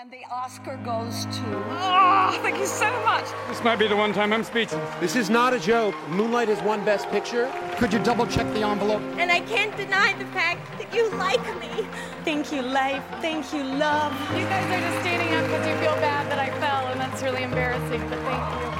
And 0.00 0.10
the 0.10 0.24
Oscar 0.30 0.78
goes 0.82 1.26
to. 1.26 1.44
Oh, 1.76 2.38
thank 2.40 2.56
you 2.56 2.64
so 2.64 2.90
much. 3.04 3.26
This 3.50 3.62
might 3.62 3.76
be 3.78 3.86
the 3.86 3.96
one 3.96 4.14
time 4.14 4.32
I'm 4.32 4.42
speechless. 4.42 4.80
This 4.98 5.14
is 5.14 5.28
not 5.28 5.52
a 5.52 5.60
joke. 5.60 5.94
Moonlight 6.08 6.48
has 6.48 6.62
won 6.62 6.82
Best 6.86 7.10
Picture. 7.10 7.52
Could 7.76 7.92
you 7.92 7.98
double 7.98 8.26
check 8.26 8.46
the 8.54 8.62
envelope? 8.62 9.02
And 9.18 9.30
I 9.30 9.40
can't 9.40 9.76
deny 9.76 10.14
the 10.14 10.24
fact 10.32 10.64
that 10.78 10.94
you 10.94 11.10
like 11.20 11.44
me. 11.60 11.86
Thank 12.24 12.50
you, 12.50 12.62
life. 12.62 13.04
Thank 13.20 13.52
you, 13.52 13.62
love. 13.62 14.14
You 14.32 14.46
guys 14.48 14.64
are 14.72 14.80
just 14.80 15.00
standing 15.04 15.36
up 15.36 15.44
because 15.44 15.66
you 15.68 15.76
feel 15.84 15.96
bad 16.00 16.30
that 16.32 16.38
I 16.38 16.48
fell, 16.60 16.86
and 16.88 16.98
that's 16.98 17.22
really 17.22 17.42
embarrassing, 17.42 18.00
but 18.08 18.18
thank 18.24 18.40
you. 18.56 18.72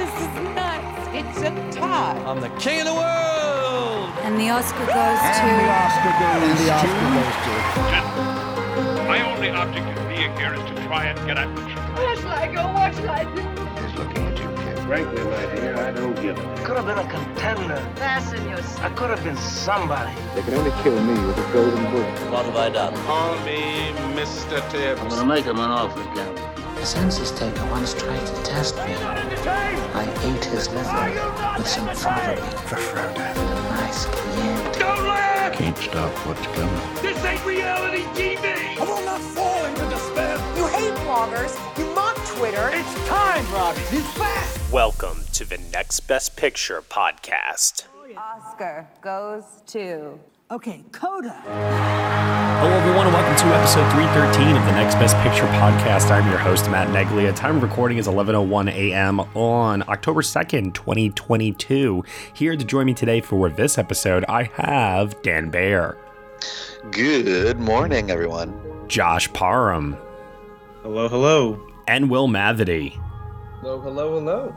This 0.00 0.12
is 0.16 0.32
nuts. 0.56 0.96
It's 1.12 1.40
a 1.44 1.78
tie. 1.78 2.16
I'm 2.24 2.40
the 2.40 2.48
king 2.56 2.80
of 2.80 2.86
the 2.86 2.94
world. 2.94 4.08
And 4.24 4.40
the 4.40 4.48
Oscar 4.48 4.86
goes 4.88 4.96
and 4.96 5.36
to. 5.36 5.44
The 5.44 5.68
Oscar 5.76 6.12
goes 6.24 6.40
and 6.40 6.56
the 6.56 6.72
Oscar 6.72 7.04
goes 7.20 7.36
to. 7.44 9.04
My 9.04 9.20
only 9.30 9.50
object 9.50 10.03
in 10.14 10.20
being 10.20 10.36
here 10.36 10.54
is 10.54 10.62
to 10.64 10.74
try 10.86 11.06
and 11.06 11.26
get 11.26 11.38
at 11.38 11.54
the. 11.54 11.62
Where 11.62 12.16
shall 12.16 12.28
I 12.28 12.46
go? 12.52 12.62
What 12.72 12.94
shall 12.94 13.10
I 13.10 13.24
do? 13.34 13.42
He's 13.82 13.98
looking 13.98 14.26
at 14.26 14.38
you, 14.38 14.48
kid. 14.62 14.78
Frankly, 14.86 15.24
my 15.24 15.54
dear, 15.54 15.76
I 15.76 15.90
don't 15.92 16.14
give 16.20 16.38
a. 16.38 16.64
Could 16.64 16.76
have 16.76 16.86
been 16.86 16.98
a 16.98 17.08
contender. 17.10 17.80
Fasten 17.96 18.48
your. 18.48 18.58
I 18.80 18.88
could 18.90 19.10
have 19.10 19.22
been 19.24 19.36
somebody. 19.36 20.14
They 20.34 20.42
can 20.42 20.54
only 20.54 20.72
kill 20.82 21.00
me 21.02 21.14
with 21.26 21.38
a 21.38 21.52
golden 21.52 21.84
bullet. 21.90 22.30
What 22.30 22.46
have 22.46 22.56
I 22.56 22.70
done? 22.70 22.94
Call 23.06 23.34
me 23.44 23.92
Mr. 24.14 24.58
Tibbs. 24.70 25.00
I'm 25.00 25.08
gonna 25.08 25.26
make 25.26 25.44
him 25.44 25.58
an 25.58 25.70
offer 25.70 26.00
again. 26.12 26.54
The 26.76 26.86
census 26.86 27.30
taker 27.30 27.64
once 27.70 27.94
tried 27.94 28.26
to 28.26 28.42
test 28.42 28.76
me. 28.76 28.94
I 29.94 30.04
ate 30.22 30.44
his 30.44 30.68
liver 30.70 31.56
with 31.56 31.66
some 31.66 31.88
fava 31.94 32.34
bean 32.34 32.50
for 32.68 32.76
Frodo. 32.76 33.16
Nice 33.70 34.04
cayenne. 34.06 34.78
Don't 34.78 35.06
laugh! 35.06 35.52
Can't 35.54 35.78
stop 35.78 36.12
what's 36.26 36.46
coming. 36.48 37.02
This 37.02 37.24
ain't 37.24 37.44
reality 37.46 38.02
TV! 38.12 38.76
I 38.76 38.84
will 38.84 39.04
not 39.04 39.20
fall 39.20 39.64
into 39.64 39.83
despair. 39.83 39.83
You 39.83 39.83
hate 39.83 39.83
bloggers. 41.14 41.78
You 41.78 41.86
mock 41.94 42.16
Twitter. 42.26 42.70
It's 42.72 43.08
time, 43.08 43.44
Robbie. 43.52 43.80
It's 43.92 44.10
fast. 44.14 44.72
Welcome 44.72 45.20
to 45.34 45.44
the 45.44 45.58
Next 45.72 46.00
Best 46.00 46.36
Picture 46.36 46.82
podcast. 46.82 47.84
Oscar 48.16 48.88
goes 49.00 49.44
to. 49.66 50.18
Okay, 50.50 50.82
Coda. 50.90 51.40
Hello, 51.44 52.72
everyone, 52.72 53.06
and 53.06 53.14
welcome 53.14 53.36
to 53.36 53.54
episode 53.54 53.88
313 53.92 54.56
of 54.56 54.64
the 54.66 54.72
Next 54.72 54.96
Best 54.96 55.16
Picture 55.18 55.46
podcast. 55.54 56.10
I'm 56.10 56.28
your 56.28 56.38
host, 56.38 56.68
Matt 56.68 56.88
Neglia. 56.88 57.34
Time 57.34 57.58
of 57.58 57.62
recording 57.62 57.98
is 57.98 58.08
11.01 58.08 58.72
a.m. 58.72 59.20
on 59.20 59.88
October 59.88 60.22
2nd, 60.22 60.74
2022. 60.74 62.02
Here 62.34 62.56
to 62.56 62.64
join 62.64 62.86
me 62.86 62.94
today 62.94 63.20
for 63.20 63.48
this 63.48 63.78
episode, 63.78 64.24
I 64.28 64.50
have 64.54 65.22
Dan 65.22 65.50
Bayer. 65.50 65.96
Good 66.90 67.60
morning, 67.60 68.10
everyone. 68.10 68.88
Josh 68.88 69.32
Parham. 69.32 69.96
Hello, 70.84 71.08
hello. 71.08 71.58
And 71.88 72.10
Will 72.10 72.28
Mavity. 72.28 72.90
Hello, 73.62 73.80
hello, 73.80 74.20
hello. 74.20 74.54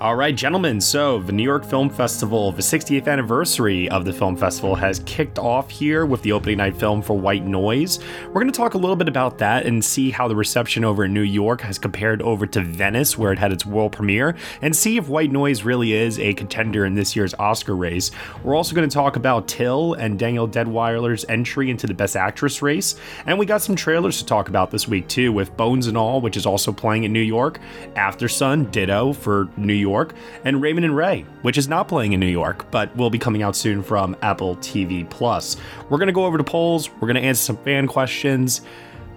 All 0.00 0.16
right, 0.16 0.34
gentlemen. 0.34 0.80
So, 0.80 1.18
the 1.18 1.32
New 1.32 1.42
York 1.42 1.62
Film 1.62 1.90
Festival, 1.90 2.52
the 2.52 2.62
60th 2.62 3.06
anniversary 3.06 3.86
of 3.90 4.06
the 4.06 4.14
film 4.14 4.34
festival, 4.34 4.74
has 4.74 5.00
kicked 5.00 5.38
off 5.38 5.68
here 5.68 6.06
with 6.06 6.22
the 6.22 6.32
opening 6.32 6.56
night 6.56 6.74
film 6.74 7.02
for 7.02 7.18
White 7.18 7.44
Noise. 7.44 7.98
We're 8.28 8.40
going 8.40 8.46
to 8.46 8.56
talk 8.56 8.72
a 8.72 8.78
little 8.78 8.96
bit 8.96 9.08
about 9.08 9.36
that 9.36 9.66
and 9.66 9.84
see 9.84 10.10
how 10.10 10.26
the 10.26 10.34
reception 10.34 10.86
over 10.86 11.04
in 11.04 11.12
New 11.12 11.20
York 11.20 11.60
has 11.60 11.78
compared 11.78 12.22
over 12.22 12.46
to 12.46 12.62
Venice, 12.62 13.18
where 13.18 13.30
it 13.30 13.38
had 13.38 13.52
its 13.52 13.66
world 13.66 13.92
premiere, 13.92 14.36
and 14.62 14.74
see 14.74 14.96
if 14.96 15.10
White 15.10 15.32
Noise 15.32 15.64
really 15.64 15.92
is 15.92 16.18
a 16.18 16.32
contender 16.32 16.86
in 16.86 16.94
this 16.94 17.14
year's 17.14 17.34
Oscar 17.34 17.76
race. 17.76 18.10
We're 18.42 18.56
also 18.56 18.74
going 18.74 18.88
to 18.88 18.94
talk 18.94 19.16
about 19.16 19.48
Till 19.48 19.92
and 19.92 20.18
Danielle 20.18 20.48
Deadwyler's 20.48 21.26
entry 21.28 21.68
into 21.68 21.86
the 21.86 21.92
Best 21.92 22.16
Actress 22.16 22.62
race, 22.62 22.96
and 23.26 23.38
we 23.38 23.44
got 23.44 23.60
some 23.60 23.76
trailers 23.76 24.16
to 24.16 24.24
talk 24.24 24.48
about 24.48 24.70
this 24.70 24.88
week 24.88 25.08
too, 25.08 25.30
with 25.30 25.54
Bones 25.58 25.88
and 25.88 25.98
All, 25.98 26.22
which 26.22 26.38
is 26.38 26.46
also 26.46 26.72
playing 26.72 27.04
in 27.04 27.12
New 27.12 27.20
York, 27.20 27.60
Aftersun, 27.96 28.70
ditto 28.70 29.12
for 29.12 29.50
New 29.58 29.74
York. 29.74 29.89
York, 29.90 30.14
and 30.44 30.62
Raymond 30.62 30.84
and 30.84 30.96
Ray, 30.96 31.26
which 31.42 31.58
is 31.58 31.68
not 31.68 31.88
playing 31.88 32.12
in 32.12 32.20
New 32.20 32.26
York, 32.26 32.70
but 32.70 32.94
will 32.96 33.10
be 33.10 33.18
coming 33.18 33.42
out 33.42 33.56
soon 33.56 33.82
from 33.82 34.16
Apple 34.22 34.56
TV 34.56 35.08
Plus. 35.08 35.56
We're 35.88 35.98
gonna 35.98 36.12
go 36.12 36.24
over 36.24 36.38
to 36.38 36.44
polls, 36.44 36.90
we're 37.00 37.08
gonna 37.08 37.20
answer 37.20 37.42
some 37.42 37.56
fan 37.58 37.86
questions, 37.86 38.62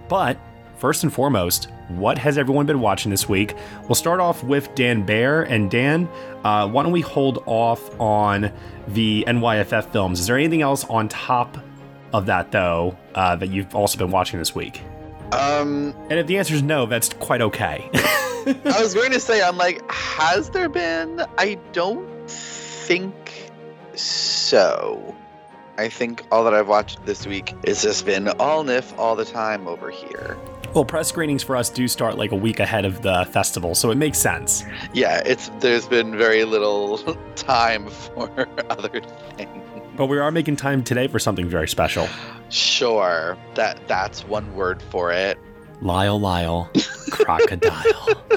but 0.08 0.38
first 0.78 1.02
and 1.02 1.12
foremost, 1.12 1.68
what 1.88 2.18
has 2.18 2.38
everyone 2.38 2.66
been 2.66 2.80
watching 2.80 3.10
this 3.10 3.28
week? 3.28 3.54
We'll 3.82 3.94
start 3.94 4.20
off 4.20 4.42
with 4.42 4.74
Dan 4.74 5.04
Bayer. 5.04 5.42
And 5.42 5.70
Dan, 5.70 6.08
uh, 6.44 6.68
why 6.68 6.82
don't 6.82 6.92
we 6.92 7.02
hold 7.02 7.42
off 7.46 7.98
on 8.00 8.50
the 8.88 9.24
NYFF 9.26 9.92
films? 9.92 10.20
Is 10.20 10.26
there 10.26 10.36
anything 10.36 10.62
else 10.62 10.84
on 10.84 11.08
top 11.08 11.58
of 12.12 12.26
that, 12.26 12.52
though, 12.52 12.96
uh, 13.14 13.36
that 13.36 13.50
you've 13.50 13.74
also 13.74 13.98
been 13.98 14.10
watching 14.10 14.38
this 14.38 14.54
week? 14.54 14.80
Um, 15.32 15.94
and 16.10 16.18
if 16.18 16.26
the 16.26 16.38
answer 16.38 16.54
is 16.54 16.62
no, 16.62 16.86
that's 16.86 17.08
quite 17.08 17.40
okay. 17.40 17.88
I 17.94 18.76
was 18.80 18.94
going 18.94 19.12
to 19.12 19.20
say, 19.20 19.42
I'm 19.42 19.56
like, 19.56 19.82
has 19.90 20.50
there 20.50 20.68
been? 20.68 21.24
I 21.38 21.58
don't 21.72 22.28
think 22.28 23.50
so. 23.94 25.14
I 25.76 25.88
think 25.88 26.24
all 26.30 26.44
that 26.44 26.54
I've 26.54 26.68
watched 26.68 27.04
this 27.04 27.26
week 27.26 27.54
is 27.64 27.82
just 27.82 28.06
been 28.06 28.28
all 28.28 28.64
NIF 28.64 28.96
all 28.98 29.16
the 29.16 29.24
time 29.24 29.66
over 29.66 29.90
here. 29.90 30.36
Well, 30.74 30.84
press 30.84 31.08
screenings 31.08 31.42
for 31.42 31.56
us 31.56 31.70
do 31.70 31.86
start 31.86 32.18
like 32.18 32.32
a 32.32 32.36
week 32.36 32.60
ahead 32.60 32.84
of 32.84 33.02
the 33.02 33.24
festival, 33.30 33.74
so 33.74 33.90
it 33.90 33.96
makes 33.96 34.18
sense. 34.18 34.64
Yeah, 34.92 35.22
it's 35.24 35.48
there's 35.60 35.86
been 35.86 36.16
very 36.16 36.44
little 36.44 36.98
time 37.36 37.88
for 37.88 38.48
other 38.70 39.00
things. 39.36 39.73
But 39.96 40.06
we 40.06 40.18
are 40.18 40.30
making 40.30 40.56
time 40.56 40.82
today 40.82 41.06
for 41.06 41.18
something 41.18 41.48
very 41.48 41.68
special. 41.68 42.08
Sure, 42.50 43.38
that 43.54 43.86
that's 43.86 44.24
one 44.24 44.54
word 44.54 44.82
for 44.82 45.12
it. 45.12 45.38
Lyle 45.80 46.18
Lyle, 46.18 46.70
crocodile. 47.10 48.24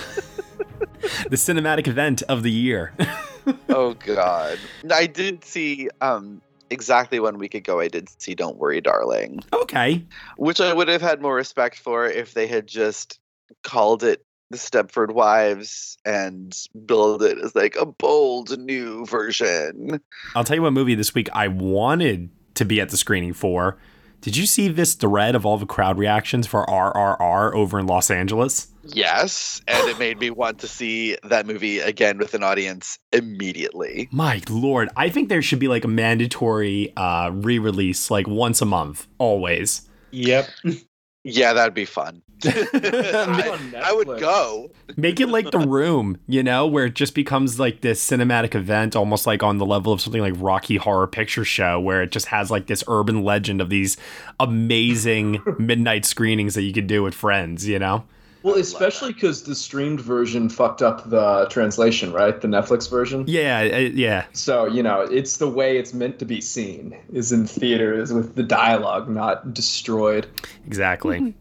the 1.30 1.36
cinematic 1.36 1.88
event 1.88 2.22
of 2.24 2.44
the 2.44 2.52
year. 2.52 2.94
oh 3.70 3.94
God, 3.94 4.58
I 4.92 5.08
did 5.08 5.44
see 5.44 5.90
um 6.02 6.42
exactly 6.70 7.20
one 7.20 7.38
week 7.38 7.56
ago. 7.56 7.80
I 7.80 7.88
did 7.88 8.10
see 8.22 8.36
Don't 8.36 8.58
Worry, 8.58 8.82
Darling. 8.82 9.42
Okay, 9.54 10.04
which 10.38 10.60
I 10.60 10.74
would 10.74 10.88
have 10.88 11.02
had 11.02 11.22
more 11.22 11.36
respect 11.36 11.80
for 11.80 12.06
if 12.06 12.34
they 12.34 12.48
had 12.48 12.68
just 12.68 13.20
called 13.64 14.04
it 14.04 14.26
the 14.50 14.58
Stepford 14.58 15.12
Wives 15.12 15.98
and 16.06 16.58
build 16.86 17.24
it 17.24 17.38
as 17.40 17.56
like 17.56 17.76
a 17.76 17.86
bold 17.86 18.58
new 18.60 19.06
version. 19.06 20.00
I'll 20.36 20.44
tell 20.44 20.56
you 20.56 20.62
what 20.62 20.74
movie 20.74 20.96
this 20.96 21.14
week 21.14 21.30
I 21.34 21.48
wanted 21.48 22.30
to 22.56 22.66
be 22.66 22.82
at 22.82 22.90
the 22.90 22.98
screening 22.98 23.34
for. 23.34 23.78
Did 24.22 24.36
you 24.36 24.46
see 24.46 24.68
this 24.68 24.96
thread 24.96 25.36
of 25.36 25.46
all 25.46 25.58
the 25.58 25.66
crowd 25.66 25.98
reactions 25.98 26.48
for 26.48 26.66
RRR 26.66 27.54
over 27.54 27.80
in 27.80 27.86
Los 27.86 28.10
Angeles? 28.10 28.68
Yes, 28.84 29.62
and 29.68 29.88
it 29.88 30.00
made 30.00 30.20
me 30.20 30.32
want 30.32 30.60
to 30.60 30.68
see 30.68 31.18
that 31.24 31.46
movie 31.46 31.80
again 31.80 32.18
with 32.18 32.34
an 32.34 32.42
audience 32.42 32.98
immediately. 33.12 34.08
My 34.12 34.42
lord, 34.50 34.90
I 34.96 35.10
think 35.10 35.30
there 35.30 35.42
should 35.42 35.60
be 35.60 35.68
like 35.68 35.84
a 35.84 35.90
mandatory 35.90 36.96
uh, 36.98 37.30
re-release 37.34 38.10
like 38.10 38.28
once 38.28 38.62
a 38.62 38.66
month, 38.66 39.08
always. 39.18 39.88
Yep. 40.12 40.50
yeah, 41.24 41.54
that'd 41.54 41.74
be 41.74 41.86
fun. 41.86 42.22
I, 42.46 43.74
I 43.84 43.94
would 43.94 44.20
go. 44.20 44.72
Make 44.96 45.20
it 45.20 45.28
like 45.28 45.52
the 45.52 45.60
room, 45.60 46.20
you 46.28 46.44
know, 46.44 46.68
where 46.68 46.86
it 46.86 46.94
just 46.94 47.16
becomes 47.16 47.60
like 47.60 47.82
this 47.82 48.06
cinematic 48.06 48.56
event, 48.56 48.96
almost 48.96 49.26
like 49.26 49.44
on 49.44 49.58
the 49.58 49.66
level 49.66 49.92
of 49.92 50.02
something 50.02 50.22
like 50.22 50.34
Rocky 50.38 50.78
Horror 50.78 51.08
Picture 51.08 51.46
Show, 51.46 51.80
where 51.80 52.04
it 52.04 52.12
just 52.12 52.28
has 52.28 52.52
like 52.52 52.68
this 52.68 52.84
urban 52.88 53.24
legend 53.24 53.62
of 53.62 53.70
these 53.70 53.98
amazing 54.40 55.42
midnight 55.60 56.06
screenings 56.06 56.56
that 56.56 56.64
you 56.64 56.74
could 56.74 56.88
do 56.88 57.04
with 57.04 57.14
friends, 57.14 57.68
you 57.68 57.80
know? 57.80 58.04
Well, 58.44 58.56
especially 58.56 59.14
because 59.14 59.44
the 59.44 59.56
streamed 59.56 60.00
version 60.00 60.48
fucked 60.48 60.82
up 60.82 61.10
the 61.10 61.48
translation, 61.50 62.14
right? 62.14 62.40
The 62.40 62.48
Netflix 62.48 62.90
version. 62.90 63.26
Yeah, 63.28 63.60
uh, 63.60 63.78
yeah. 63.78 64.26
So 64.32 64.66
you 64.66 64.82
know, 64.84 65.02
it's 65.02 65.38
the 65.38 65.50
way 65.50 65.78
it's 65.78 65.94
meant 65.94 66.18
to 66.20 66.26
be 66.26 66.40
seen 66.40 66.96
is 67.12 67.32
in 67.32 67.46
theaters 67.46 68.14
with 68.14 68.36
the 68.36 68.44
dialogue 68.44 69.10
not 69.10 69.54
destroyed. 69.54 70.28
Exactly. 70.66 71.20
Mm-hmm. 71.20 71.40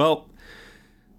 Well, 0.00 0.30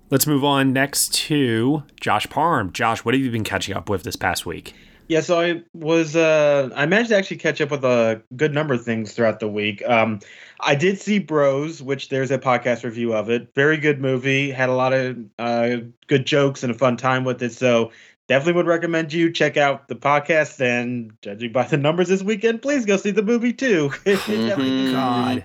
let's 0.10 0.26
move 0.26 0.44
on 0.44 0.74
next 0.74 1.14
to 1.14 1.84
Josh 2.00 2.28
Parham. 2.32 2.74
Josh, 2.74 3.06
what 3.06 3.14
have 3.14 3.22
you 3.22 3.30
been 3.30 3.44
catching 3.44 3.76
up 3.76 3.92
with 3.92 4.02
this 4.02 4.16
past 4.16 4.48
week? 4.48 4.74
Yeah, 5.08 5.22
so 5.22 5.40
I 5.40 5.62
was 5.76 6.16
uh 6.16 6.72
I 6.76 6.88
managed 6.88 7.12
to 7.12 7.16
actually 7.16 7.38
catch 7.38 7.62
up 7.62 7.70
with 7.70 7.86
a 7.86 8.24
good 8.36 8.56
number 8.56 8.74
of 8.74 8.84
things 8.84 9.14
throughout 9.14 9.40
the 9.40 9.48
week. 9.48 9.88
Um 9.88 10.20
I 10.60 10.74
did 10.74 11.00
see 11.00 11.20
Bros, 11.20 11.84
which 11.84 12.10
there's 12.10 12.32
a 12.32 12.40
podcast 12.40 12.84
review 12.84 13.14
of 13.14 13.30
it. 13.30 13.54
Very 13.54 13.78
good 13.78 14.02
movie. 14.02 14.50
Had 14.50 14.70
a 14.70 14.74
lot 14.74 14.94
of 14.94 15.16
uh, 15.38 15.78
good 16.08 16.26
jokes 16.26 16.64
and 16.64 16.74
a 16.74 16.76
fun 16.76 16.98
time 16.98 17.24
with 17.24 17.44
it. 17.44 17.54
So 17.54 17.92
definitely 18.28 18.54
would 18.54 18.66
recommend 18.66 19.14
you 19.14 19.32
check 19.32 19.58
out 19.58 19.90
the 19.90 19.96
podcast. 19.96 20.60
And 20.60 21.14
judging 21.22 21.52
by 21.52 21.68
the 21.68 21.78
numbers 21.78 22.08
this 22.08 22.24
weekend, 22.24 22.64
please 22.64 22.88
go 22.88 22.98
see 22.98 23.12
the 23.12 23.22
movie 23.22 23.54
too. 23.54 23.90
mm-hmm. 24.06 24.92
God. 24.92 25.44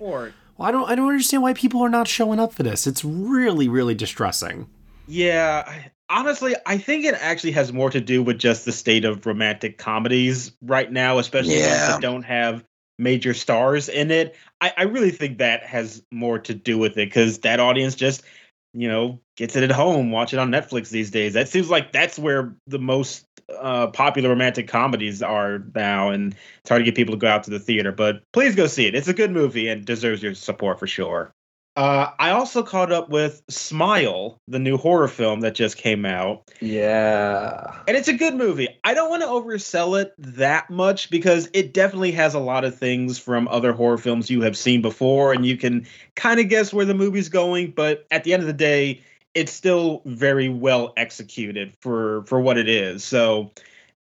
Well, 0.56 0.68
I 0.68 0.72
don't. 0.72 0.88
I 0.90 0.94
don't 0.94 1.08
understand 1.08 1.42
why 1.42 1.54
people 1.54 1.82
are 1.82 1.88
not 1.88 2.08
showing 2.08 2.38
up 2.38 2.52
for 2.52 2.62
this. 2.62 2.86
It's 2.86 3.04
really, 3.04 3.68
really 3.68 3.94
distressing. 3.94 4.68
Yeah, 5.06 5.88
honestly, 6.08 6.54
I 6.66 6.78
think 6.78 7.04
it 7.04 7.14
actually 7.20 7.52
has 7.52 7.72
more 7.72 7.90
to 7.90 8.00
do 8.00 8.22
with 8.22 8.38
just 8.38 8.64
the 8.64 8.72
state 8.72 9.04
of 9.04 9.24
romantic 9.26 9.78
comedies 9.78 10.52
right 10.62 10.90
now, 10.90 11.18
especially 11.18 11.58
yeah. 11.58 11.78
ones 11.78 11.94
that 11.94 12.02
don't 12.02 12.22
have 12.22 12.64
major 12.98 13.34
stars 13.34 13.88
in 13.88 14.10
it. 14.10 14.36
I, 14.60 14.72
I 14.76 14.82
really 14.84 15.10
think 15.10 15.38
that 15.38 15.64
has 15.64 16.02
more 16.10 16.38
to 16.40 16.54
do 16.54 16.78
with 16.78 16.92
it 16.92 17.08
because 17.08 17.40
that 17.40 17.60
audience 17.60 17.94
just, 17.94 18.22
you 18.72 18.88
know, 18.88 19.20
gets 19.36 19.54
it 19.56 19.64
at 19.64 19.70
home, 19.70 20.10
watch 20.10 20.32
it 20.32 20.38
on 20.38 20.50
Netflix 20.50 20.88
these 20.88 21.10
days. 21.10 21.34
That 21.34 21.48
seems 21.48 21.68
like 21.68 21.92
that's 21.92 22.18
where 22.18 22.56
the 22.66 22.78
most 22.78 23.25
uh, 23.60 23.88
popular 23.88 24.28
romantic 24.28 24.68
comedies 24.68 25.22
are 25.22 25.62
now, 25.74 26.10
and 26.10 26.34
it's 26.60 26.68
hard 26.68 26.80
to 26.80 26.84
get 26.84 26.94
people 26.94 27.14
to 27.14 27.18
go 27.18 27.28
out 27.28 27.44
to 27.44 27.50
the 27.50 27.58
theater. 27.58 27.92
But 27.92 28.22
please 28.32 28.54
go 28.54 28.66
see 28.66 28.86
it. 28.86 28.94
It's 28.94 29.08
a 29.08 29.14
good 29.14 29.30
movie 29.30 29.68
and 29.68 29.84
deserves 29.84 30.22
your 30.22 30.34
support 30.34 30.78
for 30.78 30.86
sure. 30.86 31.32
Uh, 31.76 32.10
I 32.18 32.30
also 32.30 32.62
caught 32.62 32.90
up 32.90 33.10
with 33.10 33.42
Smile, 33.50 34.40
the 34.48 34.58
new 34.58 34.78
horror 34.78 35.08
film 35.08 35.40
that 35.40 35.54
just 35.54 35.76
came 35.76 36.06
out. 36.06 36.50
Yeah. 36.60 37.82
And 37.86 37.94
it's 37.94 38.08
a 38.08 38.14
good 38.14 38.34
movie. 38.34 38.68
I 38.82 38.94
don't 38.94 39.10
want 39.10 39.22
to 39.22 39.28
oversell 39.28 40.00
it 40.00 40.14
that 40.16 40.70
much 40.70 41.10
because 41.10 41.50
it 41.52 41.74
definitely 41.74 42.12
has 42.12 42.32
a 42.32 42.38
lot 42.38 42.64
of 42.64 42.78
things 42.78 43.18
from 43.18 43.46
other 43.48 43.72
horror 43.72 43.98
films 43.98 44.30
you 44.30 44.40
have 44.40 44.56
seen 44.56 44.80
before, 44.80 45.34
and 45.34 45.44
you 45.44 45.58
can 45.58 45.86
kind 46.14 46.40
of 46.40 46.48
guess 46.48 46.72
where 46.72 46.86
the 46.86 46.94
movie's 46.94 47.28
going. 47.28 47.72
But 47.72 48.06
at 48.10 48.24
the 48.24 48.32
end 48.32 48.42
of 48.42 48.46
the 48.46 48.54
day, 48.54 49.02
it's 49.36 49.52
still 49.52 50.00
very 50.06 50.48
well 50.48 50.94
executed 50.96 51.74
for 51.80 52.24
for 52.24 52.40
what 52.40 52.56
it 52.56 52.68
is. 52.68 53.04
So 53.04 53.52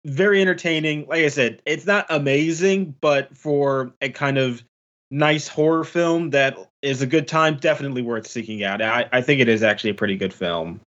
very 0.06 0.40
entertaining. 0.40 1.06
Like 1.06 1.24
I 1.24 1.28
said, 1.28 1.60
it's 1.66 1.84
not 1.84 2.06
amazing, 2.08 2.94
but 3.02 3.36
for 3.36 3.92
a 4.00 4.08
kind 4.08 4.38
of 4.38 4.64
nice 5.10 5.46
horror 5.46 5.84
film 5.84 6.30
that 6.30 6.56
is 6.80 7.02
a 7.02 7.06
good 7.06 7.28
time, 7.28 7.58
definitely 7.58 8.00
worth 8.00 8.26
seeking 8.26 8.64
out. 8.64 8.80
I, 8.80 9.08
I 9.12 9.20
think 9.20 9.40
it 9.40 9.48
is 9.48 9.62
actually 9.62 9.90
a 9.90 9.94
pretty 9.94 10.16
good 10.16 10.32
film. 10.32 10.80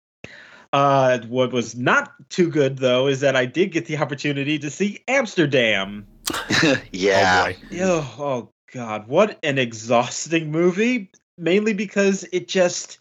Uh, 0.72 1.20
what 1.28 1.52
was 1.52 1.76
not 1.76 2.14
too 2.30 2.50
good 2.50 2.78
though 2.78 3.08
is 3.08 3.20
that 3.20 3.36
I 3.36 3.46
did 3.46 3.74
get 3.74 3.86
the 3.86 3.98
opportunity 3.98 4.58
to 4.60 4.70
see 4.70 5.04
Amsterdam. 5.10 6.08
yeah. 6.94 7.52
Oh, 7.74 7.76
oh, 7.80 8.16
oh 8.20 8.50
god, 8.74 9.10
what 9.10 9.40
an 9.44 9.58
exhausting 9.58 10.52
movie. 10.52 11.12
Mainly 11.38 11.74
because 11.74 12.26
it 12.32 12.48
just 12.48 13.00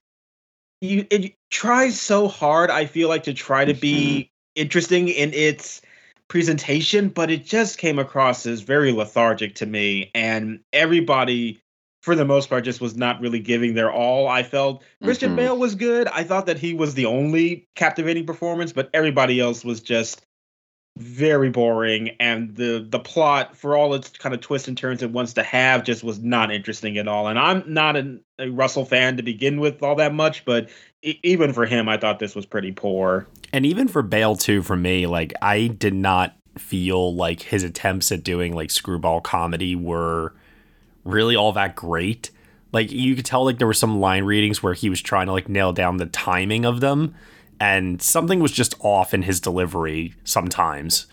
you 0.80 1.06
it 1.10 1.34
tries 1.50 2.00
so 2.00 2.28
hard. 2.28 2.70
I 2.70 2.86
feel 2.86 3.08
like 3.08 3.24
to 3.24 3.34
try 3.34 3.64
to 3.64 3.74
be 3.74 4.30
mm-hmm. 4.56 4.62
interesting 4.62 5.08
in 5.08 5.32
its 5.32 5.80
presentation, 6.28 7.08
but 7.08 7.30
it 7.30 7.44
just 7.44 7.78
came 7.78 7.98
across 7.98 8.46
as 8.46 8.60
very 8.60 8.92
lethargic 8.92 9.54
to 9.56 9.66
me. 9.66 10.10
And 10.14 10.60
everybody, 10.72 11.60
for 12.02 12.14
the 12.14 12.24
most 12.24 12.48
part, 12.48 12.64
just 12.64 12.80
was 12.80 12.96
not 12.96 13.20
really 13.20 13.38
giving 13.38 13.74
their 13.74 13.92
all. 13.92 14.28
I 14.28 14.42
felt 14.42 14.82
Christian 15.02 15.30
mm-hmm. 15.30 15.36
Bale 15.36 15.58
was 15.58 15.74
good. 15.74 16.08
I 16.08 16.24
thought 16.24 16.46
that 16.46 16.58
he 16.58 16.74
was 16.74 16.94
the 16.94 17.06
only 17.06 17.68
captivating 17.74 18.26
performance, 18.26 18.72
but 18.72 18.90
everybody 18.92 19.40
else 19.40 19.64
was 19.64 19.80
just 19.80 20.22
very 20.96 21.50
boring 21.50 22.10
and 22.20 22.56
the 22.56 22.86
the 22.88 22.98
plot 22.98 23.54
for 23.54 23.76
all 23.76 23.92
its 23.92 24.08
kind 24.10 24.34
of 24.34 24.40
twists 24.40 24.66
and 24.66 24.78
turns 24.78 25.02
it 25.02 25.10
wants 25.10 25.34
to 25.34 25.42
have 25.42 25.84
just 25.84 26.02
was 26.02 26.20
not 26.20 26.50
interesting 26.50 26.96
at 26.96 27.06
all. 27.06 27.28
And 27.28 27.38
i'm 27.38 27.62
not 27.66 27.96
an, 27.96 28.22
a 28.38 28.48
russell 28.48 28.84
fan 28.84 29.16
to 29.18 29.22
begin 29.22 29.60
with 29.60 29.82
all 29.82 29.94
that 29.96 30.14
much 30.14 30.44
but 30.44 30.68
even 31.02 31.52
for 31.52 31.66
him 31.66 31.88
i 31.88 31.96
thought 31.96 32.18
this 32.18 32.34
was 32.34 32.46
pretty 32.46 32.72
poor. 32.72 33.26
And 33.52 33.66
even 33.66 33.88
for 33.88 34.02
bale 34.02 34.36
too 34.36 34.62
for 34.62 34.76
me 34.76 35.06
like 35.06 35.34
i 35.42 35.66
did 35.66 35.94
not 35.94 36.34
feel 36.58 37.14
like 37.14 37.42
his 37.42 37.62
attempts 37.62 38.10
at 38.10 38.24
doing 38.24 38.54
like 38.54 38.70
screwball 38.70 39.20
comedy 39.20 39.76
were 39.76 40.34
really 41.04 41.36
all 41.36 41.52
that 41.52 41.76
great. 41.76 42.30
Like 42.72 42.90
you 42.90 43.14
could 43.14 43.24
tell 43.24 43.44
like 43.44 43.58
there 43.58 43.66
were 43.66 43.74
some 43.74 44.00
line 44.00 44.24
readings 44.24 44.62
where 44.62 44.74
he 44.74 44.90
was 44.90 45.00
trying 45.00 45.26
to 45.26 45.32
like 45.32 45.48
nail 45.48 45.72
down 45.72 45.96
the 45.96 46.06
timing 46.06 46.64
of 46.64 46.80
them 46.80 47.14
and 47.60 48.00
something 48.00 48.40
was 48.40 48.52
just 48.52 48.74
off 48.80 49.14
in 49.14 49.22
his 49.22 49.40
delivery 49.40 50.14
sometimes. 50.24 51.06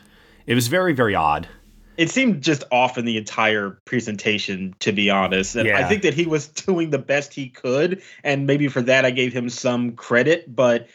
It 0.45 0.55
was 0.55 0.67
very, 0.67 0.93
very 0.93 1.15
odd. 1.15 1.47
It 1.95 2.09
seemed 2.09 2.41
just 2.41 2.63
off 2.71 2.97
in 2.97 3.05
the 3.05 3.17
entire 3.17 3.77
presentation, 3.85 4.75
to 4.79 4.91
be 4.91 5.09
honest. 5.09 5.55
And 5.55 5.67
yeah. 5.67 5.77
I 5.77 5.83
think 5.87 6.01
that 6.01 6.13
he 6.13 6.25
was 6.25 6.47
doing 6.65 6.89
the 6.89 6.97
best 6.97 7.33
he 7.33 7.49
could, 7.49 8.01
and 8.23 8.47
maybe 8.47 8.67
for 8.67 8.81
that 8.81 9.05
I 9.05 9.11
gave 9.11 9.31
him 9.31 9.49
some 9.49 9.91
credit. 9.93 10.55
But 10.55 10.87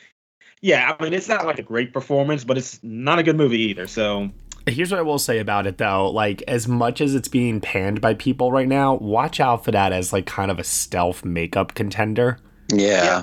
yeah, 0.61 0.97
I 0.99 1.03
mean, 1.03 1.15
it's 1.15 1.29
not 1.29 1.47
like 1.47 1.59
a 1.59 1.63
great 1.63 1.93
performance, 1.93 2.45
but 2.45 2.59
it's 2.59 2.81
not 2.83 3.19
a 3.19 3.23
good 3.23 3.37
movie 3.37 3.61
either. 3.61 3.87
So 3.87 4.31
Here's 4.69 4.91
what 4.91 4.99
I 4.99 5.03
will 5.03 5.19
say 5.19 5.39
about 5.39 5.67
it 5.67 5.79
though. 5.79 6.11
Like, 6.11 6.43
as 6.43 6.69
much 6.69 7.01
as 7.01 7.15
it's 7.15 7.29
being 7.29 7.61
panned 7.61 8.01
by 8.01 8.15
people 8.15 8.53
right 8.53 8.69
now, 8.69 8.95
watch 8.95 9.41
out 9.41 9.65
for 9.65 9.71
that 9.71 9.93
as 9.93 10.13
like 10.13 10.27
kind 10.27 10.51
of 10.51 10.59
a 10.59 10.65
stealth 10.65 11.25
makeup 11.25 11.75
contender. 11.75 12.39
Yeah. 12.73 13.23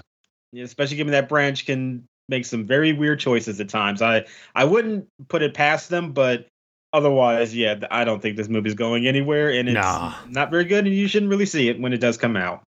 yeah. 0.51 0.63
Especially 0.63 0.97
given 0.97 1.11
that 1.11 1.29
Branch 1.29 1.65
can 1.65 2.07
make 2.29 2.45
some 2.45 2.65
very 2.65 2.93
weird 2.93 3.19
choices 3.19 3.59
at 3.59 3.69
times. 3.69 4.01
I 4.01 4.25
I 4.55 4.65
wouldn't 4.65 5.07
put 5.27 5.41
it 5.41 5.53
past 5.53 5.89
them, 5.89 6.11
but 6.11 6.47
otherwise, 6.93 7.55
yeah, 7.55 7.79
I 7.91 8.03
don't 8.03 8.21
think 8.21 8.37
this 8.37 8.49
movie's 8.49 8.73
going 8.73 9.07
anywhere, 9.07 9.49
and 9.49 9.67
it's 9.67 9.75
nah. 9.75 10.13
not 10.27 10.51
very 10.51 10.65
good, 10.65 10.85
and 10.85 10.95
you 10.95 11.07
shouldn't 11.07 11.29
really 11.29 11.45
see 11.45 11.69
it 11.69 11.79
when 11.79 11.93
it 11.93 11.99
does 11.99 12.17
come 12.17 12.35
out. 12.35 12.63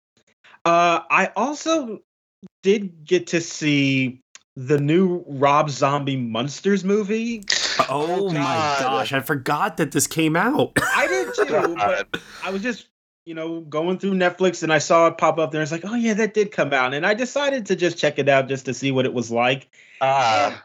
Uh, 0.65 1.01
I 1.11 1.31
also 1.37 2.01
did 2.63 3.05
get 3.05 3.29
to 3.29 3.41
see 3.41 4.21
the 4.57 4.79
new 4.79 5.23
Rob 5.29 5.71
Zombie 5.71 6.17
Munsters 6.17 6.83
movie. 6.83 7.45
Oh, 7.89 8.29
oh 8.29 8.29
my 8.31 8.77
gosh, 8.81 9.13
I 9.13 9.21
forgot 9.21 9.77
that 9.77 9.93
this 9.93 10.07
came 10.07 10.35
out. 10.35 10.73
I 10.95 11.07
did 11.07 11.35
too, 11.35 11.75
but 11.77 12.21
I 12.43 12.51
was 12.51 12.63
just 12.63 12.89
you 13.27 13.35
know, 13.35 13.61
going 13.61 13.99
through 13.99 14.13
Netflix 14.13 14.63
and 14.63 14.73
I 14.73 14.79
saw 14.79 15.09
it 15.09 15.19
pop 15.19 15.39
up 15.39 15.51
there. 15.51 15.61
It's 15.61 15.73
like, 15.73 15.85
oh 15.85 15.97
yeah, 15.97 16.15
that 16.15 16.33
did 16.33 16.53
come 16.53 16.73
out, 16.73 16.95
and 16.95 17.05
I 17.05 17.13
decided 17.13 17.67
to 17.67 17.77
just 17.77 17.99
check 17.99 18.19
it 18.19 18.29
out 18.29 18.49
just 18.49 18.65
to 18.67 18.75
see 18.75 18.93
what 18.93 19.05
it 19.05 19.13
was 19.13 19.31
like. 19.31 19.69
Uh, 20.01 20.57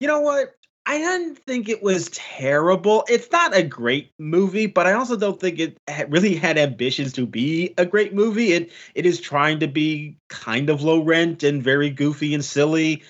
you 0.00 0.06
know 0.06 0.20
what? 0.20 0.54
I 0.86 0.96
didn't 0.96 1.40
think 1.40 1.68
it 1.68 1.82
was 1.82 2.08
terrible. 2.10 3.04
It's 3.08 3.30
not 3.30 3.54
a 3.54 3.62
great 3.62 4.12
movie, 4.18 4.66
but 4.66 4.86
I 4.86 4.92
also 4.92 5.16
don't 5.16 5.38
think 5.38 5.58
it 5.58 5.76
really 6.08 6.34
had 6.34 6.56
ambitions 6.56 7.12
to 7.14 7.26
be 7.26 7.74
a 7.76 7.84
great 7.84 8.14
movie. 8.14 8.52
It 8.52 8.72
it 8.94 9.04
is 9.04 9.20
trying 9.20 9.60
to 9.60 9.66
be 9.66 10.16
kind 10.28 10.70
of 10.70 10.82
low 10.82 11.02
rent 11.02 11.42
and 11.42 11.62
very 11.62 11.90
goofy 11.90 12.32
and 12.32 12.44
silly 12.44 13.02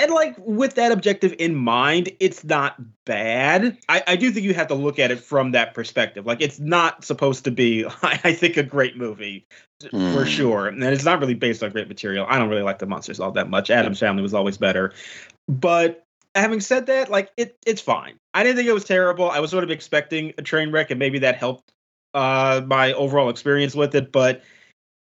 and 0.00 0.12
like 0.12 0.34
with 0.38 0.74
that 0.76 0.92
objective 0.92 1.34
in 1.38 1.54
mind, 1.54 2.10
it's 2.20 2.42
not 2.42 2.76
bad. 3.04 3.76
I, 3.88 4.02
I 4.06 4.16
do 4.16 4.30
think 4.30 4.44
you 4.44 4.54
have 4.54 4.68
to 4.68 4.74
look 4.74 4.98
at 4.98 5.10
it 5.10 5.20
from 5.20 5.52
that 5.52 5.74
perspective. 5.74 6.26
Like 6.26 6.40
it's 6.40 6.58
not 6.58 7.04
supposed 7.04 7.44
to 7.44 7.50
be, 7.50 7.84
I 8.02 8.32
think, 8.32 8.56
a 8.56 8.62
great 8.62 8.96
movie 8.96 9.46
mm. 9.82 10.14
for 10.14 10.24
hmm. 10.24 10.28
sure. 10.28 10.68
And 10.68 10.82
it's 10.82 11.04
not 11.04 11.20
really 11.20 11.34
based 11.34 11.62
on 11.62 11.70
great 11.70 11.88
material. 11.88 12.26
I 12.28 12.38
don't 12.38 12.48
really 12.48 12.62
like 12.62 12.78
the 12.78 12.86
Munsters 12.86 13.20
all 13.20 13.32
that 13.32 13.50
much. 13.50 13.70
Addams 13.70 14.00
Family 14.00 14.22
was 14.22 14.34
always 14.34 14.56
better. 14.56 14.92
But 15.48 16.04
having 16.34 16.60
said 16.60 16.86
that, 16.86 17.10
like 17.10 17.30
it 17.36 17.58
it's 17.66 17.82
fine. 17.82 18.18
I 18.32 18.42
didn't 18.42 18.56
think 18.56 18.68
it 18.68 18.74
was 18.74 18.84
terrible. 18.84 19.30
I 19.30 19.40
was 19.40 19.50
sort 19.50 19.64
of 19.64 19.70
expecting 19.70 20.32
a 20.38 20.42
train 20.42 20.70
wreck, 20.70 20.90
and 20.90 20.98
maybe 20.98 21.18
that 21.20 21.36
helped 21.36 21.72
uh 22.14 22.62
my 22.66 22.92
overall 22.94 23.28
experience 23.28 23.74
with 23.74 23.94
it. 23.94 24.12
But 24.12 24.42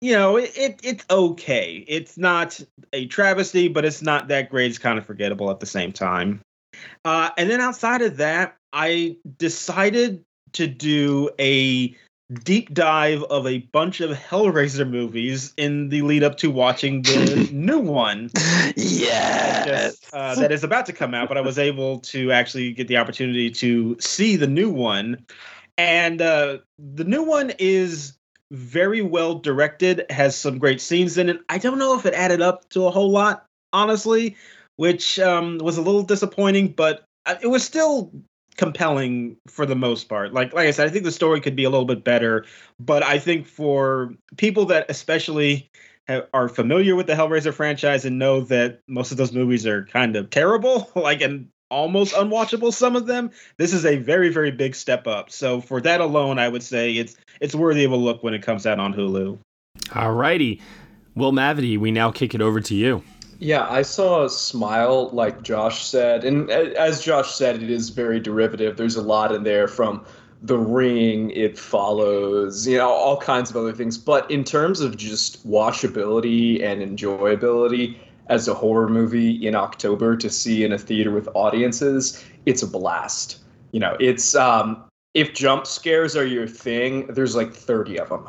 you 0.00 0.12
know, 0.12 0.36
it, 0.36 0.56
it, 0.56 0.80
it's 0.82 1.04
okay. 1.10 1.84
It's 1.86 2.16
not 2.16 2.60
a 2.92 3.06
travesty, 3.06 3.68
but 3.68 3.84
it's 3.84 4.02
not 4.02 4.28
that 4.28 4.50
great. 4.50 4.70
It's 4.70 4.78
kind 4.78 4.98
of 4.98 5.04
forgettable 5.04 5.50
at 5.50 5.60
the 5.60 5.66
same 5.66 5.92
time. 5.92 6.40
Uh, 7.04 7.30
and 7.36 7.50
then 7.50 7.60
outside 7.60 8.02
of 8.02 8.16
that, 8.16 8.56
I 8.72 9.16
decided 9.38 10.24
to 10.52 10.66
do 10.66 11.30
a 11.38 11.94
deep 12.44 12.72
dive 12.72 13.22
of 13.24 13.46
a 13.46 13.58
bunch 13.58 14.00
of 14.00 14.16
Hellraiser 14.16 14.88
movies 14.88 15.52
in 15.56 15.88
the 15.88 16.02
lead 16.02 16.22
up 16.22 16.36
to 16.38 16.50
watching 16.50 17.02
the 17.02 17.48
new 17.52 17.80
one. 17.80 18.30
Yes. 18.76 19.98
uh, 20.12 20.36
that 20.36 20.52
is 20.52 20.64
about 20.64 20.86
to 20.86 20.92
come 20.92 21.12
out, 21.12 21.28
but 21.28 21.36
I 21.36 21.40
was 21.40 21.58
able 21.58 21.98
to 22.00 22.32
actually 22.32 22.72
get 22.72 22.88
the 22.88 22.96
opportunity 22.96 23.50
to 23.50 23.96
see 24.00 24.36
the 24.36 24.46
new 24.46 24.70
one. 24.70 25.26
And 25.76 26.22
uh, 26.22 26.58
the 26.78 27.04
new 27.04 27.22
one 27.22 27.52
is 27.58 28.14
very 28.50 29.02
well 29.02 29.34
directed, 29.36 30.04
has 30.10 30.36
some 30.36 30.58
great 30.58 30.80
scenes 30.80 31.18
in 31.18 31.28
it. 31.28 31.40
I 31.48 31.58
don't 31.58 31.78
know 31.78 31.98
if 31.98 32.06
it 32.06 32.14
added 32.14 32.40
up 32.40 32.68
to 32.70 32.86
a 32.86 32.90
whole 32.90 33.10
lot, 33.10 33.46
honestly, 33.72 34.36
which 34.76 35.18
um, 35.18 35.58
was 35.58 35.78
a 35.78 35.82
little 35.82 36.02
disappointing, 36.02 36.68
but 36.68 37.04
uh, 37.26 37.36
it 37.42 37.46
was 37.46 37.62
still 37.64 38.10
compelling 38.56 39.36
for 39.48 39.64
the 39.64 39.76
most 39.76 40.08
part. 40.08 40.32
Like 40.32 40.52
like 40.52 40.66
I 40.66 40.70
said, 40.70 40.86
I 40.86 40.90
think 40.90 41.04
the 41.04 41.12
story 41.12 41.40
could 41.40 41.56
be 41.56 41.64
a 41.64 41.70
little 41.70 41.86
bit 41.86 42.04
better, 42.04 42.44
but 42.78 43.02
I 43.02 43.18
think 43.18 43.46
for 43.46 44.14
people 44.36 44.66
that 44.66 44.86
especially 44.88 45.70
are 46.34 46.48
familiar 46.48 46.96
with 46.96 47.06
the 47.06 47.14
Hellraiser 47.14 47.54
franchise 47.54 48.04
and 48.04 48.18
know 48.18 48.40
that 48.40 48.80
most 48.88 49.12
of 49.12 49.16
those 49.16 49.32
movies 49.32 49.66
are 49.66 49.84
kind 49.86 50.16
of 50.16 50.30
terrible, 50.30 50.90
like 50.96 51.20
and 51.20 51.48
almost 51.70 52.14
unwatchable 52.14 52.72
some 52.72 52.96
of 52.96 53.06
them, 53.06 53.30
this 53.56 53.72
is 53.72 53.86
a 53.86 53.96
very 53.96 54.28
very 54.28 54.50
big 54.50 54.74
step 54.74 55.06
up. 55.06 55.30
So 55.30 55.60
for 55.60 55.80
that 55.80 56.00
alone, 56.00 56.38
I 56.38 56.48
would 56.48 56.62
say 56.62 56.92
it's 56.92 57.16
it's 57.40 57.54
worthy 57.54 57.84
of 57.84 57.92
a 57.92 57.96
look 57.96 58.22
when 58.22 58.34
it 58.34 58.42
comes 58.42 58.66
out 58.66 58.78
on 58.78 58.92
Hulu. 58.92 59.38
Alrighty. 59.88 60.60
Will 61.14 61.32
Mavity, 61.32 61.76
we 61.78 61.90
now 61.90 62.10
kick 62.10 62.34
it 62.34 62.40
over 62.40 62.60
to 62.60 62.74
you. 62.74 63.02
Yeah, 63.40 63.66
I 63.70 63.82
saw 63.82 64.24
a 64.26 64.30
smile, 64.30 65.08
like 65.10 65.42
Josh 65.42 65.86
said, 65.86 66.24
and 66.24 66.50
as 66.50 67.00
Josh 67.00 67.34
said, 67.34 67.62
it 67.62 67.70
is 67.70 67.88
very 67.88 68.20
derivative. 68.20 68.76
There's 68.76 68.96
a 68.96 69.02
lot 69.02 69.34
in 69.34 69.44
there 69.44 69.66
from 69.66 70.04
The 70.42 70.58
Ring, 70.58 71.30
It 71.30 71.58
Follows, 71.58 72.68
you 72.68 72.76
know, 72.76 72.90
all 72.90 73.16
kinds 73.16 73.48
of 73.48 73.56
other 73.56 73.72
things. 73.72 73.96
But 73.96 74.30
in 74.30 74.44
terms 74.44 74.80
of 74.80 74.98
just 74.98 75.46
watchability 75.48 76.62
and 76.62 76.82
enjoyability 76.82 77.96
as 78.30 78.46
a 78.48 78.54
horror 78.54 78.88
movie 78.88 79.46
in 79.46 79.54
October 79.54 80.16
to 80.16 80.30
see 80.30 80.64
in 80.64 80.72
a 80.72 80.78
theater 80.78 81.10
with 81.10 81.28
audiences, 81.34 82.24
it's 82.46 82.62
a 82.62 82.66
blast. 82.66 83.40
You 83.72 83.80
know, 83.80 83.96
it's 84.00 84.34
um, 84.34 84.82
if 85.14 85.34
jump 85.34 85.66
scares 85.66 86.16
are 86.16 86.24
your 86.24 86.46
thing, 86.46 87.08
there's 87.08 87.34
like 87.34 87.52
30 87.52 87.98
of 87.98 88.08
them. 88.08 88.28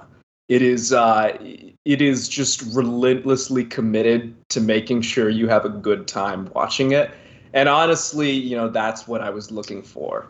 It 0.49 0.61
is 0.61 0.91
uh, 0.91 1.37
it 1.85 2.01
is 2.01 2.27
just 2.27 2.61
relentlessly 2.73 3.63
committed 3.63 4.35
to 4.49 4.59
making 4.59 5.03
sure 5.03 5.29
you 5.29 5.47
have 5.47 5.63
a 5.63 5.69
good 5.69 6.07
time 6.07 6.49
watching 6.53 6.91
it. 6.91 7.11
And 7.53 7.69
honestly, 7.69 8.31
you 8.31 8.57
know, 8.57 8.67
that's 8.67 9.07
what 9.07 9.21
I 9.21 9.29
was 9.29 9.51
looking 9.51 9.81
for. 9.81 10.27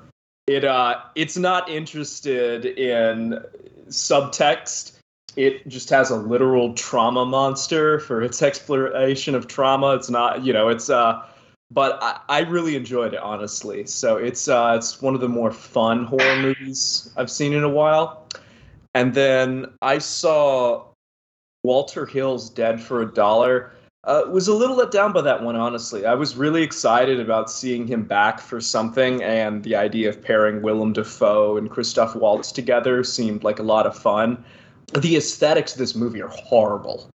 It 0.47 0.65
uh, 0.65 0.99
it's 1.15 1.37
not 1.37 1.69
interested 1.69 2.65
in 2.65 3.43
subtext. 3.87 4.97
It 5.35 5.67
just 5.67 5.89
has 5.89 6.09
a 6.09 6.15
literal 6.15 6.73
trauma 6.73 7.25
monster 7.25 7.99
for 7.99 8.21
its 8.21 8.41
exploration 8.41 9.35
of 9.35 9.47
trauma. 9.47 9.95
It's 9.95 10.09
not, 10.09 10.43
you 10.43 10.53
know, 10.53 10.69
it's 10.69 10.89
uh, 10.89 11.23
but 11.71 11.97
I, 12.01 12.19
I 12.27 12.39
really 12.41 12.75
enjoyed 12.75 13.13
it 13.13 13.19
honestly. 13.21 13.85
So 13.85 14.17
it's 14.17 14.47
uh, 14.47 14.75
it's 14.77 15.01
one 15.01 15.15
of 15.15 15.21
the 15.21 15.29
more 15.29 15.51
fun 15.51 16.05
horror 16.05 16.35
movies 16.41 17.11
I've 17.15 17.31
seen 17.31 17.53
in 17.53 17.63
a 17.63 17.69
while. 17.69 18.27
And 18.93 19.13
then 19.13 19.67
I 19.81 19.99
saw 19.99 20.83
Walter 21.63 22.05
Hill's 22.05 22.49
Dead 22.49 22.81
for 22.81 23.01
a 23.01 23.11
Dollar. 23.11 23.71
Uh, 24.03 24.23
was 24.31 24.47
a 24.47 24.53
little 24.53 24.75
let 24.75 24.89
down 24.89 25.13
by 25.13 25.21
that 25.21 25.43
one, 25.43 25.55
honestly. 25.55 26.07
I 26.07 26.15
was 26.15 26.35
really 26.35 26.63
excited 26.63 27.19
about 27.19 27.51
seeing 27.51 27.85
him 27.85 28.03
back 28.03 28.39
for 28.39 28.59
something, 28.59 29.21
and 29.21 29.63
the 29.63 29.75
idea 29.75 30.09
of 30.09 30.23
pairing 30.23 30.63
Willem 30.63 30.91
Dafoe 30.91 31.57
and 31.57 31.69
Christoph 31.69 32.15
Waltz 32.15 32.51
together 32.51 33.03
seemed 33.03 33.43
like 33.43 33.59
a 33.59 33.63
lot 33.63 33.85
of 33.85 33.95
fun. 33.95 34.43
The 34.93 35.15
aesthetics 35.15 35.73
of 35.73 35.79
this 35.79 35.95
movie 35.95 36.21
are 36.21 36.27
horrible. 36.29 37.09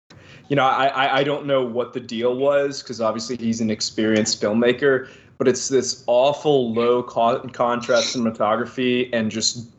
You 0.48 0.56
know, 0.56 0.64
I, 0.64 1.20
I 1.20 1.24
don't 1.24 1.46
know 1.46 1.64
what 1.64 1.92
the 1.92 2.00
deal 2.00 2.36
was 2.36 2.82
because 2.82 3.00
obviously 3.00 3.36
he's 3.36 3.60
an 3.60 3.70
experienced 3.70 4.40
filmmaker, 4.40 5.08
but 5.38 5.48
it's 5.48 5.68
this 5.68 6.04
awful 6.06 6.72
low 6.72 7.02
co- 7.02 7.40
contrast 7.52 8.14
cinematography 8.14 9.08
and 9.12 9.30
just 9.30 9.70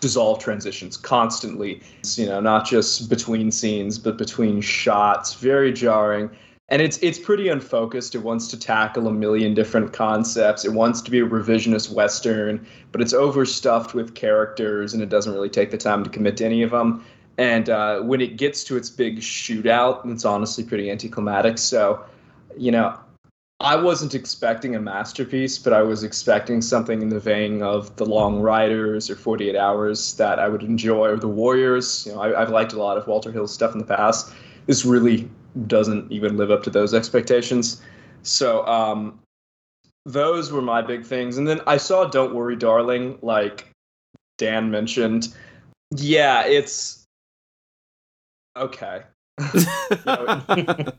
dissolve 0.00 0.38
transitions 0.38 0.96
constantly. 0.96 1.80
It's, 2.00 2.18
you 2.18 2.26
know, 2.26 2.40
not 2.40 2.66
just 2.66 3.08
between 3.08 3.50
scenes, 3.50 3.98
but 3.98 4.18
between 4.18 4.60
shots. 4.60 5.34
Very 5.34 5.72
jarring. 5.72 6.30
And 6.70 6.80
it's 6.80 6.98
it's 7.02 7.18
pretty 7.18 7.48
unfocused. 7.48 8.14
It 8.14 8.22
wants 8.22 8.48
to 8.48 8.58
tackle 8.58 9.06
a 9.06 9.12
million 9.12 9.52
different 9.52 9.92
concepts. 9.92 10.64
It 10.64 10.72
wants 10.72 11.02
to 11.02 11.10
be 11.10 11.20
a 11.20 11.26
revisionist 11.26 11.92
western, 11.92 12.66
but 12.90 13.02
it's 13.02 13.12
overstuffed 13.12 13.94
with 13.94 14.14
characters, 14.14 14.94
and 14.94 15.02
it 15.02 15.10
doesn't 15.10 15.34
really 15.34 15.50
take 15.50 15.70
the 15.70 15.76
time 15.76 16.02
to 16.04 16.10
commit 16.10 16.38
to 16.38 16.44
any 16.46 16.62
of 16.62 16.70
them. 16.70 17.04
And 17.38 17.68
uh, 17.68 18.00
when 18.00 18.20
it 18.20 18.36
gets 18.36 18.62
to 18.64 18.76
its 18.76 18.90
big 18.90 19.18
shootout, 19.18 20.08
it's 20.10 20.24
honestly 20.24 20.64
pretty 20.64 20.90
anticlimactic. 20.90 21.58
So, 21.58 22.04
you 22.56 22.70
know, 22.70 22.98
I 23.60 23.76
wasn't 23.76 24.14
expecting 24.14 24.76
a 24.76 24.80
masterpiece, 24.80 25.58
but 25.58 25.72
I 25.72 25.82
was 25.82 26.04
expecting 26.04 26.60
something 26.60 27.02
in 27.02 27.08
the 27.08 27.20
vein 27.20 27.62
of 27.62 27.94
The 27.96 28.04
Long 28.04 28.40
Riders 28.40 29.08
or 29.08 29.16
48 29.16 29.56
Hours 29.56 30.14
that 30.14 30.38
I 30.38 30.48
would 30.48 30.62
enjoy, 30.62 31.08
or 31.08 31.16
The 31.16 31.28
Warriors. 31.28 32.06
You 32.06 32.12
know, 32.12 32.20
I, 32.20 32.40
have 32.40 32.50
liked 32.50 32.72
a 32.72 32.78
lot 32.78 32.98
of 32.98 33.06
Walter 33.06 33.32
Hill's 33.32 33.54
stuff 33.54 33.72
in 33.72 33.78
the 33.78 33.84
past. 33.84 34.32
This 34.66 34.84
really 34.84 35.28
doesn't 35.66 36.10
even 36.10 36.36
live 36.36 36.50
up 36.50 36.62
to 36.64 36.70
those 36.70 36.94
expectations. 36.94 37.80
So, 38.22 38.66
um, 38.66 39.20
those 40.06 40.52
were 40.52 40.62
my 40.62 40.82
big 40.82 41.04
things. 41.04 41.38
And 41.38 41.48
then 41.48 41.60
I 41.66 41.78
saw 41.78 42.04
Don't 42.04 42.34
Worry, 42.34 42.56
Darling, 42.56 43.18
like 43.22 43.70
Dan 44.36 44.70
mentioned. 44.70 45.34
Yeah, 45.96 46.44
it's 46.44 47.03
okay. 48.56 49.02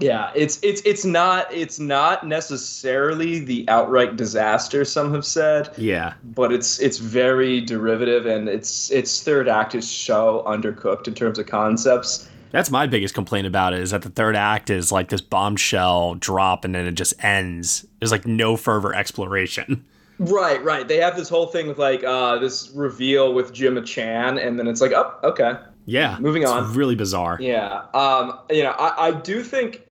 Yeah, 0.00 0.32
it's 0.34 0.58
it's 0.62 0.80
it's 0.86 1.04
not 1.04 1.52
it's 1.52 1.78
not 1.78 2.26
necessarily 2.26 3.38
the 3.38 3.68
outright 3.68 4.16
disaster 4.16 4.84
some 4.84 5.12
have 5.12 5.26
said. 5.26 5.70
Yeah. 5.76 6.14
But 6.24 6.52
it's 6.52 6.80
it's 6.80 6.98
very 6.98 7.60
derivative 7.60 8.24
and 8.24 8.48
it's 8.48 8.90
its 8.90 9.22
third 9.22 9.46
act 9.46 9.74
is 9.74 9.88
so 9.88 10.42
undercooked 10.46 11.06
in 11.06 11.14
terms 11.14 11.38
of 11.38 11.46
concepts. 11.46 12.28
That's 12.50 12.70
my 12.70 12.86
biggest 12.86 13.14
complaint 13.14 13.46
about 13.46 13.74
it 13.74 13.80
is 13.80 13.90
that 13.90 14.02
the 14.02 14.10
third 14.10 14.36
act 14.36 14.70
is 14.70 14.90
like 14.90 15.10
this 15.10 15.20
bombshell 15.20 16.14
drop 16.14 16.64
and 16.64 16.74
then 16.74 16.86
it 16.86 16.92
just 16.92 17.22
ends. 17.22 17.86
There's 18.00 18.10
like 18.10 18.26
no 18.26 18.56
further 18.56 18.94
exploration. 18.94 19.84
Right, 20.18 20.62
right. 20.62 20.86
They 20.86 20.98
have 20.98 21.16
this 21.16 21.30
whole 21.30 21.46
thing 21.46 21.66
with 21.66 21.78
like 21.78 22.04
uh 22.04 22.38
this 22.38 22.70
reveal 22.70 23.34
with 23.34 23.52
Gemma 23.52 23.82
Chan 23.82 24.38
and 24.38 24.58
then 24.58 24.66
it's 24.66 24.80
like, 24.80 24.92
oh, 24.92 25.14
okay. 25.24 25.54
Yeah. 25.86 26.18
Moving 26.20 26.44
on. 26.44 26.72
Really 26.74 26.94
bizarre. 26.94 27.38
Yeah. 27.40 27.84
Um, 27.94 28.38
you 28.50 28.62
know, 28.62 28.72
I, 28.72 29.08
I 29.08 29.10
do 29.12 29.42
think 29.42 29.86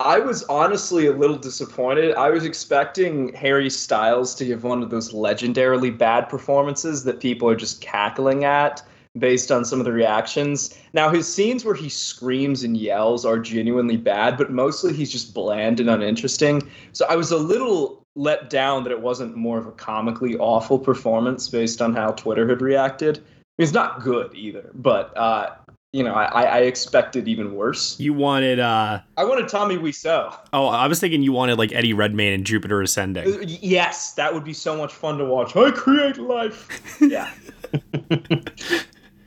I 0.00 0.18
was 0.18 0.42
honestly 0.44 1.06
a 1.06 1.12
little 1.12 1.36
disappointed. 1.36 2.14
I 2.16 2.30
was 2.30 2.44
expecting 2.44 3.32
Harry 3.34 3.70
Styles 3.70 4.34
to 4.36 4.44
give 4.44 4.64
one 4.64 4.82
of 4.82 4.90
those 4.90 5.12
legendarily 5.12 5.96
bad 5.96 6.28
performances 6.28 7.04
that 7.04 7.20
people 7.20 7.48
are 7.48 7.56
just 7.56 7.80
cackling 7.80 8.44
at 8.44 8.82
based 9.16 9.52
on 9.52 9.64
some 9.64 9.78
of 9.78 9.84
the 9.84 9.92
reactions. 9.92 10.76
Now, 10.92 11.08
his 11.10 11.32
scenes 11.32 11.64
where 11.64 11.74
he 11.74 11.88
screams 11.88 12.64
and 12.64 12.76
yells 12.76 13.24
are 13.24 13.38
genuinely 13.38 13.96
bad, 13.96 14.36
but 14.36 14.50
mostly 14.50 14.92
he's 14.92 15.12
just 15.12 15.32
bland 15.32 15.78
and 15.78 15.88
uninteresting. 15.88 16.68
So 16.92 17.06
I 17.08 17.14
was 17.14 17.30
a 17.30 17.36
little 17.36 18.04
let 18.16 18.50
down 18.50 18.82
that 18.84 18.90
it 18.90 19.00
wasn't 19.00 19.36
more 19.36 19.58
of 19.58 19.66
a 19.66 19.72
comically 19.72 20.36
awful 20.38 20.78
performance 20.78 21.48
based 21.48 21.80
on 21.80 21.94
how 21.94 22.12
Twitter 22.12 22.48
had 22.48 22.60
reacted. 22.60 23.22
It's 23.58 23.72
not 23.72 24.02
good 24.02 24.34
either, 24.34 24.70
but 24.74 25.16
uh, 25.16 25.50
you 25.94 26.02
know, 26.02 26.12
I, 26.12 26.42
I 26.42 26.58
expected 26.62 27.28
even 27.28 27.54
worse. 27.54 27.98
You 28.00 28.12
wanted 28.12 28.58
uh 28.58 29.00
I 29.16 29.24
wanted 29.24 29.48
Tommy 29.48 29.76
Wiseau. 29.76 30.36
Oh, 30.52 30.66
I 30.66 30.88
was 30.88 30.98
thinking 30.98 31.22
you 31.22 31.32
wanted 31.32 31.56
like 31.56 31.72
Eddie 31.72 31.92
Redmayne 31.92 32.32
and 32.32 32.44
Jupiter 32.44 32.82
Ascending. 32.82 33.32
Uh, 33.32 33.38
yes, 33.46 34.12
that 34.14 34.34
would 34.34 34.42
be 34.42 34.52
so 34.52 34.76
much 34.76 34.92
fun 34.92 35.18
to 35.18 35.24
watch. 35.24 35.54
I 35.54 35.70
create 35.70 36.18
life. 36.18 36.68
Yeah. 37.00 37.30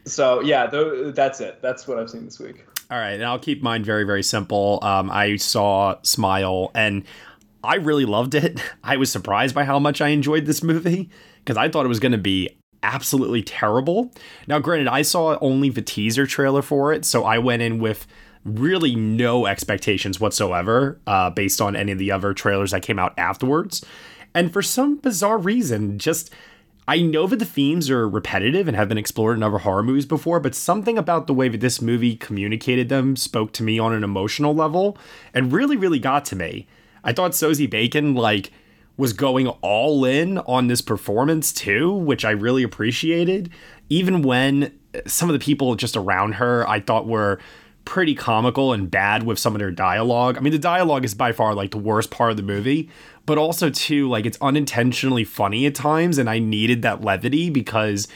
so 0.05 0.41
yeah, 0.41 0.67
th- 0.67 1.15
that's 1.15 1.39
it. 1.39 1.61
That's 1.61 1.87
what 1.87 1.99
I've 1.99 2.09
seen 2.09 2.25
this 2.25 2.39
week. 2.39 2.65
All 2.91 2.97
right, 2.97 3.11
and 3.13 3.23
I'll 3.23 3.39
keep 3.39 3.63
mine 3.63 3.83
very 3.85 4.03
very 4.03 4.23
simple. 4.23 4.79
Um, 4.81 5.09
I 5.09 5.37
saw 5.37 5.95
Smile 6.01 6.71
and 6.75 7.03
I 7.63 7.75
really 7.75 8.05
loved 8.05 8.35
it. 8.35 8.61
I 8.83 8.97
was 8.97 9.09
surprised 9.09 9.55
by 9.55 9.63
how 9.63 9.79
much 9.79 10.01
I 10.01 10.09
enjoyed 10.09 10.45
this 10.45 10.61
movie 10.63 11.09
because 11.39 11.55
I 11.55 11.69
thought 11.69 11.85
it 11.85 11.89
was 11.89 12.01
going 12.01 12.11
to 12.11 12.17
be 12.17 12.49
absolutely 12.83 13.43
terrible. 13.43 14.11
Now, 14.47 14.59
granted, 14.59 14.87
I 14.87 15.01
saw 15.01 15.37
only 15.39 15.69
the 15.69 15.81
teaser 15.81 16.25
trailer 16.25 16.61
for 16.61 16.93
it, 16.93 17.05
so 17.05 17.23
I 17.23 17.37
went 17.37 17.61
in 17.61 17.79
with 17.79 18.07
really 18.43 18.95
no 18.95 19.45
expectations 19.45 20.19
whatsoever 20.19 20.99
uh, 21.05 21.29
based 21.29 21.59
on 21.59 21.75
any 21.75 21.91
of 21.91 21.97
the 21.97 22.11
other 22.11 22.33
trailers 22.33 22.71
that 22.71 22.81
came 22.81 22.99
out 22.99 23.13
afterwards. 23.17 23.83
And 24.33 24.53
for 24.53 24.61
some 24.61 24.97
bizarre 24.97 25.37
reason, 25.37 25.99
just 25.99 26.33
I 26.87 27.01
know 27.01 27.27
that 27.27 27.39
the 27.39 27.45
themes 27.45 27.89
are 27.89 28.07
repetitive 28.07 28.67
and 28.67 28.77
have 28.77 28.87
been 28.87 28.97
explored 28.97 29.35
in 29.35 29.43
other 29.43 29.57
horror 29.57 29.83
movies 29.83 30.05
before, 30.05 30.39
but 30.39 30.55
something 30.55 30.97
about 30.97 31.27
the 31.27 31.33
way 31.33 31.49
that 31.49 31.59
this 31.59 31.81
movie 31.81 32.15
communicated 32.15 32.87
them 32.87 33.17
spoke 33.17 33.51
to 33.53 33.63
me 33.63 33.77
on 33.77 33.93
an 33.93 34.05
emotional 34.05 34.55
level 34.55 34.97
and 35.33 35.51
really, 35.51 35.75
really 35.75 35.99
got 35.99 36.23
to 36.25 36.35
me. 36.37 36.65
I 37.03 37.11
thought 37.11 37.35
Sosie 37.35 37.67
Bacon, 37.67 38.15
like, 38.15 38.51
was 38.97 39.13
going 39.13 39.47
all 39.47 40.03
in 40.03 40.39
on 40.39 40.67
this 40.67 40.81
performance 40.81 41.53
too, 41.53 41.93
which 41.93 42.25
I 42.25 42.31
really 42.31 42.63
appreciated. 42.63 43.51
Even 43.89 44.23
when 44.23 44.77
some 45.05 45.29
of 45.29 45.33
the 45.33 45.43
people 45.43 45.75
just 45.75 45.95
around 45.95 46.33
her 46.33 46.67
I 46.67 46.79
thought 46.79 47.07
were 47.07 47.39
pretty 47.85 48.15
comical 48.15 48.73
and 48.73 48.91
bad 48.91 49.23
with 49.23 49.39
some 49.39 49.55
of 49.55 49.59
their 49.59 49.71
dialogue. 49.71 50.37
I 50.37 50.41
mean, 50.41 50.51
the 50.51 50.59
dialogue 50.59 51.05
is 51.05 51.13
by 51.13 51.31
far 51.31 51.53
like 51.53 51.71
the 51.71 51.77
worst 51.77 52.11
part 52.11 52.31
of 52.31 52.37
the 52.37 52.43
movie, 52.43 52.89
but 53.25 53.37
also 53.37 53.69
too 53.69 54.09
like 54.09 54.25
it's 54.25 54.37
unintentionally 54.41 55.23
funny 55.23 55.65
at 55.65 55.75
times 55.75 56.17
and 56.17 56.29
I 56.29 56.39
needed 56.39 56.81
that 56.81 57.01
levity 57.01 57.49
because 57.49 58.07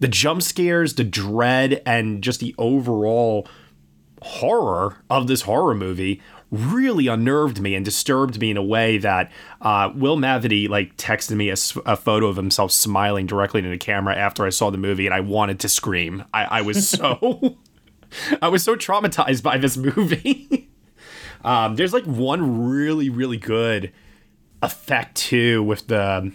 the 0.00 0.08
jump 0.08 0.42
scares, 0.42 0.94
the 0.94 1.04
dread 1.04 1.82
and 1.86 2.22
just 2.22 2.40
the 2.40 2.54
overall 2.58 3.46
horror 4.22 4.96
of 5.08 5.28
this 5.28 5.42
horror 5.42 5.74
movie 5.74 6.20
really 6.50 7.08
unnerved 7.08 7.60
me 7.60 7.74
and 7.74 7.84
disturbed 7.84 8.40
me 8.40 8.50
in 8.50 8.56
a 8.56 8.62
way 8.62 8.98
that 8.98 9.32
uh, 9.60 9.90
Will 9.94 10.16
Mavity 10.16 10.68
like 10.68 10.96
texted 10.96 11.36
me 11.36 11.50
a, 11.50 11.56
a, 11.90 11.96
photo 11.96 12.28
of 12.28 12.36
himself 12.36 12.70
smiling 12.70 13.26
directly 13.26 13.58
into 13.58 13.70
the 13.70 13.78
camera 13.78 14.14
after 14.14 14.46
I 14.46 14.50
saw 14.50 14.70
the 14.70 14.78
movie, 14.78 15.06
and 15.06 15.14
I 15.14 15.20
wanted 15.20 15.58
to 15.60 15.68
scream. 15.68 16.24
I, 16.32 16.44
I 16.44 16.60
was 16.62 16.88
so 16.88 17.56
I 18.40 18.48
was 18.48 18.62
so 18.62 18.76
traumatized 18.76 19.42
by 19.42 19.58
this 19.58 19.76
movie. 19.76 20.70
um, 21.44 21.76
there's 21.76 21.92
like 21.92 22.04
one 22.04 22.68
really 22.68 23.10
really 23.10 23.38
good 23.38 23.92
effect 24.62 25.16
too 25.16 25.62
with 25.62 25.88
the. 25.88 26.32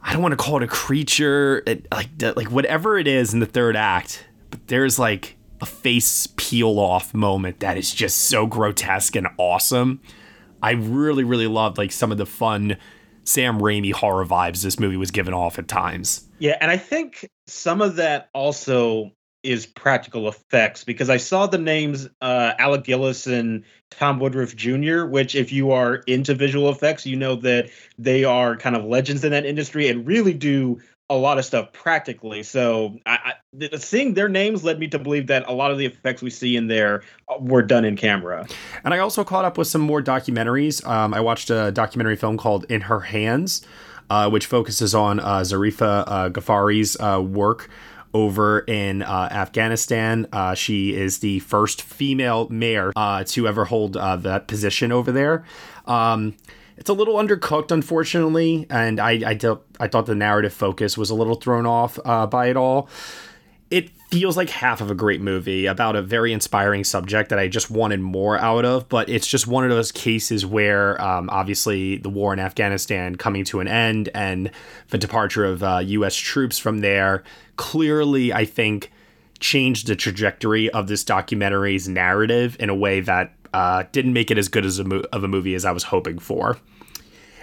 I 0.00 0.12
don't 0.12 0.22
want 0.22 0.32
to 0.32 0.42
call 0.42 0.56
it 0.56 0.62
a 0.62 0.68
creature, 0.68 1.62
it, 1.66 1.86
like 1.92 2.08
like 2.20 2.50
whatever 2.50 2.96
it 2.96 3.06
is 3.06 3.34
in 3.34 3.40
the 3.40 3.46
third 3.46 3.76
act. 3.76 4.24
But 4.50 4.68
there's 4.68 4.98
like 4.98 5.36
a 5.60 5.66
face 5.66 6.28
peel 6.36 6.78
off 6.78 7.14
moment 7.14 7.60
that 7.60 7.76
is 7.76 7.92
just 7.92 8.18
so 8.18 8.46
grotesque 8.46 9.16
and 9.16 9.28
awesome. 9.38 10.00
I 10.62 10.72
really, 10.72 11.24
really 11.24 11.46
loved 11.46 11.78
like 11.78 11.92
some 11.92 12.12
of 12.12 12.18
the 12.18 12.26
fun 12.26 12.76
Sam 13.24 13.60
Raimi 13.60 13.92
horror 13.92 14.24
vibes 14.24 14.62
this 14.62 14.80
movie 14.80 14.96
was 14.96 15.10
giving 15.10 15.34
off 15.34 15.58
at 15.58 15.68
times. 15.68 16.26
Yeah, 16.38 16.56
and 16.60 16.70
I 16.70 16.76
think 16.76 17.28
some 17.46 17.82
of 17.82 17.96
that 17.96 18.30
also 18.32 19.12
is 19.42 19.66
practical 19.66 20.28
effects 20.28 20.82
because 20.82 21.08
I 21.08 21.16
saw 21.16 21.46
the 21.46 21.58
names 21.58 22.08
uh, 22.20 22.54
Alec 22.58 22.84
Gillis 22.84 23.26
and 23.26 23.64
Tom 23.90 24.18
Woodruff 24.18 24.56
Jr., 24.56 25.04
which, 25.04 25.34
if 25.34 25.52
you 25.52 25.70
are 25.70 25.96
into 26.06 26.34
visual 26.34 26.70
effects, 26.70 27.06
you 27.06 27.16
know 27.16 27.36
that 27.36 27.70
they 27.98 28.24
are 28.24 28.56
kind 28.56 28.76
of 28.76 28.84
legends 28.84 29.24
in 29.24 29.30
that 29.32 29.46
industry 29.46 29.88
and 29.88 30.06
really 30.06 30.34
do 30.34 30.80
a 31.10 31.16
lot 31.16 31.38
of 31.38 31.44
stuff 31.44 31.72
practically. 31.72 32.42
So 32.42 32.98
I, 33.06 33.34
I, 33.60 33.76
seeing 33.78 34.14
their 34.14 34.28
names 34.28 34.62
led 34.62 34.78
me 34.78 34.88
to 34.88 34.98
believe 34.98 35.28
that 35.28 35.48
a 35.48 35.52
lot 35.52 35.70
of 35.70 35.78
the 35.78 35.86
effects 35.86 36.20
we 36.20 36.30
see 36.30 36.56
in 36.56 36.66
there 36.66 37.02
uh, 37.28 37.36
were 37.40 37.62
done 37.62 37.84
in 37.84 37.96
camera. 37.96 38.46
And 38.84 38.92
I 38.92 38.98
also 38.98 39.24
caught 39.24 39.44
up 39.44 39.56
with 39.56 39.68
some 39.68 39.80
more 39.80 40.02
documentaries. 40.02 40.86
Um, 40.86 41.14
I 41.14 41.20
watched 41.20 41.50
a 41.50 41.72
documentary 41.72 42.16
film 42.16 42.36
called 42.36 42.66
In 42.68 42.82
Her 42.82 43.00
Hands, 43.00 43.62
uh, 44.10 44.28
which 44.28 44.46
focuses 44.46 44.94
on 44.94 45.20
uh, 45.20 45.40
Zarifa 45.40 46.04
uh, 46.06 46.28
Ghaffari's 46.28 46.96
uh, 47.00 47.22
work 47.22 47.70
over 48.14 48.60
in 48.60 49.02
uh, 49.02 49.28
Afghanistan. 49.30 50.26
Uh, 50.32 50.54
she 50.54 50.94
is 50.94 51.18
the 51.18 51.38
first 51.40 51.82
female 51.82 52.48
mayor 52.48 52.92
uh, 52.96 53.24
to 53.24 53.46
ever 53.46 53.66
hold 53.66 53.96
uh, 53.96 54.16
that 54.16 54.46
position 54.46 54.92
over 54.92 55.12
there. 55.12 55.44
Um, 55.86 56.36
it's 56.78 56.88
a 56.88 56.94
little 56.94 57.16
undercooked, 57.16 57.72
unfortunately, 57.72 58.66
and 58.70 59.00
I 59.00 59.10
I, 59.30 59.34
th- 59.34 59.58
I 59.80 59.88
thought 59.88 60.06
the 60.06 60.14
narrative 60.14 60.52
focus 60.52 60.96
was 60.96 61.10
a 61.10 61.14
little 61.14 61.34
thrown 61.34 61.66
off 61.66 61.98
uh, 62.04 62.26
by 62.26 62.46
it 62.46 62.56
all. 62.56 62.88
It 63.70 63.90
feels 64.10 64.36
like 64.36 64.48
half 64.48 64.80
of 64.80 64.90
a 64.90 64.94
great 64.94 65.20
movie 65.20 65.66
about 65.66 65.94
a 65.94 66.00
very 66.00 66.32
inspiring 66.32 66.84
subject 66.84 67.28
that 67.28 67.38
I 67.38 67.48
just 67.48 67.70
wanted 67.70 68.00
more 68.00 68.38
out 68.38 68.64
of, 68.64 68.88
but 68.88 69.10
it's 69.10 69.26
just 69.26 69.46
one 69.46 69.64
of 69.64 69.70
those 69.70 69.92
cases 69.92 70.46
where 70.46 70.98
um, 71.02 71.28
obviously 71.30 71.98
the 71.98 72.08
war 72.08 72.32
in 72.32 72.38
Afghanistan 72.38 73.16
coming 73.16 73.44
to 73.44 73.60
an 73.60 73.68
end 73.68 74.08
and 74.14 74.50
the 74.88 74.96
departure 74.96 75.44
of 75.44 75.62
uh, 75.62 75.82
U.S. 75.84 76.16
troops 76.16 76.56
from 76.58 76.78
there 76.78 77.22
clearly, 77.56 78.32
I 78.32 78.46
think, 78.46 78.90
changed 79.40 79.86
the 79.86 79.96
trajectory 79.96 80.70
of 80.70 80.88
this 80.88 81.04
documentary's 81.04 81.88
narrative 81.88 82.56
in 82.58 82.70
a 82.70 82.74
way 82.74 83.00
that 83.00 83.34
uh, 83.52 83.84
didn't 83.92 84.12
make 84.12 84.30
it 84.30 84.38
as 84.38 84.48
good 84.48 84.64
as 84.64 84.78
a 84.78 84.84
mo- 84.84 85.04
of 85.12 85.24
a 85.24 85.28
movie 85.28 85.54
as 85.54 85.64
I 85.64 85.72
was 85.72 85.84
hoping 85.84 86.18
for. 86.18 86.58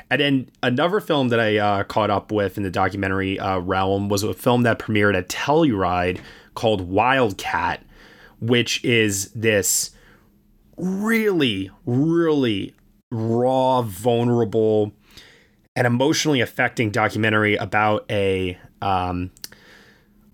And 0.09 0.21
then 0.21 0.49
another 0.61 0.99
film 0.99 1.29
that 1.29 1.39
I 1.39 1.57
uh, 1.57 1.83
caught 1.83 2.11
up 2.11 2.31
with 2.31 2.57
in 2.57 2.63
the 2.63 2.69
documentary 2.69 3.39
uh, 3.39 3.59
realm 3.59 4.07
was 4.07 4.23
a 4.23 4.33
film 4.33 4.61
that 4.63 4.77
premiered 4.77 5.17
at 5.17 5.29
Telluride 5.29 6.19
called 6.53 6.81
Wildcat, 6.81 7.83
which 8.39 8.83
is 8.83 9.31
this 9.31 9.91
really, 10.77 11.71
really 11.85 12.75
raw, 13.11 13.81
vulnerable, 13.81 14.91
and 15.75 15.87
emotionally 15.87 16.41
affecting 16.41 16.91
documentary 16.91 17.55
about 17.55 18.05
a 18.09 18.57
um, 18.81 19.31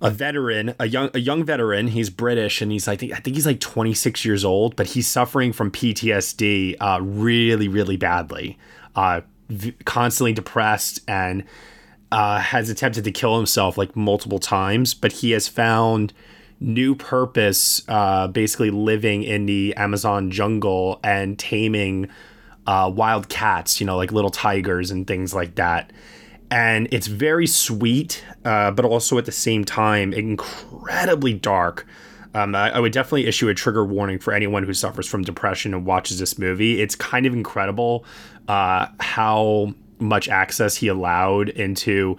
a 0.02 0.10
veteran, 0.10 0.74
a 0.80 0.88
young 0.88 1.10
a 1.14 1.20
young 1.20 1.44
veteran. 1.44 1.88
He's 1.88 2.10
British 2.10 2.62
and 2.62 2.72
he's 2.72 2.88
I 2.88 2.96
think 2.96 3.14
I 3.14 3.18
think 3.18 3.36
he's 3.36 3.46
like 3.46 3.60
26 3.60 4.26
years 4.26 4.44
old, 4.44 4.76
but 4.76 4.88
he's 4.88 5.08
suffering 5.08 5.54
from 5.54 5.72
PTSD 5.72 6.76
uh, 6.80 7.00
really 7.02 7.68
really 7.68 7.98
badly, 7.98 8.58
uh, 8.96 9.22
v- 9.50 9.76
constantly 9.86 10.34
depressed 10.34 11.02
and 11.08 11.44
uh, 12.12 12.40
has 12.40 12.70
attempted 12.70 13.04
to 13.04 13.12
kill 13.12 13.38
himself 13.38 13.78
like 13.78 13.96
multiple 13.96 14.40
times. 14.40 14.94
But 14.94 15.12
he 15.12 15.32
has 15.32 15.48
found 15.48 16.14
new 16.60 16.96
purpose, 16.96 17.84
uh, 17.88 18.28
basically 18.28 18.72
living 18.72 19.24
in 19.24 19.46
the 19.46 19.74
Amazon 19.76 20.32
jungle 20.32 21.00
and 21.04 21.38
taming 21.38 22.10
uh, 22.66 22.92
wild 22.94 23.30
cats, 23.30 23.80
you 23.80 23.86
know, 23.86 23.98
like 23.98 24.12
little 24.12 24.30
tigers 24.30 24.92
and 24.92 25.06
things 25.06 25.34
like 25.34 25.56
that 25.56 25.92
and 26.52 26.90
it's 26.92 27.08
very 27.08 27.48
sweet, 27.48 28.24
uh, 28.44 28.72
but 28.72 28.84
also 28.84 29.18
at 29.18 29.26
the 29.26 29.32
same 29.32 29.64
time 29.64 30.14
incredibly 30.14 31.34
dark. 31.34 31.88
Um, 32.34 32.56
I, 32.56 32.72
I, 32.72 32.80
would 32.80 32.92
definitely 32.94 33.28
issue 33.28 33.50
a 33.50 33.54
trigger 33.54 33.86
warning 33.86 34.20
for 34.20 34.34
anyone 34.34 34.64
who 34.64 34.74
suffers 34.74 35.06
from 35.06 35.24
depression 35.24 35.74
and 35.74 35.86
watches 35.86 36.20
this 36.20 36.38
movie. 36.38 36.82
It's 36.82 36.96
kind 36.96 37.26
of 37.26 37.34
incredible 37.34 38.06
uh, 38.48 38.88
how 39.00 39.74
much 40.00 40.30
access 40.30 40.78
he 40.78 40.88
allowed 40.88 41.50
into 41.50 42.18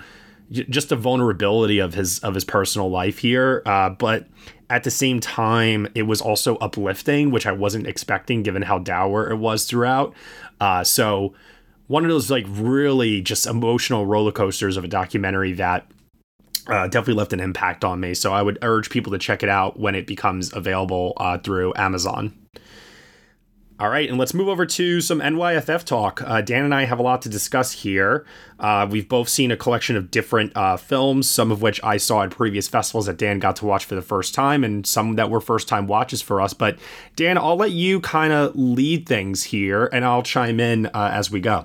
just 0.51 0.91
the 0.91 0.97
vulnerability 0.97 1.79
of 1.79 1.95
his 1.95 2.19
of 2.21 2.35
his 2.35 2.45
personal 2.45 2.91
life 2.91 3.19
here. 3.19 3.63
Uh, 3.65 3.91
but 3.91 4.27
at 4.69 4.85
the 4.85 4.91
same 4.91 5.19
time, 5.19 5.89
it 5.95 6.03
was 6.03 6.21
also 6.21 6.57
uplifting, 6.57 7.31
which 7.31 7.47
I 7.47 7.53
wasn't 7.53 7.87
expecting 7.87 8.43
given 8.43 8.63
how 8.63 8.79
dour 8.79 9.31
it 9.31 9.37
was 9.37 9.65
throughout. 9.65 10.15
Uh, 10.61 10.85
so 10.85 11.35
one 11.87 12.05
of 12.05 12.11
those 12.11 12.31
like 12.31 12.47
really 12.49 13.21
just 13.21 13.47
emotional 13.47 14.07
roller 14.07 14.33
coasters 14.33 14.77
of 14.77 14.85
a 14.85 14.89
documentary 14.89 15.53
that 15.55 15.87
uh, 16.67 16.87
definitely 16.87 17.15
left 17.15 17.33
an 17.33 17.41
impact 17.41 17.85
on 17.85 18.01
me. 18.01 18.15
So 18.15 18.33
I 18.33 18.43
would 18.43 18.59
urge 18.63 18.91
people 18.91 19.13
to 19.13 19.19
check 19.19 19.43
it 19.43 19.49
out 19.49 19.79
when 19.79 19.95
it 19.95 20.07
becomes 20.07 20.53
available 20.53 21.15
uh, 21.17 21.39
through 21.39 21.73
Amazon. 21.77 22.35
All 23.81 23.89
right, 23.89 24.09
and 24.09 24.17
let's 24.17 24.33
move 24.33 24.47
over 24.47 24.65
to 24.65 25.01
some 25.01 25.21
NYFF 25.21 25.83
talk. 25.83 26.23
Uh, 26.23 26.41
Dan 26.41 26.65
and 26.65 26.73
I 26.73 26.85
have 26.85 27.01
a 27.01 27.03
lot 27.03 27.21
to 27.23 27.29
discuss 27.29 27.73
here. 27.73 28.25
Uh, 28.61 28.87
we've 28.89 29.09
both 29.09 29.29
seen 29.29 29.51
a 29.51 29.57
collection 29.57 29.97
of 29.97 30.09
different 30.09 30.57
uh, 30.57 30.77
films, 30.77 31.29
some 31.29 31.51
of 31.51 31.63
which 31.63 31.83
I 31.83 31.97
saw 31.97 32.23
at 32.23 32.31
previous 32.31 32.69
festivals 32.69 33.07
that 33.07 33.17
Dan 33.17 33.41
got 33.41 33.57
to 33.57 33.67
watch 33.67 33.85
for 33.85 33.97
the 33.97 34.03
first 34.03 34.37
time, 34.37 34.63
and 34.63 34.87
some 34.87 35.17
that 35.17 35.31
were 35.31 35.41
first 35.41 35.67
time 35.67 35.89
watches 35.89 36.23
for 36.23 36.41
us. 36.41 36.55
But 36.55 36.79
Dan, 37.17 37.37
I'll 37.37 37.57
let 37.57 37.73
you 37.73 37.99
kind 37.99 38.33
of 38.33 38.55
lead 38.55 39.09
things 39.09 39.43
here, 39.43 39.87
and 39.87 40.05
I'll 40.05 40.23
chime 40.23 40.61
in 40.61 40.87
uh, 40.87 41.11
as 41.13 41.33
we 41.33 41.41
go. 41.41 41.65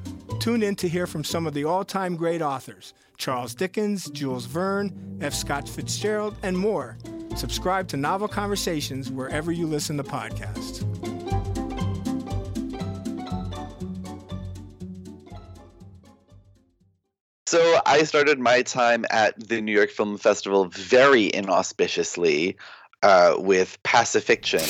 Tune 0.39 0.63
in 0.63 0.75
to 0.75 0.87
hear 0.87 1.07
from 1.07 1.23
some 1.23 1.45
of 1.45 1.53
the 1.53 1.63
all 1.63 1.83
time 1.83 2.15
great 2.15 2.41
authors 2.41 2.93
Charles 3.17 3.53
Dickens, 3.53 4.09
Jules 4.09 4.45
Verne, 4.45 5.19
F. 5.21 5.33
Scott 5.33 5.69
Fitzgerald, 5.69 6.35
and 6.41 6.57
more. 6.57 6.97
Subscribe 7.35 7.87
to 7.89 7.97
Novel 7.97 8.27
Conversations 8.27 9.11
wherever 9.11 9.51
you 9.51 9.67
listen 9.67 9.97
to 9.97 10.03
podcasts. 10.03 10.81
So 17.51 17.81
I 17.85 18.03
started 18.03 18.39
my 18.39 18.61
time 18.61 19.05
at 19.09 19.37
the 19.49 19.59
New 19.59 19.73
York 19.73 19.89
Film 19.89 20.17
Festival 20.17 20.69
very 20.69 21.29
inauspiciously 21.33 22.55
uh, 23.03 23.35
with 23.37 23.77
Pacifiction. 23.83 24.61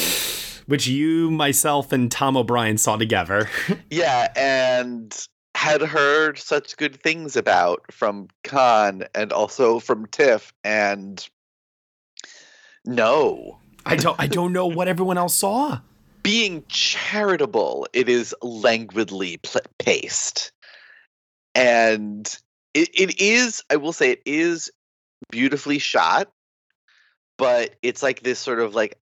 Which 0.66 0.88
you, 0.88 1.30
myself, 1.30 1.92
and 1.92 2.12
Tom 2.12 2.36
O'Brien 2.36 2.80
saw 2.80 2.98
together. 2.98 3.50
yeah, 3.92 4.32
and 4.36 5.16
had 5.62 5.82
heard 5.84 6.40
such 6.40 6.76
good 6.76 7.00
things 7.04 7.36
about 7.36 7.84
from 7.92 8.28
Cannes 8.44 9.04
and 9.14 9.32
also 9.32 9.78
from 9.78 10.08
Tiff 10.08 10.52
and 10.64 11.30
No. 12.84 13.60
I 13.86 13.96
don't 13.96 14.20
I 14.20 14.26
don't 14.26 14.54
know 14.54 14.66
what 14.66 14.88
everyone 14.88 15.20
else 15.20 15.36
saw. 15.36 15.80
Being 16.24 16.64
charitable, 16.68 17.88
it 17.94 18.10
is 18.10 18.34
languidly 18.42 19.38
pl- 19.38 19.62
paced. 19.78 20.52
And 21.54 22.26
it, 22.74 22.90
it 22.96 23.22
is, 23.22 23.64
I 23.70 23.76
will 23.76 23.94
say, 23.94 24.14
it 24.14 24.24
is 24.26 24.72
beautifully 25.30 25.78
shot, 25.78 26.32
but 27.38 27.76
it's 27.84 28.02
like 28.02 28.24
this 28.24 28.40
sort 28.40 28.62
of 28.62 28.74
like, 28.74 28.98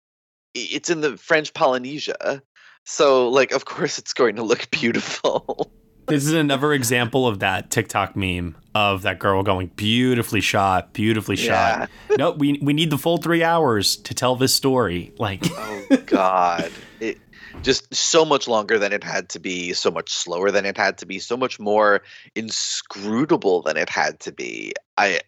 it's 0.55 0.89
in 0.89 1.03
the 1.03 1.19
French 1.19 1.53
Polynesia. 1.53 2.43
So, 2.87 3.29
like, 3.29 3.53
of 3.53 3.67
course, 3.67 3.99
it's 3.99 4.15
going 4.15 4.37
to 4.37 4.43
look 4.43 4.71
beautiful. 4.71 5.71
This 6.07 6.25
is 6.25 6.35
another 6.35 6.73
example 6.73 7.27
of 7.27 7.41
that 7.41 7.71
TikTok 7.71 8.15
meme 8.15 8.57
of 8.75 9.03
that 9.03 9.19
girl 9.19 9.43
going 9.43 9.69
beautifully 9.75 10.41
shot, 10.41 10.93
beautifully 10.93 11.35
shot. 11.35 11.91
Yeah. 12.11 12.17
no, 12.17 12.31
we 12.31 12.59
we 12.63 12.73
need 12.73 12.91
the 12.91 12.99
full 12.99 13.17
three 13.17 13.43
hours 13.43 13.97
to 13.97 14.15
tell 14.15 14.37
this 14.37 14.55
story. 14.55 15.13
Like, 15.19 15.43
oh 15.51 15.87
god, 16.07 16.71
it 17.01 17.19
just 17.63 17.93
so 17.93 18.25
much 18.25 18.47
longer 18.47 18.79
than 18.79 18.93
it 18.93 19.03
had 19.03 19.29
to 19.31 19.41
be, 19.41 19.73
so 19.73 19.91
much 19.91 20.13
slower 20.13 20.51
than 20.51 20.65
it 20.65 20.77
had 20.77 20.99
to 20.99 21.07
be, 21.07 21.19
so 21.19 21.37
much 21.37 21.59
more 21.59 22.03
inscrutable 22.37 23.63
than 23.63 23.77
it 23.77 23.89
had 23.89 24.21
to 24.21 24.33
be. 24.33 24.75
I, 24.97 25.21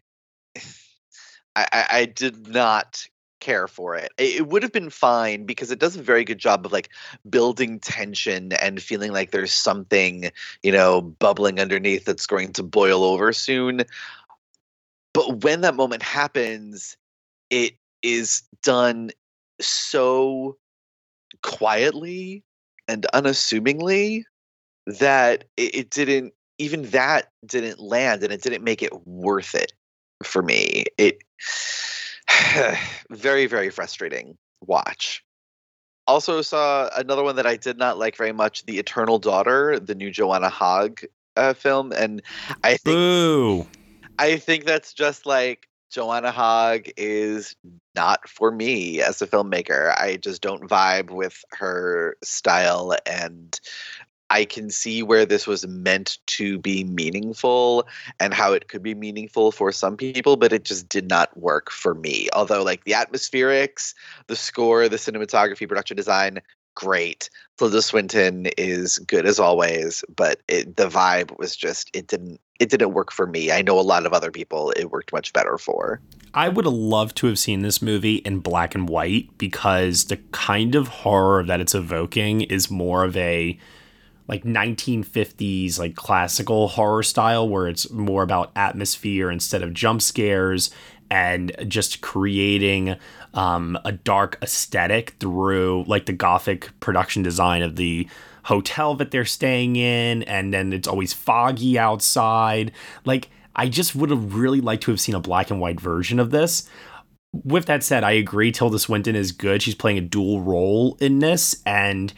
I, 1.57 1.87
I 1.91 2.05
did 2.05 2.47
not 2.47 3.05
care 3.41 3.69
for 3.69 3.95
it. 3.95 4.13
It 4.19 4.49
would 4.49 4.63
have 4.63 4.73
been 4.73 4.91
fine 4.91 5.45
because 5.45 5.71
it 5.71 5.79
does 5.79 5.97
a 5.97 6.03
very 6.03 6.25
good 6.25 6.39
job 6.39 6.67
of 6.67 6.73
like 6.73 6.91
building 7.29 7.81
tension 7.81 8.53
and 8.55 8.83
feeling 8.83 9.13
like 9.13 9.31
there's 9.31 9.53
something, 9.53 10.31
you 10.63 10.73
know, 10.73 11.01
bubbling 11.01 11.61
underneath 11.61 12.05
that's 12.05 12.27
going 12.27 12.53
to 12.55 12.63
boil 12.63 13.05
over 13.05 13.33
soon. 13.33 13.85
But 15.15 15.43
when 15.43 15.63
that 15.63 15.75
moment 15.75 16.03
happens, 16.03 16.97
it 17.51 17.75
is 18.03 18.43
done 18.63 19.11
so 19.61 20.57
quietly 21.43 22.45
and 22.87 23.07
unassumingly 23.13 24.25
that 24.87 25.45
it, 25.57 25.75
it 25.75 25.91
didn't 25.91 26.33
even 26.59 26.91
that 26.91 27.31
didn't 27.47 27.79
land 27.79 28.23
and 28.23 28.33
it 28.33 28.43
didn't 28.43 28.65
make 28.65 28.83
it 28.83 29.07
worth 29.07 29.55
it 29.55 29.73
for 30.23 30.43
me. 30.43 30.85
It 30.97 31.23
very 33.11 33.47
very 33.47 33.71
frustrating 33.71 34.37
watch. 34.67 35.25
Also 36.07 36.41
saw 36.41 36.89
another 36.97 37.23
one 37.23 37.37
that 37.37 37.47
I 37.47 37.57
did 37.57 37.77
not 37.77 37.99
like 37.99 38.17
very 38.17 38.33
much, 38.33 38.65
The 38.65 38.79
Eternal 38.79 39.19
Daughter, 39.19 39.79
the 39.79 39.95
new 39.95 40.11
Joanna 40.11 40.49
Hogg 40.49 41.03
uh, 41.37 41.53
film, 41.53 41.93
and 41.93 42.23
I 42.65 42.79
think 42.79 42.97
Boo. 42.97 43.67
I 44.19 44.37
think 44.37 44.65
that's 44.65 44.95
just 44.95 45.27
like 45.27 45.69
Joanna 45.91 46.31
Hogg 46.31 46.91
is 46.97 47.55
not 47.95 48.29
for 48.29 48.51
me 48.51 49.01
as 49.01 49.23
a 49.23 49.27
filmmaker. 49.27 49.95
I 49.97 50.17
just 50.17 50.43
don't 50.43 50.69
vibe 50.69 51.11
with 51.11 51.45
her 51.53 52.17
style 52.23 52.95
and 53.07 53.59
I 54.31 54.45
can 54.45 54.71
see 54.71 55.03
where 55.03 55.25
this 55.25 55.47
was 55.47 55.67
meant 55.67 56.19
to 56.27 56.59
be 56.59 56.85
meaningful 56.85 57.87
and 58.21 58.35
how 58.35 58.53
it 58.53 58.69
could 58.69 58.83
be 58.83 58.95
meaningful 58.95 59.53
for 59.53 59.73
some 59.73 59.97
people, 59.97 60.37
but 60.37 60.53
it 60.53 60.65
just 60.65 60.89
did 60.89 61.09
not 61.09 61.37
work 61.37 61.71
for 61.71 61.95
me. 61.95 62.29
Although, 62.35 62.63
like 62.63 62.85
the 62.85 62.93
atmospherics, 62.93 63.95
the 64.27 64.37
score, 64.37 64.89
the 64.89 64.97
cinematography, 64.97 65.69
production 65.69 65.97
design, 65.97 66.41
great. 66.79 67.29
Tilda 67.59 67.83
Swinton 67.83 68.47
is 68.57 68.99
good 69.01 69.27
as 69.27 69.41
always, 69.41 70.05
but 70.15 70.41
it, 70.47 70.77
the 70.77 70.87
vibe 70.87 71.37
was 71.37 71.57
just 71.57 71.91
it 71.93 72.07
didn't 72.07 72.41
it 72.61 72.71
didn't 72.71 72.93
work 72.93 73.11
for 73.11 73.27
me. 73.27 73.51
I 73.51 73.63
know 73.63 73.79
a 73.79 73.83
lot 73.83 74.07
of 74.07 74.13
other 74.13 74.31
people 74.31 74.71
it 74.77 74.93
worked 74.93 75.13
much 75.13 75.33
better 75.33 75.59
for. 75.59 76.01
I 76.35 76.49
would 76.49 76.67
have 76.67 76.75
loved 76.75 77.17
to 77.17 77.27
have 77.27 77.39
seen 77.39 77.63
this 77.63 77.83
movie 77.83 78.17
in 78.17 78.39
black 78.39 78.77
and 78.77 78.89
white 78.89 79.37
because 79.39 80.05
the 80.05 80.19
kind 80.31 80.77
of 80.77 80.87
horror 80.87 81.43
that 81.45 81.61
it's 81.61 81.75
evoking 81.75 82.43
is 82.43 82.71
more 82.71 83.03
of 83.03 83.17
a 83.17 83.59
like 84.29 84.45
1950s 84.45 85.79
like 85.79 85.97
classical 85.97 86.69
horror 86.69 87.03
style 87.03 87.49
where 87.49 87.67
it's 87.67 87.91
more 87.91 88.23
about 88.23 88.53
atmosphere 88.55 89.31
instead 89.31 89.63
of 89.63 89.73
jump 89.73 90.03
scares 90.03 90.71
and 91.11 91.53
just 91.67 92.03
creating 92.03 92.97
um, 93.35 93.79
a 93.85 93.93
dark 93.93 94.39
aesthetic 94.43 95.11
through 95.19 95.85
like 95.87 96.07
the 96.07 96.13
gothic 96.13 96.69
production 96.81 97.23
design 97.23 97.63
of 97.63 97.77
the 97.77 98.07
hotel 98.45 98.95
that 98.95 99.11
they're 99.11 99.25
staying 99.25 99.77
in 99.77 100.23
and 100.25 100.53
then 100.53 100.73
it's 100.73 100.89
always 100.89 101.13
foggy 101.13 101.79
outside. 101.79 102.73
Like 103.05 103.31
i 103.57 103.69
just 103.69 103.97
would 103.97 104.11
have 104.11 104.35
really 104.35 104.61
liked 104.61 104.85
to 104.85 104.91
have 104.91 105.01
seen 105.01 105.15
a 105.15 105.21
black 105.21 105.51
and 105.51 105.61
white 105.61 105.81
version 105.81 106.21
of 106.21 106.31
this. 106.31 106.69
With 107.33 107.67
that 107.67 107.83
said 107.83 108.05
i 108.05 108.13
agree 108.13 108.53
tilda 108.53 108.79
swinton 108.79 109.17
is 109.17 109.33
good. 109.33 109.63
She's 109.63 109.75
playing 109.75 109.99
a 109.99 110.03
dual 110.03 110.43
role 110.43 110.97
in 111.01 111.21
this 111.21 111.63
and 111.65 112.13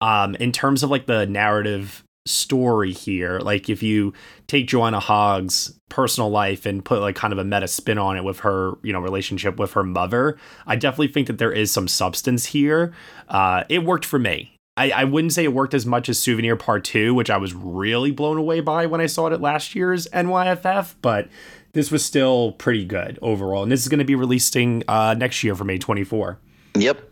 um, 0.00 0.34
in 0.36 0.52
terms 0.52 0.82
of 0.82 0.90
like 0.90 1.06
the 1.06 1.26
narrative 1.26 2.04
story 2.26 2.92
here, 2.92 3.38
like 3.40 3.68
if 3.68 3.82
you 3.82 4.12
take 4.46 4.66
Joanna 4.66 5.00
Hogg's 5.00 5.78
personal 5.88 6.30
life 6.30 6.66
and 6.66 6.84
put 6.84 7.00
like 7.00 7.16
kind 7.16 7.32
of 7.32 7.38
a 7.38 7.44
meta 7.44 7.68
spin 7.68 7.98
on 7.98 8.16
it 8.16 8.24
with 8.24 8.40
her, 8.40 8.72
you 8.82 8.92
know, 8.92 9.00
relationship 9.00 9.58
with 9.58 9.72
her 9.72 9.82
mother, 9.82 10.38
I 10.66 10.76
definitely 10.76 11.08
think 11.08 11.26
that 11.26 11.38
there 11.38 11.52
is 11.52 11.70
some 11.70 11.88
substance 11.88 12.46
here. 12.46 12.92
Uh, 13.28 13.64
it 13.68 13.84
worked 13.84 14.04
for 14.04 14.18
me. 14.18 14.56
I, 14.76 14.90
I 14.90 15.04
wouldn't 15.04 15.32
say 15.32 15.44
it 15.44 15.52
worked 15.52 15.74
as 15.74 15.84
much 15.84 16.08
as 16.08 16.18
Souvenir 16.18 16.56
Part 16.56 16.84
2, 16.84 17.12
which 17.12 17.28
I 17.28 17.36
was 17.36 17.52
really 17.52 18.12
blown 18.12 18.38
away 18.38 18.60
by 18.60 18.86
when 18.86 19.00
I 19.00 19.06
saw 19.06 19.26
it 19.26 19.32
at 19.32 19.40
last 19.40 19.74
year's 19.74 20.06
NYFF, 20.08 20.94
but 21.02 21.28
this 21.72 21.90
was 21.90 22.04
still 22.04 22.52
pretty 22.52 22.84
good 22.84 23.18
overall. 23.20 23.62
And 23.62 23.70
this 23.70 23.82
is 23.82 23.88
going 23.88 23.98
to 23.98 24.04
be 24.04 24.14
releasing 24.14 24.82
uh, 24.88 25.14
next 25.14 25.42
year 25.42 25.54
for 25.54 25.64
May 25.64 25.78
24. 25.78 26.38
Yep 26.76 27.09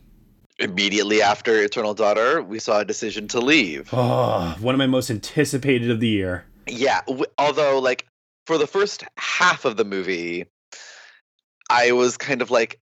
immediately 0.58 1.22
after 1.22 1.62
Eternal 1.62 1.94
Daughter, 1.94 2.42
we 2.42 2.58
saw 2.58 2.80
a 2.80 2.84
decision 2.84 3.28
to 3.28 3.40
leave. 3.40 3.88
Oh, 3.92 4.56
one 4.60 4.74
of 4.74 4.78
my 4.78 4.86
most 4.86 5.10
anticipated 5.10 5.90
of 5.90 6.00
the 6.00 6.08
year. 6.08 6.44
Yeah, 6.66 7.00
w- 7.06 7.26
although 7.38 7.78
like 7.78 8.06
for 8.46 8.58
the 8.58 8.66
first 8.66 9.04
half 9.16 9.64
of 9.64 9.76
the 9.76 9.84
movie, 9.84 10.46
I 11.70 11.92
was 11.92 12.16
kind 12.16 12.42
of 12.42 12.50
like, 12.50 12.80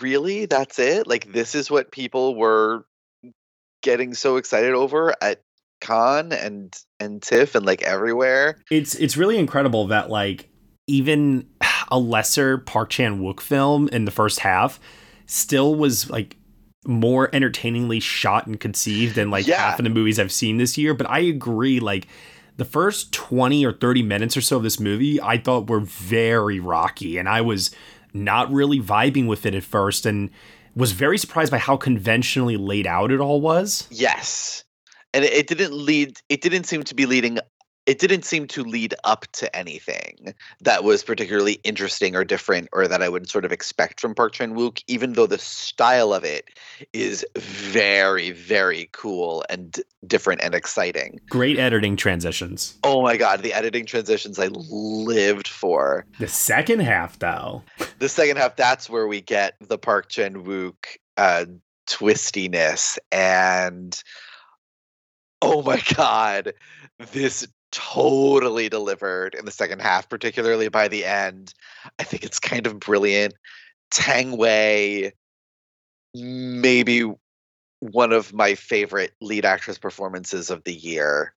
really? 0.00 0.46
That's 0.46 0.78
it? 0.78 1.06
Like 1.06 1.32
this 1.32 1.54
is 1.54 1.70
what 1.70 1.92
people 1.92 2.34
were 2.34 2.84
getting 3.82 4.14
so 4.14 4.36
excited 4.36 4.72
over 4.72 5.14
at 5.20 5.42
Cannes 5.80 6.32
and 6.32 6.74
and 7.00 7.22
TIFF 7.22 7.54
and 7.54 7.66
like 7.66 7.82
everywhere. 7.82 8.62
It's 8.70 8.94
it's 8.94 9.16
really 9.16 9.38
incredible 9.38 9.86
that 9.88 10.10
like 10.10 10.48
even 10.86 11.48
a 11.88 11.98
lesser 11.98 12.58
Park 12.58 12.90
Chan 12.90 13.20
Wook 13.20 13.40
film 13.40 13.88
in 13.88 14.04
the 14.04 14.10
first 14.10 14.40
half 14.40 14.80
still 15.26 15.74
was 15.74 16.10
like 16.10 16.36
more 16.86 17.30
entertainingly 17.34 18.00
shot 18.00 18.46
and 18.46 18.58
conceived 18.60 19.14
than 19.14 19.30
like 19.30 19.46
yeah. 19.46 19.56
half 19.56 19.78
of 19.78 19.84
the 19.84 19.90
movies 19.90 20.18
I've 20.18 20.32
seen 20.32 20.58
this 20.58 20.76
year. 20.76 20.94
But 20.94 21.08
I 21.08 21.20
agree, 21.20 21.80
like 21.80 22.06
the 22.56 22.64
first 22.64 23.12
20 23.12 23.64
or 23.64 23.72
30 23.72 24.02
minutes 24.02 24.36
or 24.36 24.40
so 24.40 24.56
of 24.58 24.62
this 24.62 24.78
movie, 24.78 25.20
I 25.20 25.38
thought 25.38 25.68
were 25.68 25.80
very 25.80 26.60
rocky. 26.60 27.18
And 27.18 27.28
I 27.28 27.40
was 27.40 27.74
not 28.12 28.52
really 28.52 28.80
vibing 28.80 29.26
with 29.26 29.44
it 29.46 29.54
at 29.54 29.64
first 29.64 30.06
and 30.06 30.30
was 30.76 30.92
very 30.92 31.18
surprised 31.18 31.50
by 31.50 31.58
how 31.58 31.76
conventionally 31.76 32.56
laid 32.56 32.86
out 32.86 33.10
it 33.10 33.20
all 33.20 33.40
was. 33.40 33.86
Yes. 33.90 34.64
And 35.12 35.24
it 35.24 35.46
didn't 35.46 35.72
lead, 35.72 36.18
it 36.28 36.40
didn't 36.40 36.64
seem 36.64 36.82
to 36.84 36.94
be 36.94 37.06
leading 37.06 37.38
it 37.86 37.98
didn't 37.98 38.24
seem 38.24 38.46
to 38.48 38.62
lead 38.62 38.94
up 39.04 39.26
to 39.32 39.54
anything 39.54 40.34
that 40.60 40.84
was 40.84 41.04
particularly 41.04 41.60
interesting 41.64 42.16
or 42.16 42.24
different 42.24 42.68
or 42.72 42.88
that 42.88 43.02
I 43.02 43.08
would 43.08 43.28
sort 43.28 43.44
of 43.44 43.52
expect 43.52 44.00
from 44.00 44.14
Park 44.14 44.32
Chan 44.32 44.54
Wook, 44.54 44.82
even 44.86 45.12
though 45.12 45.26
the 45.26 45.38
style 45.38 46.14
of 46.14 46.24
it 46.24 46.48
is 46.92 47.26
very, 47.36 48.30
very 48.30 48.88
cool 48.92 49.44
and 49.50 49.78
different 50.06 50.40
and 50.42 50.54
exciting. 50.54 51.20
Great 51.28 51.58
editing 51.58 51.96
transitions. 51.96 52.78
Oh 52.84 53.02
my 53.02 53.16
god, 53.16 53.42
the 53.42 53.52
editing 53.52 53.86
transitions 53.86 54.38
I 54.38 54.48
lived 54.48 55.48
for. 55.48 56.06
The 56.18 56.28
second 56.28 56.80
half, 56.80 57.18
though. 57.18 57.62
the 57.98 58.08
second 58.08 58.38
half, 58.38 58.56
that's 58.56 58.88
where 58.88 59.06
we 59.06 59.20
get 59.20 59.56
the 59.60 59.78
Park 59.78 60.08
Chan 60.08 60.44
Wook 60.44 60.96
uh, 61.16 61.44
twistiness 61.86 62.98
and 63.12 64.02
oh 65.42 65.62
my 65.62 65.82
god 65.94 66.54
this 67.12 67.46
totally 67.74 68.68
delivered 68.68 69.34
in 69.34 69.44
the 69.44 69.50
second 69.50 69.82
half, 69.82 70.08
particularly 70.08 70.68
by 70.68 70.88
the 70.88 71.04
end. 71.04 71.52
I 71.98 72.04
think 72.04 72.24
it's 72.24 72.38
kind 72.38 72.66
of 72.66 72.78
brilliant. 72.78 73.34
Tang 73.90 74.36
Wei, 74.36 75.12
maybe 76.14 77.12
one 77.80 78.12
of 78.12 78.32
my 78.32 78.54
favorite 78.54 79.12
lead 79.20 79.44
actress 79.44 79.76
performances 79.76 80.50
of 80.50 80.64
the 80.64 80.72
year. 80.72 81.34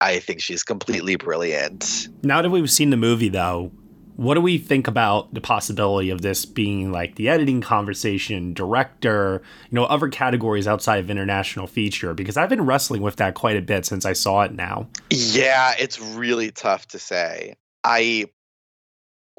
I 0.00 0.18
think 0.18 0.40
she's 0.40 0.62
completely 0.62 1.16
brilliant. 1.16 2.08
Now 2.22 2.42
that 2.42 2.50
we've 2.50 2.70
seen 2.70 2.90
the 2.90 2.96
movie, 2.96 3.28
though, 3.28 3.72
what 4.16 4.34
do 4.34 4.40
we 4.40 4.58
think 4.58 4.86
about 4.86 5.32
the 5.32 5.40
possibility 5.40 6.10
of 6.10 6.22
this 6.22 6.44
being 6.44 6.92
like 6.92 7.14
the 7.16 7.28
editing 7.28 7.60
conversation, 7.60 8.52
director, 8.54 9.42
you 9.70 9.76
know, 9.76 9.84
other 9.84 10.08
categories 10.08 10.66
outside 10.66 10.98
of 10.98 11.10
international 11.10 11.66
feature? 11.66 12.14
Because 12.14 12.36
I've 12.36 12.48
been 12.48 12.66
wrestling 12.66 13.02
with 13.02 13.16
that 13.16 13.34
quite 13.34 13.56
a 13.56 13.62
bit 13.62 13.86
since 13.86 14.04
I 14.04 14.12
saw 14.12 14.42
it 14.42 14.52
now. 14.52 14.88
Yeah, 15.10 15.74
it's 15.78 16.00
really 16.00 16.50
tough 16.50 16.86
to 16.88 16.98
say. 16.98 17.56
I 17.84 18.26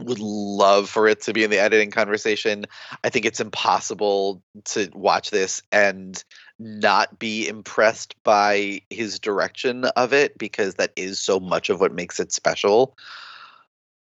would 0.02 0.20
love 0.20 0.90
for 0.90 1.08
it 1.08 1.22
to 1.22 1.34
be 1.34 1.44
in 1.44 1.52
the 1.52 1.60
editing 1.60 1.92
conversation. 1.92 2.66
I 3.04 3.10
think 3.10 3.26
it's 3.26 3.40
impossible 3.40 4.42
to 4.66 4.90
watch 4.94 5.30
this 5.30 5.62
and 5.72 6.24
not 6.58 7.20
be 7.20 7.48
impressed 7.48 8.16
by 8.24 8.82
his 8.90 9.20
direction 9.20 9.86
of 9.86 10.14
it 10.14 10.38
because 10.38 10.76
that 10.76 10.94
is 10.96 11.22
so 11.22 11.40
much 11.40 11.70
of 11.70 11.80
what 11.80 11.94
makes 11.94 12.20
it 12.20 12.32
special. 12.32 12.98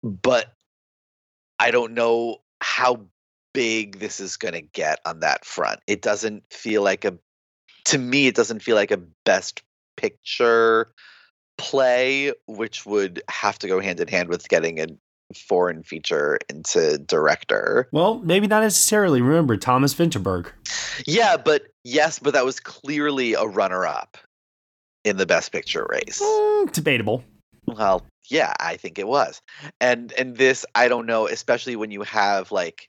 But 0.03 0.53
I 1.59 1.71
don't 1.71 1.95
know 1.95 2.39
how 2.61 3.07
big 3.55 3.99
this 3.99 4.21
is 4.21 4.37
going 4.37 4.55
to 4.55 4.61
get 4.61 5.01
on 5.05 5.21
that 5.21 5.45
front. 5.45 5.81
It 5.87 6.03
doesn't 6.03 6.45
feel 6.51 6.83
like 6.83 7.05
a 7.05 7.19
to 7.87 7.99
me 7.99 8.27
it 8.27 8.35
doesn't 8.35 8.63
feel 8.63 8.77
like 8.77 8.91
a 8.91 9.01
best 9.25 9.63
picture 9.97 10.93
play 11.57 12.33
which 12.47 12.85
would 12.87 13.23
have 13.29 13.59
to 13.59 13.67
go 13.67 13.81
hand 13.81 13.99
in 13.99 14.09
hand 14.09 14.29
with 14.29 14.49
getting 14.49 14.79
a 14.79 14.87
foreign 15.35 15.83
feature 15.83 16.39
into 16.49 16.99
director. 16.99 17.89
Well, 17.93 18.21
maybe 18.21 18.47
not 18.47 18.63
necessarily. 18.63 19.21
Remember 19.21 19.57
Thomas 19.57 19.95
Vinterberg. 19.95 20.51
Yeah, 21.07 21.37
but 21.37 21.63
yes, 21.85 22.19
but 22.19 22.35
that 22.35 22.45
was 22.45 22.61
clearly 22.61 23.35
a 23.35 23.45
runner 23.45 23.87
up 23.87 24.17
in 25.05 25.17
the 25.17 25.27
best 25.27 25.53
picture 25.53 25.87
race. 25.89 26.21
Mm, 26.23 26.73
debatable. 26.73 27.25
Well, 27.77 28.05
yeah, 28.31 28.55
I 28.61 28.77
think 28.77 28.99
it 28.99 29.07
was. 29.07 29.41
And 29.81 30.13
and 30.13 30.37
this 30.37 30.65
I 30.75 30.89
don't 30.89 31.07
know, 31.07 31.27
especially 31.27 31.77
when 31.77 31.91
you 31.91 32.03
have 32.03 32.53
like 32.53 32.89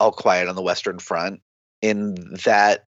All 0.00 0.12
Quiet 0.12 0.48
on 0.48 0.56
the 0.56 0.62
Western 0.62 0.98
Front 0.98 1.40
in 1.82 2.14
that 2.44 2.84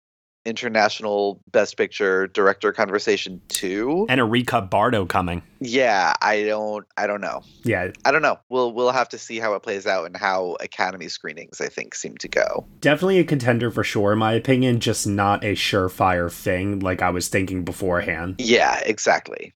international 0.47 1.43
best 1.51 1.77
picture 1.77 2.29
director 2.29 2.73
conversation 2.73 3.43
too 3.49 4.07
and 4.09 4.21
a 4.21 4.25
recut 4.25 4.71
bardo 4.71 5.05
coming. 5.05 5.43
Yeah 5.61 6.15
i 6.23 6.45
don't 6.45 6.87
i 6.97 7.07
don't 7.07 7.21
know. 7.21 7.43
Yeah. 7.65 7.91
I 8.05 8.13
don't 8.13 8.23
know. 8.23 8.39
We'll 8.49 8.73
we'll 8.73 8.93
have 8.93 9.09
to 9.09 9.19
see 9.19 9.41
how 9.41 9.55
it 9.55 9.65
plays 9.65 9.87
out 9.87 10.07
and 10.07 10.17
how 10.17 10.57
academy 10.61 11.09
screenings 11.09 11.61
i 11.61 11.67
think 11.67 11.97
seem 11.97 12.17
to 12.19 12.29
go. 12.29 12.65
Definitely 12.81 13.19
a 13.19 13.25
contender 13.25 13.73
for 13.73 13.83
sure 13.83 14.13
in 14.13 14.19
my 14.21 14.35
opinion 14.35 14.79
just 14.79 15.05
not 15.07 15.43
a 15.43 15.55
surefire 15.55 16.33
thing 16.33 16.79
like 16.79 17.03
i 17.03 17.11
was 17.11 17.29
thinking 17.29 17.65
beforehand. 17.65 18.37
Yeah 18.39 18.79
exactly. 18.87 19.53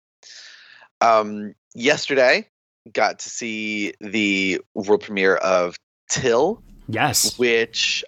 Um 1.00 1.54
yesterday 1.74 2.46
got 2.92 3.18
to 3.18 3.28
see 3.28 3.92
the 4.00 4.60
world 4.74 5.02
premiere 5.02 5.36
of 5.36 5.76
till 6.08 6.62
yes 6.88 7.38
which 7.38 8.02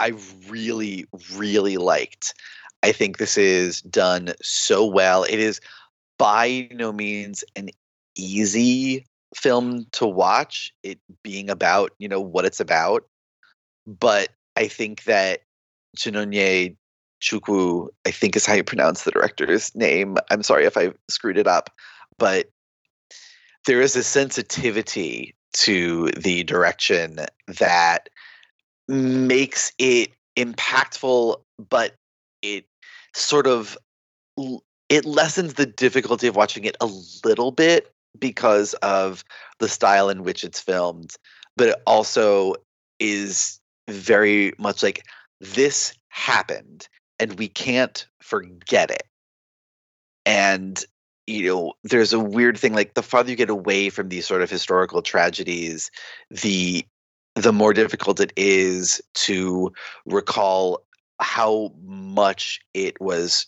I 0.00 0.14
really, 0.48 1.04
really 1.36 1.76
liked. 1.76 2.32
I 2.82 2.90
think 2.90 3.18
this 3.18 3.36
is 3.36 3.82
done 3.82 4.32
so 4.40 4.86
well. 4.86 5.24
It 5.24 5.38
is 5.38 5.60
by 6.18 6.68
no 6.72 6.90
means 6.90 7.44
an 7.54 7.68
easy 8.16 9.04
film 9.36 9.86
to 9.92 10.06
watch, 10.06 10.72
it 10.82 10.98
being 11.22 11.50
about, 11.50 11.92
you 11.98 12.08
know, 12.08 12.20
what 12.20 12.46
it's 12.46 12.60
about. 12.60 13.04
But 13.86 14.30
I 14.56 14.68
think 14.68 15.04
that 15.04 15.40
Chinonye 15.98 16.76
Chukwu, 17.20 17.88
I 18.06 18.10
think 18.10 18.36
is 18.36 18.46
how 18.46 18.54
you 18.54 18.64
pronounce 18.64 19.02
the 19.02 19.10
director's 19.10 19.74
name. 19.74 20.16
I'm 20.30 20.42
sorry 20.42 20.64
if 20.64 20.78
I 20.78 20.92
screwed 21.08 21.36
it 21.36 21.46
up, 21.46 21.68
but 22.18 22.48
there 23.66 23.80
is 23.80 23.96
a 23.96 24.02
sensitivity 24.02 25.34
to 25.52 26.08
the 26.16 26.44
direction 26.44 27.20
that 27.46 28.08
makes 28.88 29.72
it 29.78 30.10
impactful, 30.36 31.40
but 31.68 31.94
it 32.42 32.64
sort 33.14 33.46
of 33.46 33.76
it 34.88 35.04
lessens 35.04 35.54
the 35.54 35.66
difficulty 35.66 36.26
of 36.26 36.36
watching 36.36 36.64
it 36.64 36.76
a 36.80 36.90
little 37.24 37.52
bit 37.52 37.92
because 38.18 38.74
of 38.74 39.24
the 39.58 39.68
style 39.68 40.08
in 40.08 40.24
which 40.24 40.42
it's 40.42 40.60
filmed, 40.60 41.14
but 41.56 41.68
it 41.68 41.76
also 41.86 42.54
is 42.98 43.60
very 43.88 44.52
much 44.58 44.82
like 44.82 45.04
this 45.40 45.94
happened 46.08 46.88
and 47.18 47.38
we 47.38 47.48
can't 47.48 48.06
forget 48.20 48.90
it. 48.90 49.04
And 50.26 50.82
you 51.30 51.46
know, 51.46 51.72
there's 51.84 52.12
a 52.12 52.18
weird 52.18 52.58
thing 52.58 52.74
like 52.74 52.94
the 52.94 53.02
farther 53.02 53.30
you 53.30 53.36
get 53.36 53.50
away 53.50 53.88
from 53.88 54.08
these 54.08 54.26
sort 54.26 54.42
of 54.42 54.50
historical 54.50 55.02
tragedies, 55.02 55.90
the 56.30 56.84
the 57.36 57.52
more 57.52 57.72
difficult 57.72 58.20
it 58.20 58.32
is 58.36 59.00
to 59.14 59.72
recall 60.04 60.82
how 61.20 61.72
much 61.84 62.60
it 62.74 63.00
was 63.00 63.46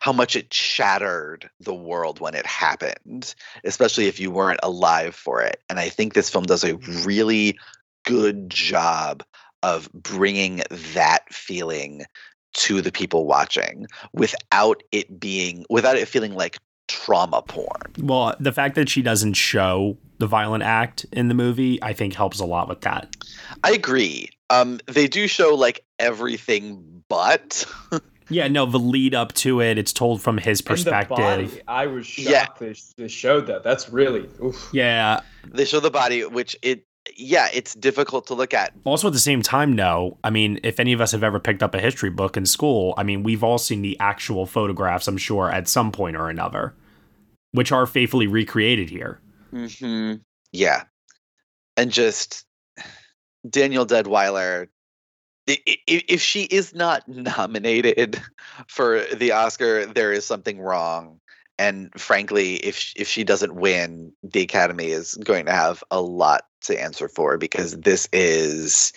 how 0.00 0.12
much 0.12 0.36
it 0.36 0.52
shattered 0.52 1.50
the 1.60 1.74
world 1.74 2.20
when 2.20 2.34
it 2.34 2.46
happened 2.46 3.34
especially 3.64 4.06
if 4.06 4.20
you 4.20 4.30
weren't 4.30 4.60
alive 4.62 5.14
for 5.14 5.42
it. 5.42 5.60
And 5.68 5.78
i 5.78 5.88
think 5.88 6.14
this 6.14 6.30
film 6.30 6.44
does 6.44 6.64
a 6.64 6.76
really 7.04 7.58
good 8.04 8.50
job 8.50 9.24
of 9.62 9.92
bringing 9.92 10.62
that 10.94 11.22
feeling 11.32 12.04
to 12.54 12.80
the 12.80 12.92
people 12.92 13.26
watching 13.26 13.86
without 14.12 14.82
it 14.92 15.18
being 15.18 15.64
without 15.68 15.96
it 15.96 16.08
feeling 16.08 16.34
like 16.34 16.58
trauma 16.88 17.42
porn. 17.42 17.92
Well, 17.98 18.34
the 18.40 18.52
fact 18.52 18.74
that 18.74 18.88
she 18.88 19.02
doesn't 19.02 19.34
show 19.34 19.96
the 20.18 20.26
violent 20.26 20.64
act 20.64 21.06
in 21.12 21.28
the 21.28 21.34
movie, 21.34 21.80
I 21.82 21.92
think 21.92 22.14
helps 22.14 22.40
a 22.40 22.44
lot 22.44 22.68
with 22.68 22.80
that. 22.80 23.14
I 23.62 23.72
agree. 23.72 24.30
Um, 24.50 24.80
they 24.86 25.06
do 25.06 25.28
show 25.28 25.54
like 25.54 25.84
everything 25.98 27.04
but. 27.08 27.64
yeah, 28.28 28.48
no, 28.48 28.66
the 28.66 28.78
lead 28.78 29.14
up 29.14 29.32
to 29.34 29.60
it, 29.60 29.78
it's 29.78 29.92
told 29.92 30.22
from 30.22 30.38
his 30.38 30.60
perspective. 30.60 31.62
I 31.68 31.86
was 31.86 32.06
shocked 32.06 32.28
yeah. 32.28 32.46
they, 32.58 32.74
they 32.96 33.08
showed 33.08 33.46
that. 33.46 33.62
That's 33.62 33.88
really. 33.90 34.28
Oof. 34.42 34.70
Yeah. 34.72 35.20
They 35.46 35.64
show 35.64 35.80
the 35.80 35.90
body, 35.90 36.24
which 36.24 36.56
it 36.62 36.84
yeah, 37.16 37.48
it's 37.52 37.74
difficult 37.74 38.26
to 38.28 38.34
look 38.34 38.54
at. 38.54 38.72
Also, 38.84 39.08
at 39.08 39.12
the 39.12 39.18
same 39.18 39.42
time, 39.42 39.72
no. 39.72 40.16
I 40.24 40.30
mean, 40.30 40.60
if 40.62 40.80
any 40.80 40.92
of 40.92 41.00
us 41.00 41.12
have 41.12 41.22
ever 41.22 41.40
picked 41.40 41.62
up 41.62 41.74
a 41.74 41.80
history 41.80 42.10
book 42.10 42.36
in 42.36 42.46
school, 42.46 42.94
I 42.96 43.02
mean, 43.02 43.22
we've 43.22 43.44
all 43.44 43.58
seen 43.58 43.82
the 43.82 43.98
actual 44.00 44.46
photographs, 44.46 45.08
I'm 45.08 45.18
sure, 45.18 45.50
at 45.50 45.68
some 45.68 45.92
point 45.92 46.16
or 46.16 46.28
another, 46.28 46.74
which 47.52 47.72
are 47.72 47.86
faithfully 47.86 48.26
recreated 48.26 48.90
here. 48.90 49.20
hmm 49.50 50.14
Yeah. 50.52 50.84
And 51.76 51.92
just 51.92 52.44
Danielle 53.48 53.86
Deadwyler, 53.86 54.68
if 55.46 56.20
she 56.20 56.44
is 56.44 56.74
not 56.74 57.06
nominated 57.08 58.20
for 58.68 59.04
the 59.14 59.32
Oscar, 59.32 59.86
there 59.86 60.12
is 60.12 60.24
something 60.24 60.60
wrong 60.60 61.20
and 61.58 61.90
frankly 62.00 62.54
if 62.56 62.92
if 62.96 63.08
she 63.08 63.24
doesn't 63.24 63.54
win 63.54 64.12
the 64.22 64.42
academy 64.42 64.86
is 64.86 65.14
going 65.14 65.46
to 65.46 65.52
have 65.52 65.82
a 65.90 66.00
lot 66.00 66.44
to 66.60 66.80
answer 66.80 67.08
for 67.08 67.38
because 67.38 67.76
this 67.78 68.08
is 68.12 68.92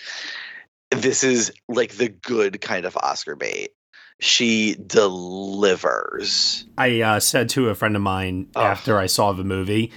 this 0.91 1.23
is 1.23 1.51
like 1.67 1.93
the 1.93 2.09
good 2.09 2.61
kind 2.61 2.85
of 2.85 2.97
oscar 2.97 3.35
bait. 3.35 3.71
She 4.19 4.75
delivers. 4.85 6.65
I 6.77 7.01
uh, 7.01 7.19
said 7.19 7.49
to 7.49 7.69
a 7.69 7.75
friend 7.75 7.95
of 7.95 8.01
mine 8.01 8.47
oh. 8.55 8.61
after 8.61 8.99
i 8.99 9.07
saw 9.07 9.31
the 9.31 9.43
movie 9.43 9.91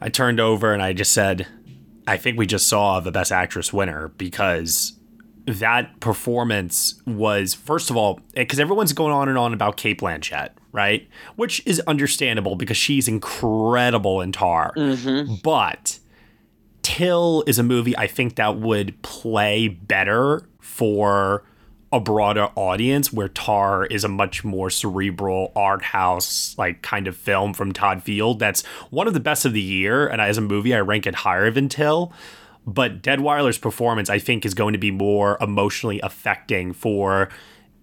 i 0.00 0.08
turned 0.08 0.40
over 0.40 0.72
and 0.72 0.82
i 0.82 0.92
just 0.92 1.12
said 1.12 1.46
i 2.06 2.16
think 2.16 2.38
we 2.38 2.46
just 2.46 2.66
saw 2.66 3.00
the 3.00 3.12
best 3.12 3.30
actress 3.30 3.72
winner 3.72 4.08
because 4.08 4.98
that 5.46 5.98
performance 6.00 7.00
was 7.06 7.54
first 7.54 7.90
of 7.90 7.96
all 7.96 8.20
because 8.34 8.60
everyone's 8.60 8.92
going 8.92 9.12
on 9.12 9.28
and 9.28 9.38
on 9.38 9.54
about 9.54 9.76
Cate 9.76 10.00
Blanchett, 10.00 10.50
right? 10.78 11.08
Which 11.34 11.60
is 11.66 11.80
understandable 11.88 12.54
because 12.54 12.76
she's 12.76 13.08
incredible 13.08 14.20
in 14.20 14.30
Tar. 14.30 14.72
Mm-hmm. 14.76 15.34
But 15.42 15.98
Till 16.82 17.42
is 17.48 17.58
a 17.58 17.64
movie 17.64 17.96
I 17.98 18.06
think 18.06 18.36
that 18.36 18.58
would 18.58 19.02
play 19.02 19.66
better 19.66 20.48
for 20.60 21.42
a 21.92 21.98
broader 21.98 22.50
audience 22.54 23.12
where 23.12 23.26
Tar 23.26 23.86
is 23.86 24.04
a 24.04 24.08
much 24.08 24.44
more 24.44 24.70
cerebral 24.70 25.50
art 25.56 25.82
house 25.82 26.54
like 26.56 26.80
kind 26.82 27.08
of 27.08 27.16
film 27.16 27.54
from 27.54 27.72
Todd 27.72 28.04
Field 28.04 28.38
that's 28.38 28.64
one 28.90 29.08
of 29.08 29.14
the 29.14 29.20
best 29.20 29.44
of 29.44 29.54
the 29.54 29.60
year 29.60 30.06
and 30.06 30.20
as 30.20 30.38
a 30.38 30.42
movie 30.42 30.74
I 30.74 30.80
rank 30.80 31.08
it 31.08 31.16
higher 31.16 31.50
than 31.50 31.68
Till 31.68 32.12
but 32.66 33.00
Deadwyler's 33.00 33.56
performance, 33.56 34.10
I 34.10 34.18
think, 34.18 34.44
is 34.44 34.52
going 34.52 34.74
to 34.74 34.78
be 34.78 34.90
more 34.90 35.38
emotionally 35.40 36.00
affecting 36.00 36.74
for 36.74 37.30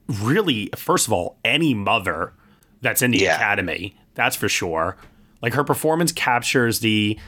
really, 0.07 0.69
first 0.75 1.07
of 1.07 1.13
all, 1.13 1.39
any 1.43 1.73
mother 1.73 2.33
that's 2.81 3.01
in 3.01 3.11
the 3.11 3.19
yeah. 3.19 3.35
academy. 3.35 3.95
That's 4.15 4.35
for 4.35 4.49
sure. 4.49 4.97
Like 5.41 5.53
her 5.53 5.63
performance 5.63 6.11
captures 6.11 6.79
the 6.79 7.19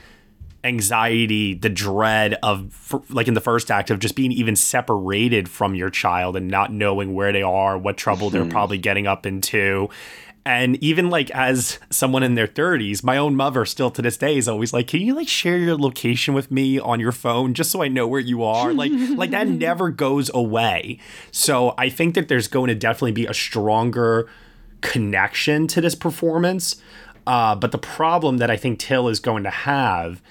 anxiety, 0.64 1.54
the 1.54 1.70
dread 1.70 2.36
of, 2.44 2.94
like 3.10 3.28
in 3.28 3.34
the 3.34 3.42
first 3.42 3.70
act, 3.72 3.90
of 3.90 4.00
just 4.00 4.16
being 4.16 4.32
even 4.32 4.56
separated 4.56 5.50
from 5.50 5.76
your 5.76 5.90
child 5.90 6.36
and 6.36 6.48
not 6.48 6.72
knowing 6.72 7.14
where 7.14 7.32
they 7.32 7.44
are, 7.44 7.78
what 7.78 7.98
trouble 7.98 8.30
they're 8.30 8.44
hmm. 8.44 8.50
probably 8.50 8.78
getting 8.78 9.08
up 9.08 9.26
into. 9.26 9.90
And 10.48 10.82
even 10.82 11.10
like 11.10 11.30
as 11.32 11.78
someone 11.90 12.24
in 12.24 12.36
their 12.36 12.48
30s, 12.48 13.04
my 13.04 13.18
own 13.18 13.36
mother 13.36 13.66
still 13.66 13.92
to 13.92 14.02
this 14.02 14.16
day 14.16 14.38
is 14.38 14.48
always 14.48 14.72
like, 14.72 14.88
"Can 14.88 15.02
you 15.02 15.14
like 15.14 15.28
share 15.28 15.58
your 15.58 15.76
location 15.76 16.34
with 16.34 16.50
me 16.50 16.80
on 16.80 17.02
your 17.02 17.12
phone 17.12 17.54
just 17.54 17.70
so 17.70 17.84
I 17.84 17.90
know 17.90 18.08
where 18.08 18.22
you 18.22 18.46
are?" 18.46 18.72
Like 18.72 18.94
like 19.10 19.32
that 19.32 19.48
never 19.66 19.90
goes 19.90 20.32
away. 20.34 21.00
So 21.32 21.74
I 21.78 21.90
think 21.90 22.16
that 22.16 22.30
there's 22.30 22.48
going 22.48 22.70
to 22.70 22.76
definitely 22.76 23.12
be 23.12 23.26
a 23.26 23.34
stronger 23.34 24.30
connection 24.88 25.68
to 25.68 25.82
this 25.82 25.96
performance. 25.96 26.82
Uh, 27.26 27.54
but 27.56 27.74
the 27.74 27.78
problem 27.78 28.38
that 28.38 28.50
I 28.50 28.56
think 28.56 28.80
Till 28.80 29.10
is 29.10 29.20
going 29.20 29.44
to 29.44 29.50
have 29.50 30.22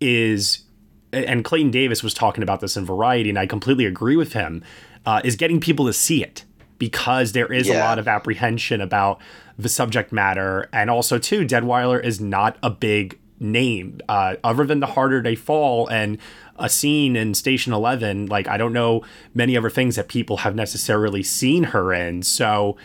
is 0.00 0.64
and 1.12 1.44
Clayton 1.44 1.70
Davis 1.70 2.02
was 2.02 2.12
talking 2.12 2.42
about 2.42 2.60
this 2.60 2.76
in 2.76 2.84
Variety, 2.84 3.30
and 3.30 3.38
I 3.38 3.46
completely 3.46 3.86
agree 3.86 4.16
with 4.16 4.34
him, 4.34 4.62
uh, 5.06 5.20
is 5.24 5.36
getting 5.36 5.58
people 5.60 5.86
to 5.86 5.92
see 5.92 6.22
it 6.22 6.44
because 6.78 7.32
there 7.32 7.50
is 7.50 7.66
yeah. 7.66 7.78
a 7.78 7.80
lot 7.80 7.98
of 7.98 8.06
apprehension 8.06 8.80
about 8.80 9.20
the 9.58 9.68
subject 9.68 10.12
matter. 10.12 10.68
And 10.72 10.90
also, 10.90 11.18
too, 11.18 11.46
Deadwyler 11.46 12.02
is 12.02 12.20
not 12.20 12.58
a 12.62 12.70
big 12.70 13.18
name. 13.40 14.00
Uh, 14.08 14.36
other 14.44 14.64
than 14.64 14.80
The 14.80 14.86
Harder 14.86 15.22
They 15.22 15.34
Fall 15.34 15.88
and 15.88 16.18
a 16.56 16.68
scene 16.68 17.16
in 17.16 17.34
Station 17.34 17.72
11, 17.72 18.26
like, 18.26 18.46
I 18.46 18.56
don't 18.58 18.72
know 18.72 19.02
many 19.34 19.56
other 19.56 19.70
things 19.70 19.96
that 19.96 20.08
people 20.08 20.38
have 20.38 20.54
necessarily 20.54 21.22
seen 21.22 21.64
her 21.64 21.92
in. 21.92 22.22
So 22.22 22.76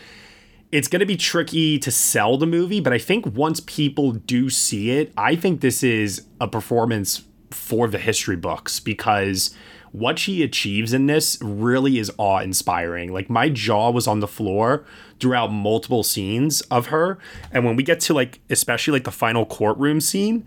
it's 0.74 0.88
going 0.88 0.98
to 0.98 1.06
be 1.06 1.16
tricky 1.16 1.78
to 1.78 1.88
sell 1.88 2.36
the 2.36 2.46
movie, 2.46 2.80
but 2.80 2.92
I 2.92 2.98
think 2.98 3.24
once 3.26 3.60
people 3.60 4.10
do 4.10 4.50
see 4.50 4.90
it, 4.90 5.12
I 5.16 5.36
think 5.36 5.60
this 5.60 5.84
is 5.84 6.26
a 6.40 6.48
performance 6.48 7.22
for 7.52 7.86
the 7.86 7.98
history 7.98 8.34
books 8.34 8.80
because 8.80 9.54
what 9.92 10.18
she 10.18 10.42
achieves 10.42 10.92
in 10.92 11.06
this 11.06 11.38
really 11.40 12.00
is 12.00 12.10
awe 12.18 12.40
inspiring. 12.40 13.12
Like 13.12 13.30
my 13.30 13.50
jaw 13.50 13.92
was 13.92 14.08
on 14.08 14.18
the 14.18 14.26
floor 14.26 14.84
throughout 15.20 15.52
multiple 15.52 16.02
scenes 16.02 16.60
of 16.62 16.86
her. 16.86 17.18
And 17.52 17.64
when 17.64 17.76
we 17.76 17.84
get 17.84 18.00
to 18.00 18.12
like, 18.12 18.40
especially 18.50 18.94
like 18.94 19.04
the 19.04 19.12
final 19.12 19.46
courtroom 19.46 20.00
scene, 20.00 20.44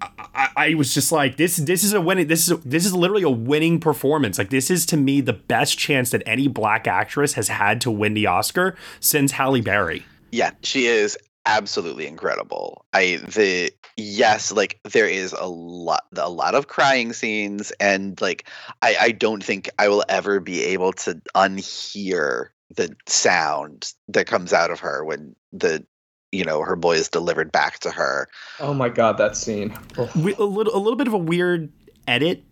I, 0.00 0.48
I, 0.56 0.74
was 0.74 0.92
just 0.92 1.12
like, 1.12 1.36
this 1.36 1.56
this 1.56 1.82
is 1.82 1.92
a 1.92 2.00
winning 2.00 2.26
this 2.26 2.48
is 2.48 2.52
a, 2.52 2.56
this 2.68 2.84
is 2.84 2.94
literally 2.94 3.22
a 3.22 3.30
winning 3.30 3.80
performance. 3.80 4.38
Like 4.38 4.50
this 4.50 4.70
is 4.70 4.84
to 4.86 4.96
me 4.96 5.20
the 5.20 5.32
best 5.32 5.78
chance 5.78 6.10
that 6.10 6.22
any 6.26 6.48
black 6.48 6.86
actress 6.86 7.34
has 7.34 7.48
had 7.48 7.80
to 7.82 7.90
win 7.90 8.14
the 8.14 8.26
Oscar 8.26 8.76
since 9.00 9.32
Halle 9.32 9.60
Berry. 9.60 10.04
Yeah, 10.30 10.50
she 10.62 10.86
is 10.86 11.16
absolutely 11.46 12.06
incredible. 12.06 12.84
I 12.92 13.20
the 13.26 13.72
yes, 13.96 14.52
like 14.52 14.80
there 14.84 15.08
is 15.08 15.32
a 15.32 15.46
lot 15.46 16.04
a 16.16 16.28
lot 16.28 16.54
of 16.54 16.68
crying 16.68 17.12
scenes 17.12 17.70
and 17.80 18.20
like 18.20 18.48
I 18.82 18.96
I 19.00 19.10
don't 19.12 19.42
think 19.42 19.70
I 19.78 19.88
will 19.88 20.04
ever 20.08 20.40
be 20.40 20.62
able 20.64 20.92
to 20.92 21.20
unhear 21.34 22.48
the 22.74 22.94
sound 23.06 23.92
that 24.08 24.26
comes 24.26 24.52
out 24.52 24.70
of 24.70 24.80
her 24.80 25.04
when 25.04 25.36
the 25.52 25.86
you 26.32 26.44
know 26.44 26.62
her 26.62 26.76
boy 26.76 26.96
is 26.96 27.08
delivered 27.08 27.52
back 27.52 27.78
to 27.80 27.90
her. 27.90 28.28
Oh 28.60 28.74
my 28.74 28.88
god, 28.88 29.18
that 29.18 29.36
scene. 29.36 29.76
Oh. 29.96 30.10
We, 30.16 30.34
a 30.34 30.42
little 30.42 30.74
a 30.74 30.78
little 30.78 30.96
bit 30.96 31.06
of 31.06 31.14
a 31.14 31.18
weird 31.18 31.70
edit 32.06 32.44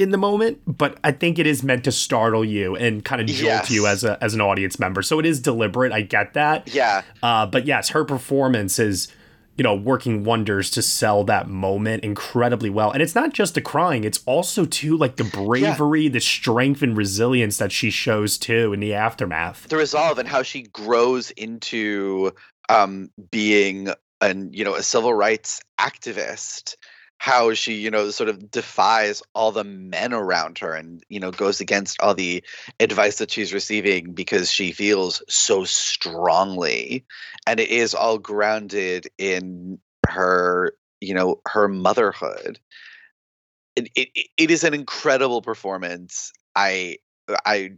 in 0.00 0.10
the 0.10 0.18
moment, 0.18 0.60
but 0.66 0.98
I 1.04 1.12
think 1.12 1.38
it 1.38 1.46
is 1.46 1.62
meant 1.62 1.84
to 1.84 1.92
startle 1.92 2.44
you 2.44 2.74
and 2.74 3.04
kind 3.04 3.20
of 3.20 3.26
jolt 3.26 3.42
yes. 3.42 3.70
you 3.70 3.86
as 3.86 4.02
a 4.02 4.22
as 4.22 4.34
an 4.34 4.40
audience 4.40 4.78
member. 4.78 5.02
So 5.02 5.18
it 5.18 5.26
is 5.26 5.40
deliberate. 5.40 5.92
I 5.92 6.02
get 6.02 6.34
that. 6.34 6.72
Yeah. 6.74 7.02
Uh, 7.22 7.46
but 7.46 7.66
yes, 7.66 7.90
her 7.90 8.04
performance 8.04 8.78
is 8.78 9.08
you 9.56 9.62
know 9.62 9.74
working 9.74 10.24
wonders 10.24 10.70
to 10.70 10.80
sell 10.80 11.22
that 11.24 11.48
moment 11.48 12.02
incredibly 12.02 12.70
well. 12.70 12.90
And 12.90 13.02
it's 13.02 13.14
not 13.14 13.34
just 13.34 13.54
the 13.54 13.60
crying; 13.60 14.04
it's 14.04 14.22
also 14.24 14.64
too 14.64 14.96
like 14.96 15.16
the 15.16 15.24
bravery, 15.24 16.04
yeah. 16.04 16.08
the 16.08 16.20
strength, 16.20 16.80
and 16.80 16.96
resilience 16.96 17.58
that 17.58 17.70
she 17.70 17.90
shows 17.90 18.38
too 18.38 18.72
in 18.72 18.80
the 18.80 18.94
aftermath. 18.94 19.68
The 19.68 19.76
resolve 19.76 20.18
and 20.18 20.26
how 20.26 20.42
she 20.42 20.62
grows 20.62 21.30
into 21.32 22.32
um, 22.70 23.10
being 23.30 23.90
an 24.22 24.52
you 24.52 24.64
know 24.64 24.74
a 24.74 24.82
civil 24.82 25.14
rights 25.14 25.60
activist 25.80 26.76
how 27.18 27.52
she 27.52 27.74
you 27.74 27.90
know 27.90 28.10
sort 28.10 28.30
of 28.30 28.50
defies 28.50 29.22
all 29.34 29.52
the 29.52 29.64
men 29.64 30.14
around 30.14 30.58
her 30.58 30.74
and 30.74 31.02
you 31.10 31.20
know 31.20 31.30
goes 31.30 31.60
against 31.60 32.00
all 32.00 32.14
the 32.14 32.42
advice 32.80 33.18
that 33.18 33.30
she's 33.30 33.52
receiving 33.52 34.12
because 34.12 34.50
she 34.50 34.72
feels 34.72 35.22
so 35.28 35.64
strongly. 35.64 37.04
And 37.46 37.60
it 37.60 37.68
is 37.68 37.94
all 37.94 38.18
grounded 38.18 39.06
in 39.18 39.78
her 40.08 40.74
you 41.02 41.14
know 41.14 41.40
her 41.46 41.68
motherhood. 41.68 42.58
It, 43.76 43.90
it, 43.96 44.08
it 44.38 44.50
is 44.50 44.64
an 44.64 44.74
incredible 44.74 45.42
performance. 45.42 46.32
I 46.56 46.96
i 47.46 47.72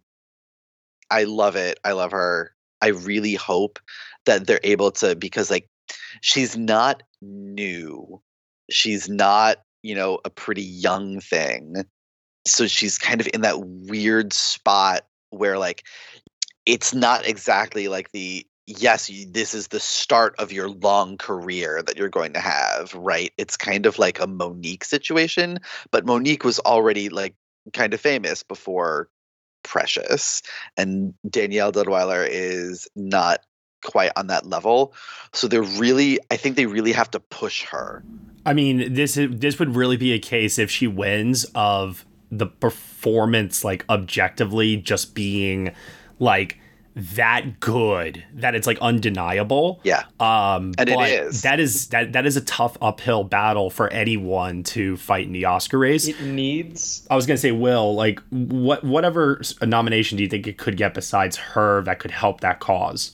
i 1.10 1.24
love 1.24 1.56
it. 1.56 1.78
I 1.84 1.92
love 1.92 2.12
her. 2.12 2.54
I 2.80 2.88
really 2.88 3.34
hope 3.34 3.78
that 4.26 4.46
they're 4.46 4.60
able 4.62 4.90
to 4.92 5.16
because 5.16 5.50
like 5.50 5.68
she's 6.20 6.56
not 6.56 7.02
new. 7.20 8.20
She's 8.70 9.08
not 9.08 9.58
you 9.82 9.94
know 9.94 10.20
a 10.24 10.30
pretty 10.30 10.62
young 10.62 11.20
thing. 11.20 11.84
So 12.46 12.66
she's 12.66 12.98
kind 12.98 13.20
of 13.20 13.28
in 13.32 13.42
that 13.42 13.60
weird 13.60 14.32
spot 14.32 15.06
where 15.30 15.58
like 15.58 15.84
it's 16.66 16.94
not 16.94 17.26
exactly 17.26 17.88
like 17.88 18.12
the 18.12 18.46
yes 18.66 19.10
you, 19.10 19.26
this 19.30 19.54
is 19.54 19.68
the 19.68 19.80
start 19.80 20.34
of 20.38 20.52
your 20.52 20.68
long 20.68 21.16
career 21.18 21.82
that 21.82 21.96
you're 21.96 22.08
going 22.08 22.32
to 22.34 22.40
have 22.40 22.94
right? 22.94 23.32
It's 23.38 23.56
kind 23.56 23.86
of 23.86 23.98
like 23.98 24.20
a 24.20 24.26
Mo'Nique 24.26 24.84
situation 24.84 25.58
but 25.90 26.06
Mo'Nique 26.06 26.44
was 26.44 26.58
already 26.60 27.08
like 27.08 27.34
kind 27.72 27.94
of 27.94 28.00
famous 28.00 28.42
before 28.42 29.08
precious 29.64 30.42
and 30.76 31.14
Danielle 31.28 31.72
Deadwyler 31.72 32.26
is 32.28 32.88
not 32.96 33.40
quite 33.82 34.10
on 34.16 34.26
that 34.28 34.46
level 34.46 34.92
so 35.32 35.48
they're 35.48 35.62
really 35.62 36.18
i 36.30 36.36
think 36.36 36.56
they 36.56 36.66
really 36.66 36.92
have 36.92 37.10
to 37.10 37.20
push 37.20 37.64
her 37.64 38.02
I 38.44 38.54
mean, 38.54 38.94
this 38.94 39.16
is, 39.16 39.38
this 39.38 39.58
would 39.58 39.76
really 39.76 39.96
be 39.96 40.12
a 40.12 40.18
case 40.18 40.58
if 40.58 40.70
she 40.70 40.86
wins 40.86 41.46
of 41.54 42.04
the 42.30 42.46
performance 42.46 43.62
like 43.62 43.84
objectively 43.90 44.76
just 44.78 45.14
being 45.14 45.72
like 46.18 46.58
that 46.94 47.60
good 47.60 48.24
that 48.34 48.54
it's 48.54 48.66
like 48.66 48.78
undeniable. 48.80 49.80
Yeah. 49.82 50.04
Um 50.18 50.72
and 50.78 50.88
it 50.88 50.98
is. 50.98 51.42
That 51.42 51.60
is 51.60 51.88
that 51.88 52.12
that 52.14 52.26
is 52.26 52.36
a 52.36 52.40
tough 52.42 52.76
uphill 52.80 53.24
battle 53.24 53.70
for 53.70 53.88
anyone 53.92 54.62
to 54.64 54.96
fight 54.96 55.26
in 55.26 55.32
the 55.32 55.44
Oscar 55.44 55.78
race. 55.78 56.08
It 56.08 56.20
needs 56.22 57.06
I 57.10 57.16
was 57.16 57.26
going 57.26 57.36
to 57.36 57.40
say 57.40 57.52
Will, 57.52 57.94
like 57.94 58.20
what 58.30 58.82
whatever 58.82 59.40
nomination 59.62 60.16
do 60.16 60.22
you 60.22 60.28
think 60.28 60.46
it 60.46 60.58
could 60.58 60.76
get 60.76 60.94
besides 60.94 61.36
her 61.36 61.82
that 61.82 61.98
could 61.98 62.10
help 62.10 62.40
that 62.40 62.60
cause? 62.60 63.12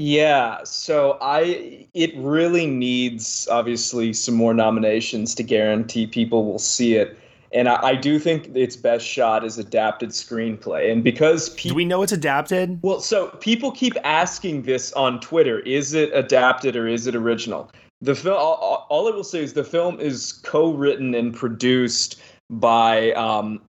Yeah, 0.00 0.62
so 0.62 1.18
I 1.20 1.88
it 1.92 2.16
really 2.16 2.68
needs 2.68 3.48
obviously 3.50 4.12
some 4.12 4.36
more 4.36 4.54
nominations 4.54 5.34
to 5.34 5.42
guarantee 5.42 6.06
people 6.06 6.44
will 6.44 6.60
see 6.60 6.94
it. 6.94 7.18
And 7.52 7.68
I, 7.68 7.82
I 7.82 7.94
do 7.96 8.20
think 8.20 8.54
its 8.54 8.76
best 8.76 9.04
shot 9.04 9.44
is 9.44 9.58
adapted 9.58 10.10
screenplay. 10.10 10.92
And 10.92 11.02
because 11.02 11.48
pe- 11.48 11.70
do 11.70 11.74
we 11.74 11.84
know 11.84 12.02
it's 12.02 12.12
adapted? 12.12 12.78
Well, 12.82 13.00
so 13.00 13.30
people 13.40 13.72
keep 13.72 13.94
asking 14.04 14.62
this 14.62 14.92
on 14.92 15.18
Twitter: 15.18 15.58
is 15.60 15.94
it 15.94 16.10
adapted 16.14 16.76
or 16.76 16.86
is 16.86 17.08
it 17.08 17.16
original? 17.16 17.68
The 18.00 18.14
film. 18.14 18.36
All, 18.38 18.86
all 18.88 19.08
I 19.08 19.10
will 19.10 19.24
say 19.24 19.42
is 19.42 19.54
the 19.54 19.64
film 19.64 19.98
is 19.98 20.34
co-written 20.44 21.12
and 21.12 21.34
produced 21.34 22.20
by 22.50 23.10
um, 23.14 23.60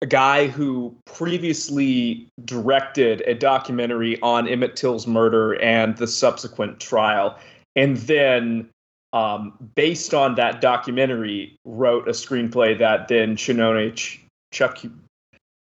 a 0.00 0.06
guy 0.06 0.46
who 0.46 0.96
previously 1.06 2.28
directed 2.44 3.22
a 3.22 3.34
documentary 3.34 4.20
on 4.20 4.48
Emmett 4.48 4.76
Till's 4.76 5.06
murder 5.06 5.60
and 5.60 5.96
the 5.96 6.06
subsequent 6.06 6.78
trial, 6.78 7.36
and 7.74 7.96
then, 7.98 8.70
um, 9.12 9.54
based 9.74 10.14
on 10.14 10.36
that 10.36 10.60
documentary, 10.60 11.56
wrote 11.64 12.06
a 12.06 12.12
screenplay 12.12 12.78
that 12.78 13.08
then 13.08 13.36
Chinonye 13.36 13.94
Ch- 13.94 14.20
Chuck 14.52 14.78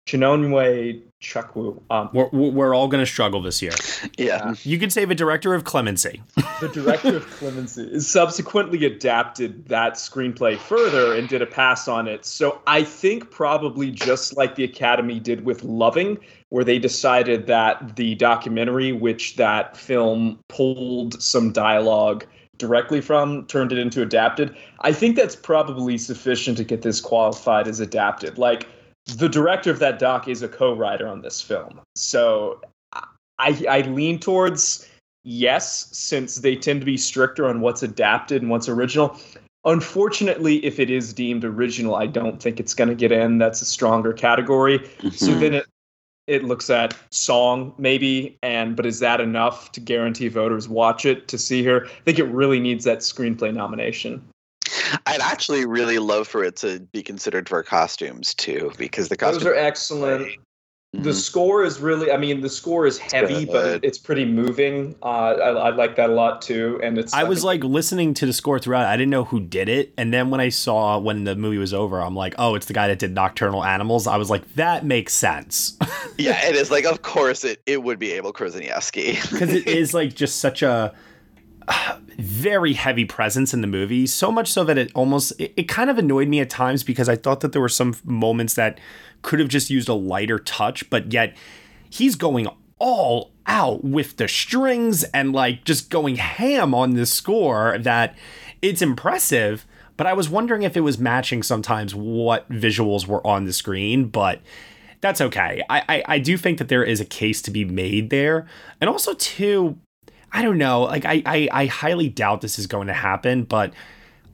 Chinonye 0.05 1.01
Chukwu. 1.21 1.81
Um, 1.89 2.09
we're, 2.13 2.27
we're 2.29 2.75
all 2.75 2.89
going 2.89 3.01
to 3.01 3.09
struggle 3.09 3.41
this 3.41 3.61
year. 3.61 3.71
Yeah. 4.17 4.53
You 4.63 4.77
could 4.77 4.91
say 4.91 5.05
the 5.05 5.15
director 5.15 5.53
of 5.53 5.63
Clemency. 5.63 6.21
the 6.59 6.67
director 6.67 7.15
of 7.15 7.25
Clemency 7.37 7.99
subsequently 8.01 8.85
adapted 8.85 9.67
that 9.69 9.93
screenplay 9.93 10.57
further 10.57 11.15
and 11.15 11.29
did 11.29 11.41
a 11.41 11.45
pass 11.45 11.87
on 11.87 12.07
it. 12.07 12.25
So 12.25 12.61
I 12.67 12.83
think 12.83 13.31
probably 13.31 13.89
just 13.91 14.35
like 14.35 14.55
the 14.55 14.65
Academy 14.65 15.19
did 15.19 15.45
with 15.45 15.63
Loving, 15.63 16.17
where 16.49 16.65
they 16.65 16.77
decided 16.77 17.47
that 17.47 17.95
the 17.95 18.15
documentary, 18.15 18.91
which 18.91 19.37
that 19.37 19.77
film 19.77 20.39
pulled 20.49 21.21
some 21.23 21.53
dialogue 21.53 22.25
directly 22.57 23.01
from 23.01 23.45
turned 23.47 23.71
it 23.71 23.77
into 23.77 24.01
adapted. 24.01 24.55
I 24.81 24.91
think 24.91 25.15
that's 25.15 25.35
probably 25.35 25.97
sufficient 25.97 26.57
to 26.57 26.63
get 26.63 26.81
this 26.81 27.01
qualified 27.01 27.67
as 27.67 27.79
adapted. 27.79 28.37
Like 28.37 28.67
the 29.05 29.29
director 29.29 29.69
of 29.71 29.79
that 29.79 29.99
doc 29.99 30.27
is 30.27 30.41
a 30.41 30.47
co-writer 30.47 31.07
on 31.07 31.21
this 31.21 31.41
film. 31.41 31.81
So 31.95 32.61
I, 33.39 33.65
I 33.69 33.81
lean 33.81 34.19
towards 34.19 34.87
yes, 35.23 35.89
since 35.91 36.37
they 36.37 36.55
tend 36.55 36.81
to 36.81 36.85
be 36.85 36.97
stricter 36.97 37.47
on 37.47 37.61
what's 37.61 37.83
adapted 37.83 38.41
and 38.41 38.51
what's 38.51 38.69
original. 38.69 39.17
Unfortunately, 39.65 40.63
if 40.65 40.79
it 40.79 40.89
is 40.89 41.13
deemed 41.13 41.45
original, 41.45 41.95
I 41.95 42.05
don't 42.05 42.41
think 42.41 42.59
it's 42.59 42.73
going 42.73 42.89
to 42.89 42.95
get 42.95 43.11
in. 43.11 43.37
That's 43.37 43.61
a 43.61 43.65
stronger 43.65 44.11
category. 44.11 44.79
Mm-hmm. 44.79 45.09
So 45.09 45.33
then 45.35 45.53
it 45.53 45.65
it 46.27 46.43
looks 46.43 46.69
at 46.69 46.95
song 47.11 47.73
maybe, 47.77 48.37
and 48.41 48.75
but 48.75 48.85
is 48.85 48.99
that 48.99 49.19
enough 49.19 49.71
to 49.73 49.81
guarantee 49.81 50.29
voters 50.29 50.69
watch 50.69 51.05
it 51.05 51.27
to 51.29 51.37
see 51.37 51.63
her? 51.63 51.85
I 51.85 52.01
think 52.05 52.19
it 52.19 52.25
really 52.25 52.59
needs 52.59 52.85
that 52.85 52.99
screenplay 52.99 53.53
nomination. 53.53 54.23
I'd 55.05 55.21
actually 55.21 55.65
really 55.65 55.99
love 55.99 56.27
for 56.27 56.43
it 56.43 56.55
to 56.57 56.79
be 56.91 57.03
considered 57.03 57.49
for 57.49 57.61
costumes 57.63 58.33
too, 58.33 58.71
because 58.77 59.09
the 59.09 59.17
costumes 59.17 59.43
those 59.43 59.53
are 59.53 59.55
excellent. 59.55 60.37
The 60.95 61.13
score 61.13 61.63
is 61.63 61.79
really, 61.79 62.11
I 62.11 62.17
mean, 62.17 62.41
the 62.41 62.49
score 62.49 62.85
is 62.85 62.99
heavy, 62.99 63.45
but 63.45 63.83
it's 63.83 63.97
pretty 63.97 64.25
moving. 64.25 64.95
Uh, 65.01 65.05
I, 65.07 65.49
I, 65.49 65.69
like 65.71 65.95
that 65.95 66.11
a 66.11 66.13
lot 66.13 66.43
too. 66.43 66.79
And 66.83 66.99
it's. 66.99 67.11
I, 67.15 67.21
I 67.21 67.23
was 67.23 67.43
like 67.43 67.63
listening 67.63 68.13
to 68.15 68.27
the 68.27 68.33
score 68.33 68.59
throughout. 68.59 68.85
I 68.85 68.95
didn't 68.95 69.09
know 69.09 69.23
who 69.23 69.39
did 69.39 69.69
it, 69.69 69.91
and 69.97 70.13
then 70.13 70.29
when 70.29 70.39
I 70.39 70.49
saw 70.49 70.99
when 70.99 71.23
the 71.23 71.35
movie 71.35 71.57
was 71.57 71.73
over, 71.73 71.99
I'm 71.99 72.15
like, 72.15 72.35
oh, 72.37 72.53
it's 72.53 72.67
the 72.67 72.73
guy 72.73 72.89
that 72.89 72.99
did 72.99 73.11
Nocturnal 73.11 73.63
Animals. 73.63 74.05
I 74.05 74.17
was 74.17 74.29
like, 74.29 74.53
that 74.53 74.85
makes 74.85 75.13
sense. 75.13 75.77
yeah, 76.19 76.45
it 76.45 76.55
is. 76.55 76.69
Like, 76.69 76.85
of 76.85 77.01
course, 77.01 77.43
it 77.43 77.59
it 77.65 77.81
would 77.81 77.97
be 77.97 78.11
Abel 78.11 78.31
Korzeniowski 78.31 79.31
because 79.31 79.51
it 79.53 79.65
is 79.65 79.95
like 79.95 80.13
just 80.13 80.37
such 80.37 80.61
a. 80.61 80.93
Very 82.17 82.73
heavy 82.73 83.05
presence 83.05 83.53
in 83.53 83.61
the 83.61 83.67
movie 83.67 84.05
so 84.05 84.31
much 84.31 84.51
so 84.51 84.63
that 84.63 84.77
it 84.77 84.91
almost 84.93 85.33
it, 85.39 85.53
it 85.57 85.63
kind 85.63 85.89
of 85.89 85.97
annoyed 85.97 86.27
me 86.27 86.39
at 86.39 86.49
times 86.49 86.83
because 86.83 87.09
i 87.09 87.15
thought 87.15 87.39
that 87.39 87.53
there 87.53 87.61
were 87.61 87.67
some 87.67 87.95
moments 88.05 88.53
that 88.53 88.79
could 89.23 89.39
have 89.39 89.49
just 89.49 89.71
used 89.71 89.89
a 89.89 89.93
lighter 89.93 90.37
touch, 90.37 90.87
but 90.91 91.11
yet 91.11 91.35
he's 91.89 92.15
going 92.15 92.47
all 92.77 93.31
out 93.47 93.83
with 93.83 94.17
the 94.17 94.27
strings 94.27 95.03
and 95.05 95.33
like 95.33 95.63
just 95.63 95.89
going 95.89 96.17
ham 96.17 96.75
on 96.75 96.93
this 96.93 97.11
score 97.11 97.77
that 97.79 98.15
it's 98.61 98.81
impressive. 98.81 99.65
But 99.97 100.07
I 100.07 100.13
was 100.13 100.29
wondering 100.29 100.63
if 100.63 100.77
it 100.77 100.81
was 100.81 100.99
matching 100.99 101.41
sometimes 101.41 101.95
what 101.95 102.49
visuals 102.49 103.07
were 103.07 103.25
on 103.25 103.45
the 103.45 103.53
screen, 103.53 104.05
but 104.05 104.41
that's 105.01 105.21
okay. 105.21 105.63
I, 105.69 105.83
I, 105.87 106.03
I 106.07 106.19
do 106.19 106.37
think 106.37 106.57
that 106.59 106.67
there 106.67 106.83
is 106.83 106.99
a 106.99 107.05
case 107.05 107.41
to 107.43 107.51
be 107.51 107.65
made 107.65 108.09
there. 108.09 108.47
And 108.79 108.89
also, 108.89 109.13
too, 109.13 109.77
I 110.33 110.41
don't 110.41 110.57
know, 110.57 110.81
like 110.81 111.05
I, 111.05 111.21
I, 111.25 111.49
I 111.51 111.65
highly 111.67 112.09
doubt 112.09 112.41
this 112.41 112.57
is 112.57 112.65
going 112.65 112.87
to 112.87 112.93
happen, 112.93 113.43
but 113.43 113.73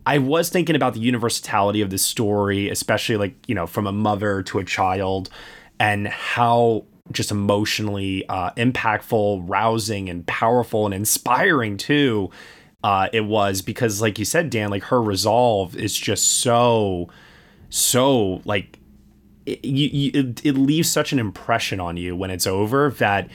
I 0.05 0.17
was 0.17 0.49
thinking 0.49 0.75
about 0.77 0.93
the 0.93 1.01
universality 1.01 1.81
of 1.81 1.89
this 1.89 2.03
story, 2.03 2.69
especially 2.69 3.17
like, 3.17 3.35
you 3.47 3.53
know, 3.53 3.67
from 3.67 3.85
a 3.85 3.91
mother 3.91 4.41
to 4.43 4.59
a 4.59 4.63
child, 4.63 5.29
and 5.79 6.07
how 6.07 6.85
just 7.11 7.31
emotionally 7.31 8.25
uh, 8.29 8.51
impactful, 8.51 9.43
rousing, 9.47 10.09
and 10.09 10.25
powerful 10.25 10.85
and 10.85 10.93
inspiring 10.93 11.75
too 11.77 12.31
uh, 12.83 13.09
it 13.11 13.25
was. 13.25 13.61
Because, 13.61 14.01
like 14.01 14.17
you 14.17 14.25
said, 14.25 14.49
Dan, 14.49 14.69
like 14.69 14.83
her 14.83 15.01
resolve 15.01 15.75
is 15.75 15.95
just 15.97 16.39
so, 16.39 17.09
so 17.69 18.41
like 18.45 18.79
it, 19.45 19.63
you, 19.65 20.11
it, 20.13 20.45
it 20.45 20.53
leaves 20.53 20.89
such 20.89 21.11
an 21.11 21.19
impression 21.19 21.79
on 21.79 21.97
you 21.97 22.15
when 22.15 22.31
it's 22.31 22.47
over 22.47 22.91
that 22.91 23.29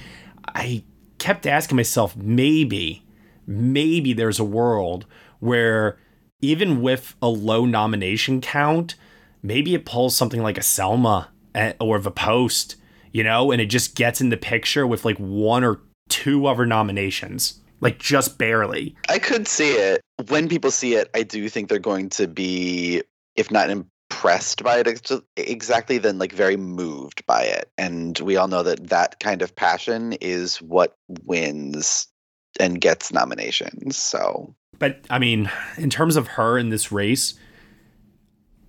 I 0.55 0.83
kept 1.25 1.47
asking 1.47 1.77
myself, 1.77 2.15
maybe, 2.19 3.03
maybe 3.47 4.13
there's 4.13 4.39
a 4.39 4.45
world 4.45 5.07
where 5.41 5.99
even 6.43 6.83
with 6.83 7.15
a 7.23 7.29
low 7.29 7.65
nomination 7.65 8.43
count, 8.43 8.95
maybe 9.43 9.75
it 9.75 9.87
pulls 9.87 10.15
something 10.15 10.43
like 10.43 10.59
a 10.59 10.63
Selma 10.63 11.31
eh, 11.55 11.73
or 11.81 11.99
the 11.99 12.11
Post, 12.11 12.77
you 13.11 13.25
know, 13.25 13.51
and 13.51 13.63
it 13.63 13.71
just 13.71 13.95
gets 13.95 14.21
in 14.21 14.29
the 14.29 14.37
picture 14.37 14.87
with 14.87 15.07
like 15.07 15.17
one 15.17 15.65
or 15.65 15.81
two 16.11 16.45
other 16.45 16.67
nominations, 16.67 17.59
like 17.81 17.99
just 17.99 18.37
barely. 18.37 18.95
I 19.09 19.19
could 19.19 19.49
see 19.49 19.71
it. 19.71 20.03
When 20.29 20.47
people 20.47 20.71
see 20.71 20.95
it, 20.95 21.09
I 21.15 21.23
do 21.23 21.49
think 21.49 21.71
they're 21.71 21.79
going 21.79 22.11
to 22.11 22.29
be, 22.29 23.03
if 23.35 23.51
not 23.51 23.71
impressed 24.25 24.65
by 24.65 24.79
it 24.79 25.23
exactly, 25.37 25.99
then 25.99 26.19
like 26.19 26.33
very 26.33 26.57
moved 26.57 27.25
by 27.27 27.43
it. 27.43 27.71
And 27.77 28.19
we 28.21 28.37
all 28.37 28.49
know 28.49 28.63
that 28.63 28.89
that 28.89 29.21
kind 29.21 29.43
of 29.43 29.55
passion 29.55 30.15
is 30.15 30.63
what 30.63 30.97
wins 31.25 32.09
and 32.59 32.81
gets 32.81 33.13
nominations. 33.13 33.99
So 33.99 34.55
but 34.79 35.01
I 35.11 35.19
mean, 35.19 35.51
in 35.77 35.91
terms 35.91 36.17
of 36.17 36.27
her 36.29 36.57
in 36.57 36.71
this 36.71 36.91
race, 36.91 37.35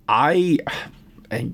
I, 0.08 0.58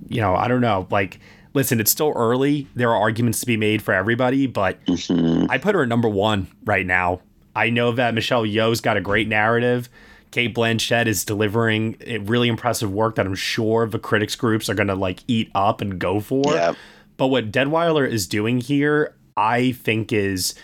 you 0.09 0.21
know, 0.21 0.35
I 0.35 0.49
don't 0.49 0.61
know. 0.61 0.89
Like, 0.91 1.21
listen, 1.55 1.79
it's 1.79 1.91
still 1.91 2.13
early. 2.17 2.67
There 2.75 2.91
are 2.91 3.01
arguments 3.01 3.41
to 3.41 3.47
be 3.47 3.57
made 3.57 3.83
for 3.83 3.95
everybody, 3.95 4.49
but 4.49 4.85
mm-hmm. 4.85 5.49
I 5.49 5.59
put 5.59 5.75
her 5.77 5.83
at 5.83 5.89
number 5.89 6.09
one 6.09 6.49
right 6.65 6.85
now. 6.85 7.21
I 7.55 7.71
know 7.71 7.93
that 7.93 8.15
Michelle 8.15 8.45
Yeoh's 8.45 8.81
got 8.81 8.97
a 8.97 9.01
great 9.01 9.29
narrative. 9.29 9.89
Cate 10.33 10.55
Blanchett 10.55 11.07
is 11.07 11.25
delivering 11.25 11.97
really 12.23 12.49
impressive 12.49 12.91
work 12.91 13.15
that 13.17 13.27
I'm 13.27 13.35
sure 13.35 13.87
the 13.87 13.99
critics 13.99 14.35
groups 14.35 14.69
are 14.69 14.75
going 14.75 14.89
to 14.89 14.95
like 14.95 15.21
eat 15.29 15.51
up 15.55 15.81
and 15.81 15.99
go 15.99 16.21
for. 16.21 16.53
Yeah. 16.53 16.75
But 17.19 17.29
what 17.29 17.53
Deadwyler 17.53 18.11
is 18.11 18.27
doing 18.27 18.61
here, 18.61 19.15
I 19.37 19.73
think 19.73 20.13
is 20.13 20.55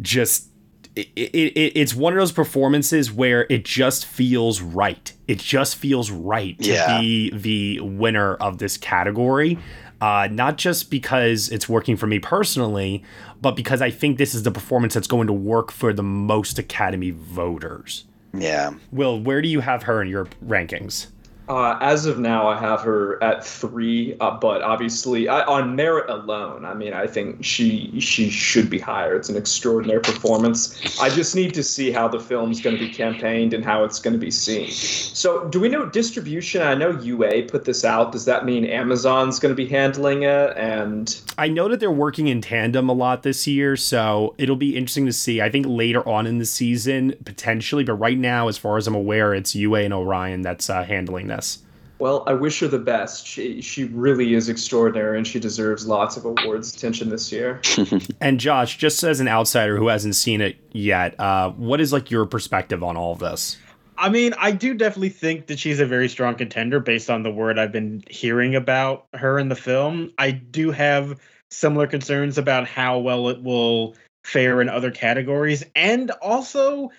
just 0.00 0.48
it, 0.96 1.08
it, 1.16 1.72
it's 1.78 1.94
one 1.94 2.12
of 2.12 2.18
those 2.18 2.32
performances 2.32 3.10
where 3.10 3.46
it 3.48 3.64
just 3.64 4.06
feels 4.06 4.60
right. 4.60 5.12
It 5.26 5.38
just 5.38 5.76
feels 5.76 6.10
right 6.10 6.58
to 6.60 6.72
yeah. 6.72 7.00
be 7.00 7.30
the 7.30 7.80
winner 7.80 8.34
of 8.34 8.58
this 8.58 8.76
category. 8.76 9.58
Uh, 10.00 10.28
not 10.30 10.58
just 10.58 10.90
because 10.90 11.48
it's 11.48 11.68
working 11.68 11.96
for 11.96 12.06
me 12.06 12.18
personally, 12.18 13.02
but 13.40 13.56
because 13.56 13.80
I 13.80 13.90
think 13.90 14.18
this 14.18 14.34
is 14.34 14.42
the 14.42 14.50
performance 14.50 14.94
that's 14.94 15.06
going 15.06 15.28
to 15.28 15.32
work 15.32 15.72
for 15.72 15.92
the 15.92 16.02
most 16.02 16.58
Academy 16.58 17.10
voters. 17.10 18.04
Yeah. 18.34 18.74
Will, 18.92 19.20
where 19.20 19.42
do 19.42 19.48
you 19.48 19.60
have 19.60 19.82
her 19.84 20.02
in 20.02 20.08
your 20.08 20.26
rankings? 20.44 21.06
Uh, 21.46 21.76
as 21.82 22.06
of 22.06 22.18
now, 22.18 22.48
I 22.48 22.58
have 22.58 22.80
her 22.80 23.22
at 23.22 23.44
three, 23.44 24.16
uh, 24.18 24.30
but 24.38 24.62
obviously 24.62 25.28
I, 25.28 25.44
on 25.44 25.76
merit 25.76 26.08
alone, 26.08 26.64
I 26.64 26.72
mean, 26.72 26.94
I 26.94 27.06
think 27.06 27.44
she 27.44 28.00
she 28.00 28.30
should 28.30 28.70
be 28.70 28.78
higher. 28.78 29.14
It's 29.14 29.28
an 29.28 29.36
extraordinary 29.36 30.00
performance. 30.00 30.98
I 30.98 31.10
just 31.10 31.36
need 31.36 31.52
to 31.52 31.62
see 31.62 31.90
how 31.90 32.08
the 32.08 32.18
film's 32.18 32.62
going 32.62 32.76
to 32.76 32.82
be 32.82 32.90
campaigned 32.90 33.52
and 33.52 33.62
how 33.62 33.84
it's 33.84 33.98
going 34.00 34.14
to 34.14 34.18
be 34.18 34.30
seen. 34.30 34.70
So, 34.70 35.46
do 35.48 35.60
we 35.60 35.68
know 35.68 35.84
distribution? 35.84 36.62
I 36.62 36.74
know 36.74 36.98
UA 36.98 37.42
put 37.42 37.66
this 37.66 37.84
out. 37.84 38.12
Does 38.12 38.24
that 38.24 38.46
mean 38.46 38.64
Amazon's 38.64 39.38
going 39.38 39.52
to 39.52 39.56
be 39.56 39.68
handling 39.68 40.22
it? 40.22 40.56
And 40.56 41.14
I 41.36 41.48
know 41.48 41.68
that 41.68 41.80
they're 41.80 41.90
working 41.90 42.28
in 42.28 42.40
tandem 42.40 42.88
a 42.88 42.92
lot 42.92 43.22
this 43.22 43.46
year, 43.46 43.76
so 43.76 44.34
it'll 44.38 44.56
be 44.56 44.76
interesting 44.76 45.06
to 45.06 45.12
see. 45.12 45.40
I 45.40 45.50
think 45.50 45.66
later 45.68 46.06
on 46.08 46.26
in 46.26 46.38
the 46.38 46.44
season 46.44 47.14
potentially, 47.24 47.84
but 47.84 47.94
right 47.94 48.18
now, 48.18 48.48
as 48.48 48.56
far 48.56 48.76
as 48.76 48.86
I'm 48.86 48.94
aware, 48.94 49.34
it's 49.34 49.54
UA 49.54 49.80
and 49.80 49.94
Orion 49.94 50.42
that's 50.42 50.70
uh, 50.70 50.84
handling 50.84 51.28
this. 51.28 51.58
Well, 51.98 52.24
I 52.26 52.34
wish 52.34 52.60
her 52.60 52.68
the 52.68 52.78
best. 52.78 53.26
She 53.26 53.60
she 53.60 53.84
really 53.84 54.34
is 54.34 54.48
extraordinary, 54.48 55.16
and 55.16 55.26
she 55.26 55.38
deserves 55.38 55.86
lots 55.86 56.16
of 56.16 56.24
awards 56.24 56.74
attention 56.74 57.08
this 57.08 57.30
year. 57.30 57.62
and 58.20 58.38
Josh, 58.38 58.76
just 58.78 59.02
as 59.04 59.20
an 59.20 59.28
outsider 59.28 59.76
who 59.76 59.88
hasn't 59.88 60.16
seen 60.16 60.40
it 60.40 60.56
yet, 60.72 61.18
uh, 61.20 61.50
what 61.52 61.80
is 61.80 61.92
like 61.92 62.10
your 62.10 62.26
perspective 62.26 62.82
on 62.82 62.96
all 62.96 63.12
of 63.12 63.20
this? 63.20 63.56
I 63.96 64.08
mean, 64.08 64.34
I 64.38 64.50
do 64.50 64.74
definitely 64.74 65.10
think 65.10 65.46
that 65.46 65.58
she's 65.58 65.80
a 65.80 65.86
very 65.86 66.08
strong 66.08 66.34
contender 66.34 66.80
based 66.80 67.10
on 67.10 67.22
the 67.22 67.30
word 67.30 67.58
I've 67.58 67.72
been 67.72 68.02
hearing 68.10 68.54
about 68.54 69.06
her 69.14 69.38
in 69.38 69.48
the 69.48 69.56
film. 69.56 70.12
I 70.18 70.32
do 70.32 70.70
have 70.72 71.20
similar 71.50 71.86
concerns 71.86 72.36
about 72.38 72.66
how 72.66 72.98
well 72.98 73.28
it 73.28 73.42
will 73.42 73.94
fare 74.24 74.60
in 74.60 74.68
other 74.68 74.90
categories, 74.90 75.64
and 75.76 76.10
also 76.10 76.90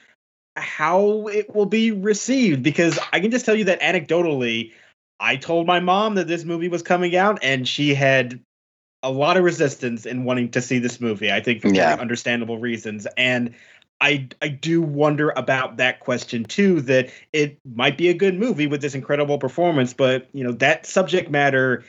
how 0.56 1.28
it 1.28 1.54
will 1.54 1.66
be 1.66 1.92
received 1.92 2.64
because 2.64 2.98
I 3.12 3.20
can 3.20 3.32
just 3.32 3.46
tell 3.46 3.56
you 3.56 3.66
that 3.66 3.82
anecdotally, 3.82 4.72
I 5.20 5.36
told 5.36 5.68
my 5.68 5.80
mom 5.80 6.16
that 6.16 6.28
this 6.28 6.46
movie 6.46 6.70
was 6.70 6.82
coming 6.82 7.16
out 7.16 7.40
and 7.42 7.68
she 7.68 7.94
had 7.94 8.40
a 9.04 9.12
lot 9.12 9.38
of 9.38 9.44
resistance 9.44 10.06
in 10.06 10.24
wanting 10.24 10.50
to 10.52 10.62
see 10.62 10.80
this 10.80 11.00
movie. 11.00 11.32
I 11.32 11.42
think 11.42 11.62
for 11.62 11.68
yeah. 11.68 11.90
very 11.90 12.02
understandable 12.02 12.58
reasons. 12.58 13.06
And 13.18 13.54
I 14.02 14.28
I 14.42 14.50
do 14.50 14.82
wonder 14.82 15.32
about 15.36 15.78
that 15.78 16.00
question 16.00 16.44
too. 16.44 16.82
That 16.82 17.10
it 17.34 17.60
might 17.76 17.98
be 17.98 18.10
a 18.10 18.14
good 18.14 18.38
movie 18.38 18.68
with 18.68 18.82
this 18.82 18.96
incredible 18.96 19.38
performance, 19.38 19.94
but 19.94 20.28
you 20.34 20.44
know 20.44 20.52
that 20.54 20.86
subject 20.86 21.30
matter 21.30 21.84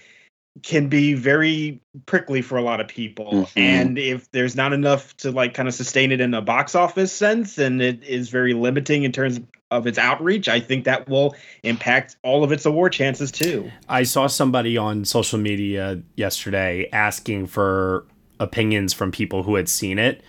can 0.62 0.88
be 0.88 1.14
very 1.14 1.80
prickly 2.07 2.40
for 2.40 2.57
a 2.57 2.62
lot 2.62 2.80
of 2.80 2.88
people 2.88 3.30
mm-hmm. 3.30 3.59
and 3.59 3.98
if 3.98 4.30
there's 4.32 4.57
not 4.57 4.72
enough 4.72 5.16
to 5.16 5.30
like 5.30 5.54
kind 5.54 5.68
of 5.68 5.74
sustain 5.74 6.12
it 6.12 6.20
in 6.20 6.32
a 6.32 6.40
box 6.40 6.74
office 6.74 7.12
sense 7.12 7.59
and 7.59 7.82
it 7.82 8.02
is 8.02 8.30
very 8.30 8.54
limiting 8.54 9.02
in 9.02 9.12
terms 9.12 9.38
of 9.70 9.86
its 9.86 9.98
outreach 9.98 10.48
i 10.48 10.59
think 10.59 10.84
that 10.84 11.07
will 11.09 11.34
impact 11.62 12.16
all 12.22 12.42
of 12.42 12.52
its 12.52 12.64
award 12.64 12.92
chances 12.92 13.30
too 13.30 13.70
i 13.88 14.02
saw 14.02 14.26
somebody 14.26 14.76
on 14.76 15.04
social 15.04 15.38
media 15.38 16.00
yesterday 16.16 16.88
asking 16.92 17.46
for 17.46 18.07
opinions 18.40 18.92
from 18.94 19.11
people 19.11 19.42
who 19.42 19.57
had 19.57 19.68
seen 19.68 19.98
it 19.98 20.22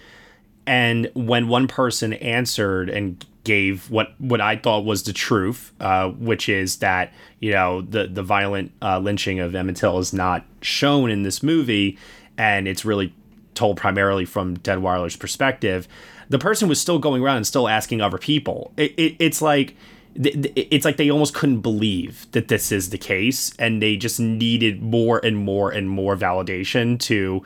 and 0.67 1.09
when 1.15 1.47
one 1.47 1.67
person 1.67 2.13
answered 2.13 2.89
and 2.89 3.25
gave 3.45 3.89
what 3.89 4.13
what 4.19 4.41
I 4.41 4.57
thought 4.57 4.83
was 4.83 5.03
the 5.03 5.13
truth, 5.13 5.71
uh, 5.79 6.09
which 6.09 6.49
is 6.49 6.77
that 6.77 7.13
you 7.39 7.51
know 7.51 7.81
the 7.81 8.07
the 8.07 8.21
violent 8.21 8.73
uh, 8.81 8.99
lynching 8.99 9.39
of 9.39 9.55
Emmett 9.55 9.77
Till 9.77 9.97
is 9.97 10.13
not 10.13 10.43
shown 10.61 11.09
in 11.09 11.23
this 11.23 11.41
movie, 11.41 11.97
and 12.37 12.67
it's 12.67 12.83
really 12.83 13.13
told 13.55 13.77
primarily 13.77 14.25
from 14.25 14.57
Deadwyler's 14.57 15.15
perspective. 15.15 15.87
The 16.29 16.37
person 16.37 16.67
was 16.67 16.79
still 16.79 16.99
going 16.99 17.23
around 17.23 17.37
and 17.37 17.47
still 17.47 17.69
asking 17.69 18.01
other 18.01 18.17
people. 18.17 18.73
It, 18.75 18.93
it, 18.97 19.15
it's 19.17 19.41
like 19.41 19.75
it's 20.15 20.83
like 20.83 20.97
they 20.97 21.09
almost 21.09 21.33
couldn't 21.33 21.61
believe 21.61 22.29
that 22.31 22.49
this 22.49 22.71
is 22.71 22.89
the 22.89 22.97
case, 22.97 23.53
and 23.57 23.81
they 23.81 23.95
just 23.95 24.19
needed 24.19 24.81
more 24.81 25.23
and 25.23 25.37
more 25.37 25.71
and 25.71 25.89
more 25.89 26.17
validation 26.17 26.99
to 27.01 27.43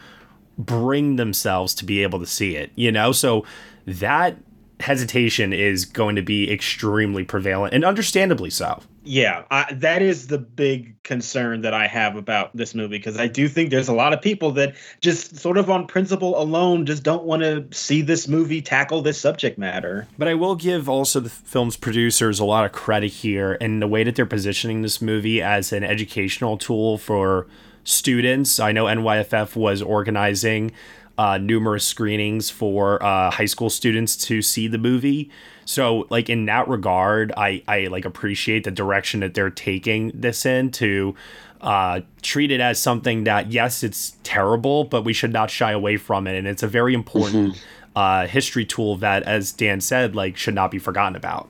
bring 0.66 1.16
themselves 1.16 1.74
to 1.76 1.86
be 1.86 2.04
able 2.04 2.20
to 2.20 2.28
see 2.28 2.56
it. 2.56 2.72
You 2.76 2.92
know, 2.92 3.12
so 3.12 3.46
that 3.86 4.38
hesitation 4.80 5.54
is 5.54 5.86
going 5.86 6.16
to 6.16 6.22
be 6.22 6.52
extremely 6.52 7.24
prevalent 7.24 7.74
and 7.74 7.86
understandably 7.86 8.50
so. 8.50 8.82
yeah, 9.04 9.44
I, 9.50 9.74
that 9.74 10.02
is 10.02 10.28
the 10.28 10.38
big 10.38 11.02
concern 11.04 11.62
that 11.62 11.74
I 11.74 11.88
have 11.88 12.16
about 12.16 12.56
this 12.56 12.76
movie 12.76 12.98
because 12.98 13.18
I 13.20 13.28
do 13.28 13.48
think 13.48 13.72
there's 13.72 13.88
a 13.88 13.94
lot 13.94 14.14
of 14.14 14.22
people 14.22 14.52
that 14.52 14.76
just 15.02 15.38
sort 15.38 15.58
of 15.58 15.70
on 15.70 15.88
principle 15.88 16.40
alone 16.40 16.86
just 16.86 17.02
don't 17.02 17.24
want 17.24 17.42
to 17.42 17.66
see 17.72 18.02
this 18.02 18.28
movie 18.28 18.62
tackle 18.62 19.02
this 19.02 19.20
subject 19.20 19.58
matter. 19.58 20.08
But 20.18 20.28
I 20.28 20.36
will 20.36 20.56
give 20.56 20.88
also 20.88 21.20
the 21.20 21.30
film's 21.30 21.78
producers 21.78 22.40
a 22.40 22.46
lot 22.46 22.66
of 22.66 22.74
credit 22.74 23.10
here 23.12 23.54
in 23.54 23.80
the 23.80 23.88
way 23.88 24.04
that 24.04 24.16
they're 24.16 24.26
positioning 24.26 24.84
this 24.84 25.02
movie 25.02 25.42
as 25.42 25.74
an 25.74 25.84
educational 25.84 26.58
tool 26.58 26.98
for 27.00 27.48
students. 27.84 28.60
I 28.60 28.72
know 28.72 28.86
NYFF 28.86 29.56
was 29.56 29.82
organizing 29.82 30.72
uh, 31.18 31.38
numerous 31.38 31.86
screenings 31.86 32.50
for 32.50 33.04
uh, 33.04 33.32
high 33.32 33.46
school 33.46 33.70
students 33.70 34.16
to 34.16 34.42
see 34.42 34.68
the 34.68 34.78
movie. 34.78 35.30
So 35.66 36.08
like 36.10 36.30
in 36.30 36.46
that 36.46 36.68
regard, 36.68 37.32
I 37.38 37.64
I 37.68 37.88
like 37.88 38.06
appreciate 38.06 38.64
the 38.64 38.72
direction 38.72 39.20
that 39.20 39.34
they're 39.34 39.50
taking 39.50 40.12
this 40.14 40.46
in 40.46 40.72
to 40.72 41.16
uh, 41.62 42.02
treat 42.22 42.52
it 42.52 42.60
as 42.60 42.80
something 42.80 43.26
that 43.26 43.52
yes, 43.52 43.84
it's 43.84 44.18
terrible, 44.24 44.84
but 44.84 45.04
we 45.04 45.14
should 45.14 45.32
not 45.32 45.52
shy 45.52 45.72
away 45.72 45.98
from 45.98 46.28
it, 46.28 46.36
and 46.36 46.48
it's 46.48 46.64
a 46.64 46.68
very 46.68 46.94
important 46.94 47.54
mm-hmm. 47.54 47.98
uh, 47.98 48.26
history 48.26 48.66
tool 48.66 48.98
that, 48.98 49.24
as 49.24 49.52
Dan 49.52 49.80
said, 49.80 50.16
like 50.16 50.38
should 50.38 50.56
not 50.56 50.72
be 50.72 50.80
forgotten 50.80 51.16
about. 51.16 51.48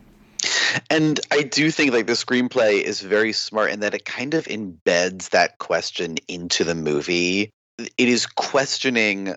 And 0.89 1.19
I 1.31 1.43
do 1.43 1.71
think 1.71 1.93
like 1.93 2.07
the 2.07 2.13
screenplay 2.13 2.81
is 2.81 3.01
very 3.01 3.33
smart 3.33 3.71
in 3.71 3.79
that 3.81 3.93
it 3.93 4.05
kind 4.05 4.33
of 4.33 4.45
embeds 4.45 5.29
that 5.29 5.57
question 5.59 6.17
into 6.27 6.63
the 6.63 6.75
movie. 6.75 7.49
It 7.77 8.09
is 8.09 8.25
questioning 8.25 9.35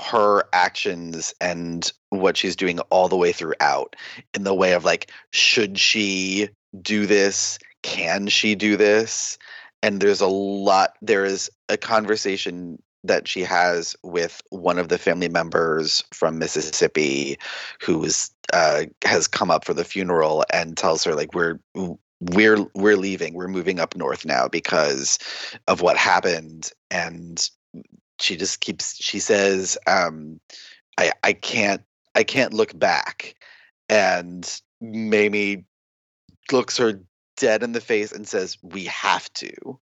her 0.00 0.44
actions 0.52 1.34
and 1.40 1.90
what 2.10 2.36
she's 2.36 2.56
doing 2.56 2.80
all 2.90 3.08
the 3.08 3.16
way 3.16 3.32
throughout 3.32 3.96
in 4.34 4.44
the 4.44 4.54
way 4.54 4.72
of 4.72 4.84
like 4.84 5.10
should 5.32 5.78
she 5.78 6.50
do 6.82 7.06
this 7.06 7.58
can 7.82 8.26
she 8.26 8.54
do 8.54 8.76
this 8.76 9.38
and 9.82 10.00
there's 10.00 10.20
a 10.20 10.26
lot 10.26 10.96
there 11.00 11.24
is 11.24 11.50
a 11.70 11.78
conversation 11.78 12.78
that 13.06 13.28
she 13.28 13.42
has 13.42 13.96
with 14.02 14.42
one 14.50 14.78
of 14.78 14.88
the 14.88 14.98
family 14.98 15.28
members 15.28 16.04
from 16.12 16.38
Mississippi 16.38 17.38
who 17.80 18.04
is 18.04 18.30
uh, 18.52 18.84
has 19.04 19.26
come 19.26 19.50
up 19.50 19.64
for 19.64 19.74
the 19.74 19.84
funeral 19.84 20.44
and 20.52 20.76
tells 20.76 21.04
her 21.04 21.14
like 21.14 21.34
we're 21.34 21.58
we're 22.20 22.66
we're 22.74 22.96
leaving. 22.96 23.34
We're 23.34 23.48
moving 23.48 23.80
up 23.80 23.96
north 23.96 24.24
now 24.24 24.48
because 24.48 25.18
of 25.66 25.80
what 25.80 25.96
happened. 25.96 26.70
And 26.90 27.48
she 28.20 28.36
just 28.36 28.60
keeps 28.60 28.96
she 28.96 29.18
says 29.18 29.76
um 29.86 30.40
i 30.96 31.12
i 31.22 31.32
can't 31.34 31.82
i 32.14 32.22
can't 32.22 32.54
look 32.54 32.76
back. 32.78 33.34
And 33.88 34.60
mamie 34.80 35.64
looks 36.50 36.76
her 36.78 37.00
dead 37.36 37.62
in 37.62 37.72
the 37.72 37.80
face 37.80 38.12
and 38.12 38.26
says 38.26 38.56
we 38.62 38.84
have 38.84 39.30
to. 39.34 39.78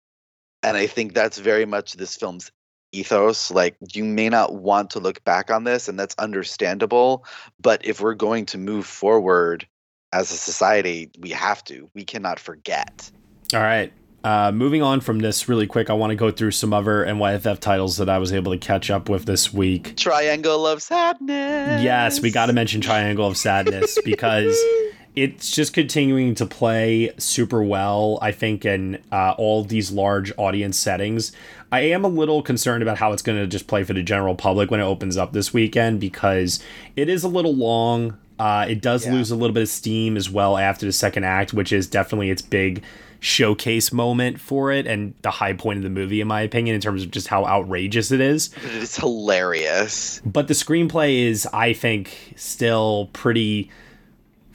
And 0.62 0.76
i 0.76 0.86
think 0.86 1.12
that's 1.12 1.38
very 1.38 1.66
much 1.66 1.94
this 1.94 2.16
film's 2.16 2.50
ethos 2.92 3.50
like 3.50 3.76
you 3.92 4.04
may 4.04 4.28
not 4.28 4.54
want 4.54 4.90
to 4.90 5.00
look 5.00 5.22
back 5.24 5.50
on 5.50 5.64
this 5.64 5.88
and 5.88 5.98
that's 5.98 6.14
understandable 6.18 7.24
but 7.60 7.84
if 7.84 8.00
we're 8.00 8.14
going 8.14 8.46
to 8.46 8.58
move 8.58 8.86
forward 8.86 9.66
as 10.12 10.30
a 10.30 10.36
society 10.36 11.10
we 11.18 11.30
have 11.30 11.64
to 11.64 11.90
we 11.94 12.04
cannot 12.04 12.38
forget 12.38 13.10
all 13.54 13.60
right 13.60 13.92
uh, 14.24 14.52
moving 14.52 14.82
on 14.82 15.00
from 15.00 15.18
this 15.18 15.48
really 15.48 15.66
quick, 15.66 15.90
I 15.90 15.94
want 15.94 16.10
to 16.10 16.14
go 16.14 16.30
through 16.30 16.52
some 16.52 16.72
other 16.72 17.04
NYFF 17.04 17.58
titles 17.58 17.96
that 17.96 18.08
I 18.08 18.18
was 18.18 18.32
able 18.32 18.52
to 18.52 18.58
catch 18.58 18.88
up 18.88 19.08
with 19.08 19.24
this 19.24 19.52
week. 19.52 19.96
Triangle 19.96 20.64
of 20.64 20.80
Sadness. 20.80 21.82
Yes, 21.82 22.20
we 22.20 22.30
got 22.30 22.46
to 22.46 22.52
mention 22.52 22.80
Triangle 22.80 23.26
of 23.26 23.36
Sadness 23.36 23.98
because 24.04 24.56
it's 25.14 25.50
just 25.50 25.74
continuing 25.74 26.34
to 26.36 26.46
play 26.46 27.12
super 27.18 27.62
well, 27.62 28.18
I 28.22 28.32
think, 28.32 28.64
in 28.64 29.02
uh, 29.12 29.34
all 29.36 29.62
these 29.62 29.92
large 29.92 30.32
audience 30.38 30.78
settings. 30.78 31.32
I 31.70 31.80
am 31.80 32.04
a 32.04 32.08
little 32.08 32.42
concerned 32.42 32.82
about 32.82 32.98
how 32.98 33.12
it's 33.12 33.22
going 33.22 33.38
to 33.38 33.46
just 33.46 33.66
play 33.66 33.84
for 33.84 33.92
the 33.92 34.02
general 34.02 34.34
public 34.34 34.70
when 34.70 34.80
it 34.80 34.84
opens 34.84 35.16
up 35.16 35.32
this 35.32 35.52
weekend 35.52 36.00
because 36.00 36.62
it 36.96 37.08
is 37.08 37.24
a 37.24 37.28
little 37.28 37.54
long. 37.54 38.16
Uh, 38.38 38.66
it 38.68 38.80
does 38.80 39.06
yeah. 39.06 39.12
lose 39.12 39.30
a 39.30 39.36
little 39.36 39.54
bit 39.54 39.62
of 39.62 39.68
steam 39.68 40.16
as 40.16 40.30
well 40.30 40.56
after 40.56 40.86
the 40.86 40.92
second 40.92 41.24
act, 41.24 41.52
which 41.52 41.72
is 41.72 41.86
definitely 41.86 42.30
its 42.30 42.42
big 42.42 42.82
showcase 43.20 43.92
moment 43.92 44.40
for 44.40 44.72
it 44.72 44.84
and 44.86 45.14
the 45.22 45.30
high 45.30 45.52
point 45.52 45.76
of 45.76 45.82
the 45.84 45.90
movie, 45.90 46.20
in 46.20 46.26
my 46.26 46.40
opinion, 46.40 46.74
in 46.74 46.80
terms 46.80 47.04
of 47.04 47.10
just 47.10 47.28
how 47.28 47.44
outrageous 47.44 48.10
it 48.10 48.20
is. 48.20 48.50
It's 48.64 48.96
hilarious. 48.96 50.20
But 50.24 50.48
the 50.48 50.54
screenplay 50.54 51.26
is, 51.26 51.46
I 51.52 51.72
think, 51.72 52.32
still 52.36 53.10
pretty 53.12 53.70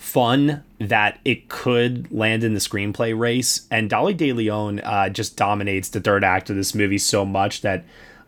fun 0.08 0.64
that 0.80 1.20
it 1.26 1.50
could 1.50 2.10
land 2.12 2.44
in 2.44 2.54
the 2.54 2.60
screenplay 2.60 3.18
race. 3.18 3.68
And 3.70 3.90
Dolly 3.90 4.14
De 4.14 4.32
Leon 4.32 4.80
uh, 4.80 5.10
just 5.10 5.36
dominates 5.36 5.90
the 5.90 6.00
third 6.00 6.24
act 6.24 6.50
of 6.50 6.56
this 6.56 6.74
movie 6.74 6.98
so 6.98 7.26
much 7.26 7.62
that 7.62 7.84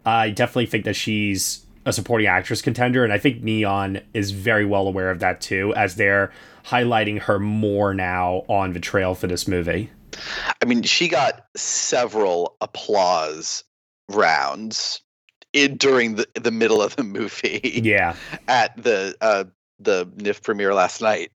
I 0.05 0.29
definitely 0.29 0.65
think 0.65 0.83
that 0.85 0.95
she's 0.95 1.65
a 1.85 1.93
supporting 1.93 2.27
actress 2.27 2.61
contender. 2.61 3.03
And 3.03 3.13
I 3.13 3.17
think 3.17 3.41
Neon 3.41 4.01
is 4.13 4.31
very 4.31 4.65
well 4.65 4.87
aware 4.87 5.09
of 5.09 5.19
that 5.19 5.39
too, 5.39 5.73
as 5.75 5.95
they're 5.95 6.31
highlighting 6.65 7.19
her 7.21 7.39
more 7.39 7.93
now 7.93 8.43
on 8.49 8.73
the 8.73 8.79
trail 8.81 9.15
for 9.15 9.27
this 9.27 9.47
movie. 9.47 9.89
I 10.61 10.65
mean, 10.65 10.83
she 10.83 11.07
got 11.07 11.45
several 11.55 12.57
applause 12.59 13.63
rounds 14.09 15.01
in, 15.53 15.77
during 15.77 16.15
the 16.15 16.27
the 16.35 16.51
middle 16.51 16.81
of 16.81 16.95
the 16.97 17.03
movie. 17.03 17.81
Yeah, 17.83 18.15
at 18.47 18.75
the 18.75 19.15
uh, 19.21 19.45
the 19.79 20.05
NYFF 20.07 20.43
premiere 20.43 20.73
last 20.73 21.01
night. 21.01 21.31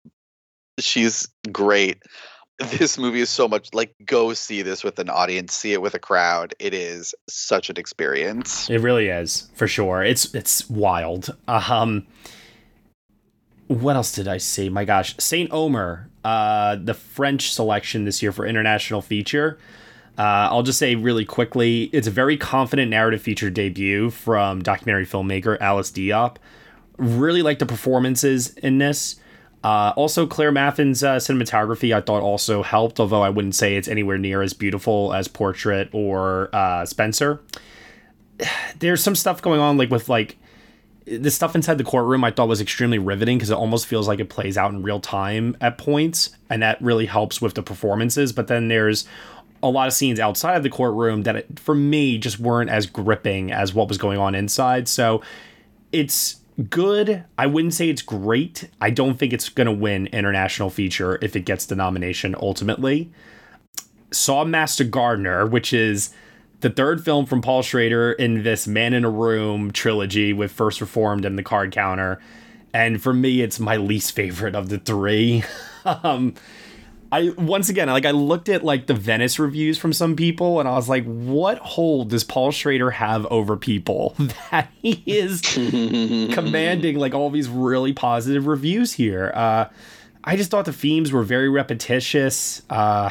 She's 0.78 1.28
great. 1.52 2.02
This 2.78 2.98
movie 2.98 3.20
is 3.20 3.30
so 3.30 3.48
much 3.48 3.74
like 3.74 3.94
go 4.06 4.32
see 4.32 4.62
this 4.62 4.84
with 4.84 5.00
an 5.00 5.10
audience, 5.10 5.54
see 5.54 5.72
it 5.72 5.82
with 5.82 5.94
a 5.94 5.98
crowd. 5.98 6.54
It 6.60 6.72
is 6.72 7.12
such 7.28 7.68
an 7.68 7.76
experience. 7.76 8.70
It 8.70 8.80
really 8.80 9.08
is, 9.08 9.50
for 9.54 9.66
sure. 9.66 10.04
It's 10.04 10.32
it's 10.34 10.70
wild. 10.70 11.36
Um 11.48 12.06
what 13.66 13.96
else 13.96 14.12
did 14.12 14.28
I 14.28 14.38
see? 14.38 14.68
My 14.68 14.84
gosh, 14.84 15.16
Saint 15.18 15.50
Omer, 15.52 16.10
uh, 16.22 16.76
the 16.76 16.94
French 16.94 17.52
selection 17.52 18.04
this 18.04 18.22
year 18.22 18.32
for 18.32 18.46
international 18.46 19.00
feature. 19.00 19.58
Uh, 20.16 20.48
I'll 20.50 20.62
just 20.62 20.78
say 20.78 20.94
really 20.94 21.24
quickly, 21.24 21.84
it's 21.84 22.06
a 22.06 22.10
very 22.10 22.36
confident 22.36 22.90
narrative 22.90 23.22
feature 23.22 23.50
debut 23.50 24.10
from 24.10 24.62
documentary 24.62 25.06
filmmaker 25.06 25.58
Alice 25.60 25.90
Diop. 25.90 26.36
Really 26.98 27.42
like 27.42 27.58
the 27.58 27.66
performances 27.66 28.54
in 28.58 28.78
this. 28.78 29.16
Uh, 29.64 29.94
also, 29.96 30.26
Claire 30.26 30.52
Mathon's 30.52 31.02
uh, 31.02 31.16
cinematography 31.16 31.96
I 31.96 32.02
thought 32.02 32.22
also 32.22 32.62
helped, 32.62 33.00
although 33.00 33.22
I 33.22 33.30
wouldn't 33.30 33.54
say 33.54 33.76
it's 33.76 33.88
anywhere 33.88 34.18
near 34.18 34.42
as 34.42 34.52
beautiful 34.52 35.14
as 35.14 35.26
Portrait 35.26 35.88
or 35.92 36.50
uh, 36.52 36.84
Spencer. 36.84 37.40
There's 38.78 39.02
some 39.02 39.16
stuff 39.16 39.40
going 39.40 39.60
on 39.60 39.78
like 39.78 39.90
with 39.90 40.10
like 40.10 40.36
the 41.06 41.30
stuff 41.30 41.54
inside 41.54 41.78
the 41.78 41.84
courtroom 41.84 42.24
I 42.24 42.30
thought 42.30 42.48
was 42.48 42.60
extremely 42.60 42.98
riveting 42.98 43.38
because 43.38 43.50
it 43.50 43.56
almost 43.56 43.86
feels 43.86 44.06
like 44.06 44.20
it 44.20 44.28
plays 44.28 44.56
out 44.58 44.70
in 44.70 44.82
real 44.82 45.00
time 45.00 45.56
at 45.62 45.78
points, 45.78 46.36
and 46.50 46.62
that 46.62 46.80
really 46.82 47.06
helps 47.06 47.40
with 47.40 47.54
the 47.54 47.62
performances. 47.62 48.34
But 48.34 48.48
then 48.48 48.68
there's 48.68 49.06
a 49.62 49.70
lot 49.70 49.86
of 49.86 49.94
scenes 49.94 50.20
outside 50.20 50.56
of 50.56 50.62
the 50.62 50.70
courtroom 50.70 51.22
that, 51.22 51.36
it, 51.36 51.58
for 51.58 51.74
me, 51.74 52.18
just 52.18 52.38
weren't 52.38 52.68
as 52.68 52.84
gripping 52.86 53.50
as 53.50 53.72
what 53.72 53.88
was 53.88 53.96
going 53.96 54.18
on 54.18 54.34
inside. 54.34 54.88
So 54.88 55.22
it's 55.90 56.36
good. 56.70 57.24
I 57.36 57.46
wouldn't 57.46 57.74
say 57.74 57.88
it's 57.88 58.02
great. 58.02 58.68
I 58.80 58.90
don't 58.90 59.18
think 59.18 59.32
it's 59.32 59.48
going 59.48 59.66
to 59.66 59.72
win 59.72 60.06
international 60.08 60.70
feature 60.70 61.18
if 61.20 61.36
it 61.36 61.44
gets 61.44 61.66
the 61.66 61.76
nomination 61.76 62.34
ultimately. 62.38 63.10
Saw 64.10 64.44
Master 64.44 64.84
Gardener, 64.84 65.46
which 65.46 65.72
is 65.72 66.10
the 66.60 66.70
third 66.70 67.04
film 67.04 67.26
from 67.26 67.42
Paul 67.42 67.62
Schrader 67.62 68.12
in 68.12 68.42
this 68.42 68.66
Man 68.66 68.94
in 68.94 69.04
a 69.04 69.10
Room 69.10 69.72
trilogy 69.72 70.32
with 70.32 70.52
First 70.52 70.80
Reformed 70.80 71.24
and 71.24 71.36
The 71.36 71.42
Card 71.42 71.72
Counter. 71.72 72.20
And 72.72 73.02
for 73.02 73.12
me, 73.12 73.40
it's 73.40 73.60
my 73.60 73.76
least 73.76 74.12
favorite 74.12 74.54
of 74.54 74.68
the 74.68 74.78
three. 74.78 75.44
um, 75.84 76.34
I 77.14 77.28
once 77.38 77.68
again, 77.68 77.86
like 77.86 78.06
I 78.06 78.10
looked 78.10 78.48
at 78.48 78.64
like 78.64 78.86
the 78.86 78.94
Venice 78.94 79.38
reviews 79.38 79.78
from 79.78 79.92
some 79.92 80.16
people, 80.16 80.58
and 80.58 80.68
I 80.68 80.72
was 80.72 80.88
like, 80.88 81.04
"What 81.04 81.58
hold 81.58 82.10
does 82.10 82.24
Paul 82.24 82.50
Schrader 82.50 82.90
have 82.90 83.24
over 83.26 83.56
people 83.56 84.16
that 84.50 84.68
he 84.82 85.00
is 85.06 85.40
commanding 86.34 86.98
like 86.98 87.14
all 87.14 87.30
these 87.30 87.48
really 87.48 87.92
positive 87.92 88.48
reviews 88.48 88.94
here?" 88.94 89.30
Uh, 89.32 89.66
I 90.24 90.34
just 90.34 90.50
thought 90.50 90.64
the 90.64 90.72
themes 90.72 91.12
were 91.12 91.22
very 91.22 91.48
repetitious. 91.48 92.62
Uh, 92.68 93.10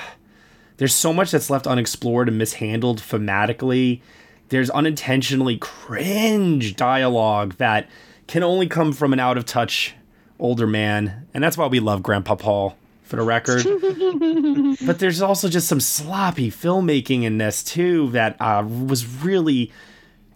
there's 0.76 0.94
so 0.94 1.14
much 1.14 1.32
that's 1.32 1.50
left 1.50 1.66
unexplored 1.66 2.28
and 2.28 2.38
mishandled 2.38 3.00
thematically. 3.00 4.02
There's 4.50 4.70
unintentionally 4.70 5.58
cringe 5.60 6.76
dialogue 6.76 7.56
that 7.56 7.88
can 8.28 8.44
only 8.44 8.68
come 8.68 8.92
from 8.92 9.14
an 9.14 9.22
out 9.22 9.38
of 9.38 9.46
touch 9.46 9.96
older 10.40 10.68
man. 10.68 11.26
And 11.34 11.42
that's 11.42 11.58
why 11.58 11.68
we 11.68 11.80
love 11.80 12.04
Grandpa 12.04 12.36
Paul, 12.36 12.78
for 13.14 13.18
the 13.18 13.24
record. 13.24 14.78
but 14.88 14.98
there's 14.98 15.22
also 15.22 15.48
just 15.48 15.68
some 15.68 15.80
sloppy 15.80 16.50
filmmaking 16.50 17.22
in 17.24 17.38
this, 17.38 17.64
too, 17.64 18.10
that 18.10 18.36
uh, 18.42 18.66
was 18.66 19.06
really 19.06 19.72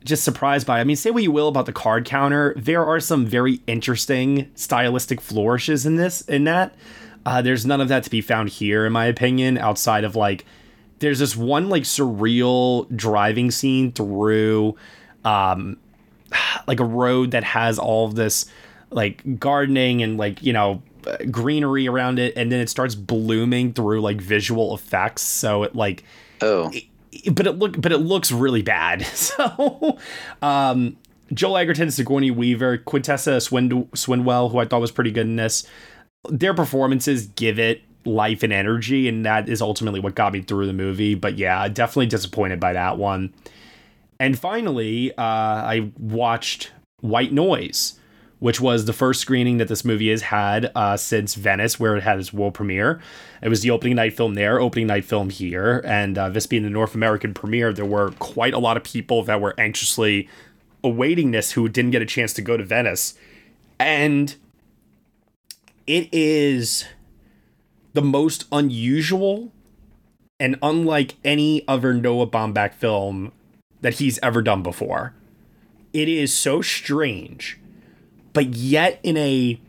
just 0.03 0.23
surprised 0.23 0.67
by. 0.67 0.79
I 0.79 0.83
mean, 0.83 0.95
say 0.95 1.09
what 1.09 1.23
you 1.23 1.31
will 1.31 1.47
about 1.47 1.65
the 1.65 1.73
card 1.73 2.05
counter, 2.05 2.53
there 2.55 2.85
are 2.85 2.99
some 2.99 3.25
very 3.25 3.61
interesting 3.65 4.51
stylistic 4.53 5.21
flourishes 5.21 5.87
in 5.87 5.95
this, 5.95 6.21
in 6.21 6.43
that. 6.43 6.75
Uh, 7.25 7.41
there's 7.41 7.65
none 7.65 7.81
of 7.81 7.87
that 7.87 8.03
to 8.03 8.11
be 8.11 8.21
found 8.21 8.49
here, 8.49 8.85
in 8.85 8.93
my 8.93 9.05
opinion, 9.05 9.57
outside 9.57 10.03
of 10.03 10.15
like, 10.15 10.45
there's 10.99 11.17
this 11.17 11.35
one 11.35 11.69
like 11.69 11.83
surreal 11.83 12.95
driving 12.95 13.49
scene 13.49 13.91
through 13.91 14.75
um, 15.25 15.77
like 16.67 16.79
a 16.79 16.85
road 16.85 17.31
that 17.31 17.43
has 17.43 17.79
all 17.79 18.05
of 18.05 18.13
this 18.13 18.45
like 18.91 19.39
gardening 19.39 20.03
and 20.03 20.17
like, 20.17 20.43
you 20.43 20.53
know, 20.53 20.83
greenery 21.31 21.87
around 21.87 22.19
it. 22.19 22.33
And 22.35 22.51
then 22.51 22.59
it 22.59 22.69
starts 22.69 22.95
blooming 22.95 23.73
through 23.73 24.01
like 24.01 24.21
visual 24.21 24.73
effects. 24.73 25.21
So 25.23 25.63
it 25.63 25.75
like, 25.75 26.03
oh, 26.41 26.71
it, 26.73 27.35
but 27.35 27.47
it 27.47 27.53
look, 27.53 27.79
but 27.79 27.91
it 27.91 27.99
looks 27.99 28.31
really 28.31 28.61
bad. 28.61 29.05
So, 29.15 29.97
um, 30.41 30.97
Joel 31.33 31.57
Edgerton, 31.57 31.91
Sigourney 31.91 32.31
Weaver, 32.31 32.77
Quintessa 32.77 33.41
Swind- 33.41 33.91
Swindell, 33.91 34.49
who 34.51 34.59
I 34.59 34.65
thought 34.65 34.79
was 34.79 34.91
pretty 34.91 35.11
good 35.11 35.25
in 35.25 35.35
this, 35.35 35.67
their 36.29 36.53
performances 36.53 37.27
give 37.27 37.59
it 37.59 37.81
life 38.05 38.43
and 38.43 38.53
energy, 38.53 39.07
and 39.07 39.25
that 39.25 39.49
is 39.49 39.61
ultimately 39.61 39.99
what 39.99 40.15
got 40.15 40.33
me 40.33 40.41
through 40.41 40.65
the 40.67 40.73
movie. 40.73 41.15
But 41.15 41.37
yeah, 41.37 41.67
definitely 41.67 42.07
disappointed 42.07 42.59
by 42.59 42.73
that 42.73 42.97
one. 42.97 43.33
And 44.19 44.37
finally, 44.39 45.11
uh, 45.11 45.21
I 45.21 45.91
watched 45.97 46.71
White 47.01 47.31
Noise, 47.31 47.99
which 48.39 48.61
was 48.61 48.85
the 48.85 48.93
first 48.93 49.21
screening 49.21 49.57
that 49.57 49.67
this 49.67 49.83
movie 49.83 50.09
has 50.09 50.23
had 50.23 50.71
uh, 50.75 50.95
since 50.95 51.35
Venice, 51.35 51.79
where 51.79 51.95
it 51.95 52.03
had 52.03 52.19
its 52.19 52.31
world 52.31 52.53
premiere. 52.53 53.01
It 53.41 53.49
was 53.49 53.61
the 53.61 53.71
opening 53.71 53.95
night 53.95 54.15
film 54.15 54.35
there, 54.35 54.59
opening 54.59 54.87
night 54.87 55.05
film 55.05 55.29
here, 55.29 55.81
and 55.85 56.17
uh, 56.17 56.29
this 56.29 56.45
being 56.45 56.63
the 56.63 56.69
North 56.69 56.95
American 56.95 57.33
premiere, 57.33 57.73
there 57.73 57.85
were 57.85 58.11
quite 58.19 58.53
a 58.53 58.59
lot 58.59 58.77
of 58.77 58.83
people 58.83 59.23
that 59.23 59.41
were 59.41 59.55
anxiously 59.59 60.29
awaiting 60.83 61.31
this 61.31 61.53
who 61.53 61.67
didn't 61.67 61.91
get 61.91 62.01
a 62.01 62.05
chance 62.05 62.33
to 62.33 62.41
go 62.41 62.57
to 62.57 62.63
Venice. 62.63 63.15
And 63.79 64.35
it 65.85 66.09
is 66.11 66.85
the 67.93 68.01
most 68.01 68.45
unusual 68.51 69.51
and 70.39 70.57
unlike 70.61 71.15
any 71.25 71.67
other 71.67 71.93
Noah 71.93 72.27
Baumbach 72.27 72.73
film 72.73 73.31
that 73.81 73.95
he's 73.95 74.19
ever 74.21 74.41
done 74.41 74.61
before. 74.61 75.13
It 75.93 76.07
is 76.07 76.33
so 76.33 76.61
strange, 76.61 77.59
but 78.37 78.53
yet 78.53 78.99
in 79.01 79.17
a 79.17 79.59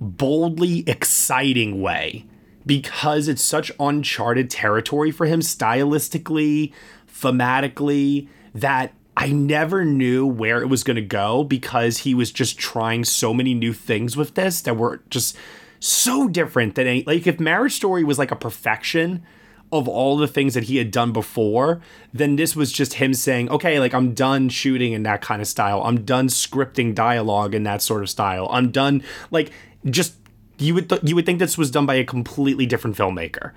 boldly 0.00 0.88
exciting 0.88 1.82
way 1.82 2.24
because 2.64 3.26
it's 3.26 3.42
such 3.42 3.72
uncharted 3.80 4.48
territory 4.48 5.10
for 5.10 5.26
him 5.26 5.40
stylistically, 5.40 6.72
thematically, 7.12 8.28
that 8.54 8.92
I 9.16 9.32
never 9.32 9.84
knew 9.84 10.24
where 10.24 10.62
it 10.62 10.66
was 10.66 10.84
going 10.84 10.94
to 10.94 11.02
go 11.02 11.42
because 11.42 11.98
he 11.98 12.14
was 12.14 12.30
just 12.30 12.56
trying 12.56 13.02
so 13.02 13.34
many 13.34 13.54
new 13.54 13.72
things 13.72 14.16
with 14.16 14.36
this 14.36 14.60
that 14.60 14.76
were 14.76 15.02
just 15.10 15.36
so 15.80 16.28
different 16.28 16.76
than 16.76 16.86
any 16.86 17.02
like 17.08 17.26
if 17.26 17.40
Marriage 17.40 17.72
Story 17.74 18.04
was 18.04 18.20
like 18.20 18.30
a 18.30 18.36
perfection 18.36 19.24
of 19.72 19.88
all 19.88 20.16
the 20.16 20.28
things 20.28 20.54
that 20.54 20.64
he 20.64 20.76
had 20.76 20.90
done 20.90 21.12
before, 21.12 21.80
then 22.12 22.36
this 22.36 22.54
was 22.54 22.72
just 22.72 22.94
him 22.94 23.14
saying, 23.14 23.50
"Okay, 23.50 23.80
like 23.80 23.94
I'm 23.94 24.14
done 24.14 24.48
shooting 24.48 24.92
in 24.92 25.02
that 25.02 25.22
kind 25.22 25.42
of 25.42 25.48
style. 25.48 25.82
I'm 25.82 26.04
done 26.04 26.28
scripting 26.28 26.94
dialogue 26.94 27.54
in 27.54 27.64
that 27.64 27.82
sort 27.82 28.02
of 28.02 28.10
style. 28.10 28.48
I'm 28.50 28.70
done 28.70 29.02
like 29.30 29.50
just 29.84 30.14
you 30.58 30.74
would 30.74 30.88
th- 30.88 31.02
you 31.04 31.14
would 31.14 31.26
think 31.26 31.38
this 31.38 31.58
was 31.58 31.70
done 31.70 31.86
by 31.86 31.96
a 31.96 32.04
completely 32.04 32.66
different 32.66 32.96
filmmaker." 32.96 33.52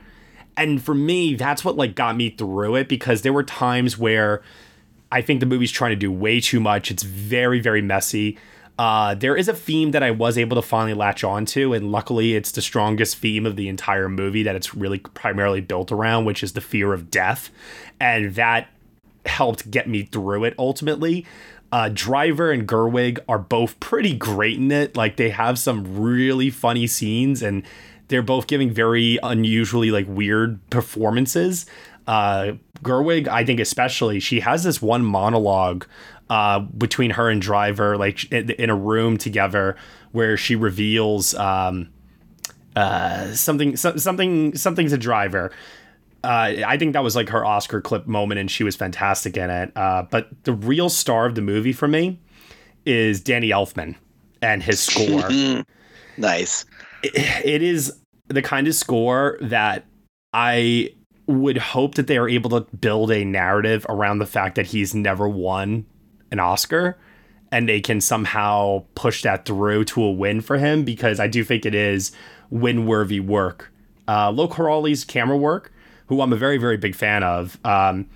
And 0.58 0.82
for 0.82 0.94
me, 0.94 1.36
that's 1.36 1.64
what 1.64 1.78
like 1.78 1.96
got 1.96 2.16
me 2.18 2.32
through 2.32 2.76
it 2.76 2.90
because 2.90 3.22
there 3.22 3.34
were 3.34 3.44
times 3.44 3.98
where 3.98 4.42
I 5.12 5.22
think 5.22 5.40
the 5.40 5.46
movie's 5.46 5.72
trying 5.72 5.92
to 5.92 5.96
do 5.96 6.12
way 6.12 6.40
too 6.42 6.60
much. 6.60 6.92
It's 6.92 7.04
very 7.04 7.60
very 7.60 7.82
messy. 7.82 8.38
Uh, 8.80 9.14
there 9.14 9.36
is 9.36 9.50
a 9.50 9.54
theme 9.54 9.92
that 9.92 10.04
I 10.04 10.12
was 10.12 10.38
able 10.38 10.56
to 10.56 10.62
finally 10.62 10.94
latch 10.94 11.26
onto, 11.26 11.74
and 11.74 11.92
luckily, 11.92 12.36
it's 12.36 12.54
the 12.54 12.62
strongest 12.62 13.18
theme 13.18 13.46
of 13.46 13.58
the 13.58 13.68
entire 13.68 14.08
movie 14.08 14.42
that 14.44 14.56
it's 14.56 14.74
really 14.74 15.00
primarily 15.00 15.60
built 15.60 15.92
around, 15.92 16.24
which 16.24 16.44
is 16.44 16.54
the 16.54 16.62
fear 16.62 16.94
of 16.94 17.12
death, 17.12 17.50
and 18.00 18.36
that 18.36 18.70
helped 19.26 19.70
get 19.70 19.90
me 19.90 20.04
through 20.04 20.46
it 20.46 20.54
ultimately. 20.58 21.26
Uh, 21.74 21.90
Driver 21.94 22.52
and 22.52 22.66
Gerwig 22.66 23.20
are 23.28 23.38
both 23.38 23.78
pretty 23.82 24.16
great 24.16 24.56
in 24.58 24.72
it. 24.72 24.96
Like 24.96 25.18
they 25.18 25.30
have 25.30 25.60
some 25.60 26.00
really 26.00 26.50
funny 26.50 26.88
scenes, 26.88 27.42
and 27.42 27.64
they're 28.08 28.22
both 28.22 28.48
giving 28.48 28.72
very 28.72 29.20
unusually 29.22 29.92
like 29.92 30.06
weird 30.08 30.58
performances. 30.70 31.66
Uh, 32.08 32.54
Gerwig, 32.82 33.28
I 33.28 33.44
think 33.44 33.60
especially, 33.60 34.22
she 34.22 34.40
has 34.40 34.64
this 34.64 34.82
one 34.82 35.04
monologue 35.04 35.86
uh, 36.30 36.60
between 36.60 37.12
her 37.12 37.30
and 37.30 37.42
Driver, 37.42 37.98
like 37.98 38.32
in, 38.32 38.70
a 38.70 38.76
room 38.76 39.18
together, 39.18 39.76
where 40.12 40.38
she 40.38 40.56
reveals 40.56 41.34
um, 41.36 41.90
uh, 42.76 43.34
something, 43.34 43.76
so, 43.76 43.96
something, 43.98 44.56
something 44.56 44.88
to 44.90 44.98
Driver. 44.98 45.52
Uh, 46.24 46.54
I 46.66 46.78
think 46.78 46.94
that 46.94 47.04
was 47.04 47.16
like 47.16 47.30
her 47.30 47.46
Oscar 47.46 47.82
clip 47.82 48.06
moment, 48.06 48.40
and 48.40 48.52
she 48.52 48.64
was 48.64 48.76
fantastic 48.76 49.38
in 49.38 49.50
it. 49.50 49.72
Uh, 49.76 50.04
but 50.04 50.30
the 50.44 50.54
real 50.54 50.90
star 50.90 51.26
of 51.26 51.36
the 51.36 51.42
movie 51.42 51.74
for 51.74 51.88
me 51.88 52.20
is 52.86 53.22
Danny 53.22 53.50
Elfman 53.50 53.96
and 54.42 54.62
his 54.62 54.80
score. 54.80 55.30
nice. 56.18 56.66
It, 57.04 57.46
it 57.46 57.62
is 57.64 57.94
the 58.28 58.42
kind 58.42 58.68
of 58.68 58.76
score 58.76 59.38
that 59.42 59.86
I 60.34 60.94
would 61.26 61.58
hope 61.58 61.96
that 61.96 62.08
they 62.08 62.18
are 62.18 62.28
able 62.28 62.50
to 62.50 62.62
build 62.76 63.12
a 63.12 63.24
narrative 63.24 63.86
around 63.88 64.20
the 64.20 64.26
fact 64.26 64.56
that 64.56 64.66
he's 64.68 64.94
never 64.94 65.28
won 65.28 65.86
an 66.32 66.40
Oscar 66.40 66.98
and 67.52 67.68
they 67.68 67.82
can 67.82 68.00
somehow 68.02 68.84
push 68.96 69.24
that 69.24 69.46
through 69.46 69.84
to 69.86 70.04
a 70.04 70.12
win 70.12 70.42
for 70.42 70.58
him 70.58 70.84
because 70.84 71.20
I 71.20 71.28
do 71.28 71.44
think 71.44 71.66
it 71.66 71.76
is 71.76 72.12
win 72.50 72.86
worthy 72.86 73.20
work. 73.20 73.72
Uh, 74.08 74.32
Lol 74.32 74.48
Crawley's 74.48 75.04
camera 75.04 75.38
work, 75.38 75.72
who 76.08 76.22
I'm 76.22 76.34
a 76.34 76.38
very, 76.38 76.58
very 76.58 76.78
big 76.78 76.96
fan 76.96 77.24
of, 77.24 77.58
um, 77.66 78.08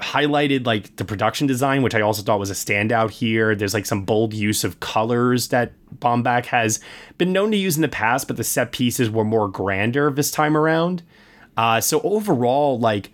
highlighted 0.00 0.66
like 0.66 0.96
the 0.96 1.04
production 1.04 1.46
design, 1.46 1.82
which 1.82 1.94
I 1.94 2.00
also 2.00 2.22
thought 2.22 2.40
was 2.40 2.50
a 2.50 2.54
standout 2.54 3.10
here. 3.10 3.54
There's 3.54 3.74
like 3.74 3.86
some 3.86 4.04
bold 4.04 4.34
use 4.34 4.64
of 4.64 4.80
colors 4.80 5.48
that 5.48 5.72
Baumbach 5.98 6.46
has 6.46 6.80
been 7.16 7.32
known 7.32 7.52
to 7.52 7.56
use 7.56 7.76
in 7.76 7.82
the 7.82 7.88
past, 7.88 8.26
but 8.26 8.36
the 8.36 8.44
set 8.44 8.72
pieces 8.72 9.08
were 9.08 9.24
more 9.24 9.48
grander 9.48 10.10
this 10.10 10.30
time 10.30 10.56
around. 10.56 11.02
Uh, 11.56 11.80
so 11.80 12.00
overall, 12.02 12.78
like, 12.78 13.12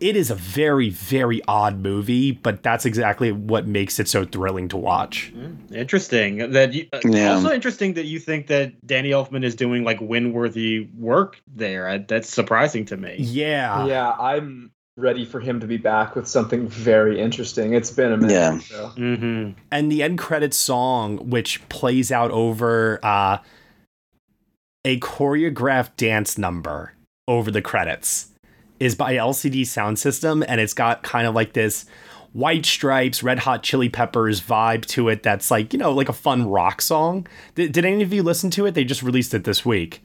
it 0.00 0.16
is 0.16 0.30
a 0.30 0.34
very 0.34 0.90
very 0.90 1.40
odd 1.48 1.78
movie 1.78 2.32
but 2.32 2.62
that's 2.62 2.84
exactly 2.84 3.32
what 3.32 3.66
makes 3.66 3.98
it 3.98 4.08
so 4.08 4.24
thrilling 4.24 4.68
to 4.68 4.76
watch 4.76 5.32
interesting 5.72 6.50
that 6.52 6.72
you, 6.72 6.86
uh, 6.92 7.00
yeah. 7.04 7.34
also 7.34 7.52
interesting 7.52 7.94
that 7.94 8.04
you 8.04 8.18
think 8.18 8.46
that 8.46 8.86
danny 8.86 9.10
elfman 9.10 9.44
is 9.44 9.54
doing 9.54 9.84
like 9.84 10.00
win-worthy 10.00 10.88
work 10.96 11.40
there 11.54 11.98
that's 11.98 12.28
surprising 12.28 12.84
to 12.84 12.96
me 12.96 13.16
yeah 13.18 13.86
yeah 13.86 14.10
i'm 14.12 14.70
ready 14.98 15.26
for 15.26 15.40
him 15.40 15.60
to 15.60 15.66
be 15.66 15.76
back 15.76 16.16
with 16.16 16.26
something 16.26 16.66
very 16.68 17.20
interesting 17.20 17.74
it's 17.74 17.90
been 17.90 18.12
a 18.12 18.16
minute 18.16 18.32
yeah. 18.32 18.58
So. 18.58 18.92
Mm-hmm. 18.96 19.58
and 19.70 19.92
the 19.92 20.02
end 20.02 20.18
credits 20.18 20.56
song 20.56 21.28
which 21.28 21.66
plays 21.68 22.10
out 22.10 22.30
over 22.30 22.98
uh, 23.02 23.38
a 24.84 24.98
choreographed 25.00 25.96
dance 25.96 26.38
number 26.38 26.94
over 27.28 27.50
the 27.50 27.60
credits 27.60 28.28
is 28.80 28.94
by 28.94 29.14
LCD 29.14 29.66
Sound 29.66 29.98
System, 29.98 30.44
and 30.46 30.60
it's 30.60 30.74
got 30.74 31.02
kind 31.02 31.26
of 31.26 31.34
like 31.34 31.52
this 31.52 31.86
White 32.32 32.66
Stripes, 32.66 33.22
Red 33.22 33.38
Hot 33.40 33.62
Chili 33.62 33.88
Peppers 33.88 34.40
vibe 34.40 34.84
to 34.86 35.08
it. 35.08 35.22
That's 35.22 35.50
like 35.50 35.72
you 35.72 35.78
know, 35.78 35.92
like 35.92 36.08
a 36.08 36.14
fun 36.14 36.48
rock 36.48 36.82
song. 36.82 37.26
Did, 37.54 37.72
did 37.72 37.84
any 37.84 38.02
of 38.02 38.12
you 38.12 38.22
listen 38.22 38.50
to 38.50 38.66
it? 38.66 38.74
They 38.74 38.84
just 38.84 39.02
released 39.02 39.32
it 39.34 39.44
this 39.44 39.64
week. 39.64 40.02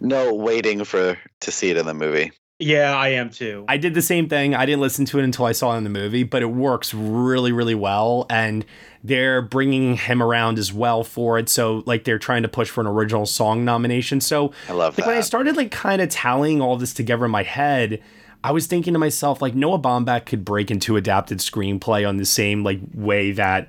No, 0.00 0.32
waiting 0.32 0.84
for 0.84 1.18
to 1.40 1.50
see 1.50 1.70
it 1.70 1.76
in 1.76 1.86
the 1.86 1.94
movie. 1.94 2.32
Yeah, 2.58 2.96
I 2.96 3.08
am 3.08 3.28
too. 3.28 3.66
I 3.68 3.76
did 3.76 3.92
the 3.92 4.00
same 4.00 4.30
thing. 4.30 4.54
I 4.54 4.64
didn't 4.64 4.80
listen 4.80 5.04
to 5.06 5.18
it 5.18 5.24
until 5.24 5.44
I 5.44 5.52
saw 5.52 5.74
it 5.74 5.78
in 5.78 5.84
the 5.84 5.90
movie, 5.90 6.22
but 6.22 6.40
it 6.40 6.46
works 6.46 6.94
really, 6.94 7.52
really 7.52 7.74
well. 7.74 8.24
And 8.30 8.64
they're 9.04 9.42
bringing 9.42 9.96
him 9.96 10.22
around 10.22 10.58
as 10.58 10.72
well 10.72 11.04
for 11.04 11.38
it. 11.38 11.50
So, 11.50 11.82
like, 11.84 12.04
they're 12.04 12.18
trying 12.18 12.42
to 12.42 12.48
push 12.48 12.70
for 12.70 12.80
an 12.80 12.86
original 12.86 13.26
song 13.26 13.64
nomination. 13.64 14.22
So, 14.22 14.52
I 14.68 14.72
love 14.72 14.94
like, 14.94 15.04
that. 15.04 15.06
when 15.06 15.18
I 15.18 15.20
started, 15.20 15.56
like, 15.56 15.70
kind 15.70 16.00
of 16.00 16.08
tallying 16.08 16.62
all 16.62 16.78
this 16.78 16.94
together 16.94 17.26
in 17.26 17.30
my 17.30 17.42
head, 17.42 18.02
I 18.42 18.52
was 18.52 18.66
thinking 18.66 18.94
to 18.94 18.98
myself, 18.98 19.42
like, 19.42 19.54
Noah 19.54 19.78
Baumbach 19.78 20.24
could 20.24 20.44
break 20.44 20.70
into 20.70 20.96
adapted 20.96 21.38
screenplay 21.38 22.08
on 22.08 22.16
the 22.16 22.24
same, 22.24 22.64
like, 22.64 22.80
way 22.94 23.32
that 23.32 23.68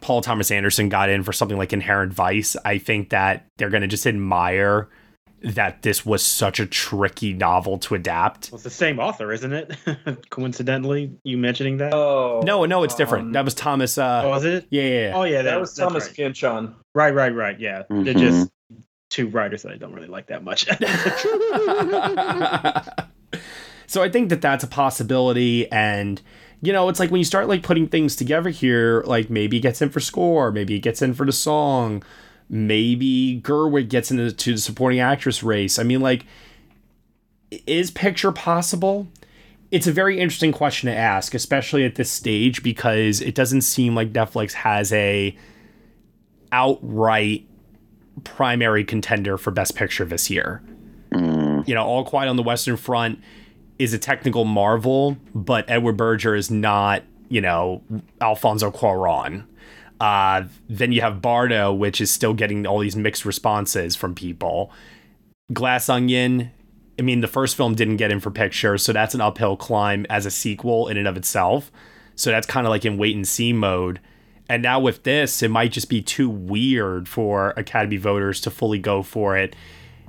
Paul 0.00 0.22
Thomas 0.22 0.50
Anderson 0.50 0.88
got 0.88 1.10
in 1.10 1.24
for 1.24 1.32
something 1.32 1.58
like 1.58 1.74
Inherent 1.74 2.14
Vice. 2.14 2.56
I 2.64 2.78
think 2.78 3.10
that 3.10 3.46
they're 3.58 3.70
going 3.70 3.82
to 3.82 3.86
just 3.86 4.06
admire 4.06 4.88
that 5.44 5.82
this 5.82 6.04
was 6.06 6.24
such 6.24 6.58
a 6.60 6.66
tricky 6.66 7.32
novel 7.32 7.78
to 7.78 7.94
adapt. 7.94 8.50
Well, 8.50 8.56
it's 8.56 8.64
the 8.64 8.70
same 8.70 8.98
author, 8.98 9.30
isn't 9.32 9.52
it? 9.52 9.76
Coincidentally, 10.30 11.12
you 11.24 11.36
mentioning 11.38 11.76
that? 11.78 11.92
Oh 11.94 12.42
no, 12.44 12.64
no, 12.64 12.82
it's 12.82 12.94
different. 12.94 13.26
um, 13.26 13.32
that 13.32 13.44
was 13.44 13.54
Thomas. 13.54 13.98
Uh, 13.98 14.22
oh, 14.24 14.30
was 14.30 14.44
it? 14.44 14.66
Yeah, 14.70 14.82
yeah, 14.82 15.08
yeah. 15.08 15.12
Oh, 15.14 15.24
yeah, 15.24 15.42
that, 15.42 15.60
was 15.60 15.74
Thomas 15.74 16.06
right. 16.06 16.16
Pynchon. 16.16 16.74
Right, 16.94 17.14
right, 17.14 17.34
right. 17.34 17.58
Yeah, 17.60 17.82
Mhm. 17.90 18.04
they're 18.04 18.14
just 18.14 18.50
two 19.10 19.28
writers 19.28 19.62
that 19.62 19.72
I 19.72 19.76
don't 19.76 19.92
really 19.92 20.08
like 20.08 20.26
that 20.28 20.42
much. 20.42 20.66
so 23.86 24.02
I 24.02 24.08
think 24.08 24.28
that 24.30 24.40
that's 24.40 24.64
a 24.64 24.68
possibility, 24.68 25.70
and 25.70 26.20
you 26.62 26.72
know, 26.72 26.88
it's 26.88 26.98
like 27.00 27.10
when 27.10 27.18
you 27.18 27.24
start 27.24 27.48
like 27.48 27.62
putting 27.62 27.86
things 27.88 28.16
together 28.16 28.50
here, 28.50 29.02
like 29.06 29.28
maybe 29.30 29.58
it 29.58 29.60
gets 29.60 29.82
in 29.82 29.90
for 29.90 30.00
score, 30.00 30.50
maybe 30.50 30.74
it 30.76 30.80
gets 30.80 31.02
in 31.02 31.12
for 31.14 31.26
the 31.26 31.32
song, 31.32 32.02
maybe 32.54 33.40
Gerwig 33.42 33.88
gets 33.88 34.12
into 34.12 34.52
the 34.52 34.58
supporting 34.58 35.00
actress 35.00 35.42
race. 35.42 35.76
I 35.76 35.82
mean, 35.82 36.00
like, 36.00 36.24
is 37.66 37.90
picture 37.90 38.30
possible? 38.30 39.08
It's 39.72 39.88
a 39.88 39.92
very 39.92 40.20
interesting 40.20 40.52
question 40.52 40.88
to 40.88 40.94
ask, 40.94 41.34
especially 41.34 41.84
at 41.84 41.96
this 41.96 42.12
stage, 42.12 42.62
because 42.62 43.20
it 43.20 43.34
doesn't 43.34 43.62
seem 43.62 43.96
like 43.96 44.12
Netflix 44.12 44.52
has 44.52 44.92
a 44.92 45.36
outright 46.52 47.44
primary 48.22 48.84
contender 48.84 49.36
for 49.36 49.50
Best 49.50 49.74
Picture 49.74 50.04
this 50.04 50.30
year. 50.30 50.62
Mm. 51.10 51.66
You 51.66 51.74
know, 51.74 51.84
All 51.84 52.04
Quiet 52.04 52.28
on 52.28 52.36
the 52.36 52.44
Western 52.44 52.76
Front 52.76 53.18
is 53.80 53.92
a 53.92 53.98
technical 53.98 54.44
marvel, 54.44 55.16
but 55.34 55.64
Edward 55.68 55.96
Berger 55.96 56.36
is 56.36 56.52
not, 56.52 57.02
you 57.28 57.40
know, 57.40 57.82
Alfonso 58.20 58.70
Cuarón. 58.70 59.44
Uh, 60.00 60.44
then 60.68 60.92
you 60.92 61.00
have 61.00 61.22
Bardo, 61.22 61.72
which 61.72 62.00
is 62.00 62.10
still 62.10 62.34
getting 62.34 62.66
all 62.66 62.78
these 62.78 62.96
mixed 62.96 63.24
responses 63.24 63.96
from 63.96 64.14
people. 64.14 64.72
Glass 65.52 65.88
Onion, 65.88 66.50
I 66.98 67.02
mean, 67.02 67.20
the 67.20 67.28
first 67.28 67.56
film 67.56 67.74
didn't 67.74 67.96
get 67.96 68.10
in 68.10 68.20
for 68.20 68.30
picture, 68.30 68.78
so 68.78 68.92
that's 68.92 69.14
an 69.14 69.20
uphill 69.20 69.56
climb 69.56 70.06
as 70.10 70.26
a 70.26 70.30
sequel 70.30 70.88
in 70.88 70.96
and 70.96 71.08
of 71.08 71.16
itself. 71.16 71.70
So 72.16 72.30
that's 72.30 72.46
kind 72.46 72.66
of 72.66 72.70
like 72.70 72.84
in 72.84 72.98
wait 72.98 73.16
and 73.16 73.26
see 73.26 73.52
mode. 73.52 74.00
And 74.48 74.62
now 74.62 74.78
with 74.78 75.04
this, 75.04 75.42
it 75.42 75.50
might 75.50 75.72
just 75.72 75.88
be 75.88 76.02
too 76.02 76.28
weird 76.28 77.08
for 77.08 77.54
Academy 77.56 77.96
voters 77.96 78.40
to 78.42 78.50
fully 78.50 78.78
go 78.78 79.02
for 79.02 79.36
it. 79.36 79.56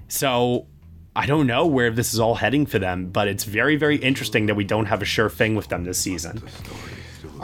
So 0.07 0.67
I 1.15 1.25
don't 1.25 1.47
know 1.47 1.65
where 1.65 1.89
this 1.89 2.13
is 2.13 2.19
all 2.19 2.35
heading 2.35 2.65
for 2.65 2.77
them, 2.77 3.09
but 3.09 3.27
it's 3.27 3.45
very, 3.45 3.77
very 3.77 3.95
interesting 3.97 4.47
that 4.47 4.55
we 4.55 4.65
don't 4.65 4.87
have 4.87 5.01
a 5.01 5.05
sure 5.05 5.29
thing 5.29 5.55
with 5.55 5.69
them 5.69 5.85
this 5.85 5.97
season. 5.97 6.43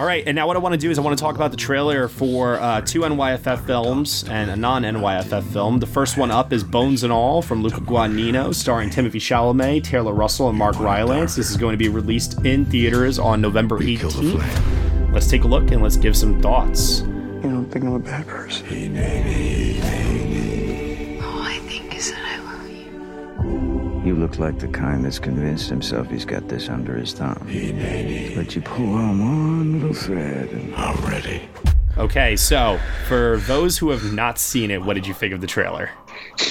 All 0.02 0.08
right, 0.08 0.24
and 0.26 0.36
now 0.36 0.48
what 0.48 0.56
I 0.56 0.60
want 0.60 0.74
to 0.74 0.80
do 0.80 0.90
is 0.90 0.98
I 0.98 1.04
want 1.04 1.16
to 1.16 1.24
talk 1.24 1.36
about 1.36 1.52
the 1.52 1.58
trailer 1.58 2.08
for 2.08 2.60
uh, 2.60 2.82
two 2.82 3.02
NYFF 3.02 3.68
films 3.68 4.26
and 4.28 4.50
a 4.50 4.56
non 4.56 4.82
NYFF 4.82 5.44
film. 5.54 5.78
The 5.78 5.86
first 5.86 6.18
one 6.18 6.32
up 6.32 6.52
is 6.52 6.64
Bones 6.64 7.04
and 7.04 7.14
All 7.14 7.44
from 7.44 7.62
Luca 7.62 7.82
Guadagnino, 7.82 8.52
starring 8.56 8.90
Timothée 8.90 9.22
Chalamet, 9.22 9.84
Taylor 9.84 10.14
Russell, 10.14 10.50
and 10.50 10.58
Mark 10.58 10.80
Rylance. 10.80 11.36
This 11.36 11.52
is 11.52 11.58
going 11.58 11.74
to 11.74 11.78
be 11.78 11.88
released 11.88 12.44
in 12.44 12.66
theaters 12.66 13.20
on 13.20 13.42
November 13.42 13.78
18th. 13.78 15.14
Let's 15.14 15.28
take 15.28 15.44
a 15.44 15.48
look 15.48 15.70
and 15.70 15.84
let's 15.84 15.98
give 15.98 16.18
some 16.18 16.42
thoughts. 16.42 17.02
You 17.02 17.52
don't 17.52 17.70
think 17.70 17.86
I'm 17.86 17.94
a 17.94 18.00
bad 18.00 18.26
person? 18.26 18.66
You 24.04 24.16
look 24.16 24.40
like 24.40 24.58
the 24.58 24.68
kind 24.68 25.06
that's 25.06 25.20
convinced 25.20 25.70
himself 25.70 26.10
he's 26.10 26.26
got 26.26 26.48
this 26.48 26.70
under 26.70 26.96
his 26.96 27.14
thumb. 27.14 27.38
But 28.36 28.56
you 28.56 28.62
pull 28.64 28.96
on 28.96 29.20
one 29.20 29.74
little 29.74 29.94
thread 29.94 30.50
and 30.50 30.74
I'm 30.76 30.98
ready. 31.06 31.44
Okay, 32.00 32.36
so 32.36 32.80
for 33.08 33.38
those 33.46 33.78
who 33.78 33.92
have 33.92 34.12
not 34.12 34.40
seen 34.40 34.72
it, 34.72 34.82
what 34.82 34.96
did 34.96 35.06
you 35.06 35.14
think 35.14 35.34
of 35.36 35.42
the 35.42 35.46
trailer? 35.46 35.92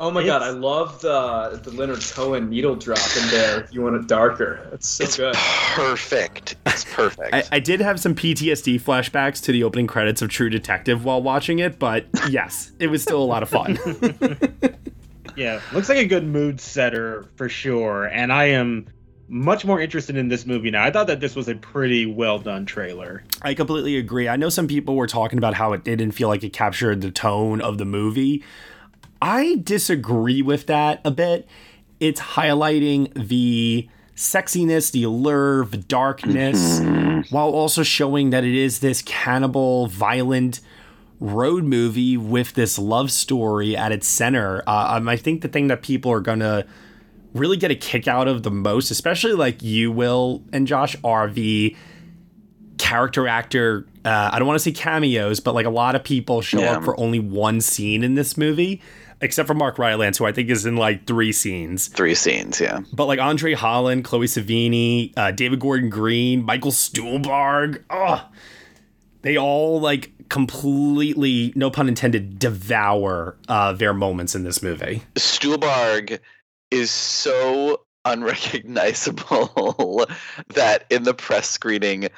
oh 0.00 0.10
my 0.10 0.20
it's, 0.20 0.26
god, 0.26 0.40
I 0.40 0.48
love 0.50 1.02
the 1.02 1.60
the 1.62 1.70
Leonard 1.70 2.00
Cohen 2.00 2.48
needle 2.48 2.76
drop 2.76 3.14
in 3.14 3.28
there. 3.28 3.68
You 3.70 3.82
want 3.82 3.96
it 3.96 4.06
darker? 4.06 4.66
It's 4.72 4.88
so 4.88 5.04
it's 5.04 5.16
good. 5.18 5.34
Perfect. 5.34 6.56
It's 6.64 6.86
perfect. 6.86 7.34
I, 7.34 7.44
I 7.52 7.60
did 7.60 7.80
have 7.80 8.00
some 8.00 8.14
PTSD 8.14 8.80
flashbacks 8.80 9.42
to 9.42 9.52
the 9.52 9.64
opening 9.64 9.86
credits 9.86 10.22
of 10.22 10.30
True 10.30 10.48
Detective 10.48 11.04
while 11.04 11.22
watching 11.22 11.58
it, 11.58 11.78
but 11.78 12.06
yes, 12.30 12.72
it 12.78 12.86
was 12.86 13.02
still 13.02 13.22
a 13.22 13.26
lot 13.26 13.42
of 13.42 13.50
fun. 13.50 13.78
yeah, 15.36 15.60
looks 15.72 15.88
like 15.88 15.98
a 15.98 16.06
good 16.06 16.24
mood 16.24 16.60
setter 16.60 17.26
for 17.36 17.48
sure. 17.48 18.06
And 18.06 18.32
I 18.32 18.44
am 18.44 18.86
much 19.28 19.64
more 19.64 19.80
interested 19.80 20.16
in 20.16 20.28
this 20.28 20.44
movie 20.44 20.70
now. 20.70 20.84
I 20.84 20.90
thought 20.90 21.06
that 21.06 21.20
this 21.20 21.34
was 21.34 21.48
a 21.48 21.54
pretty 21.54 22.06
well 22.06 22.38
done 22.38 22.66
trailer. 22.66 23.24
I 23.40 23.54
completely 23.54 23.96
agree. 23.96 24.28
I 24.28 24.36
know 24.36 24.48
some 24.48 24.68
people 24.68 24.94
were 24.94 25.06
talking 25.06 25.38
about 25.38 25.54
how 25.54 25.72
it 25.72 25.84
didn't 25.84 26.12
feel 26.12 26.28
like 26.28 26.44
it 26.44 26.52
captured 26.52 27.00
the 27.00 27.10
tone 27.10 27.60
of 27.60 27.78
the 27.78 27.84
movie. 27.84 28.44
I 29.22 29.60
disagree 29.62 30.42
with 30.42 30.66
that 30.66 31.00
a 31.04 31.10
bit. 31.10 31.48
It's 31.98 32.20
highlighting 32.20 33.12
the 33.28 33.88
sexiness, 34.16 34.90
the 34.90 35.04
allure, 35.04 35.64
the 35.64 35.76
darkness, 35.78 36.80
while 37.30 37.48
also 37.48 37.82
showing 37.82 38.30
that 38.30 38.44
it 38.44 38.54
is 38.54 38.80
this 38.80 39.00
cannibal, 39.02 39.86
violent, 39.86 40.60
road 41.22 41.62
movie 41.62 42.16
with 42.16 42.54
this 42.54 42.78
love 42.78 43.10
story 43.12 43.76
at 43.76 43.92
its 43.92 44.08
center. 44.08 44.62
Uh, 44.66 44.96
um, 44.96 45.08
I 45.08 45.16
think 45.16 45.42
the 45.42 45.48
thing 45.48 45.68
that 45.68 45.80
people 45.82 46.10
are 46.10 46.20
gonna 46.20 46.66
really 47.32 47.56
get 47.56 47.70
a 47.70 47.76
kick 47.76 48.08
out 48.08 48.28
of 48.28 48.42
the 48.42 48.50
most, 48.50 48.90
especially 48.90 49.32
like 49.32 49.62
you 49.62 49.92
will 49.92 50.42
and 50.52 50.66
Josh, 50.66 50.96
are 51.04 51.30
the 51.30 51.76
character 52.78 53.28
actor. 53.28 53.86
Uh, 54.04 54.30
I 54.32 54.38
don't 54.38 54.48
want 54.48 54.56
to 54.56 54.64
say 54.64 54.72
cameos, 54.72 55.38
but 55.38 55.54
like 55.54 55.66
a 55.66 55.70
lot 55.70 55.94
of 55.94 56.02
people 56.02 56.42
show 56.42 56.60
yeah. 56.60 56.76
up 56.76 56.84
for 56.84 56.98
only 56.98 57.20
one 57.20 57.60
scene 57.60 58.02
in 58.02 58.14
this 58.16 58.36
movie. 58.36 58.82
Except 59.20 59.46
for 59.46 59.54
Mark 59.54 59.78
Rylance, 59.78 60.18
who 60.18 60.24
I 60.24 60.32
think 60.32 60.50
is 60.50 60.66
in 60.66 60.74
like 60.74 61.06
three 61.06 61.30
scenes. 61.30 61.86
Three 61.86 62.16
scenes, 62.16 62.60
yeah. 62.60 62.80
But 62.92 63.04
like 63.04 63.20
Andre 63.20 63.54
Holland, 63.54 64.02
Chloe 64.02 64.26
Sevigny, 64.26 65.12
uh, 65.16 65.30
David 65.30 65.60
Gordon 65.60 65.90
Green, 65.90 66.42
Michael 66.42 66.72
Stuhlbarg. 66.72 67.84
Oh, 67.88 68.28
they 69.22 69.38
all 69.38 69.80
like 69.80 70.12
completely, 70.28 71.54
no 71.56 71.70
pun 71.70 71.88
intended, 71.88 72.38
devour 72.38 73.38
uh, 73.48 73.72
their 73.72 73.94
moments 73.94 74.34
in 74.34 74.44
this 74.44 74.62
movie. 74.62 75.02
Stuhlbarg 75.14 76.20
is 76.70 76.90
so 76.90 77.80
unrecognizable 78.04 80.06
that 80.54 80.84
in 80.90 81.04
the 81.04 81.14
press 81.14 81.48
screening, 81.48 82.08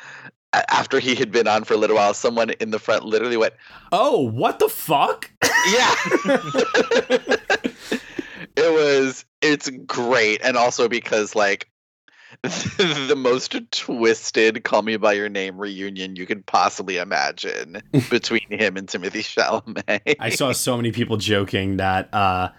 after 0.68 1.00
he 1.00 1.14
had 1.14 1.32
been 1.32 1.48
on 1.48 1.64
for 1.64 1.74
a 1.74 1.76
little 1.76 1.96
while, 1.96 2.14
someone 2.14 2.50
in 2.50 2.70
the 2.70 2.78
front 2.78 3.04
literally 3.04 3.36
went, 3.36 3.54
"Oh, 3.92 4.30
what 4.30 4.58
the 4.58 4.68
fuck?" 4.68 5.30
Yeah. 5.42 5.94
it 8.56 8.72
was. 8.72 9.24
It's 9.42 9.68
great, 9.86 10.40
and 10.42 10.56
also 10.56 10.88
because 10.88 11.34
like 11.34 11.68
the 12.76 13.14
most 13.16 13.56
twisted 13.70 14.64
"Call 14.64 14.82
Me 14.82 14.98
by 14.98 15.14
Your 15.14 15.30
Name" 15.30 15.56
reunion 15.56 16.14
you 16.14 16.26
could 16.26 16.44
possibly 16.44 16.98
imagine 16.98 17.80
between 18.10 18.46
him 18.50 18.76
and 18.76 18.86
Timothée 18.86 19.24
Chalamet. 19.24 20.16
I 20.20 20.28
saw 20.28 20.52
so 20.52 20.76
many 20.76 20.92
people 20.92 21.16
joking 21.16 21.78
that 21.78 22.12
uh, 22.12 22.50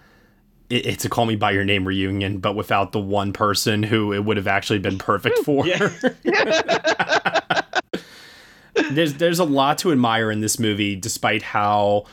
it, 0.70 0.86
it's 0.86 1.04
a 1.04 1.08
"Call 1.08 1.26
Me 1.26 1.36
by 1.36 1.52
Your 1.52 1.64
Name" 1.64 1.86
reunion, 1.86 2.38
but 2.38 2.56
without 2.56 2.90
the 2.90 2.98
one 2.98 3.32
person 3.32 3.84
who 3.84 4.12
it 4.12 4.24
would 4.24 4.36
have 4.36 4.48
actually 4.48 4.80
been 4.80 4.98
perfect 4.98 5.38
for. 5.44 5.64
there's 8.90 9.14
there's 9.14 9.38
a 9.38 9.44
lot 9.44 9.78
to 9.78 9.92
admire 9.92 10.32
in 10.32 10.40
this 10.40 10.58
movie, 10.58 10.96
despite 10.96 11.42
how 11.42 12.06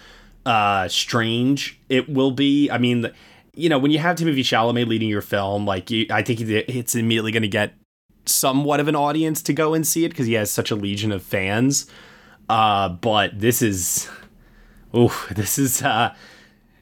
uh, 0.45 0.87
strange 0.89 1.79
it 1.89 2.07
will 2.07 2.31
be. 2.31 2.69
I 2.69 2.77
mean. 2.77 3.01
The, 3.01 3.13
you 3.55 3.69
know, 3.69 3.77
when 3.77 3.91
you 3.91 3.99
have 3.99 4.15
Timothée 4.15 4.39
Chalamet 4.39 4.87
leading 4.87 5.09
your 5.09 5.21
film, 5.21 5.65
like 5.65 5.91
you, 5.91 6.07
I 6.09 6.23
think 6.23 6.41
it's 6.41 6.95
immediately 6.95 7.31
going 7.31 7.43
to 7.43 7.49
get 7.49 7.73
somewhat 8.25 8.79
of 8.79 8.87
an 8.87 8.95
audience 8.95 9.41
to 9.43 9.53
go 9.53 9.73
and 9.73 9.85
see 9.85 10.05
it 10.05 10.09
because 10.09 10.27
he 10.27 10.33
has 10.33 10.49
such 10.49 10.71
a 10.71 10.75
legion 10.75 11.11
of 11.11 11.21
fans. 11.21 11.85
Uh, 12.49 12.89
but 12.89 13.39
this 13.39 13.61
is, 13.61 14.09
oh, 14.93 15.27
this 15.31 15.57
is. 15.57 15.81
Uh, 15.81 16.13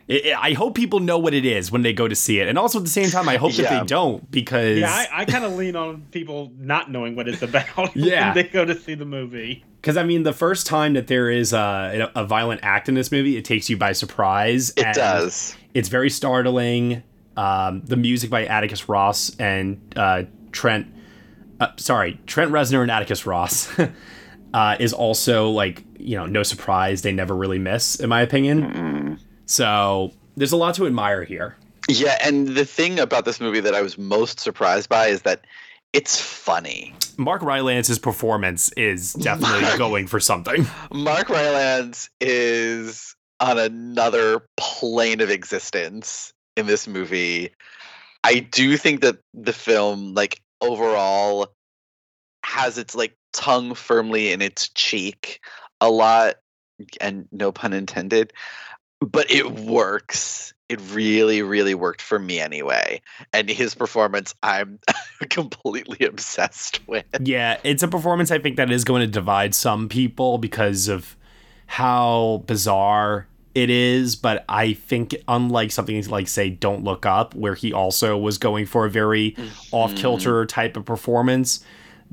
it, 0.07 0.25
it, 0.25 0.37
I 0.37 0.53
hope 0.53 0.75
people 0.75 0.99
know 0.99 1.17
what 1.17 1.33
it 1.33 1.45
is 1.45 1.71
when 1.71 1.83
they 1.83 1.93
go 1.93 2.07
to 2.07 2.15
see 2.15 2.39
it, 2.39 2.47
and 2.47 2.57
also 2.57 2.79
at 2.79 2.83
the 2.83 2.91
same 2.91 3.09
time, 3.09 3.29
I 3.29 3.37
hope 3.37 3.57
yeah. 3.57 3.69
that 3.69 3.79
they 3.81 3.85
don't 3.85 4.29
because 4.29 4.79
yeah, 4.79 4.91
I, 4.91 5.21
I 5.21 5.25
kind 5.25 5.45
of 5.45 5.53
lean 5.53 5.75
on 5.75 6.01
people 6.11 6.51
not 6.57 6.91
knowing 6.91 7.15
what 7.15 7.27
it's 7.27 7.41
about 7.41 7.67
yeah. 7.95 8.27
when 8.27 8.35
they 8.35 8.43
go 8.43 8.65
to 8.65 8.77
see 8.77 8.93
the 8.93 9.05
movie. 9.05 9.63
Because 9.79 9.97
I 9.97 10.03
mean, 10.03 10.23
the 10.23 10.33
first 10.33 10.67
time 10.67 10.93
that 10.93 11.07
there 11.07 11.29
is 11.29 11.53
a, 11.53 12.11
a, 12.13 12.25
violent 12.25 12.61
act 12.63 12.89
in 12.89 12.95
this 12.95 13.11
movie, 13.11 13.37
it 13.37 13.45
takes 13.45 13.69
you 13.69 13.77
by 13.77 13.93
surprise. 13.93 14.71
It 14.77 14.93
does. 14.93 15.55
It's 15.73 15.89
very 15.89 16.09
startling. 16.09 17.03
Um, 17.37 17.81
the 17.85 17.95
music 17.95 18.29
by 18.29 18.45
Atticus 18.45 18.89
Ross 18.89 19.35
and 19.37 19.81
uh, 19.95 20.23
Trent, 20.51 20.87
uh, 21.59 21.69
sorry, 21.77 22.19
Trent 22.25 22.51
Reznor 22.51 22.81
and 22.81 22.91
Atticus 22.91 23.25
Ross 23.25 23.69
uh, 24.53 24.75
is 24.79 24.93
also 24.93 25.49
like 25.49 25.83
you 25.97 26.17
know 26.17 26.25
no 26.25 26.43
surprise. 26.43 27.01
They 27.01 27.11
never 27.11 27.35
really 27.35 27.59
miss, 27.59 27.99
in 27.99 28.09
my 28.09 28.21
opinion. 28.21 28.61
Mm-mm. 28.63 29.19
So 29.45 30.11
there's 30.35 30.51
a 30.51 30.57
lot 30.57 30.75
to 30.75 30.85
admire 30.85 31.23
here. 31.23 31.55
Yeah, 31.87 32.17
and 32.23 32.49
the 32.49 32.65
thing 32.65 32.99
about 32.99 33.25
this 33.25 33.39
movie 33.39 33.59
that 33.59 33.75
I 33.75 33.81
was 33.81 33.97
most 33.97 34.39
surprised 34.39 34.89
by 34.89 35.07
is 35.07 35.23
that 35.23 35.45
it's 35.93 36.21
funny. 36.21 36.93
Mark 37.17 37.41
Rylance's 37.41 37.99
performance 37.99 38.71
is 38.73 39.13
definitely 39.13 39.65
going 39.77 40.07
for 40.07 40.19
something. 40.19 40.65
Mark 40.93 41.29
Rylance 41.29 42.09
is 42.21 43.15
on 43.41 43.57
another 43.57 44.45
plane 44.55 45.19
of 45.19 45.29
existence 45.29 46.31
in 46.55 46.67
this 46.67 46.87
movie. 46.87 47.49
I 48.23 48.39
do 48.39 48.77
think 48.77 49.01
that 49.01 49.17
the 49.33 49.51
film, 49.51 50.13
like 50.13 50.41
overall, 50.61 51.51
has 52.45 52.77
its 52.77 52.95
like 52.95 53.15
tongue 53.33 53.73
firmly 53.73 54.31
in 54.31 54.41
its 54.41 54.69
cheek 54.69 55.41
a 55.81 55.89
lot, 55.89 56.35
and 57.01 57.27
no 57.31 57.51
pun 57.51 57.73
intended. 57.73 58.31
But 58.99 59.31
it 59.31 59.51
works. 59.51 60.53
It 60.69 60.79
really, 60.93 61.41
really 61.41 61.73
worked 61.73 62.01
for 62.01 62.19
me 62.19 62.39
anyway. 62.39 63.01
And 63.33 63.49
his 63.49 63.73
performance, 63.73 64.35
I'm 64.43 64.79
completely 65.29 66.05
obsessed 66.05 66.87
with. 66.87 67.05
Yeah, 67.19 67.59
it's 67.63 67.81
a 67.81 67.87
performance 67.87 68.29
I 68.29 68.37
think 68.37 68.57
that 68.57 68.71
is 68.71 68.83
going 68.83 69.01
to 69.01 69.07
divide 69.07 69.55
some 69.55 69.89
people 69.89 70.37
because 70.37 70.87
of 70.87 71.17
how 71.65 72.43
bizarre 72.45 73.27
it 73.53 73.69
is, 73.69 74.15
but 74.15 74.45
I 74.47 74.73
think 74.73 75.15
unlike 75.27 75.71
something 75.71 76.01
like 76.07 76.27
say 76.27 76.49
Don't 76.49 76.83
Look 76.83 77.05
Up, 77.05 77.35
where 77.35 77.55
he 77.55 77.73
also 77.73 78.17
was 78.17 78.37
going 78.37 78.65
for 78.65 78.85
a 78.85 78.89
very 78.89 79.31
mm-hmm. 79.31 79.75
off 79.75 79.95
kilter 79.95 80.45
type 80.45 80.77
of 80.77 80.85
performance, 80.85 81.63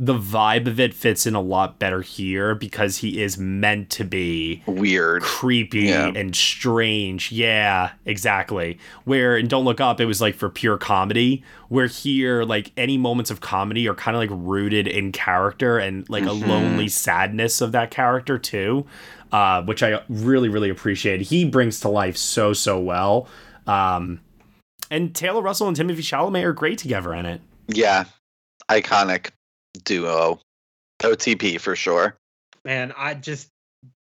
the 0.00 0.14
vibe 0.14 0.68
of 0.68 0.78
it 0.78 0.94
fits 0.94 1.26
in 1.26 1.34
a 1.34 1.40
lot 1.40 1.80
better 1.80 2.02
here 2.02 2.54
because 2.54 2.98
he 2.98 3.20
is 3.20 3.36
meant 3.36 3.90
to 3.90 4.04
be 4.04 4.62
weird, 4.66 5.22
creepy, 5.22 5.86
yeah. 5.86 6.12
and 6.14 6.36
strange. 6.36 7.32
Yeah, 7.32 7.90
exactly. 8.04 8.78
Where 9.04 9.36
in 9.36 9.48
Don't 9.48 9.64
Look 9.64 9.80
Up, 9.80 10.00
it 10.00 10.06
was 10.06 10.20
like 10.20 10.36
for 10.36 10.48
pure 10.48 10.78
comedy. 10.78 11.42
Where 11.68 11.88
here, 11.88 12.44
like 12.44 12.70
any 12.76 12.96
moments 12.96 13.32
of 13.32 13.40
comedy 13.40 13.88
are 13.88 13.94
kind 13.94 14.16
of 14.16 14.20
like 14.20 14.30
rooted 14.32 14.86
in 14.86 15.10
character 15.10 15.78
and 15.78 16.08
like 16.08 16.22
mm-hmm. 16.22 16.44
a 16.44 16.46
lonely 16.46 16.88
sadness 16.88 17.60
of 17.60 17.72
that 17.72 17.90
character 17.90 18.38
too, 18.38 18.86
uh, 19.32 19.62
which 19.62 19.82
I 19.82 20.00
really, 20.08 20.48
really 20.48 20.70
appreciate. 20.70 21.22
He 21.22 21.44
brings 21.44 21.80
to 21.80 21.88
life 21.88 22.16
so, 22.16 22.52
so 22.52 22.78
well. 22.78 23.28
Um, 23.66 24.20
and 24.90 25.14
Taylor 25.14 25.42
Russell 25.42 25.68
and 25.68 25.76
Timothée 25.76 25.98
Chalamet 25.98 26.44
are 26.44 26.52
great 26.52 26.78
together 26.78 27.12
in 27.14 27.26
it. 27.26 27.40
Yeah, 27.68 28.04
iconic 28.70 29.30
duo. 29.84 30.40
OTP 31.00 31.60
for 31.60 31.76
sure. 31.76 32.16
Man, 32.64 32.92
I 32.96 33.14
just 33.14 33.48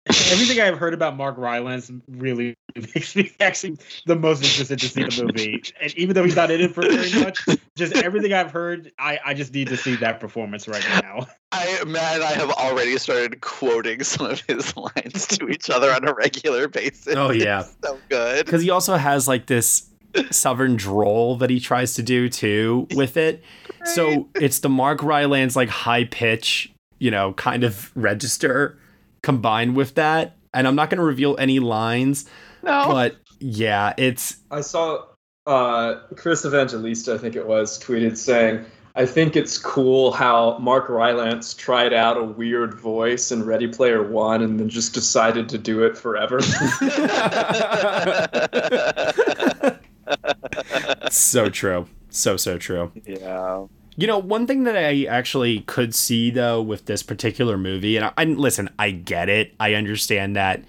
everything 0.08 0.60
I've 0.60 0.78
heard 0.78 0.94
about 0.94 1.16
Mark 1.16 1.38
Rylance 1.38 1.92
really 2.10 2.56
makes 2.76 3.16
me 3.16 3.32
actually 3.40 3.78
the 4.06 4.16
most 4.16 4.44
interested 4.44 4.80
to 4.80 4.90
see 4.90 5.04
the 5.04 5.24
movie. 5.24 5.62
And 5.80 5.96
even 5.96 6.16
though 6.16 6.24
he's 6.24 6.36
not 6.36 6.50
in 6.50 6.62
it 6.62 6.74
for 6.74 6.82
very 6.82 7.24
much, 7.24 7.40
just 7.76 7.96
everything 7.98 8.34
I've 8.34 8.52
heard, 8.52 8.92
I, 8.98 9.20
I 9.24 9.34
just 9.34 9.54
need 9.54 9.68
to 9.68 9.78
see 9.78 9.96
that 9.98 10.20
performance 10.20 10.68
right 10.68 10.86
now. 11.04 11.28
I 11.52 11.84
man, 11.86 12.22
I 12.22 12.32
have 12.32 12.50
already 12.52 12.98
started 12.98 13.42
quoting 13.42 14.04
some 14.04 14.26
of 14.26 14.42
his 14.48 14.76
lines 14.76 15.28
to 15.28 15.50
each 15.50 15.70
other 15.70 15.92
on 15.92 16.08
a 16.08 16.14
regular 16.14 16.68
basis. 16.68 17.16
Oh 17.16 17.32
yeah, 17.32 17.62
it's 17.62 17.76
so 17.84 18.00
good. 18.10 18.46
Because 18.46 18.64
he 18.64 18.70
also 18.70 18.96
has 18.96 19.28
like 19.28 19.48
this 19.48 19.88
southern 20.30 20.76
droll 20.76 21.38
that 21.38 21.50
he 21.50 21.60
tries 21.60 21.94
to 21.96 22.04
do 22.04 22.28
too 22.28 22.88
with 22.96 23.18
it. 23.18 23.44
Right. 23.80 23.90
So 23.90 24.30
it's 24.36 24.60
the 24.60 24.70
Mark 24.70 25.04
Rylance 25.04 25.56
like 25.56 25.70
high 25.70 26.06
pitch, 26.06 26.74
you 27.00 27.12
know, 27.12 27.34
kind 27.34 27.64
of 27.64 27.92
register 27.96 28.78
combined 29.24 29.76
with 29.76 29.96
that. 29.96 30.38
And 30.54 30.68
I'm 30.68 30.76
not 30.76 30.90
going 30.90 31.00
to 31.00 31.04
reveal 31.04 31.36
any 31.40 31.60
lines. 31.60 32.26
No. 32.64 32.86
But 32.88 33.16
yeah, 33.40 33.94
it's. 33.98 34.38
I 34.52 34.62
saw 34.62 35.06
uh, 35.48 35.96
Chris 36.16 36.46
Evangelista, 36.46 37.14
I 37.14 37.18
think 37.18 37.36
it 37.36 37.48
was, 37.48 37.80
tweeted 37.80 38.18
saying, 38.18 38.66
I 38.96 39.06
think 39.06 39.38
it's 39.38 39.58
cool 39.58 40.12
how 40.12 40.58
Mark 40.58 40.90
Rylance 40.90 41.54
tried 41.54 41.94
out 41.94 42.18
a 42.18 42.24
weird 42.24 42.74
voice 42.74 43.32
in 43.32 43.46
Ready 43.46 43.68
Player 43.68 44.04
One 44.04 44.42
and 44.42 44.60
then 44.60 44.68
just 44.68 44.94
decided 44.94 45.48
to 45.50 45.58
do 45.58 45.84
it 45.84 45.98
forever. 45.98 46.42
so 51.10 51.50
true. 51.50 51.88
So 52.10 52.36
so 52.36 52.58
true. 52.58 52.92
Yeah. 53.06 53.68
You 54.02 54.08
know, 54.08 54.18
one 54.18 54.48
thing 54.48 54.64
that 54.64 54.76
I 54.76 55.04
actually 55.04 55.60
could 55.60 55.94
see 55.94 56.32
though 56.32 56.60
with 56.60 56.88
this 56.88 57.04
particular 57.04 57.56
movie, 57.56 57.98
and 57.98 58.06
I, 58.06 58.14
I 58.18 58.24
listen, 58.24 58.68
I 58.80 58.90
get 58.90 59.30
it. 59.30 59.54
I 59.60 59.76
understand 59.76 60.36
that 60.36 60.64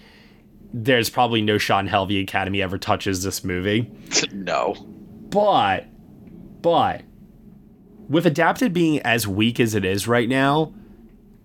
there's 0.71 1.09
probably 1.09 1.41
no 1.41 1.57
Sean 1.57 1.87
Helvey 1.87 2.21
Academy 2.21 2.61
ever 2.61 2.77
touches 2.77 3.23
this 3.23 3.43
movie. 3.43 3.91
no. 4.31 4.75
But, 5.31 5.87
but, 6.61 7.01
with 8.07 8.27
adapted 8.27 8.71
being 8.71 8.99
as 8.99 9.27
weak 9.27 9.59
as 9.59 9.73
it 9.73 9.83
is 9.83 10.07
right 10.07 10.29
now, 10.29 10.71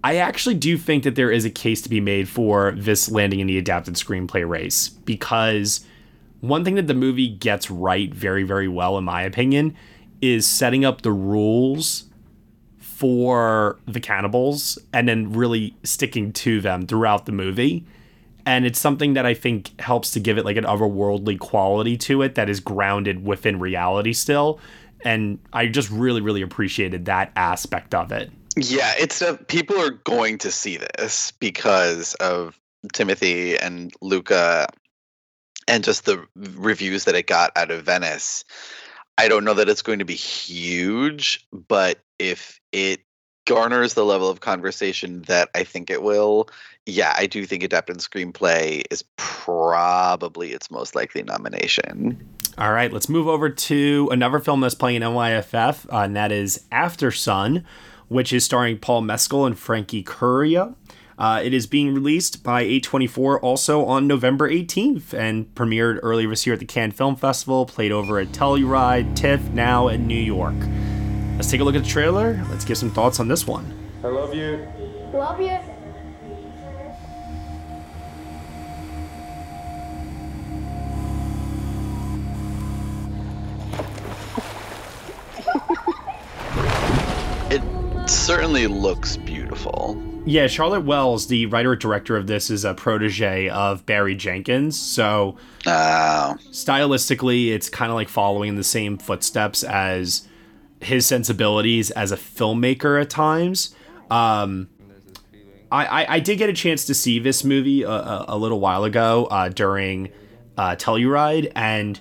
I 0.05 0.17
actually 0.17 0.57
do 0.57 0.77
think 0.77 1.05
that 1.05 1.15
there 1.15 1.31
is 1.31 1.47
a 1.47 1.51
case 1.51 1.81
to 1.81 1.89
be 1.89 2.03
made 2.03 2.29
for 2.29 2.73
this 2.73 3.11
landing 3.11 3.41
in 3.41 3.47
the 3.47 3.57
adapted 3.57 3.95
screenplay 3.95 4.47
race 4.47 4.91
because 4.91 5.87
one 6.41 6.67
thing 6.67 6.75
that 6.75 6.87
the 6.87 6.93
movie 6.93 7.29
gets 7.29 7.71
right 7.71 8.15
very, 8.15 8.43
very 8.43 8.69
well, 8.69 8.99
in 8.99 9.05
my 9.05 9.23
opinion, 9.23 9.75
is 10.21 10.47
setting 10.47 10.85
up 10.85 11.03
the 11.03 11.13
rules 11.13 12.05
for 12.79 13.79
the 13.87 14.01
cannibals 14.01 14.77
and 14.93 15.09
then 15.09 15.33
really 15.33 15.77
sticking 15.85 16.33
to 16.33 16.61
them 16.61 16.87
throughout 16.87 17.27
the 17.27 17.33
movie. 17.33 17.87
And 18.45 18.67
it's 18.67 18.79
something 18.79 19.13
that 19.15 19.27
I 19.27 19.35
think 19.35 19.79
helps 19.81 20.11
to 20.13 20.21
give 20.21 20.39
it 20.39 20.45
like 20.45 20.57
an 20.57 20.65
otherworldly 20.65 21.39
quality 21.39 21.97
to 21.99 22.23
it 22.23 22.35
that 22.35 22.49
is 22.49 22.61
grounded 22.61 23.25
within 23.25 23.61
reality 23.61 24.13
still. 24.13 24.59
And 25.05 25.39
I 25.53 25.67
just 25.67 25.91
really, 25.91 26.21
really 26.21 26.43
appreciated 26.43 27.05
that 27.05 27.31
aspect 27.37 27.95
of 27.95 28.11
it. 28.11 28.33
Yeah, 28.57 28.95
it's 28.99 29.23
a, 29.23 29.37
people 29.37 29.79
are 29.81 29.91
going 29.91 30.39
to 30.39 30.51
see 30.51 30.79
this 30.79 31.31
because 31.39 32.15
of 32.15 32.59
Timothée 32.95 33.57
and 33.63 33.93
Luca 34.01 34.67
and 35.69 35.85
just 35.85 36.07
the 36.07 36.27
reviews 36.35 37.05
that 37.05 37.15
it 37.15 37.27
got 37.27 37.53
out 37.57 37.71
of 37.71 37.85
Venice. 37.85 38.45
I 39.19 39.27
don't 39.27 39.45
know 39.45 39.55
that 39.55 39.69
it's 39.69 39.83
going 39.83 39.99
to 39.99 40.05
be 40.05 40.15
huge, 40.15 41.45
but 41.53 41.99
if 42.21 42.61
it 42.71 43.01
garners 43.47 43.95
the 43.95 44.05
level 44.05 44.31
of 44.31 44.41
conversation 44.41 45.23
that 45.23 45.49
I 45.57 45.65
think 45.65 45.91
it 45.91 46.03
will, 46.05 46.49
yeah, 46.87 47.15
I 47.17 47.27
do 47.27 47.45
think 47.45 47.65
Adapted 47.65 47.99
Screenplay 47.99 48.85
is 48.93 49.03
probably 49.17 50.53
its 50.53 50.71
most 50.71 50.95
likely 50.95 51.25
nomination. 51.25 52.17
All 52.59 52.73
right, 52.73 52.93
let's 52.93 53.09
move 53.09 53.27
over 53.27 53.51
to 53.51 54.09
another 54.13 54.39
film 54.39 54.61
that's 54.61 54.77
playing 54.77 54.97
in 54.97 55.03
NYFF, 55.03 55.93
uh, 55.93 55.99
and 55.99 56.15
that 56.15 56.31
is 56.31 56.65
Aftersun, 56.71 57.65
which 58.07 58.33
is 58.33 58.45
starring 58.45 58.79
Paul 58.79 59.01
Mescal 59.01 59.47
and 59.47 59.59
Frankie 59.59 60.05
Corio. 60.05 60.77
Uh, 61.19 61.41
it 61.43 61.53
is 61.53 61.67
being 61.67 61.93
released 61.93 62.45
by 62.45 62.65
A24 62.65 63.41
also 63.43 63.85
on 63.85 64.07
November 64.07 64.49
18th 64.49 65.13
and 65.13 65.53
premiered 65.57 65.99
earlier 66.05 66.29
this 66.29 66.47
year 66.47 66.55
at 66.55 66.61
the 66.61 66.65
Cannes 66.65 66.93
Film 66.93 67.17
Festival, 67.17 67.67
played 67.67 67.91
over 67.91 68.21
at 68.21 68.29
Telluride, 68.29 69.17
TIFF, 69.17 69.51
now 69.51 69.89
in 69.89 70.07
New 70.07 70.15
York. 70.15 70.55
Let's 71.35 71.51
take 71.51 71.61
a 71.61 71.65
look 71.65 71.75
at 71.75 71.83
the 71.83 71.89
trailer. 71.89 72.41
Let's 72.51 72.65
give 72.65 72.79
some 72.79 72.91
thoughts 72.91 73.19
on 73.19 73.27
this 73.27 73.49
one. 73.49 73.67
I 74.05 74.07
love 74.07 74.33
you. 74.33 74.65
Love 75.13 75.41
you. 75.41 75.59
it 87.51 88.09
certainly 88.09 88.69
looks 88.69 89.17
beautiful. 89.17 90.08
Yeah, 90.25 90.47
Charlotte 90.47 90.85
Wells, 90.85 91.29
the 91.29 91.47
writer 91.47 91.75
director 91.75 92.17
of 92.17 92.27
this, 92.27 92.51
is 92.51 92.65
a 92.65 92.75
protege 92.75 93.49
of 93.49 93.87
Barry 93.87 94.15
Jenkins. 94.15 94.79
So, 94.79 95.37
uh. 95.67 96.35
stylistically, 96.51 97.53
it's 97.53 97.71
kind 97.71 97.91
of 97.91 97.95
like 97.95 98.09
following 98.09 98.57
the 98.57 98.65
same 98.65 98.99
footsteps 98.99 99.63
as 99.65 100.29
his 100.81 101.07
sensibilities 101.07 101.91
as 101.93 102.13
a 102.13 102.17
filmmaker 102.17 103.01
at 103.01 103.11
times. 103.11 103.75
Um, 104.11 104.69
I, 105.71 105.87
I, 105.87 106.15
I, 106.15 106.21
did 106.21 106.37
get 106.39 106.49
a 106.49 106.55
chance 106.55 106.87
to 106.87 106.95
see 106.95 107.19
this 107.19 107.45
movie 107.45 107.83
a, 107.83 107.91
a, 107.91 108.25
a 108.29 108.39
little 108.39 108.61
while 108.61 108.85
ago 108.85 109.27
uh, 109.27 109.49
during 109.51 110.11
uh, 110.57 110.77
Telluride, 110.77 111.53
and 111.55 112.01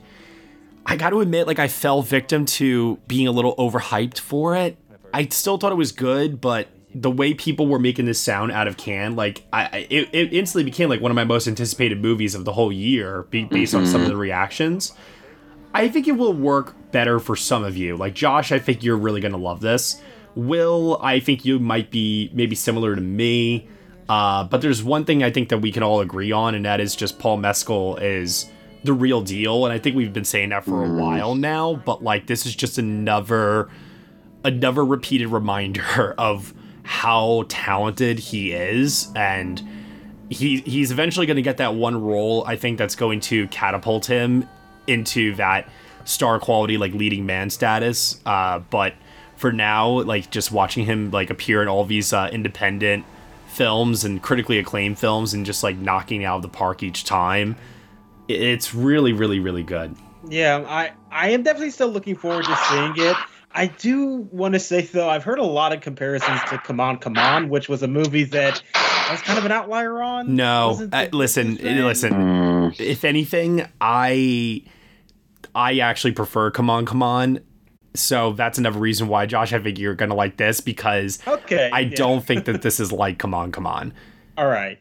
I 0.85 0.95
got 0.95 1.09
to 1.09 1.19
admit, 1.19 1.47
like, 1.47 1.59
I 1.59 1.67
fell 1.67 2.01
victim 2.01 2.45
to 2.45 2.97
being 3.07 3.27
a 3.27 3.31
little 3.31 3.55
overhyped 3.57 4.19
for 4.19 4.55
it. 4.55 4.77
I 5.13 5.27
still 5.27 5.57
thought 5.57 5.71
it 5.71 5.75
was 5.75 5.91
good, 5.91 6.39
but 6.39 6.67
the 7.01 7.11
way 7.11 7.33
people 7.33 7.67
were 7.67 7.79
making 7.79 8.05
this 8.05 8.19
sound 8.19 8.51
out 8.51 8.67
of 8.67 8.75
Cannes, 8.75 9.15
like 9.15 9.43
I, 9.53 9.87
it, 9.89 10.09
it 10.13 10.33
instantly 10.33 10.63
became 10.63 10.89
like 10.89 10.99
one 10.99 11.11
of 11.11 11.15
my 11.15 11.23
most 11.23 11.47
anticipated 11.47 12.01
movies 12.01 12.33
of 12.33 12.43
the 12.43 12.53
whole 12.53 12.71
year, 12.71 13.23
based 13.23 13.51
mm-hmm. 13.51 13.77
on 13.77 13.85
some 13.85 14.01
of 14.01 14.07
the 14.07 14.17
reactions. 14.17 14.93
I 15.73 15.89
think 15.89 16.07
it 16.07 16.13
will 16.13 16.33
work 16.33 16.73
better 16.91 17.19
for 17.19 17.35
some 17.35 17.63
of 17.63 17.77
you. 17.77 17.95
Like 17.97 18.15
Josh, 18.15 18.51
I 18.51 18.57
think 18.57 18.83
you're 18.83 18.97
really 18.97 19.21
gonna 19.21 19.37
love 19.37 19.61
this. 19.61 20.01
Will, 20.35 20.99
I 21.01 21.19
think 21.19 21.45
you 21.45 21.59
might 21.59 21.91
be 21.91 22.31
maybe 22.33 22.55
similar 22.55 22.95
to 22.95 23.01
me. 23.01 23.67
Uh, 24.09 24.45
but 24.45 24.61
there's 24.61 24.83
one 24.83 25.05
thing 25.05 25.23
I 25.23 25.29
think 25.31 25.49
that 25.49 25.59
we 25.59 25.71
can 25.71 25.83
all 25.83 25.99
agree 25.99 26.31
on, 26.31 26.55
and 26.55 26.65
that 26.65 26.79
is 26.79 26.95
just 26.95 27.19
Paul 27.19 27.37
Mescal 27.37 27.97
is 27.97 28.49
the 28.83 28.93
real 28.93 29.21
deal. 29.21 29.65
And 29.65 29.73
I 29.73 29.77
think 29.77 29.95
we've 29.95 30.13
been 30.13 30.23
saying 30.23 30.49
that 30.49 30.63
for 30.63 30.83
a 30.83 30.87
mm. 30.87 30.99
while 30.99 31.35
now. 31.35 31.75
But 31.75 32.03
like, 32.03 32.25
this 32.25 32.45
is 32.45 32.55
just 32.55 32.77
another, 32.77 33.69
another 34.43 34.85
repeated 34.85 35.27
reminder 35.27 36.13
of 36.17 36.53
how 36.87 37.43
talented 37.49 38.17
he 38.17 38.53
is 38.53 39.09
and 39.13 39.61
he 40.29 40.61
he's 40.61 40.89
eventually 40.89 41.25
going 41.25 41.35
to 41.35 41.41
get 41.41 41.57
that 41.57 41.75
one 41.75 42.01
role 42.01 42.45
I 42.47 42.55
think 42.55 42.77
that's 42.77 42.95
going 42.95 43.19
to 43.21 43.45
catapult 43.49 44.05
him 44.05 44.47
into 44.87 45.35
that 45.35 45.69
star 46.05 46.39
quality 46.39 46.77
like 46.77 46.93
leading 46.93 47.25
man 47.25 47.49
status. 47.49 48.21
Uh, 48.25 48.59
but 48.59 48.93
for 49.35 49.51
now 49.51 50.01
like 50.01 50.31
just 50.31 50.53
watching 50.53 50.85
him 50.85 51.11
like 51.11 51.29
appear 51.29 51.61
in 51.61 51.67
all 51.67 51.83
these 51.83 52.13
uh, 52.13 52.29
independent 52.31 53.03
films 53.47 54.05
and 54.05 54.23
critically 54.23 54.57
acclaimed 54.57 54.97
films 54.97 55.33
and 55.33 55.45
just 55.45 55.63
like 55.63 55.75
knocking 55.75 56.23
out 56.23 56.37
of 56.37 56.41
the 56.41 56.47
park 56.47 56.83
each 56.83 57.03
time 57.03 57.55
it's 58.29 58.73
really 58.73 59.11
really 59.11 59.39
really 59.39 59.63
good. 59.63 59.93
Yeah 60.29 60.65
i 60.67 60.91
i 61.11 61.29
am 61.29 61.43
definitely 61.43 61.71
still 61.71 61.89
looking 61.89 62.15
forward 62.15 62.45
to 62.45 62.55
seeing 62.69 62.93
it 62.95 63.17
I 63.57 63.65
do 63.65 64.27
want 64.31 64.53
to 64.53 64.59
say 64.59 64.81
though, 64.81 65.09
I've 65.09 65.23
heard 65.23 65.39
a 65.39 65.43
lot 65.43 65.73
of 65.73 65.81
comparisons 65.81 66.39
to 66.49 66.59
Come 66.59 66.79
On, 66.79 66.99
Come 66.99 67.17
On, 67.17 67.49
which 67.49 67.67
was 67.67 67.81
a 67.81 67.87
movie 67.87 68.23
that 68.25 68.61
I 68.75 69.11
was 69.11 69.21
kind 69.21 69.39
of 69.39 69.45
an 69.45 69.51
outlier 69.51 69.99
on. 69.99 70.35
No, 70.35 70.87
uh, 70.93 71.07
listen, 71.11 71.55
listen. 71.55 72.13
Mm. 72.13 72.79
If 72.79 73.03
anything, 73.03 73.67
I 73.81 74.63
I 75.55 75.79
actually 75.79 76.11
prefer 76.11 76.51
Come 76.51 76.69
On, 76.69 76.85
Come 76.85 77.01
On. 77.01 77.39
So 77.95 78.33
that's 78.33 78.59
another 78.59 78.77
reason 78.77 79.07
why, 79.07 79.25
Josh, 79.25 79.53
I 79.53 79.59
think 79.59 79.79
you're 79.79 79.95
gonna 79.95 80.13
like 80.13 80.37
this 80.37 80.61
because 80.61 81.17
okay, 81.27 81.71
I 81.73 81.79
yeah. 81.79 81.95
don't 81.95 82.23
think 82.23 82.45
that 82.45 82.61
this 82.61 82.79
is 82.79 82.91
like 82.91 83.17
Come 83.17 83.33
On, 83.33 83.51
Come 83.51 83.65
On. 83.65 83.91
All 84.37 84.47
right. 84.47 84.77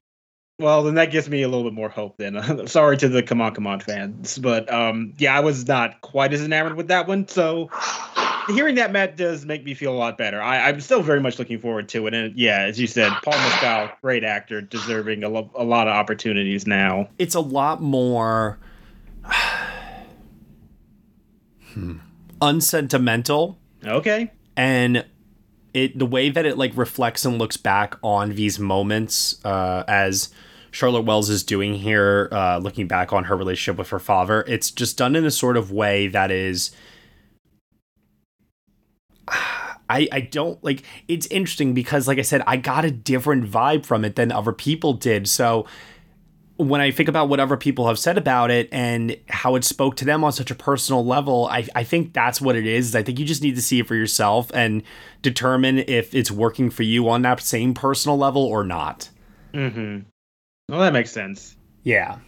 Well, 0.58 0.84
then 0.84 0.94
that 0.94 1.10
gives 1.10 1.28
me 1.28 1.42
a 1.42 1.48
little 1.48 1.64
bit 1.64 1.74
more 1.74 1.90
hope. 1.90 2.16
Then, 2.16 2.66
sorry 2.66 2.96
to 2.98 3.08
the 3.08 3.22
Come 3.22 3.42
On, 3.42 3.54
Come 3.54 3.66
On 3.66 3.78
fans, 3.78 4.38
but 4.38 4.72
um, 4.72 5.12
yeah, 5.18 5.36
I 5.36 5.40
was 5.40 5.68
not 5.68 6.00
quite 6.00 6.32
as 6.32 6.42
enamored 6.42 6.76
with 6.76 6.88
that 6.88 7.06
one. 7.06 7.28
So 7.28 7.68
hearing 8.48 8.76
that, 8.76 8.90
Matt, 8.90 9.18
does 9.18 9.44
make 9.44 9.64
me 9.64 9.74
feel 9.74 9.92
a 9.92 9.98
lot 9.98 10.16
better. 10.16 10.40
I, 10.40 10.70
am 10.70 10.80
still 10.80 11.02
very 11.02 11.20
much 11.20 11.38
looking 11.38 11.58
forward 11.58 11.90
to 11.90 12.06
it. 12.06 12.14
And 12.14 12.34
yeah, 12.38 12.62
as 12.62 12.80
you 12.80 12.86
said, 12.86 13.12
Paul 13.22 13.34
Mescal, 13.34 13.90
great 14.00 14.24
actor, 14.24 14.62
deserving 14.62 15.24
a, 15.24 15.28
lo- 15.28 15.50
a 15.54 15.64
lot 15.64 15.88
of 15.88 15.94
opportunities 15.94 16.66
now. 16.66 17.08
It's 17.18 17.34
a 17.34 17.40
lot 17.40 17.82
more 17.82 18.58
hmm, 21.74 21.98
unsentimental. 22.40 23.58
Okay. 23.84 24.30
And 24.56 25.04
it 25.74 25.98
the 25.98 26.06
way 26.06 26.30
that 26.30 26.46
it 26.46 26.56
like 26.56 26.72
reflects 26.76 27.26
and 27.26 27.36
looks 27.38 27.58
back 27.58 27.96
on 28.02 28.34
these 28.34 28.58
moments 28.58 29.44
uh, 29.44 29.84
as 29.86 30.30
Charlotte 30.76 31.06
Wells 31.06 31.30
is 31.30 31.42
doing 31.42 31.72
here, 31.72 32.28
uh, 32.32 32.58
looking 32.58 32.86
back 32.86 33.10
on 33.10 33.24
her 33.24 33.34
relationship 33.34 33.78
with 33.78 33.88
her 33.88 33.98
father, 33.98 34.44
it's 34.46 34.70
just 34.70 34.98
done 34.98 35.16
in 35.16 35.24
a 35.24 35.30
sort 35.30 35.56
of 35.56 35.72
way 35.72 36.06
that 36.08 36.30
is 36.30 36.70
I, 39.88 40.06
I 40.12 40.20
don't 40.20 40.62
like 40.62 40.82
it's 41.08 41.26
interesting 41.28 41.72
because 41.72 42.06
like 42.06 42.18
I 42.18 42.22
said 42.22 42.42
I 42.46 42.58
got 42.58 42.84
a 42.84 42.90
different 42.90 43.50
vibe 43.50 43.86
from 43.86 44.04
it 44.04 44.16
than 44.16 44.30
other 44.30 44.52
people 44.52 44.92
did. 44.92 45.28
So 45.28 45.64
when 46.58 46.82
I 46.82 46.90
think 46.90 47.08
about 47.08 47.30
what 47.30 47.40
other 47.40 47.56
people 47.56 47.86
have 47.86 47.98
said 47.98 48.18
about 48.18 48.50
it 48.50 48.68
and 48.70 49.16
how 49.30 49.54
it 49.54 49.64
spoke 49.64 49.96
to 49.96 50.04
them 50.04 50.24
on 50.24 50.32
such 50.32 50.50
a 50.50 50.54
personal 50.54 51.06
level 51.06 51.48
I, 51.50 51.66
I 51.74 51.84
think 51.84 52.12
that's 52.12 52.38
what 52.38 52.54
it 52.54 52.66
is. 52.66 52.94
I 52.94 53.02
think 53.02 53.18
you 53.18 53.24
just 53.24 53.42
need 53.42 53.54
to 53.54 53.62
see 53.62 53.78
it 53.78 53.86
for 53.88 53.94
yourself 53.94 54.50
and 54.52 54.82
determine 55.22 55.78
if 55.78 56.14
it's 56.14 56.30
working 56.30 56.68
for 56.68 56.82
you 56.82 57.08
on 57.08 57.22
that 57.22 57.40
same 57.40 57.72
personal 57.72 58.18
level 58.18 58.42
or 58.44 58.62
not. 58.62 59.08
Mm-hmm 59.54 60.00
well 60.68 60.80
that 60.80 60.92
makes 60.92 61.10
sense 61.10 61.56
yeah 61.82 62.18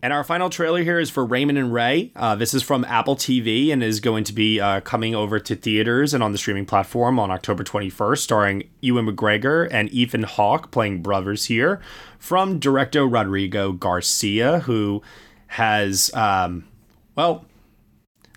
and 0.00 0.12
our 0.12 0.22
final 0.22 0.48
trailer 0.48 0.82
here 0.82 1.00
is 1.00 1.10
for 1.10 1.24
Raymond 1.24 1.58
and 1.58 1.72
Ray. 1.72 2.12
Uh, 2.14 2.36
this 2.36 2.54
is 2.54 2.62
from 2.62 2.84
Apple 2.84 3.16
TV 3.16 3.72
and 3.72 3.82
is 3.82 3.98
going 3.98 4.22
to 4.24 4.32
be 4.32 4.60
uh, 4.60 4.80
coming 4.82 5.14
over 5.14 5.40
to 5.40 5.56
theaters 5.56 6.14
and 6.14 6.22
on 6.22 6.30
the 6.30 6.38
streaming 6.38 6.66
platform 6.66 7.18
on 7.18 7.32
October 7.32 7.64
21st, 7.64 8.18
starring 8.18 8.70
Ewan 8.80 9.06
McGregor 9.06 9.66
and 9.72 9.92
Ethan 9.92 10.22
Hawke 10.22 10.70
playing 10.70 11.02
brothers 11.02 11.46
here, 11.46 11.80
from 12.20 12.60
director 12.60 13.08
Rodrigo 13.08 13.72
Garcia, 13.72 14.60
who 14.60 15.02
has, 15.48 16.14
um, 16.14 16.68
well, 17.16 17.44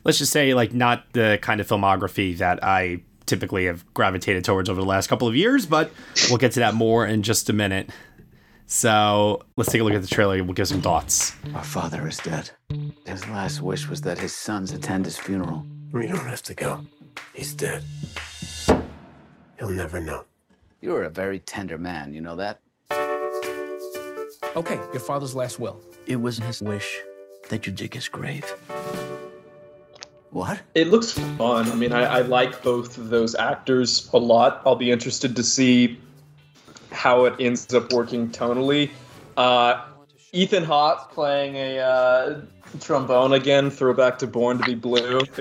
let's 0.03 0.17
just 0.17 0.31
say, 0.31 0.55
like, 0.55 0.73
not 0.73 1.13
the 1.13 1.37
kind 1.43 1.61
of 1.61 1.67
filmography 1.67 2.35
that 2.37 2.63
I 2.63 3.01
typically 3.27 3.65
have 3.65 3.85
gravitated 3.93 4.43
towards 4.43 4.67
over 4.67 4.81
the 4.81 4.87
last 4.87 5.07
couple 5.07 5.27
of 5.27 5.35
years, 5.35 5.67
but 5.67 5.91
we'll 6.27 6.39
get 6.39 6.53
to 6.53 6.59
that 6.61 6.73
more 6.73 7.05
in 7.05 7.21
just 7.21 7.49
a 7.49 7.53
minute. 7.53 7.89
So 8.73 9.41
let's 9.57 9.69
take 9.69 9.81
a 9.81 9.83
look 9.83 9.93
at 9.93 10.01
the 10.01 10.07
trailer 10.07 10.35
and 10.35 10.47
we'll 10.47 10.53
give 10.53 10.69
some 10.69 10.81
thoughts. 10.81 11.35
Our 11.53 11.63
father 11.63 12.07
is 12.07 12.19
dead. 12.19 12.51
His 13.05 13.27
last 13.27 13.61
wish 13.61 13.89
was 13.89 13.99
that 14.03 14.17
his 14.17 14.33
sons 14.33 14.71
attend 14.71 15.03
his 15.03 15.17
funeral. 15.17 15.65
We 15.91 16.07
don't 16.07 16.25
have 16.25 16.41
to 16.43 16.53
go. 16.53 16.85
He's 17.33 17.53
dead. 17.53 17.83
He'll 19.59 19.71
never 19.71 19.99
know. 19.99 20.23
You're 20.79 21.03
a 21.03 21.09
very 21.09 21.39
tender 21.39 21.77
man, 21.77 22.13
you 22.13 22.21
know 22.21 22.37
that? 22.37 22.61
Okay, 24.55 24.79
your 24.93 25.01
father's 25.01 25.35
last 25.35 25.59
will. 25.59 25.81
It 26.07 26.15
was 26.15 26.37
his 26.37 26.61
wish 26.61 27.01
that 27.49 27.67
you 27.67 27.73
dig 27.73 27.93
his 27.93 28.07
grave. 28.07 28.45
What? 30.29 30.61
It 30.75 30.87
looks 30.87 31.11
fun. 31.11 31.69
I 31.69 31.75
mean, 31.75 31.91
I, 31.91 32.03
I 32.03 32.21
like 32.21 32.63
both 32.63 32.97
of 32.97 33.09
those 33.09 33.35
actors 33.35 34.09
a 34.13 34.17
lot. 34.17 34.61
I'll 34.65 34.77
be 34.77 34.91
interested 34.91 35.35
to 35.35 35.43
see 35.43 35.99
how 36.91 37.25
it 37.25 37.35
ends 37.39 37.73
up 37.73 37.91
working 37.93 38.29
tonally. 38.29 38.89
Uh, 39.37 39.85
Ethan 40.33 40.63
Hawke 40.63 41.11
playing 41.11 41.55
a 41.55 41.79
uh, 41.79 42.41
trombone 42.79 43.33
again, 43.33 43.69
throwback 43.69 44.17
to 44.19 44.27
Born 44.27 44.57
to 44.59 44.63
Be 44.63 44.75
Blue. 44.75 45.19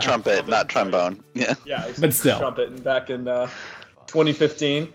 trumpet, 0.00 0.46
not 0.46 0.68
trombone. 0.68 1.22
Yeah. 1.34 1.54
Yeah, 1.64 1.90
but 1.98 2.12
still. 2.12 2.38
Trumpet 2.38 2.84
back 2.84 3.08
in 3.08 3.28
uh, 3.28 3.46
2015. 4.06 4.92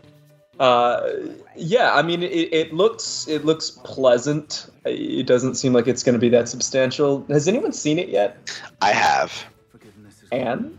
Uh, 0.59 1.09
yeah, 1.55 1.93
I 1.93 2.01
mean, 2.01 2.23
it, 2.23 2.53
it 2.53 2.73
looks 2.73 3.27
it 3.27 3.43
looks 3.43 3.71
pleasant. 3.83 4.69
It 4.85 5.27
doesn't 5.27 5.55
seem 5.55 5.73
like 5.73 5.87
it's 5.87 6.03
going 6.03 6.13
to 6.13 6.19
be 6.19 6.29
that 6.29 6.47
substantial. 6.47 7.25
Has 7.29 7.47
anyone 7.47 7.73
seen 7.73 7.99
it 7.99 8.09
yet? 8.09 8.37
I 8.81 8.91
have. 8.93 9.45
And 10.31 10.77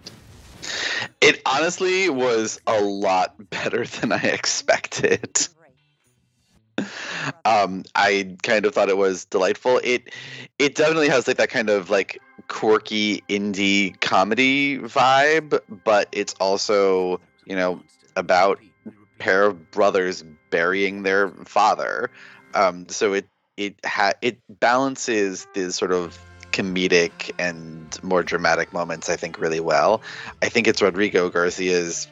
it 1.20 1.40
honestly 1.46 2.08
was 2.08 2.60
a 2.66 2.80
lot 2.80 3.34
better 3.50 3.84
than 3.84 4.12
I 4.12 4.20
expected. 4.20 5.48
Um, 7.44 7.84
I 7.94 8.36
kind 8.42 8.66
of 8.66 8.74
thought 8.74 8.88
it 8.88 8.96
was 8.96 9.24
delightful. 9.24 9.80
It 9.82 10.12
it 10.58 10.74
definitely 10.74 11.08
has 11.08 11.26
like 11.26 11.38
that 11.38 11.48
kind 11.48 11.70
of 11.70 11.90
like 11.90 12.20
quirky 12.48 13.22
indie 13.28 13.98
comedy 14.00 14.78
vibe, 14.78 15.58
but 15.84 16.08
it's 16.12 16.34
also 16.34 17.20
you 17.46 17.56
know 17.56 17.82
about 18.14 18.60
pair 19.18 19.46
of 19.46 19.70
brothers 19.70 20.22
burying 20.50 21.02
their 21.02 21.28
father. 21.28 22.10
Um, 22.54 22.88
so 22.88 23.14
it 23.14 23.26
it 23.56 23.76
ha- 23.84 24.14
it 24.20 24.38
balances 24.48 25.46
this 25.54 25.76
sort 25.76 25.92
of 25.92 26.18
comedic 26.56 27.30
and 27.38 28.02
more 28.02 28.22
dramatic 28.22 28.72
moments, 28.72 29.10
I 29.10 29.16
think, 29.16 29.38
really 29.38 29.60
well. 29.60 30.00
I 30.40 30.48
think 30.48 30.66
it's 30.66 30.80
Rodrigo 30.80 31.28
Garcia's 31.28 32.08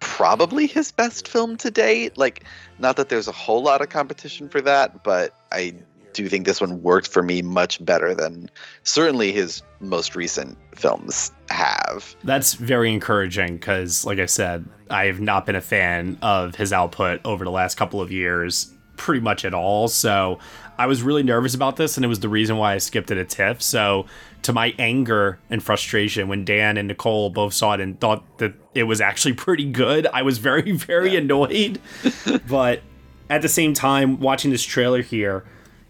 probably 0.00 0.66
his 0.66 0.90
best 0.90 1.28
film 1.28 1.58
to 1.58 1.70
date. 1.70 2.16
Like, 2.16 2.44
not 2.78 2.96
that 2.96 3.10
there's 3.10 3.28
a 3.28 3.32
whole 3.32 3.62
lot 3.62 3.82
of 3.82 3.90
competition 3.90 4.48
for 4.48 4.62
that, 4.62 5.04
but 5.04 5.34
I 5.52 5.74
do 6.14 6.26
think 6.28 6.46
this 6.46 6.58
one 6.58 6.82
worked 6.82 7.06
for 7.06 7.22
me 7.22 7.42
much 7.42 7.84
better 7.84 8.14
than 8.14 8.48
certainly 8.82 9.30
his 9.30 9.62
most 9.80 10.16
recent 10.16 10.56
films 10.74 11.30
have. 11.50 12.16
That's 12.24 12.54
very 12.54 12.90
encouraging 12.92 13.56
because, 13.56 14.06
like 14.06 14.18
I 14.18 14.26
said, 14.26 14.64
I 14.88 15.04
have 15.04 15.20
not 15.20 15.44
been 15.44 15.54
a 15.54 15.60
fan 15.60 16.16
of 16.22 16.54
his 16.54 16.72
output 16.72 17.20
over 17.26 17.44
the 17.44 17.50
last 17.50 17.76
couple 17.76 18.00
of 18.00 18.10
years 18.10 18.72
pretty 18.96 19.20
much 19.20 19.44
at 19.44 19.54
all. 19.54 19.88
So 19.88 20.38
I 20.80 20.86
was 20.86 21.02
really 21.02 21.22
nervous 21.22 21.54
about 21.54 21.76
this, 21.76 21.98
and 21.98 22.06
it 22.06 22.08
was 22.08 22.20
the 22.20 22.30
reason 22.30 22.56
why 22.56 22.72
I 22.72 22.78
skipped 22.78 23.10
it 23.10 23.18
at 23.18 23.28
TIFF. 23.28 23.60
So, 23.60 24.06
to 24.40 24.54
my 24.54 24.74
anger 24.78 25.38
and 25.50 25.62
frustration, 25.62 26.26
when 26.26 26.46
Dan 26.46 26.78
and 26.78 26.88
Nicole 26.88 27.28
both 27.28 27.52
saw 27.52 27.74
it 27.74 27.80
and 27.80 28.00
thought 28.00 28.38
that 28.38 28.54
it 28.74 28.84
was 28.84 28.98
actually 28.98 29.34
pretty 29.46 29.70
good, 29.70 30.06
I 30.06 30.22
was 30.22 30.38
very, 30.38 30.72
very 30.72 31.12
yeah. 31.12 31.18
annoyed. 31.18 31.82
but 32.48 32.80
at 33.28 33.42
the 33.42 33.48
same 33.48 33.74
time, 33.74 34.20
watching 34.20 34.50
this 34.50 34.62
trailer 34.62 35.02
here, 35.02 35.44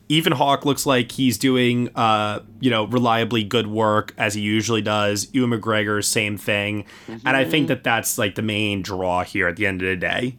Ethan 0.08 0.32
Hawke 0.32 0.64
looks 0.64 0.84
like 0.84 1.12
he's 1.12 1.38
doing, 1.38 1.88
uh, 1.94 2.40
you 2.58 2.70
know, 2.70 2.88
reliably 2.88 3.44
good 3.44 3.68
work 3.68 4.12
as 4.18 4.34
he 4.34 4.40
usually 4.40 4.82
does. 4.82 5.32
Ewan 5.32 5.52
McGregor, 5.52 6.04
same 6.04 6.36
thing, 6.36 6.82
mm-hmm. 7.06 7.24
and 7.24 7.36
I 7.36 7.44
think 7.44 7.68
that 7.68 7.84
that's 7.84 8.18
like 8.18 8.34
the 8.34 8.42
main 8.42 8.82
draw 8.82 9.22
here 9.22 9.46
at 9.46 9.54
the 9.54 9.68
end 9.68 9.82
of 9.82 9.88
the 9.88 9.94
day. 9.94 10.36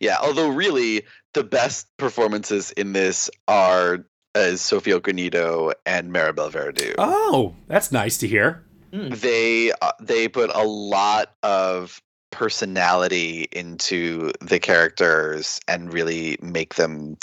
Yeah, 0.00 0.16
although 0.20 0.48
really 0.48 1.04
the 1.34 1.44
best 1.44 1.86
performances 1.96 2.72
in 2.72 2.92
this 2.92 3.30
are 3.48 4.04
as 4.34 4.60
Sophie 4.60 4.92
Okonedo 4.92 5.72
and 5.86 6.12
Maribel 6.12 6.50
Verdú. 6.50 6.94
Oh, 6.98 7.54
that's 7.68 7.90
nice 7.90 8.18
to 8.18 8.28
hear. 8.28 8.64
They 8.92 9.72
uh, 9.80 9.92
they 10.00 10.28
put 10.28 10.50
a 10.52 10.64
lot 10.64 11.34
of 11.42 12.00
personality 12.32 13.48
into 13.52 14.32
the 14.40 14.58
characters 14.58 15.60
and 15.68 15.92
really 15.92 16.38
make 16.42 16.74
them 16.74 17.16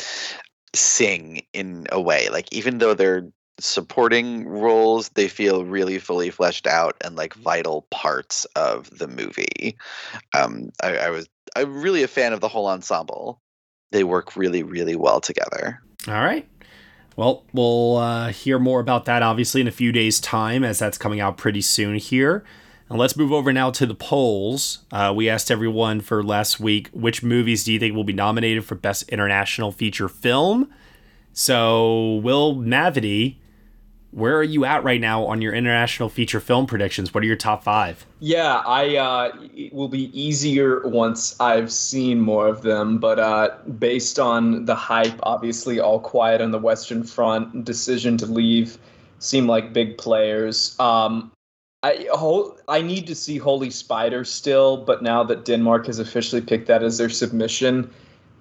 sing 0.73 1.41
in 1.53 1.87
a 1.91 1.99
way. 1.99 2.29
Like 2.29 2.51
even 2.53 2.77
though 2.77 2.93
they're 2.93 3.27
supporting 3.59 4.47
roles, 4.47 5.09
they 5.09 5.27
feel 5.27 5.65
really 5.65 5.97
fully 5.97 6.29
fleshed 6.29 6.67
out 6.67 6.95
and 7.03 7.15
like 7.15 7.33
vital 7.33 7.87
parts 7.91 8.45
of 8.55 8.89
the 8.97 9.07
movie. 9.07 9.75
Um, 10.33 10.69
I, 10.83 10.97
I 10.97 11.09
was 11.09 11.27
I'm 11.55 11.81
really 11.81 12.03
a 12.03 12.07
fan 12.07 12.33
of 12.33 12.39
the 12.39 12.47
whole 12.47 12.67
ensemble. 12.67 13.41
They 13.91 14.03
work 14.03 14.35
really, 14.35 14.63
really 14.63 14.95
well 14.95 15.21
together. 15.21 15.81
All 16.07 16.13
right. 16.13 16.47
Well, 17.15 17.45
we'll 17.51 17.97
uh, 17.97 18.29
hear 18.29 18.59
more 18.59 18.79
about 18.79 19.05
that 19.05 19.23
obviously 19.23 19.61
in 19.61 19.67
a 19.67 19.71
few 19.71 19.91
days' 19.91 20.19
time, 20.19 20.63
as 20.63 20.79
that's 20.79 20.97
coming 20.97 21.19
out 21.19 21.37
pretty 21.37 21.61
soon 21.61 21.95
here. 21.95 22.43
And 22.89 22.97
let's 22.97 23.17
move 23.17 23.33
over 23.33 23.51
now 23.51 23.71
to 23.71 23.85
the 23.85 23.95
polls. 23.95 24.79
Uh, 24.91 25.11
we 25.15 25.27
asked 25.27 25.51
everyone 25.51 25.99
for 25.99 26.23
last 26.23 26.59
week 26.59 26.89
which 26.93 27.23
movies 27.23 27.63
do 27.63 27.73
you 27.73 27.79
think 27.79 27.95
will 27.95 28.03
be 28.03 28.13
nominated 28.13 28.63
for 28.65 28.75
Best 28.75 29.09
International 29.09 29.71
Feature 29.71 30.07
Film? 30.07 30.71
So, 31.33 32.15
Will 32.15 32.55
Mavity, 32.55 33.35
where 34.17 34.35
are 34.35 34.43
you 34.43 34.65
at 34.65 34.83
right 34.83 34.99
now 34.99 35.23
on 35.25 35.43
your 35.43 35.53
international 35.53 36.09
feature 36.09 36.39
film 36.39 36.65
predictions? 36.65 37.13
What 37.13 37.23
are 37.23 37.27
your 37.27 37.35
top 37.35 37.63
five? 37.63 38.03
Yeah, 38.19 38.63
I 38.65 38.95
uh, 38.95 39.31
it 39.53 39.71
will 39.71 39.89
be 39.89 40.09
easier 40.19 40.81
once 40.87 41.39
I've 41.39 41.71
seen 41.71 42.19
more 42.19 42.47
of 42.47 42.63
them. 42.63 42.97
But 42.97 43.19
uh, 43.19 43.55
based 43.77 44.17
on 44.17 44.65
the 44.65 44.73
hype, 44.73 45.19
obviously, 45.21 45.79
All 45.79 45.99
Quiet 45.99 46.41
on 46.41 46.49
the 46.49 46.57
Western 46.57 47.03
Front, 47.03 47.63
Decision 47.63 48.17
to 48.17 48.25
Leave 48.25 48.79
seem 49.19 49.45
like 49.45 49.71
big 49.71 49.99
players. 49.99 50.75
Um, 50.79 51.31
I 51.83 52.07
I 52.67 52.81
need 52.81 53.05
to 53.05 53.13
see 53.13 53.37
Holy 53.37 53.69
Spider 53.69 54.25
still, 54.25 54.77
but 54.77 55.03
now 55.03 55.23
that 55.25 55.45
Denmark 55.45 55.85
has 55.85 55.99
officially 55.99 56.41
picked 56.41 56.65
that 56.69 56.81
as 56.81 56.97
their 56.97 57.09
submission, 57.09 57.93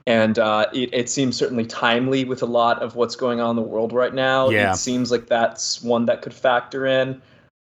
and 0.07 0.39
uh, 0.39 0.67
it, 0.73 0.91
it 0.93 1.11
seems 1.11 1.37
certainly 1.37 1.67
timely 1.67 2.25
with 2.25 2.43
a 2.43 2.47
lot 2.47 2.81
of 2.83 2.95
what's 2.95 3.17
going 3.17 3.41
on 3.41 3.51
in 3.51 3.57
the 3.57 3.63
world 3.63 3.93
right 3.93 4.15
now. 4.15 4.49
Yeah. 4.51 4.73
It 4.73 4.77
seems 4.77 5.11
like 5.11 5.27
that's 5.27 5.83
one 5.83 6.07
that 6.07 6.23
could 6.23 6.35
factor 6.35 6.87
in. 6.87 7.21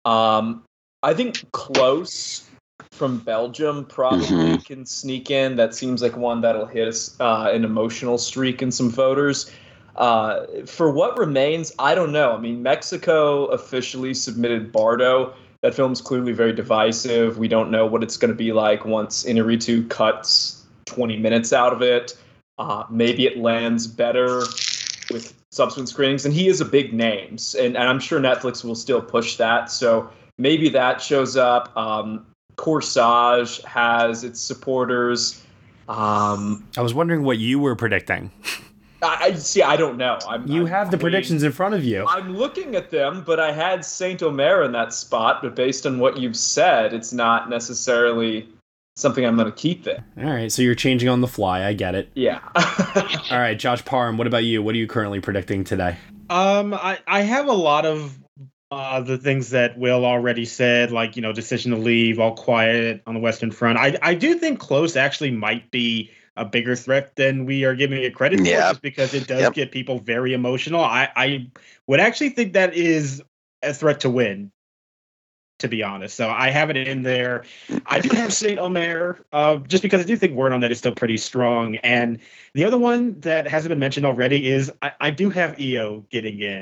Um, 0.06 0.64
I 1.04 1.14
think 1.14 1.52
close 1.52 2.46
from 2.92 3.20
Belgium 3.20 3.86
probably 3.86 4.26
Mhm. 4.26 4.66
can 4.66 4.86
sneak 4.86 5.30
in. 5.32 5.56
That 5.56 5.76
seems 5.76 6.02
like 6.02 6.16
one 6.18 6.42
that'll 6.42 6.66
hit 6.66 6.88
us, 6.88 7.16
uh, 7.20 7.50
an 7.54 7.64
emotional 7.64 8.18
streak 8.18 8.62
in 8.62 8.72
some 8.72 8.90
voters. 8.90 9.52
Uh, 9.96 10.46
for 10.66 10.92
what 10.92 11.18
remains, 11.18 11.74
I 11.78 11.94
don't 11.94 12.14
know. 12.14 12.32
I 12.32 12.38
mean, 12.38 12.64
Mexico 12.64 13.46
officially 13.48 14.14
submitted 14.14 14.72
Bardo. 14.72 15.34
That 15.62 15.74
film's 15.74 16.00
clearly 16.00 16.32
very 16.32 16.54
divisive. 16.54 17.38
We 17.38 17.50
don't 17.50 17.70
know 17.70 17.86
what 17.86 18.02
it's 18.02 18.16
going 18.16 18.30
to 18.32 18.38
be 18.38 18.54
like 18.54 18.86
once 18.86 19.26
Inarritu 19.26 19.90
cuts 19.90 20.64
20 20.86 21.18
minutes 21.18 21.52
out 21.52 21.74
of 21.74 21.82
it. 21.82 22.18
Uh, 22.60 22.84
maybe 22.90 23.26
it 23.26 23.38
lands 23.38 23.88
better 23.88 24.40
with 25.12 25.34
subsequent 25.50 25.90
screenings. 25.90 26.26
And 26.26 26.34
he 26.34 26.48
is 26.50 26.60
a 26.62 26.66
big 26.66 26.94
name, 26.94 27.38
and, 27.58 27.76
and 27.78 27.90
I'm 27.90 28.00
sure 28.00 28.20
Netflix 28.20 28.64
will 28.64 28.76
still 28.76 29.02
push 29.02 29.38
that. 29.38 29.72
So 29.72 30.10
maybe 30.38 30.70
that 30.70 31.02
shows 31.02 31.36
up. 31.38 31.76
Um, 31.78 32.26
Corsage 32.58 33.64
has 33.64 34.24
its 34.26 34.40
supporters. 34.42 35.42
Um, 35.88 36.68
I 36.78 36.82
was 36.82 36.94
wondering 36.94 37.24
what 37.24 37.38
you 37.40 37.58
were 37.60 37.76
predicting. 37.76 38.30
I, 39.02 39.18
I 39.22 39.34
see. 39.36 39.64
I 39.64 39.78
don't 39.78 39.98
know. 39.98 40.20
I'm, 40.28 40.46
You 40.46 40.64
I'm- 40.64 40.68
have 40.68 40.92
the 40.92 40.98
I 40.98 41.00
mean, 41.00 41.02
predictions 41.04 41.44
in 41.44 41.54
front 41.54 41.74
of 41.74 41.84
you. 41.86 42.06
I'm 42.08 42.36
looking 42.36 42.76
at 42.76 42.92
them, 42.92 43.24
but 43.26 43.40
I 43.40 43.54
had 43.54 43.86
Saint 43.86 44.22
Omer 44.22 44.64
in 44.64 44.74
that 44.74 44.94
spot. 44.94 45.42
But 45.42 45.56
based 45.56 45.86
on 45.88 45.98
what 46.00 46.18
you've 46.18 46.36
said, 46.36 46.94
it's 46.94 47.14
not 47.14 47.50
necessarily 47.50 48.50
something 49.00 49.26
I'm 49.26 49.36
going 49.36 49.46
to 49.52 49.58
keep 49.58 49.84
there. 49.84 50.04
All 50.18 50.26
right, 50.26 50.52
so 50.52 50.62
you're 50.62 50.76
changing 50.76 51.10
on 51.10 51.22
the 51.22 51.28
fly. 51.28 51.66
I 51.66 51.74
get 51.74 51.96
it. 51.96 52.10
Yeah. 52.16 52.40
All 53.32 53.40
right, 53.40 53.58
Josh 53.58 53.84
Parham, 53.86 54.18
what 54.18 54.28
about 54.28 54.44
you? 54.44 54.62
What 54.62 54.76
are 54.76 54.78
you 54.78 54.88
currently 54.88 55.20
predicting 55.20 55.64
today? 55.64 55.98
Um, 56.30 56.74
I, 56.74 57.00
I 57.08 57.22
have 57.22 57.48
a 57.48 57.54
lot 57.54 57.86
of 57.86 58.18
uh, 58.72 59.02
the 59.02 59.18
things 59.18 59.50
that 59.50 59.80
Will 59.80 60.06
already 60.06 60.46
said, 60.46 60.92
like 60.92 61.16
you 61.16 61.22
know, 61.24 61.34
decision 61.34 61.72
to 61.72 61.78
leave, 61.78 62.20
all 62.20 62.36
quiet 62.36 63.02
on 63.08 63.16
the 63.16 63.20
Western 63.20 63.52
Front. 63.52 63.80
I 63.80 63.98
I 64.02 64.14
do 64.14 64.36
think 64.36 64.60
close 64.60 64.96
actually 64.96 65.32
might 65.32 65.72
be 65.72 66.12
a 66.38 66.46
bigger 66.46 66.76
threat 66.76 67.16
than 67.16 67.46
we 67.46 67.66
are 67.66 67.74
giving 67.76 68.02
it 68.04 68.14
credit 68.14 68.40
for, 68.40 68.46
just 68.46 68.82
because 68.82 69.14
it 69.16 69.28
does 69.28 69.42
Yep. 69.42 69.54
get 69.54 69.72
people 69.72 69.98
very 70.00 70.34
emotional. 70.34 70.84
I 70.84 71.10
I 71.16 71.48
would 71.88 72.00
actually 72.00 72.30
think 72.30 72.54
that 72.54 72.76
is 72.76 73.24
a 73.64 73.74
threat 73.74 74.02
to 74.02 74.10
win. 74.10 74.52
To 75.60 75.68
be 75.68 75.84
honest, 75.84 76.16
so 76.16 76.30
I 76.30 76.50
have 76.52 76.70
it 76.70 76.78
in 76.78 77.04
there. 77.04 77.44
I 77.86 78.00
do 78.00 78.16
have 78.16 78.32
Saint 78.32 78.60
Omer, 78.60 79.20
uh, 79.34 79.58
just 79.58 79.84
because 79.84 80.00
I 80.00 80.06
do 80.06 80.16
think 80.16 80.34
word 80.34 80.54
on 80.54 80.62
that 80.62 80.72
is 80.72 80.78
still 80.78 80.96
pretty 80.96 81.18
strong. 81.18 81.76
And 81.78 82.20
the 82.54 82.64
other 82.64 82.78
one 82.78 83.20
that 83.20 83.46
hasn't 83.46 83.68
been 83.70 83.78
mentioned 83.80 84.06
already 84.06 84.48
is 84.48 84.72
I, 84.82 84.94
I 85.02 85.12
do 85.12 85.30
have 85.30 85.60
EO 85.60 86.06
getting 86.12 86.40
in. 86.40 86.62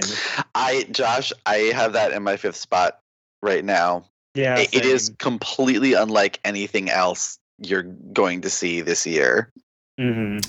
I 0.55 0.87
Josh, 0.89 1.31
I 1.45 1.57
have 1.75 1.93
that 1.93 2.11
in 2.11 2.23
my 2.23 2.37
fifth 2.37 2.55
spot 2.55 2.99
right 3.43 3.63
now. 3.63 4.05
Yeah, 4.33 4.57
It- 4.57 4.73
it 4.73 4.85
is 4.85 5.11
completely 5.19 5.93
unlike 5.93 6.39
anything 6.43 6.89
else 6.89 7.37
you're 7.59 7.83
going 7.83 8.41
to 8.41 8.49
see 8.49 8.81
this 8.81 9.05
year. 9.05 9.51
Mm-hmm. 9.99 10.39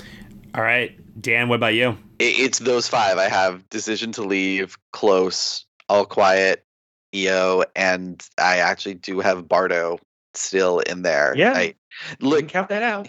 All 0.55 0.63
right, 0.63 0.99
Dan, 1.21 1.49
what 1.51 1.57
about 1.57 1.75
you? 1.75 1.91
It, 2.19 2.39
it's 2.41 2.59
those 2.61 2.89
five. 2.89 3.19
I 3.19 3.29
have 3.29 3.69
decision 3.69 4.13
to 4.13 4.23
leave, 4.23 4.79
close, 4.93 5.67
all 5.91 6.07
quiet, 6.07 6.65
EO, 7.27 7.65
and 7.77 8.23
I 8.39 8.59
actually 8.59 8.95
do 8.95 9.21
have 9.21 9.49
Bardo 9.49 9.99
still 10.35 10.81
in 10.81 11.03
there. 11.03 11.35
Yeah. 11.37 11.53
I, 11.55 11.75
look, 12.21 12.49
count 12.49 12.69
that 12.69 12.83
out. 12.83 13.09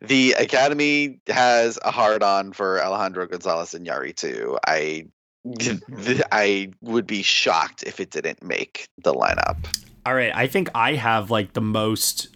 The 0.00 0.32
Academy 0.32 1.20
has 1.28 1.78
a 1.84 1.90
hard 1.90 2.22
on 2.22 2.52
for 2.52 2.82
Alejandro 2.82 3.26
Gonzalez 3.26 3.70
Inarritu. 3.72 4.58
I 4.66 5.06
I 6.32 6.70
would 6.82 7.06
be 7.06 7.22
shocked 7.22 7.84
if 7.84 8.00
it 8.00 8.10
didn't 8.10 8.42
make 8.42 8.88
the 9.02 9.14
lineup. 9.14 9.56
All 10.04 10.14
right, 10.14 10.32
I 10.34 10.46
think 10.46 10.70
I 10.74 10.94
have 10.94 11.30
like 11.30 11.52
the 11.52 11.60
most, 11.60 12.28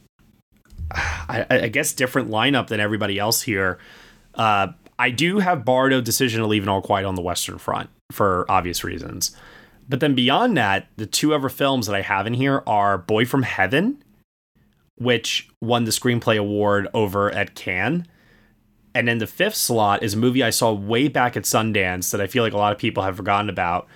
I, 0.92 1.46
I 1.50 1.68
guess, 1.68 1.92
different 1.92 2.30
lineup 2.30 2.68
than 2.68 2.80
everybody 2.80 3.18
else 3.18 3.42
here. 3.42 3.78
Uh, 4.34 4.68
I 4.98 5.10
do 5.10 5.38
have 5.38 5.64
Bardo 5.64 6.00
decision 6.00 6.40
to 6.40 6.46
leave 6.46 6.62
and 6.62 6.70
all 6.70 6.82
quiet 6.82 7.06
on 7.06 7.14
the 7.14 7.22
Western 7.22 7.58
Front 7.58 7.90
for 8.12 8.44
obvious 8.48 8.84
reasons. 8.84 9.36
But 9.90 9.98
then 9.98 10.14
beyond 10.14 10.56
that, 10.56 10.86
the 10.96 11.04
two 11.04 11.34
other 11.34 11.48
films 11.48 11.88
that 11.88 11.96
I 11.96 12.02
have 12.02 12.24
in 12.24 12.34
here 12.34 12.62
are 12.64 12.96
Boy 12.96 13.24
from 13.24 13.42
Heaven, 13.42 14.00
which 14.94 15.48
won 15.60 15.82
the 15.82 15.90
screenplay 15.90 16.38
award 16.38 16.86
over 16.94 17.28
at 17.32 17.56
Cannes. 17.56 18.06
And 18.94 19.08
then 19.08 19.18
the 19.18 19.26
fifth 19.26 19.56
slot 19.56 20.04
is 20.04 20.14
a 20.14 20.16
movie 20.16 20.44
I 20.44 20.50
saw 20.50 20.72
way 20.72 21.08
back 21.08 21.36
at 21.36 21.42
Sundance 21.42 22.12
that 22.12 22.20
I 22.20 22.28
feel 22.28 22.44
like 22.44 22.52
a 22.52 22.56
lot 22.56 22.72
of 22.72 22.78
people 22.78 23.02
have 23.02 23.16
forgotten 23.16 23.50
about, 23.50 23.88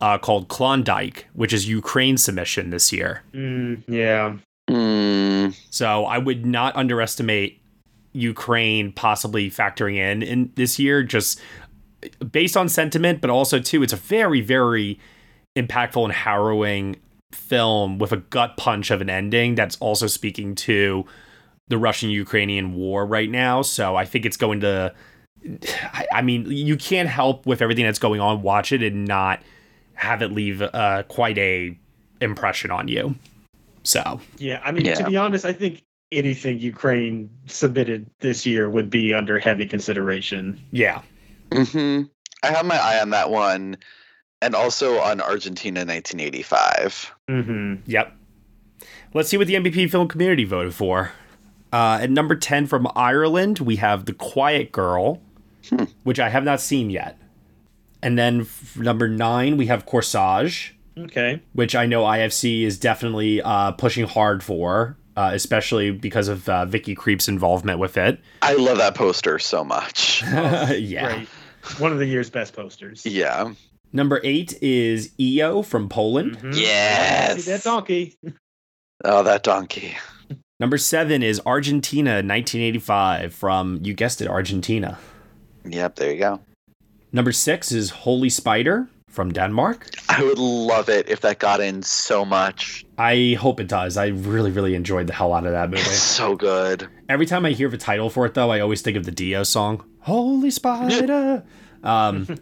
uh, 0.00 0.18
called 0.18 0.48
Klondike, 0.48 1.28
which 1.32 1.52
is 1.52 1.68
Ukraine 1.68 2.16
submission 2.16 2.70
this 2.70 2.92
year. 2.92 3.22
Mm, 3.32 3.84
yeah. 3.86 4.36
So 5.70 6.06
I 6.06 6.18
would 6.18 6.44
not 6.44 6.74
underestimate 6.74 7.60
Ukraine 8.12 8.90
possibly 8.90 9.48
factoring 9.48 9.94
in 9.94 10.24
in 10.24 10.50
this 10.56 10.80
year, 10.80 11.04
just 11.04 11.40
based 12.32 12.56
on 12.56 12.68
sentiment, 12.68 13.20
but 13.20 13.30
also 13.30 13.60
too, 13.60 13.84
it's 13.84 13.92
a 13.92 13.96
very, 13.96 14.40
very 14.40 14.98
impactful 15.56 16.04
and 16.04 16.12
harrowing 16.12 16.96
film 17.32 17.98
with 17.98 18.12
a 18.12 18.18
gut 18.18 18.56
punch 18.56 18.90
of 18.90 19.00
an 19.00 19.10
ending 19.10 19.54
that's 19.56 19.76
also 19.78 20.06
speaking 20.06 20.54
to 20.54 21.04
the 21.68 21.76
Russian 21.78 22.10
Ukrainian 22.10 22.74
war 22.74 23.04
right 23.04 23.30
now. 23.30 23.62
So 23.62 23.96
I 23.96 24.04
think 24.04 24.24
it's 24.24 24.36
going 24.36 24.60
to. 24.60 24.94
I- 25.92 26.06
I 26.12 26.22
mean, 26.22 26.50
you 26.50 26.76
can't 26.76 27.08
help 27.08 27.46
with 27.46 27.60
everything 27.62 27.84
that's 27.84 27.98
going 27.98 28.20
on, 28.20 28.42
watch 28.42 28.72
it 28.72 28.82
and 28.82 29.06
not 29.06 29.42
have 29.94 30.22
it 30.22 30.32
leave 30.32 30.60
uh, 30.62 31.02
quite 31.08 31.38
a 31.38 31.76
impression 32.20 32.70
on 32.70 32.88
you. 32.88 33.14
So 33.82 34.20
Yeah, 34.38 34.60
I 34.64 34.72
mean, 34.72 34.84
Yeah. 34.86 34.94
to 34.94 35.04
be 35.04 35.16
honest, 35.16 35.44
I 35.44 35.52
think 35.52 35.82
anything 36.12 36.58
Ukraine 36.60 37.28
submitted 37.46 38.08
this 38.20 38.46
year 38.46 38.68
would 38.70 38.90
be 38.90 39.12
under 39.14 39.38
heavy 39.38 39.66
consideration. 39.66 40.60
yeah, 40.70 41.02
hmm 41.52 42.02
I 42.42 42.48
have 42.50 42.66
my 42.66 42.76
eye 42.78 43.00
on 43.00 43.10
that 43.10 43.30
one, 43.30 43.76
and 44.42 44.54
also 44.54 44.98
on 44.98 45.20
Argentina 45.20 45.80
1985. 45.80 47.14
Mm-hmm. 47.28 47.74
Yep. 47.90 48.12
Let's 49.14 49.28
see 49.28 49.36
what 49.36 49.46
the 49.46 49.54
MVP 49.54 49.90
film 49.90 50.08
community 50.08 50.44
voted 50.44 50.74
for. 50.74 51.12
Uh, 51.72 51.98
at 52.02 52.10
number 52.10 52.36
10 52.36 52.66
from 52.66 52.86
Ireland, 52.94 53.58
we 53.60 53.76
have 53.76 54.04
The 54.04 54.12
Quiet 54.12 54.72
Girl, 54.72 55.20
which 56.04 56.20
I 56.20 56.28
have 56.28 56.44
not 56.44 56.60
seen 56.60 56.90
yet. 56.90 57.18
And 58.02 58.18
then 58.18 58.42
f- 58.42 58.76
number 58.76 59.08
9, 59.08 59.56
we 59.56 59.66
have 59.66 59.86
Corsage, 59.86 60.72
Okay. 60.98 61.42
which 61.54 61.74
I 61.74 61.86
know 61.86 62.04
IFC 62.04 62.62
is 62.62 62.78
definitely 62.78 63.40
uh, 63.42 63.72
pushing 63.72 64.06
hard 64.06 64.44
for, 64.44 64.96
uh, 65.16 65.30
especially 65.32 65.90
because 65.90 66.28
of 66.28 66.48
uh, 66.48 66.66
Vicky 66.66 66.94
Krieps' 66.94 67.26
involvement 67.28 67.78
with 67.78 67.96
it. 67.96 68.20
I 68.42 68.54
love 68.54 68.78
that 68.78 68.94
poster 68.94 69.38
so 69.38 69.64
much. 69.64 70.22
yeah. 70.32 71.14
Great. 71.16 71.28
One 71.80 71.90
of 71.90 71.98
the 71.98 72.06
year's 72.06 72.30
best 72.30 72.54
posters. 72.54 73.04
Yeah. 73.04 73.52
Number 73.92 74.20
8 74.22 74.62
is 74.62 75.12
EO 75.18 75.62
from 75.62 75.88
Poland. 75.88 76.38
Yes. 76.54 77.44
That 77.46 77.62
donkey. 77.62 78.16
Oh, 79.04 79.22
that 79.24 79.42
donkey. 79.42 79.94
Number 80.58 80.78
7 80.78 81.22
is 81.22 81.38
Argentina 81.44 82.12
1985 82.22 83.34
from, 83.34 83.78
you 83.82 83.92
guessed 83.92 84.22
it, 84.22 84.26
Argentina. 84.26 84.98
Yep, 85.66 85.96
there 85.96 86.12
you 86.12 86.18
go. 86.18 86.40
Number 87.12 87.30
six 87.30 87.72
is 87.72 87.90
Holy 87.90 88.30
Spider 88.30 88.88
from 89.08 89.32
Denmark. 89.32 89.88
I 90.08 90.22
would 90.22 90.38
love 90.38 90.88
it 90.88 91.08
if 91.08 91.20
that 91.20 91.38
got 91.38 91.60
in 91.60 91.82
so 91.82 92.24
much. 92.24 92.84
I 92.98 93.36
hope 93.38 93.60
it 93.60 93.68
does. 93.68 93.96
I 93.96 94.06
really, 94.06 94.50
really 94.50 94.74
enjoyed 94.74 95.06
the 95.06 95.12
hell 95.12 95.32
out 95.32 95.46
of 95.46 95.52
that 95.52 95.70
movie. 95.70 95.82
It's 95.82 95.98
So 95.98 96.36
good. 96.36 96.88
Every 97.08 97.26
time 97.26 97.44
I 97.44 97.52
hear 97.52 97.68
the 97.68 97.78
title 97.78 98.10
for 98.10 98.26
it, 98.26 98.34
though, 98.34 98.50
I 98.50 98.60
always 98.60 98.82
think 98.82 98.96
of 98.96 99.04
the 99.04 99.12
Dio 99.12 99.42
song, 99.42 99.84
Holy 100.00 100.50
Spider. 100.50 101.44
um, 101.82 102.26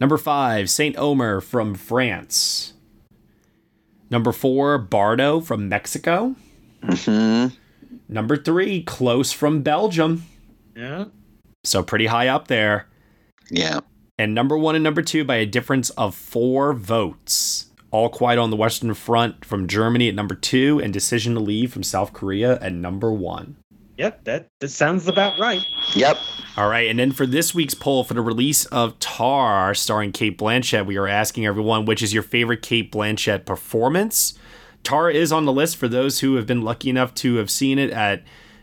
number 0.00 0.16
five, 0.16 0.70
Saint 0.70 0.96
Omer 0.98 1.40
from 1.40 1.74
France. 1.74 2.72
Number 4.10 4.32
four, 4.32 4.78
Bardo 4.78 5.40
from 5.40 5.68
Mexico. 5.68 6.34
Mm-hmm. 6.82 7.54
Number 8.08 8.36
three, 8.36 8.82
Close 8.82 9.32
from 9.32 9.62
Belgium. 9.62 10.24
Yeah. 10.76 11.06
So 11.62 11.82
pretty 11.82 12.06
high 12.06 12.28
up 12.28 12.48
there. 12.48 12.88
Yeah. 13.50 13.80
And 14.18 14.34
number 14.34 14.58
one 14.58 14.74
and 14.74 14.84
number 14.84 15.02
two 15.02 15.24
by 15.24 15.36
a 15.36 15.46
difference 15.46 15.90
of 15.90 16.14
four 16.14 16.72
votes. 16.72 17.66
All 17.90 18.08
Quiet 18.08 18.38
on 18.38 18.50
the 18.50 18.56
Western 18.56 18.94
Front 18.94 19.44
from 19.44 19.66
Germany 19.66 20.08
at 20.08 20.14
number 20.14 20.34
two, 20.34 20.80
and 20.80 20.92
Decision 20.92 21.34
to 21.34 21.40
Leave 21.40 21.72
from 21.72 21.82
South 21.82 22.12
Korea 22.12 22.58
at 22.60 22.72
number 22.72 23.12
one. 23.12 23.56
Yep, 24.00 24.24
that, 24.24 24.48
that 24.60 24.68
sounds 24.68 25.06
about 25.08 25.38
right. 25.38 25.60
Yep. 25.94 26.16
All 26.56 26.70
right, 26.70 26.88
and 26.88 26.98
then 26.98 27.12
for 27.12 27.26
this 27.26 27.54
week's 27.54 27.74
poll 27.74 28.02
for 28.02 28.14
the 28.14 28.22
release 28.22 28.64
of 28.64 28.98
Tar, 28.98 29.74
starring 29.74 30.10
Cate 30.10 30.38
Blanchett, 30.38 30.86
we 30.86 30.96
are 30.96 31.06
asking 31.06 31.44
everyone 31.44 31.84
which 31.84 32.02
is 32.02 32.14
your 32.14 32.22
favorite 32.22 32.62
Cate 32.62 32.90
Blanchett 32.90 33.44
performance. 33.44 34.38
Tar 34.82 35.10
is 35.10 35.32
on 35.32 35.44
the 35.44 35.52
list 35.52 35.76
for 35.76 35.86
those 35.86 36.20
who 36.20 36.36
have 36.36 36.46
been 36.46 36.62
lucky 36.62 36.88
enough 36.88 37.12
to 37.16 37.34
have 37.34 37.50
seen 37.50 37.78
it 37.78 37.90
at 37.90 38.22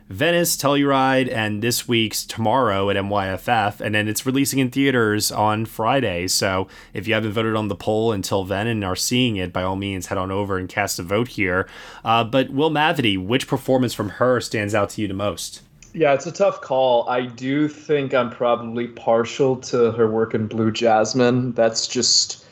Venice, 0.09 0.55
Telluride, 0.55 1.29
and 1.29 1.61
this 1.61 1.85
week's 1.85 2.25
tomorrow 2.25 2.89
at 2.89 2.95
NYFF. 2.95 3.81
And 3.81 3.93
then 3.93 4.07
it's 4.07 4.25
releasing 4.25 4.59
in 4.59 4.71
theaters 4.71 5.33
on 5.33 5.65
Friday. 5.65 6.27
So 6.27 6.69
if 6.93 7.07
you 7.07 7.13
haven't 7.13 7.33
voted 7.33 7.55
on 7.55 7.67
the 7.67 7.75
poll 7.75 8.13
until 8.13 8.45
then 8.45 8.67
and 8.67 8.85
are 8.85 8.95
seeing 8.95 9.35
it, 9.35 9.51
by 9.51 9.63
all 9.63 9.75
means, 9.75 10.05
head 10.05 10.17
on 10.17 10.31
over 10.31 10.57
and 10.57 10.69
cast 10.69 10.97
a 10.97 11.03
vote 11.03 11.27
here. 11.27 11.67
Uh, 12.05 12.23
but 12.23 12.49
Will 12.51 12.71
Mavity, 12.71 13.17
which 13.17 13.47
performance 13.47 13.93
from 13.93 14.07
her 14.09 14.39
stands 14.39 14.73
out 14.73 14.91
to 14.91 15.01
you 15.01 15.09
the 15.09 15.13
most? 15.13 15.61
Yeah, 15.93 16.13
it's 16.13 16.27
a 16.27 16.31
tough 16.31 16.61
call. 16.61 17.09
I 17.09 17.25
do 17.25 17.67
think 17.67 18.13
I'm 18.13 18.29
probably 18.29 18.87
partial 18.87 19.57
to 19.57 19.91
her 19.91 20.09
work 20.09 20.33
in 20.33 20.47
Blue 20.47 20.71
Jasmine. 20.71 21.51
That's 21.51 21.85
just 21.85 22.45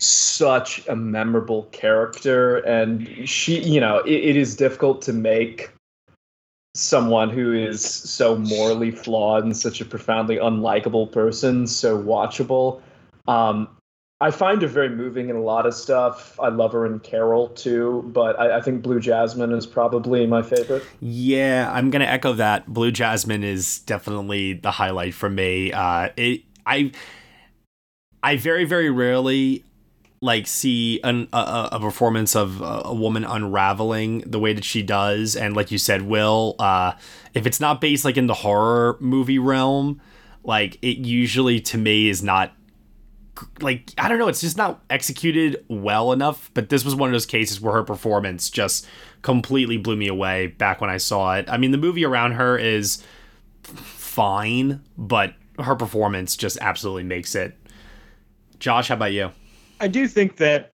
such 0.00 0.86
a 0.88 0.96
memorable 0.96 1.62
character 1.70 2.56
and 2.56 3.28
she 3.28 3.60
you 3.60 3.78
know 3.78 3.98
it, 3.98 4.10
it 4.10 4.36
is 4.36 4.56
difficult 4.56 5.00
to 5.00 5.12
make 5.12 5.70
someone 6.74 7.30
who 7.30 7.52
is 7.52 7.84
so 7.84 8.36
morally 8.36 8.90
flawed 8.90 9.44
and 9.44 9.56
such 9.56 9.80
a 9.80 9.84
profoundly 9.84 10.36
unlikable 10.36 11.10
person 11.10 11.66
so 11.66 11.96
watchable. 11.96 12.80
Um, 13.28 13.68
I 14.20 14.30
find 14.30 14.62
her 14.62 14.68
very 14.68 14.88
moving 14.88 15.28
in 15.28 15.36
a 15.36 15.42
lot 15.42 15.66
of 15.66 15.74
stuff. 15.74 16.38
I 16.40 16.48
love 16.48 16.72
her 16.72 16.86
in 16.86 17.00
Carol 17.00 17.48
too, 17.48 18.02
but 18.12 18.38
I, 18.38 18.58
I, 18.58 18.60
think 18.60 18.82
Blue 18.82 19.00
Jasmine 19.00 19.52
is 19.52 19.66
probably 19.66 20.26
my 20.26 20.40
favorite. 20.40 20.84
Yeah, 21.00 21.70
I'm 21.72 21.90
gonna 21.90 22.04
echo 22.06 22.32
that. 22.34 22.66
Blue 22.66 22.90
Jasmine 22.90 23.44
is 23.44 23.80
definitely 23.80 24.54
the 24.54 24.70
highlight 24.70 25.14
for 25.14 25.28
me. 25.28 25.72
Uh, 25.72 26.10
it, 26.16 26.42
I, 26.64 26.92
I 28.22 28.36
very 28.36 28.64
very 28.64 28.90
rarely 28.90 29.64
like 30.24 30.46
see 30.46 31.00
an, 31.04 31.28
a, 31.34 31.68
a, 31.72 31.78
performance 31.78 32.34
of 32.34 32.62
a 32.62 32.94
woman 32.94 33.24
unraveling 33.24 34.20
the 34.20 34.38
way 34.38 34.54
that 34.54 34.64
she 34.64 34.82
does. 34.82 35.36
And 35.36 35.54
like 35.54 35.70
you 35.70 35.76
said 35.76 36.00
will 36.00 36.56
uh 36.58 36.94
if 37.34 37.46
it's 37.46 37.60
not 37.60 37.78
based 37.78 38.06
like 38.06 38.16
in 38.16 38.26
the 38.26 38.34
horror 38.34 38.96
movie 39.00 39.38
realm 39.38 40.00
like 40.42 40.78
it 40.80 40.96
usually 40.96 41.60
to 41.60 41.76
me 41.76 42.08
is 42.08 42.22
not 42.22 42.54
like 43.60 43.92
i 43.98 44.08
don't 44.08 44.18
know 44.18 44.28
it's 44.28 44.40
just 44.40 44.56
not 44.56 44.82
executed 44.88 45.62
well 45.68 46.10
enough. 46.10 46.50
But 46.54 46.70
this 46.70 46.86
was 46.86 46.94
one 46.94 47.10
of 47.10 47.12
those 47.12 47.26
cases 47.26 47.60
where 47.60 47.74
her 47.74 47.84
performance 47.84 48.48
just 48.48 48.86
completely 49.20 49.76
blew 49.76 49.96
me 49.96 50.08
away 50.08 50.46
back 50.46 50.80
when 50.80 50.88
i 50.88 50.96
saw 50.96 51.34
it. 51.34 51.50
I 51.50 51.58
mean 51.58 51.70
the 51.70 51.78
movie 51.78 52.06
around 52.06 52.32
her 52.32 52.56
is 52.56 53.04
fine 53.62 54.82
but 54.96 55.34
her 55.58 55.76
performance 55.76 56.34
just 56.34 56.56
absolutely 56.62 57.04
makes 57.04 57.34
it. 57.34 57.58
Josh 58.58 58.88
how 58.88 58.94
about 58.94 59.12
you 59.12 59.30
I 59.80 59.88
do 59.88 60.08
think 60.08 60.36
that 60.36 60.72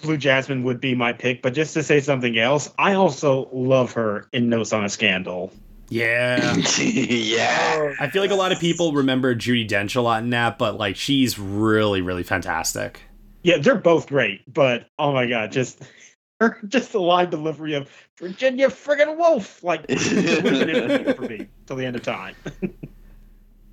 Blue 0.00 0.16
Jasmine 0.16 0.62
would 0.64 0.80
be 0.80 0.94
my 0.94 1.12
pick, 1.12 1.42
but 1.42 1.54
just 1.54 1.74
to 1.74 1.82
say 1.82 2.00
something 2.00 2.38
else, 2.38 2.72
I 2.78 2.94
also 2.94 3.48
love 3.52 3.92
her 3.92 4.28
in 4.32 4.48
Notes 4.48 4.72
on 4.72 4.84
a 4.84 4.88
Scandal. 4.88 5.52
Yeah. 5.88 6.56
yeah. 6.78 7.92
I 8.00 8.08
feel 8.08 8.22
like 8.22 8.30
a 8.30 8.36
lot 8.36 8.52
of 8.52 8.58
people 8.58 8.92
remember 8.92 9.34
Judi 9.34 9.68
Dench 9.68 9.94
a 9.94 10.00
lot 10.00 10.22
in 10.22 10.30
that, 10.30 10.58
but 10.58 10.76
like 10.78 10.96
she's 10.96 11.38
really, 11.38 12.00
really 12.00 12.22
fantastic. 12.22 13.02
Yeah, 13.42 13.58
they're 13.58 13.74
both 13.74 14.06
great, 14.06 14.40
but 14.52 14.86
oh 14.98 15.12
my 15.12 15.26
god, 15.26 15.52
just 15.52 15.82
her 16.40 16.58
just 16.66 16.92
the 16.92 17.00
line 17.00 17.28
delivery 17.28 17.74
of 17.74 17.90
Virginia 18.18 18.68
friggin' 18.68 19.18
Woolf, 19.18 19.62
like 19.62 19.86
for 21.16 21.22
me 21.22 21.48
till 21.66 21.76
the 21.76 21.84
end 21.84 21.96
of 21.96 22.02
time. 22.02 22.34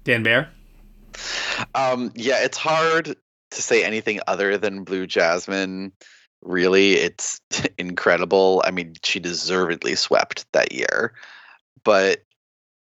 Dan 0.03 0.23
Bayer? 0.23 0.49
Um, 1.75 2.11
yeah, 2.15 2.43
it's 2.43 2.57
hard 2.57 3.15
to 3.51 3.61
say 3.61 3.83
anything 3.83 4.19
other 4.27 4.57
than 4.57 4.83
Blue 4.83 5.07
Jasmine. 5.07 5.91
Really, 6.41 6.93
it's 6.93 7.41
incredible. 7.77 8.61
I 8.65 8.71
mean, 8.71 8.93
she 9.03 9.19
deservedly 9.19 9.95
swept 9.95 10.51
that 10.53 10.71
year. 10.71 11.13
But 11.83 12.23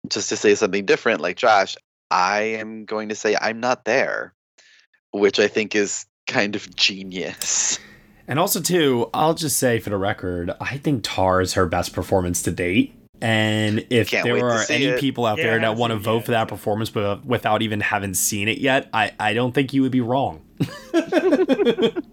just 0.07 0.30
to 0.30 0.38
say 0.38 0.56
something 0.56 0.85
different, 0.85 1.22
like 1.22 1.38
Josh, 1.38 1.76
I 2.11 2.41
am 2.41 2.85
going 2.85 3.10
to 3.10 3.15
say 3.15 3.35
I'm 3.40 3.60
not 3.60 3.85
there, 3.85 4.34
which 5.11 5.40
I 5.40 5.48
think 5.48 5.76
is 5.76 6.06
kind 6.27 6.56
of 6.56 6.76
genius. 6.76 7.80
And 8.27 8.40
also, 8.40 8.61
too, 8.61 9.10
I'll 9.14 9.34
just 9.34 9.60
say 9.60 9.80
for 9.80 9.90
the 9.90 9.98
record, 9.98 10.52
I 10.61 10.77
think 10.77 11.03
Tar 11.03 11.41
is 11.41 11.53
her 11.53 11.65
best 11.65 11.94
performance 11.94 12.41
to 12.44 12.52
date. 12.52 12.95
And 13.22 13.85
if 13.90 14.10
Can't 14.10 14.26
there 14.26 14.45
are 14.49 14.64
any 14.69 14.85
it. 14.85 14.99
people 14.99 15.26
out 15.26 15.38
Yeah, 15.38 15.45
there 15.45 15.60
that 15.60 15.77
want 15.77 15.91
to 15.91 15.95
seen 15.95 16.02
it 16.02 16.03
vote 16.03 16.26
for 16.26 16.31
that 16.31 16.48
performance 16.48 16.90
but 16.90 17.26
without 17.26 17.61
even 17.61 17.80
having 17.80 18.14
seen 18.14 18.48
it 18.48 18.57
yet, 18.57 18.90
I, 18.94 19.14
I 19.19 19.34
don't 19.34 19.53
think 19.53 19.73
you 19.73 19.81
would 19.81 19.91
be 19.91 20.02
wrong. 20.02 20.41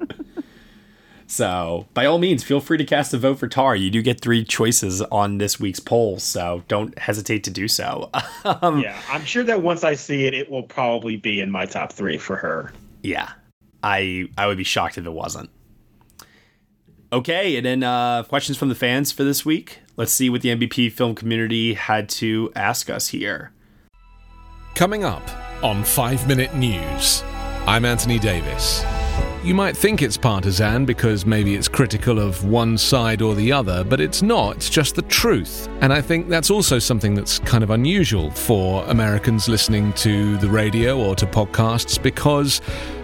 so, 1.27 1.87
by 1.95 2.07
all 2.07 2.19
means, 2.19 2.43
feel 2.45 2.61
free 2.61 2.79
to 2.79 2.85
cast 2.85 3.15
a 3.15 3.19
vote 3.19 3.39
for 3.39 3.49
Tar. 3.49 3.75
You 3.77 3.91
do 3.91 4.03
get 4.03 4.21
three 4.21 4.45
choices 4.45 5.01
on 5.03 5.39
this 5.39 5.59
week's 5.61 5.81
poll, 5.81 6.19
so 6.19 6.63
don't 6.69 6.97
hesitate 6.99 7.45
to 7.45 7.51
do 7.51 7.67
so. 7.69 8.11
um, 8.45 8.81
yeah, 8.81 9.01
I'm 9.09 9.25
sure 9.25 9.45
that 9.45 9.63
once 9.63 9.85
I 9.85 9.95
see 9.95 10.27
it, 10.27 10.35
it 10.35 10.51
will 10.51 10.65
probably 10.65 11.17
be 11.17 11.41
in 11.41 11.51
my 11.51 11.67
top 11.67 11.93
three 11.93 12.19
for 12.19 12.37
her. 12.37 12.73
Yeah. 13.03 13.31
I 13.83 14.29
I 14.37 14.47
would 14.47 14.59
be 14.59 14.65
shocked 14.65 14.99
if 14.99 15.07
it 15.07 15.11
wasn't. 15.13 15.49
Okay, 17.13 17.57
and 17.57 17.67
then 17.67 17.83
uh, 17.83 18.23
questions 18.23 18.57
from 18.57 18.69
the 18.69 18.75
fans 18.77 19.11
for 19.11 19.25
this 19.25 19.45
week. 19.45 19.81
Let's 19.97 20.13
see 20.13 20.31
what 20.31 20.43
the 20.43 20.51
MVP 20.51 20.93
film 20.93 21.17
community 21.17 21.75
had 21.75 22.09
to 22.11 22.53
ask 22.55 22.89
us 22.89 23.09
here. 23.09 23.51
Coming 24.77 25.03
up 25.03 25.29
on 25.65 25.83
5 25.83 26.29
Minute 26.29 26.55
News, 26.55 27.25
I'm 27.67 27.85
Anthony 27.85 28.21
Davis. 28.21 28.85
You 29.43 29.55
might 29.55 29.77
think 29.77 30.03
it's 30.03 30.17
partisan 30.17 30.85
because 30.85 31.27
maybe 31.27 31.57
it's 31.57 31.67
critical 31.67 32.21
of 32.21 32.45
one 32.45 32.79
side 32.79 33.23
or 33.23 33.35
the 33.35 33.51
other, 33.51 33.83
but 33.83 33.99
it's 33.99 34.23
not. 34.23 34.57
It's 34.57 34.71
just 34.71 34.95
the 34.95 35.03
truth. 35.03 35.67
And 35.81 35.93
I 35.93 36.03
think 36.03 36.29
that's 36.29 36.51
also 36.51 36.79
something 36.79 37.15
that's 37.15 37.41
kind 37.41 37.65
of 37.65 37.71
unusual 37.71 38.31
for 38.31 38.85
Americans 38.85 39.49
listening 39.49 39.95
to 39.95 40.37
the 40.37 40.49
radio 40.49 40.97
or 41.03 41.17
to 41.17 41.27
podcasts 41.27 42.01
because 42.01 42.61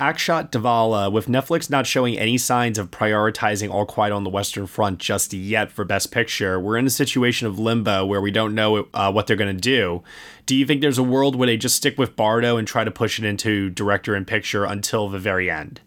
Akshat 0.00 0.50
Davala, 0.50 1.12
with 1.12 1.26
Netflix 1.26 1.68
not 1.68 1.86
showing 1.86 2.18
any 2.18 2.38
signs 2.38 2.78
of 2.78 2.90
prioritizing 2.90 3.70
All 3.70 3.84
Quiet 3.84 4.12
on 4.12 4.24
the 4.24 4.30
Western 4.30 4.66
Front 4.66 4.98
just 4.98 5.34
yet 5.34 5.70
for 5.70 5.84
Best 5.84 6.10
Picture, 6.10 6.58
we're 6.58 6.78
in 6.78 6.86
a 6.86 6.90
situation 6.90 7.46
of 7.46 7.58
limbo 7.58 8.06
where 8.06 8.22
we 8.22 8.30
don't 8.30 8.54
know 8.54 8.88
uh, 8.94 9.12
what 9.12 9.26
they're 9.26 9.36
going 9.36 9.54
to 9.54 9.60
do. 9.60 10.02
Do 10.46 10.56
you 10.56 10.64
think 10.64 10.80
there's 10.80 10.96
a 10.96 11.02
world 11.02 11.36
where 11.36 11.46
they 11.46 11.58
just 11.58 11.76
stick 11.76 11.98
with 11.98 12.16
Bardo 12.16 12.56
and 12.56 12.66
try 12.66 12.82
to 12.82 12.90
push 12.90 13.18
it 13.18 13.26
into 13.26 13.68
director 13.68 14.14
and 14.14 14.26
picture 14.26 14.64
until 14.64 15.10
the 15.10 15.18
very 15.18 15.50
end? 15.50 15.82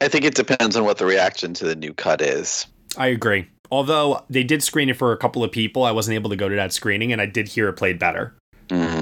I 0.00 0.06
think 0.06 0.24
it 0.24 0.36
depends 0.36 0.76
on 0.76 0.84
what 0.84 0.98
the 0.98 1.06
reaction 1.06 1.52
to 1.54 1.64
the 1.64 1.74
new 1.74 1.92
cut 1.92 2.22
is. 2.22 2.66
I 2.96 3.08
agree. 3.08 3.48
Although 3.72 4.24
they 4.30 4.44
did 4.44 4.62
screen 4.62 4.88
it 4.88 4.96
for 4.96 5.10
a 5.10 5.16
couple 5.16 5.42
of 5.42 5.50
people, 5.50 5.82
I 5.82 5.90
wasn't 5.90 6.14
able 6.14 6.30
to 6.30 6.36
go 6.36 6.48
to 6.48 6.54
that 6.54 6.72
screening, 6.72 7.10
and 7.12 7.20
I 7.20 7.26
did 7.26 7.48
hear 7.48 7.68
it 7.68 7.72
played 7.72 7.98
better. 7.98 8.36
Mm. 8.68 9.01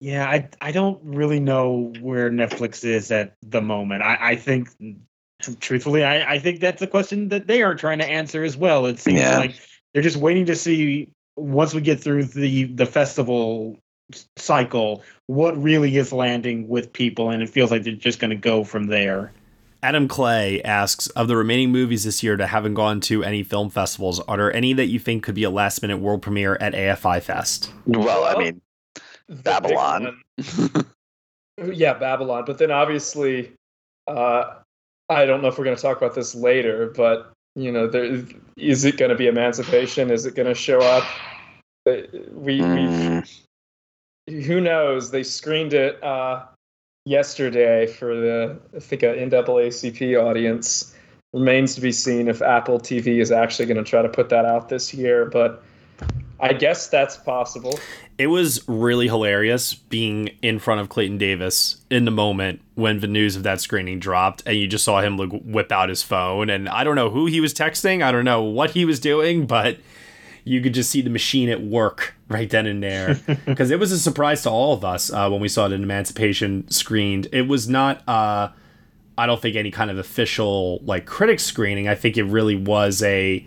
Yeah, 0.00 0.28
I 0.28 0.48
I 0.60 0.72
don't 0.72 1.00
really 1.02 1.40
know 1.40 1.92
where 2.00 2.30
Netflix 2.30 2.84
is 2.84 3.10
at 3.10 3.34
the 3.42 3.62
moment. 3.62 4.02
I, 4.02 4.18
I 4.20 4.36
think, 4.36 4.68
truthfully, 5.60 6.04
I, 6.04 6.34
I 6.34 6.38
think 6.38 6.60
that's 6.60 6.82
a 6.82 6.86
question 6.86 7.28
that 7.30 7.46
they 7.46 7.62
are 7.62 7.74
trying 7.74 7.98
to 7.98 8.06
answer 8.06 8.44
as 8.44 8.56
well. 8.56 8.86
It 8.86 8.98
seems 8.98 9.20
Yeah. 9.20 9.38
like 9.38 9.54
they're 9.94 10.02
just 10.02 10.16
waiting 10.18 10.46
to 10.46 10.56
see 10.56 11.08
once 11.36 11.72
we 11.74 11.80
get 11.80 12.00
through 12.00 12.24
the 12.24 12.64
the 12.64 12.86
festival 12.86 13.78
cycle 14.36 15.02
what 15.26 15.60
really 15.60 15.96
is 15.96 16.12
landing 16.12 16.68
with 16.68 16.92
people, 16.92 17.30
and 17.30 17.42
it 17.42 17.48
feels 17.48 17.70
like 17.70 17.82
they're 17.82 17.94
just 17.94 18.18
going 18.18 18.30
to 18.30 18.36
go 18.36 18.64
from 18.64 18.86
there. 18.88 19.32
Adam 19.82 20.08
Clay 20.08 20.62
asks 20.62 21.06
Of 21.08 21.28
the 21.28 21.36
remaining 21.36 21.70
movies 21.70 22.04
this 22.04 22.22
year 22.22 22.36
that 22.36 22.48
haven't 22.48 22.74
gone 22.74 23.00
to 23.02 23.22
any 23.24 23.42
film 23.42 23.70
festivals, 23.70 24.20
are 24.20 24.36
there 24.36 24.52
any 24.52 24.72
that 24.74 24.86
you 24.86 24.98
think 24.98 25.22
could 25.22 25.34
be 25.34 25.44
a 25.44 25.50
last 25.50 25.80
minute 25.82 25.98
world 25.98 26.22
premiere 26.22 26.56
at 26.60 26.74
AFI 26.74 27.22
Fest? 27.22 27.72
Well, 27.86 28.24
I 28.24 28.36
mean, 28.38 28.46
The 28.46 28.52
big 28.52 28.60
Babylon. 29.28 30.20
yeah, 31.72 31.94
Babylon. 31.94 32.44
But 32.46 32.58
then 32.58 32.70
obviously, 32.70 33.52
uh, 34.06 34.54
I 35.08 35.24
don't 35.24 35.42
know 35.42 35.48
if 35.48 35.58
we're 35.58 35.64
going 35.64 35.76
to 35.76 35.82
talk 35.82 35.96
about 35.96 36.14
this 36.14 36.34
later, 36.34 36.92
but 36.94 37.32
you 37.54 37.72
know, 37.72 37.86
there 37.86 38.22
is 38.56 38.84
it 38.84 38.98
going 38.98 39.10
to 39.10 39.16
be 39.16 39.26
Emancipation? 39.26 40.10
Is 40.10 40.26
it 40.26 40.34
going 40.34 40.48
to 40.48 40.54
show 40.54 40.80
up? 40.80 41.04
Uh, 41.86 42.02
We 42.32 42.60
we've 42.60 43.24
Mm. 44.28 44.44
who 44.44 44.60
knows? 44.60 45.10
They 45.10 45.22
screened 45.22 45.72
it 45.72 46.02
uh, 46.02 46.44
yesterday 47.04 47.86
for 47.86 48.14
the 48.14 48.58
I 48.76 48.80
think 48.80 49.02
a 49.02 49.14
NAACP 49.14 50.20
audience. 50.22 50.92
Remains 51.32 51.74
to 51.74 51.80
be 51.80 51.92
seen 51.92 52.28
if 52.28 52.40
Apple 52.40 52.78
TV 52.80 53.20
is 53.20 53.30
actually 53.30 53.66
going 53.66 53.76
to 53.76 53.84
try 53.84 54.00
to 54.00 54.08
put 54.08 54.28
that 54.30 54.46
out 54.46 54.68
this 54.68 54.94
year, 54.94 55.26
but 55.26 55.62
I 56.40 56.52
guess 56.52 56.88
that's 56.88 57.16
possible. 57.16 57.78
It 58.18 58.26
was 58.28 58.66
really 58.68 59.08
hilarious 59.08 59.74
being 59.74 60.30
in 60.42 60.58
front 60.58 60.80
of 60.80 60.88
Clayton 60.88 61.18
Davis 61.18 61.82
in 61.90 62.04
the 62.04 62.10
moment 62.10 62.60
when 62.74 63.00
the 63.00 63.06
news 63.06 63.36
of 63.36 63.42
that 63.44 63.60
screening 63.60 63.98
dropped, 63.98 64.42
and 64.46 64.56
you 64.56 64.66
just 64.66 64.84
saw 64.84 65.00
him 65.00 65.16
like, 65.16 65.30
whip 65.44 65.72
out 65.72 65.88
his 65.88 66.02
phone. 66.02 66.50
And 66.50 66.68
I 66.68 66.84
don't 66.84 66.96
know 66.96 67.10
who 67.10 67.26
he 67.26 67.40
was 67.40 67.54
texting, 67.54 68.02
I 68.02 68.12
don't 68.12 68.24
know 68.24 68.42
what 68.42 68.70
he 68.70 68.84
was 68.84 69.00
doing, 69.00 69.46
but 69.46 69.78
you 70.44 70.60
could 70.60 70.74
just 70.74 70.90
see 70.90 71.02
the 71.02 71.10
machine 71.10 71.48
at 71.48 71.62
work 71.62 72.14
right 72.28 72.48
then 72.48 72.66
and 72.66 72.82
there. 72.82 73.18
Because 73.46 73.70
it 73.70 73.78
was 73.78 73.90
a 73.92 73.98
surprise 73.98 74.42
to 74.42 74.50
all 74.50 74.72
of 74.74 74.84
us 74.84 75.12
uh, 75.12 75.28
when 75.28 75.40
we 75.40 75.48
saw 75.48 75.66
it 75.66 75.72
in 75.72 75.82
Emancipation 75.82 76.70
screened. 76.70 77.28
It 77.32 77.48
was 77.48 77.68
not. 77.68 78.06
Uh, 78.08 78.50
I 79.18 79.26
don't 79.26 79.40
think 79.40 79.56
any 79.56 79.70
kind 79.70 79.90
of 79.90 79.98
official 79.98 80.80
like 80.84 81.06
critic 81.06 81.40
screening. 81.40 81.88
I 81.88 81.94
think 81.94 82.16
it 82.16 82.24
really 82.24 82.54
was 82.54 83.02
a 83.02 83.46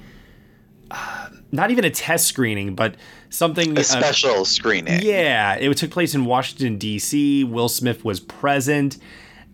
uh, 0.91 1.29
not 1.51 1.71
even 1.71 1.85
a 1.85 1.89
test 1.89 2.27
screening, 2.27 2.75
but 2.75 2.95
something 3.29 3.77
a 3.77 3.83
special 3.83 4.41
uh, 4.41 4.45
screening. 4.45 5.01
Yeah, 5.01 5.55
it 5.55 5.75
took 5.77 5.91
place 5.91 6.15
in 6.15 6.25
Washington 6.25 6.77
D.C. 6.77 7.43
Will 7.43 7.69
Smith 7.69 8.03
was 8.05 8.19
present, 8.19 8.97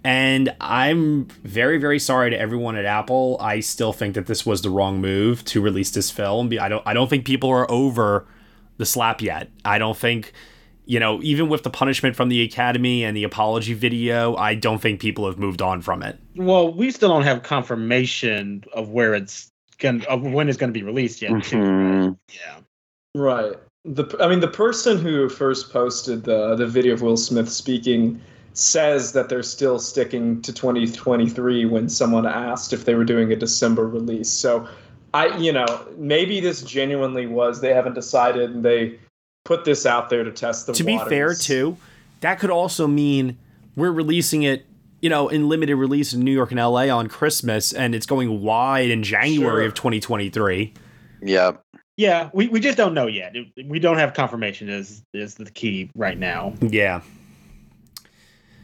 and 0.04 0.56
I'm 0.60 1.26
very 1.44 1.78
very 1.78 2.00
sorry 2.00 2.30
to 2.32 2.40
everyone 2.40 2.76
at 2.76 2.86
Apple. 2.86 3.38
I 3.40 3.60
still 3.60 3.94
think 3.94 4.16
that 4.16 4.26
this 4.28 4.46
was 4.46 4.62
the 4.62 4.70
wrong 4.70 5.00
move 5.00 5.44
to 5.46 5.62
release 5.62 5.92
this 5.92 6.12
film. 6.12 6.52
I 6.60 6.70
don't 6.70 6.84
I 6.86 6.94
don't 6.94 7.10
think 7.10 7.26
people 7.26 7.50
are 7.50 7.70
over 7.70 8.28
the 8.78 8.86
slap 8.86 9.22
yet. 9.22 9.50
I 9.64 9.78
don't 9.78 9.98
think 9.98 10.34
you 10.88 11.00
know, 11.00 11.20
even 11.24 11.50
with 11.50 11.64
the 11.64 11.70
punishment 11.70 12.16
from 12.16 12.30
the 12.30 12.44
Academy 12.44 13.04
and 13.04 13.18
the 13.18 13.24
apology 13.24 13.74
video, 13.74 14.36
I 14.36 14.54
don't 14.56 14.80
think 14.80 15.00
people 15.00 15.26
have 15.26 15.40
moved 15.40 15.62
on 15.62 15.82
from 15.82 16.04
it. 16.04 16.20
Well, 16.36 16.72
we 16.72 16.92
still 16.92 17.10
don't 17.10 17.24
have 17.24 17.44
confirmation 17.44 18.64
of 18.74 18.90
where 18.90 19.16
it's 19.16 19.52
going 19.80 20.06
of 20.06 20.22
when 20.22 20.50
it's 20.50 20.58
going 20.58 20.74
to 20.74 20.78
be 20.78 20.84
released 20.84 21.22
yet. 21.22 21.32
Mm-hmm. 21.32 22.14
Yeah. 22.34 22.60
Right. 23.14 23.54
The 23.84 24.18
I 24.20 24.28
mean, 24.28 24.40
the 24.40 24.48
person 24.48 24.98
who 24.98 25.30
first 25.30 25.72
posted 25.72 26.24
the 26.24 26.56
the 26.56 26.68
video 26.68 26.94
of 26.94 27.02
Will 27.02 27.18
Smith 27.18 27.50
speaking 27.50 28.20
says 28.54 29.12
that 29.12 29.28
they're 29.28 29.44
still 29.44 29.80
sticking 29.80 30.42
to 30.42 30.54
2023 30.54 31.66
when 31.66 31.90
someone 31.90 32.26
asked 32.26 32.72
if 32.72 32.86
they 32.86 32.96
were 32.96 33.04
doing 33.04 33.32
a 33.32 33.36
December 33.36 33.86
release. 33.88 34.30
So 34.30 34.68
I, 35.14 35.38
you 35.38 35.52
know, 35.52 35.86
maybe 35.98 36.40
this 36.40 36.62
genuinely 36.62 37.28
was 37.28 37.60
they 37.62 37.74
haven't 37.74 37.96
decided 37.96 38.52
and 38.52 38.64
they 38.64 38.98
put 39.44 39.66
this 39.66 39.86
out 39.86 40.10
there 40.10 40.24
to 40.24 40.32
test 40.32 40.68
the 40.68 40.74
to 40.74 40.84
waters. 40.84 41.04
be 41.04 41.10
fair 41.10 41.34
too 41.36 41.78
that 42.22 42.40
could 42.40 42.50
also 42.50 42.88
mean 42.88 43.38
we're 43.76 43.92
releasing 43.92 44.44
it 44.44 44.66
you 45.06 45.10
know 45.10 45.30
in 45.30 45.48
limited 45.48 45.76
release 45.76 46.14
in 46.14 46.22
new 46.22 46.32
york 46.32 46.50
and 46.50 46.60
la 46.60 46.82
on 46.98 47.08
christmas 47.08 47.72
and 47.72 47.94
it's 47.94 48.08
going 48.08 48.42
wide 48.42 48.90
in 48.90 49.04
january 49.04 49.62
sure. 49.62 49.68
of 49.68 49.76
2023 49.76 50.74
yeah. 51.22 51.52
Yeah 51.98 52.30
we, 52.34 52.48
we 52.48 52.60
just 52.60 52.78
don't 52.78 52.94
know 52.94 53.08
yet. 53.08 53.34
We 53.66 53.80
don't 53.80 53.98
have 53.98 54.14
confirmation 54.14 54.70
is 54.70 55.04
is 55.14 55.36
the 55.36 55.50
key 55.50 55.90
right 55.96 56.18
now. 56.18 56.54
Yeah. 56.62 57.02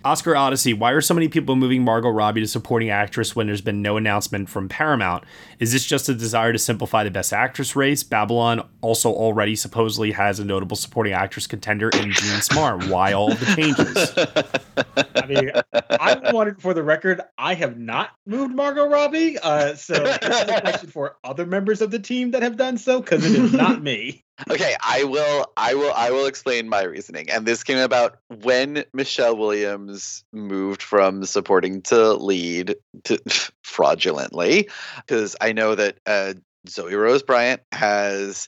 Oscar 0.03 0.35
Odyssey, 0.35 0.73
why 0.73 0.91
are 0.91 1.01
so 1.01 1.13
many 1.13 1.27
people 1.27 1.55
moving 1.55 1.83
Margot 1.83 2.09
Robbie 2.09 2.41
to 2.41 2.47
supporting 2.47 2.89
actress 2.89 3.35
when 3.35 3.45
there's 3.45 3.61
been 3.61 3.83
no 3.83 3.97
announcement 3.97 4.49
from 4.49 4.67
Paramount? 4.67 5.23
Is 5.61 5.71
this 5.71 5.85
just 5.85 6.09
a 6.09 6.15
desire 6.15 6.51
to 6.51 6.57
simplify 6.57 7.03
the 7.03 7.11
best 7.11 7.31
actress 7.31 7.75
race? 7.75 8.01
Babylon 8.01 8.67
also 8.81 9.13
already 9.13 9.55
supposedly 9.55 10.11
has 10.11 10.39
a 10.39 10.43
notable 10.43 10.75
supporting 10.75 11.13
actress 11.13 11.45
contender 11.45 11.89
in 11.89 12.11
Jean 12.11 12.41
Smart. 12.41 12.87
Why 12.87 13.13
all 13.13 13.29
the 13.29 13.45
changes? 13.55 14.11
I 15.15 15.27
mean, 15.27 15.51
I 15.71 16.31
wanted 16.33 16.59
for 16.59 16.73
the 16.73 16.81
record, 16.81 17.21
I 17.37 17.53
have 17.53 17.77
not 17.77 18.09
moved 18.25 18.55
Margot 18.55 18.87
Robbie. 18.87 19.37
Uh, 19.37 19.75
so 19.75 19.93
that's 19.93 20.51
a 20.51 20.61
question 20.61 20.89
for 20.89 21.17
other 21.23 21.45
members 21.45 21.83
of 21.83 21.91
the 21.91 21.99
team 21.99 22.31
that 22.31 22.41
have 22.41 22.57
done 22.57 22.79
so 22.79 22.99
because 22.99 23.23
it 23.23 23.39
is 23.39 23.53
not 23.53 23.83
me. 23.83 24.25
Okay, 24.49 24.75
I 24.81 25.03
will 25.03 25.51
I 25.55 25.75
will 25.75 25.93
I 25.93 26.09
will 26.09 26.25
explain 26.25 26.67
my 26.67 26.81
reasoning. 26.83 27.29
And 27.29 27.45
this 27.45 27.63
came 27.63 27.77
about 27.77 28.17
when 28.41 28.83
Michelle 28.93 29.37
Williams 29.37 30.23
moved 30.33 30.81
from 30.81 31.23
supporting 31.25 31.83
to 31.83 32.13
lead 32.13 32.75
to 33.03 33.19
fraudulently 33.63 34.69
because 34.97 35.35
I 35.41 35.53
know 35.53 35.75
that 35.75 35.99
uh, 36.05 36.33
Zoe 36.67 36.95
Rose 36.95 37.23
Bryant 37.23 37.61
has 37.71 38.47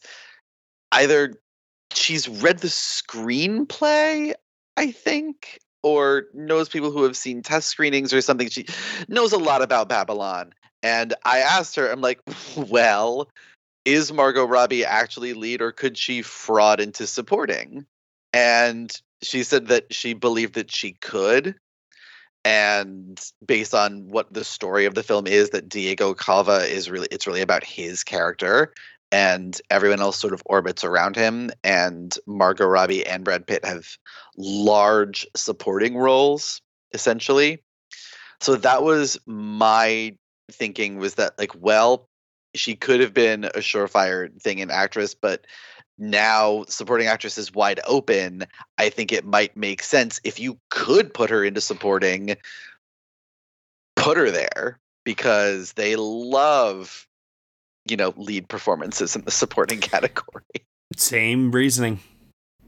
either 0.91 1.33
she's 1.93 2.27
read 2.27 2.59
the 2.59 2.67
screenplay, 2.67 4.33
I 4.77 4.91
think, 4.91 5.59
or 5.81 6.25
knows 6.33 6.69
people 6.69 6.91
who 6.91 7.03
have 7.03 7.17
seen 7.17 7.41
test 7.41 7.69
screenings 7.69 8.13
or 8.13 8.21
something. 8.21 8.49
She 8.49 8.65
knows 9.07 9.33
a 9.33 9.37
lot 9.37 9.61
about 9.61 9.89
Babylon. 9.89 10.53
And 10.81 11.13
I 11.25 11.39
asked 11.39 11.75
her, 11.75 11.91
I'm 11.91 12.01
like, 12.01 12.21
well, 12.55 13.29
is 13.85 14.13
Margot 14.13 14.45
Robbie 14.45 14.85
actually 14.85 15.33
lead 15.33 15.61
or 15.61 15.71
could 15.71 15.97
she 15.97 16.21
fraud 16.21 16.79
into 16.79 17.07
supporting? 17.07 17.85
And 18.31 18.91
she 19.21 19.43
said 19.43 19.67
that 19.67 19.93
she 19.93 20.13
believed 20.13 20.55
that 20.55 20.71
she 20.71 20.93
could. 20.93 21.55
And 22.45 23.19
based 23.45 23.73
on 23.73 24.07
what 24.09 24.33
the 24.33 24.43
story 24.43 24.85
of 24.85 24.95
the 24.95 25.03
film 25.03 25.27
is, 25.27 25.51
that 25.51 25.69
Diego 25.69 26.13
Calva 26.13 26.69
is 26.69 26.89
really, 26.89 27.07
it's 27.09 27.25
really 27.25 27.41
about 27.41 27.63
his 27.63 28.03
character 28.03 28.73
and 29.11 29.61
everyone 29.69 30.01
else 30.01 30.19
sort 30.19 30.33
of 30.33 30.43
orbits 30.45 30.83
around 30.83 31.15
him. 31.15 31.51
And 31.63 32.17
Margot 32.27 32.65
Robbie 32.65 33.05
and 33.05 33.23
Brad 33.23 33.47
Pitt 33.47 33.63
have 33.63 33.87
large 34.37 35.25
supporting 35.35 35.95
roles, 35.95 36.61
essentially. 36.93 37.63
So 38.41 38.55
that 38.55 38.83
was 38.83 39.17
my 39.25 40.17
thinking 40.51 40.97
was 40.97 41.15
that, 41.15 41.37
like, 41.37 41.51
well, 41.55 42.09
she 42.55 42.75
could 42.75 42.99
have 42.99 43.13
been 43.13 43.45
a 43.45 43.59
surefire 43.59 44.29
thing 44.41 44.59
in 44.59 44.69
actress, 44.69 45.15
but 45.15 45.45
now 46.09 46.65
supporting 46.67 47.07
actress 47.07 47.37
is 47.37 47.53
wide 47.53 47.79
open. 47.87 48.45
I 48.77 48.89
think 48.89 49.11
it 49.11 49.25
might 49.25 49.55
make 49.55 49.81
sense 49.81 50.19
if 50.23 50.39
you 50.39 50.57
could 50.69 51.13
put 51.13 51.29
her 51.29 51.43
into 51.43 51.61
supporting, 51.61 52.35
put 53.95 54.17
her 54.17 54.29
there 54.29 54.79
because 55.03 55.73
they 55.73 55.95
love, 55.95 57.07
you 57.85 57.97
know, 57.97 58.13
lead 58.17 58.47
performances 58.49 59.15
in 59.15 59.23
the 59.23 59.31
supporting 59.31 59.79
category. 59.81 60.43
Same 60.97 61.51
reasoning. 61.51 61.99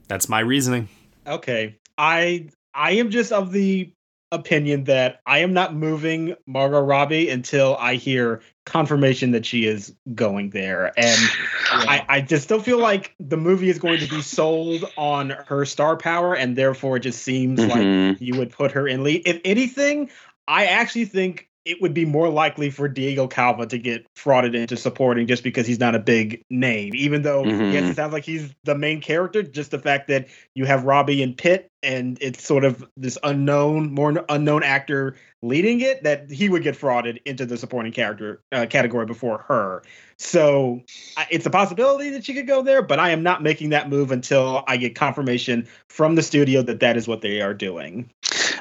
That's 0.08 0.28
my 0.28 0.40
reasoning. 0.40 0.88
Okay. 1.26 1.78
I 1.98 2.48
I 2.74 2.92
am 2.92 3.10
just 3.10 3.32
of 3.32 3.52
the 3.52 3.92
opinion 4.32 4.84
that 4.84 5.20
I 5.26 5.38
am 5.38 5.52
not 5.52 5.74
moving 5.74 6.34
Margot 6.46 6.80
Robbie 6.80 7.28
until 7.28 7.76
I 7.78 7.94
hear 7.94 8.40
confirmation 8.66 9.30
that 9.30 9.46
she 9.46 9.64
is 9.64 9.94
going 10.14 10.50
there. 10.50 10.92
And 10.98 11.18
I, 11.70 12.04
I 12.08 12.20
just 12.20 12.48
don't 12.48 12.64
feel 12.64 12.78
like 12.78 13.14
the 13.18 13.36
movie 13.38 13.70
is 13.70 13.78
going 13.78 14.00
to 14.00 14.08
be 14.08 14.20
sold 14.20 14.84
on 14.98 15.30
her 15.30 15.64
star 15.64 15.96
power, 15.96 16.34
and 16.34 16.56
therefore 16.56 16.98
it 16.98 17.00
just 17.00 17.22
seems 17.22 17.60
mm-hmm. 17.60 18.10
like 18.10 18.20
you 18.20 18.36
would 18.38 18.50
put 18.50 18.72
her 18.72 18.86
in 18.86 19.02
lead. 19.02 19.22
If 19.24 19.40
anything, 19.44 20.10
I 20.46 20.66
actually 20.66 21.06
think 21.06 21.48
it 21.66 21.82
would 21.82 21.92
be 21.92 22.04
more 22.04 22.28
likely 22.28 22.70
for 22.70 22.88
Diego 22.88 23.26
Calva 23.26 23.66
to 23.66 23.76
get 23.76 24.06
frauded 24.14 24.54
into 24.54 24.76
supporting 24.76 25.26
just 25.26 25.42
because 25.42 25.66
he's 25.66 25.80
not 25.80 25.96
a 25.96 25.98
big 25.98 26.42
name. 26.48 26.92
Even 26.94 27.22
though, 27.22 27.42
mm-hmm. 27.42 27.72
yes, 27.72 27.90
it 27.90 27.96
sounds 27.96 28.12
like 28.12 28.24
he's 28.24 28.54
the 28.62 28.76
main 28.76 29.00
character, 29.00 29.42
just 29.42 29.72
the 29.72 29.78
fact 29.78 30.06
that 30.06 30.28
you 30.54 30.64
have 30.64 30.84
Robbie 30.84 31.24
and 31.24 31.36
Pitt 31.36 31.68
and 31.82 32.18
it's 32.20 32.44
sort 32.44 32.64
of 32.64 32.86
this 32.96 33.18
unknown, 33.24 33.92
more 33.92 34.24
unknown 34.28 34.62
actor 34.62 35.16
leading 35.42 35.80
it, 35.80 36.04
that 36.04 36.30
he 36.30 36.48
would 36.48 36.62
get 36.62 36.76
frauded 36.76 37.18
into 37.24 37.44
the 37.44 37.56
supporting 37.56 37.92
character 37.92 38.40
uh, 38.52 38.66
category 38.66 39.06
before 39.06 39.38
her. 39.48 39.82
So 40.18 40.82
it's 41.30 41.46
a 41.46 41.50
possibility 41.50 42.10
that 42.10 42.24
she 42.24 42.32
could 42.32 42.46
go 42.46 42.62
there, 42.62 42.80
but 42.80 43.00
I 43.00 43.10
am 43.10 43.24
not 43.24 43.42
making 43.42 43.70
that 43.70 43.88
move 43.88 44.12
until 44.12 44.62
I 44.68 44.76
get 44.76 44.94
confirmation 44.94 45.66
from 45.88 46.14
the 46.14 46.22
studio 46.22 46.62
that 46.62 46.80
that 46.80 46.96
is 46.96 47.08
what 47.08 47.22
they 47.22 47.40
are 47.40 47.54
doing. 47.54 48.08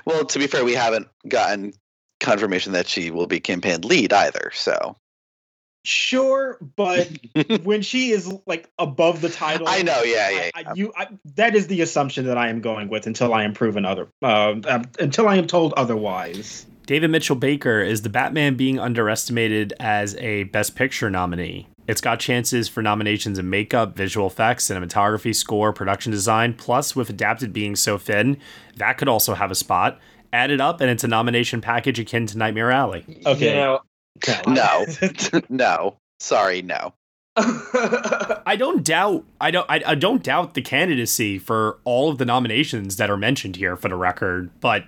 Well, 0.06 0.26
to 0.26 0.40
be 0.40 0.48
fair, 0.48 0.65
we 0.65 0.73
haven't 0.73 1.07
gotten 1.27 1.73
confirmation 2.19 2.73
that 2.73 2.87
she 2.87 3.11
will 3.11 3.27
be 3.27 3.39
campaign 3.39 3.81
lead 3.81 4.13
either. 4.13 4.51
So 4.53 4.95
sure, 5.83 6.57
but 6.75 7.09
when 7.63 7.81
she 7.81 8.11
is 8.11 8.31
like 8.45 8.69
above 8.79 9.21
the 9.21 9.29
title, 9.29 9.67
I 9.67 9.81
know. 9.81 10.01
Yeah, 10.03 10.29
yeah. 10.29 10.49
I, 10.55 10.63
I, 10.65 10.73
you, 10.73 10.93
I, 10.97 11.07
that 11.35 11.55
is 11.55 11.67
the 11.67 11.81
assumption 11.81 12.25
that 12.25 12.37
I 12.37 12.49
am 12.49 12.61
going 12.61 12.89
with 12.89 13.07
until 13.07 13.33
I 13.33 13.43
am 13.43 13.53
proven 13.53 13.85
other, 13.85 14.07
uh, 14.21 14.55
uh, 14.65 14.83
until 14.99 15.27
I 15.27 15.35
am 15.35 15.47
told 15.47 15.73
otherwise. 15.73 16.65
David 16.85 17.09
Mitchell 17.09 17.35
Baker 17.35 17.81
is 17.81 18.03
the 18.03 18.09
Batman 18.09 18.55
being 18.55 18.79
underestimated 18.79 19.73
as 19.79 20.15
a 20.17 20.43
Best 20.43 20.75
Picture 20.75 21.09
nominee. 21.09 21.67
It's 21.87 22.01
got 22.01 22.19
chances 22.19 22.67
for 22.67 22.81
nominations 22.81 23.39
in 23.39 23.49
makeup, 23.49 23.95
visual 23.95 24.27
effects, 24.27 24.69
cinematography, 24.69 25.35
score, 25.35 25.73
production 25.73 26.11
design. 26.11 26.53
Plus, 26.53 26.95
with 26.95 27.09
adapted 27.09 27.53
being 27.53 27.75
so 27.75 27.97
thin, 27.97 28.37
that 28.77 28.97
could 28.97 29.07
also 29.07 29.33
have 29.33 29.51
a 29.51 29.55
spot 29.55 29.99
add 30.36 30.52
it 30.52 30.62
up, 30.62 30.82
and 30.82 30.90
it's 30.90 31.03
a 31.03 31.07
nomination 31.07 31.62
package 31.62 31.99
akin 31.99 32.28
to 32.28 32.38
Nightmare 32.38 32.72
Alley. 32.72 33.06
Okay. 33.26 33.49
You 33.49 33.56
know, 33.56 33.80
no, 34.48 34.86
no. 35.49 35.98
Sorry, 36.20 36.62
no. 36.62 36.94
I 37.38 38.56
don't 38.57 38.84
doubt. 38.84 39.26
I 39.41 39.52
don't. 39.52 39.70
I, 39.70 39.82
I 39.86 39.95
don't 39.95 40.24
doubt 40.24 40.53
the 40.53 40.62
candidacy 40.62 41.38
for 41.38 41.80
all 41.84 42.10
of 42.10 42.18
the 42.18 42.26
nominations 42.26 42.95
that 42.98 43.10
are 43.10 43.18
mentioned 43.18 43.57
here 43.57 43.76
for 43.76 43.90
the 43.90 43.95
record, 43.95 44.49
but 44.62 44.86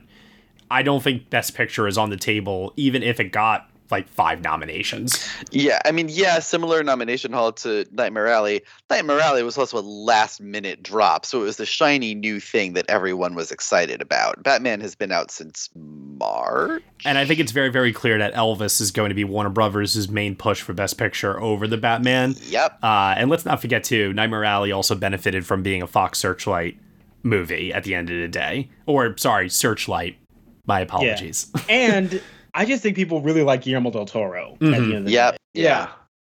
I 0.71 0.81
don't 0.81 1.03
think 1.03 1.29
Best 1.29 1.55
Picture 1.55 1.87
is 1.87 1.97
on 1.97 2.09
the 2.09 2.17
table, 2.17 2.73
even 2.77 3.03
if 3.03 3.19
it 3.19 3.31
got 3.31 3.69
like 3.91 4.07
five 4.09 4.41
nominations. 4.41 5.27
Yeah, 5.51 5.79
I 5.85 5.91
mean, 5.91 6.09
yeah, 6.09 6.39
similar 6.39 6.83
nomination 6.83 7.31
haul 7.31 7.51
to 7.53 7.85
Nightmare 7.91 8.27
Alley. 8.27 8.61
Nightmare 8.89 9.19
Alley 9.19 9.43
was 9.43 9.57
also 9.57 9.79
a 9.79 9.81
last 9.81 10.41
minute 10.41 10.83
drop, 10.83 11.25
so 11.25 11.41
it 11.41 11.45
was 11.45 11.57
the 11.57 11.65
shiny 11.65 12.13
new 12.13 12.39
thing 12.39 12.73
that 12.73 12.85
everyone 12.89 13.35
was 13.35 13.51
excited 13.51 14.01
about. 14.01 14.43
Batman 14.43 14.81
has 14.81 14.95
been 14.95 15.11
out 15.11 15.31
since 15.31 15.69
March. 15.75 16.83
And 17.05 17.17
I 17.17 17.25
think 17.25 17.39
it's 17.39 17.51
very, 17.51 17.69
very 17.69 17.93
clear 17.93 18.17
that 18.17 18.33
Elvis 18.33 18.81
is 18.81 18.91
going 18.91 19.09
to 19.09 19.15
be 19.15 19.23
Warner 19.23 19.49
Brothers' 19.49 20.09
main 20.09 20.35
push 20.35 20.61
for 20.61 20.73
Best 20.73 20.97
Picture 20.97 21.39
over 21.41 21.67
the 21.67 21.77
Batman. 21.77 22.35
Yep. 22.43 22.79
Uh, 22.83 23.15
and 23.17 23.29
let's 23.29 23.45
not 23.45 23.61
forget, 23.61 23.83
too, 23.83 24.13
Nightmare 24.13 24.43
Alley 24.43 24.71
also 24.71 24.95
benefited 24.95 25.45
from 25.45 25.63
being 25.63 25.81
a 25.81 25.87
Fox 25.87 26.19
Searchlight 26.19 26.77
movie 27.23 27.73
at 27.73 27.83
the 27.83 27.95
end 27.95 28.09
of 28.09 28.19
the 28.19 28.27
day. 28.27 28.69
Or, 28.85 29.15
sorry, 29.17 29.49
Searchlight. 29.49 30.17
My 30.65 30.81
apologies. 30.81 31.49
Yeah. 31.55 31.61
and 31.69 32.21
I 32.57 32.65
just 32.65 32.81
think 32.81 32.95
people 32.95 33.21
really 33.21 33.43
like 33.43 33.61
Guillermo 33.61 33.91
del 33.91 34.05
Toro. 34.05 34.57
Mm-hmm. 34.59 34.73
At 34.73 34.79
the 34.79 34.85
end 34.85 34.93
of 34.95 35.05
the 35.05 35.11
Yep. 35.11 35.31
day. 35.33 35.37
Yeah. 35.53 35.87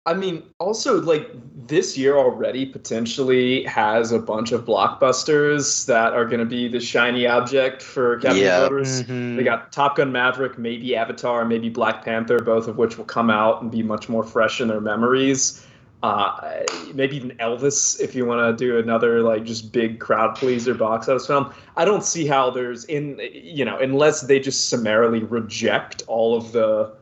I 0.06 0.14
mean, 0.16 0.44
also, 0.60 1.00
like, 1.02 1.30
this 1.68 1.98
year 1.98 2.18
already 2.18 2.66
potentially 2.66 3.64
has 3.64 4.12
a 4.12 4.20
bunch 4.20 4.52
of 4.52 4.66
blockbusters 4.66 5.86
that 5.86 6.14
are 6.14 6.26
going 6.26 6.40
to 6.40 6.46
be 6.46 6.68
the 6.68 6.80
shiny 6.80 7.26
object 7.28 7.82
for 7.82 8.14
Academy 8.16 8.42
Yeah. 8.42 8.62
voters. 8.62 9.04
Mhm. 9.04 9.38
They 9.38 9.44
got 9.44 9.72
Top 9.72 9.98
Gun 9.98 10.12
Maverick, 10.12 10.58
maybe 10.58 10.96
Avatar, 10.96 11.46
maybe 11.46 11.70
Black 11.70 12.04
Panther, 12.04 12.40
both 12.40 12.68
of 12.68 12.78
which 12.78 12.98
will 12.98 13.06
come 13.06 13.30
out 13.30 13.62
and 13.62 13.70
be 13.72 13.84
much 13.84 14.10
more 14.10 14.24
fresh 14.24 14.60
in 14.60 14.68
their 14.68 14.82
memories. 14.82 15.64
Uh, 16.02 16.64
maybe 16.94 17.18
even 17.18 17.32
Elvis, 17.38 18.00
if 18.00 18.16
you 18.16 18.26
want 18.26 18.58
to 18.58 18.66
do 18.66 18.78
another 18.78 19.22
like 19.22 19.44
just 19.44 19.74
big 19.74 20.00
crowd 20.00 20.34
pleaser 20.36 20.74
box 20.74 21.10
office 21.10 21.28
film. 21.28 21.54
I 21.76 21.84
don't 21.84 22.06
see 22.06 22.26
how 22.26 22.50
there's 22.50 22.86
in 22.86 23.20
you 23.34 23.66
know 23.66 23.78
unless 23.78 24.22
they 24.22 24.40
just 24.40 24.70
summarily 24.70 25.24
reject 25.24 26.04
all 26.08 26.38
of 26.38 26.54
the 26.54 26.96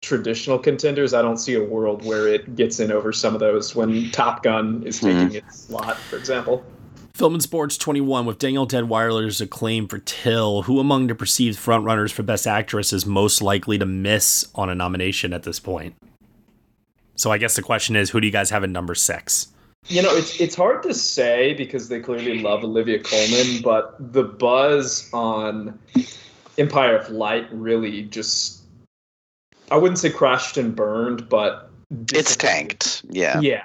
traditional 0.00 0.58
contenders. 0.58 1.12
I 1.12 1.20
don't 1.20 1.36
see 1.36 1.54
a 1.54 1.62
world 1.62 2.04
where 2.04 2.26
it 2.26 2.56
gets 2.56 2.80
in 2.80 2.90
over 2.90 3.12
some 3.12 3.34
of 3.34 3.40
those 3.40 3.74
when 3.74 4.10
Top 4.12 4.42
Gun 4.42 4.82
is 4.84 5.00
taking 5.00 5.34
its 5.34 5.64
slot, 5.66 5.98
for 5.98 6.16
example. 6.16 6.64
Film 7.14 7.34
and 7.34 7.42
Sports 7.42 7.76
21 7.76 8.26
with 8.26 8.38
Danielle 8.38 8.66
Deadwyler's 8.66 9.40
acclaim 9.40 9.88
for 9.88 9.98
Till. 9.98 10.62
Who 10.62 10.78
among 10.78 11.08
the 11.08 11.16
perceived 11.16 11.58
frontrunners 11.58 12.12
for 12.12 12.22
Best 12.22 12.46
Actress 12.46 12.92
is 12.92 13.04
most 13.04 13.42
likely 13.42 13.76
to 13.76 13.86
miss 13.86 14.48
on 14.54 14.70
a 14.70 14.74
nomination 14.74 15.32
at 15.32 15.42
this 15.42 15.58
point? 15.58 15.96
So 17.18 17.32
I 17.32 17.38
guess 17.38 17.56
the 17.56 17.62
question 17.62 17.96
is, 17.96 18.10
who 18.10 18.20
do 18.20 18.26
you 18.26 18.32
guys 18.32 18.48
have 18.50 18.62
in 18.62 18.72
number 18.72 18.94
six? 18.94 19.48
You 19.88 20.02
know, 20.02 20.14
it's 20.16 20.40
it's 20.40 20.54
hard 20.54 20.82
to 20.84 20.94
say 20.94 21.52
because 21.54 21.88
they 21.88 22.00
clearly 22.00 22.40
love 22.40 22.62
Olivia 22.62 23.00
Colman, 23.00 23.60
but 23.62 23.96
the 24.12 24.22
buzz 24.22 25.10
on 25.12 25.78
Empire 26.58 26.96
of 26.96 27.10
Light 27.10 27.48
really 27.50 28.02
just 28.02 28.62
I 29.70 29.76
wouldn't 29.76 29.98
say 29.98 30.10
crashed 30.10 30.56
and 30.56 30.74
burned, 30.74 31.28
but 31.28 31.70
It's 32.12 32.36
tanked. 32.36 33.02
Yeah. 33.10 33.40
yeah. 33.40 33.64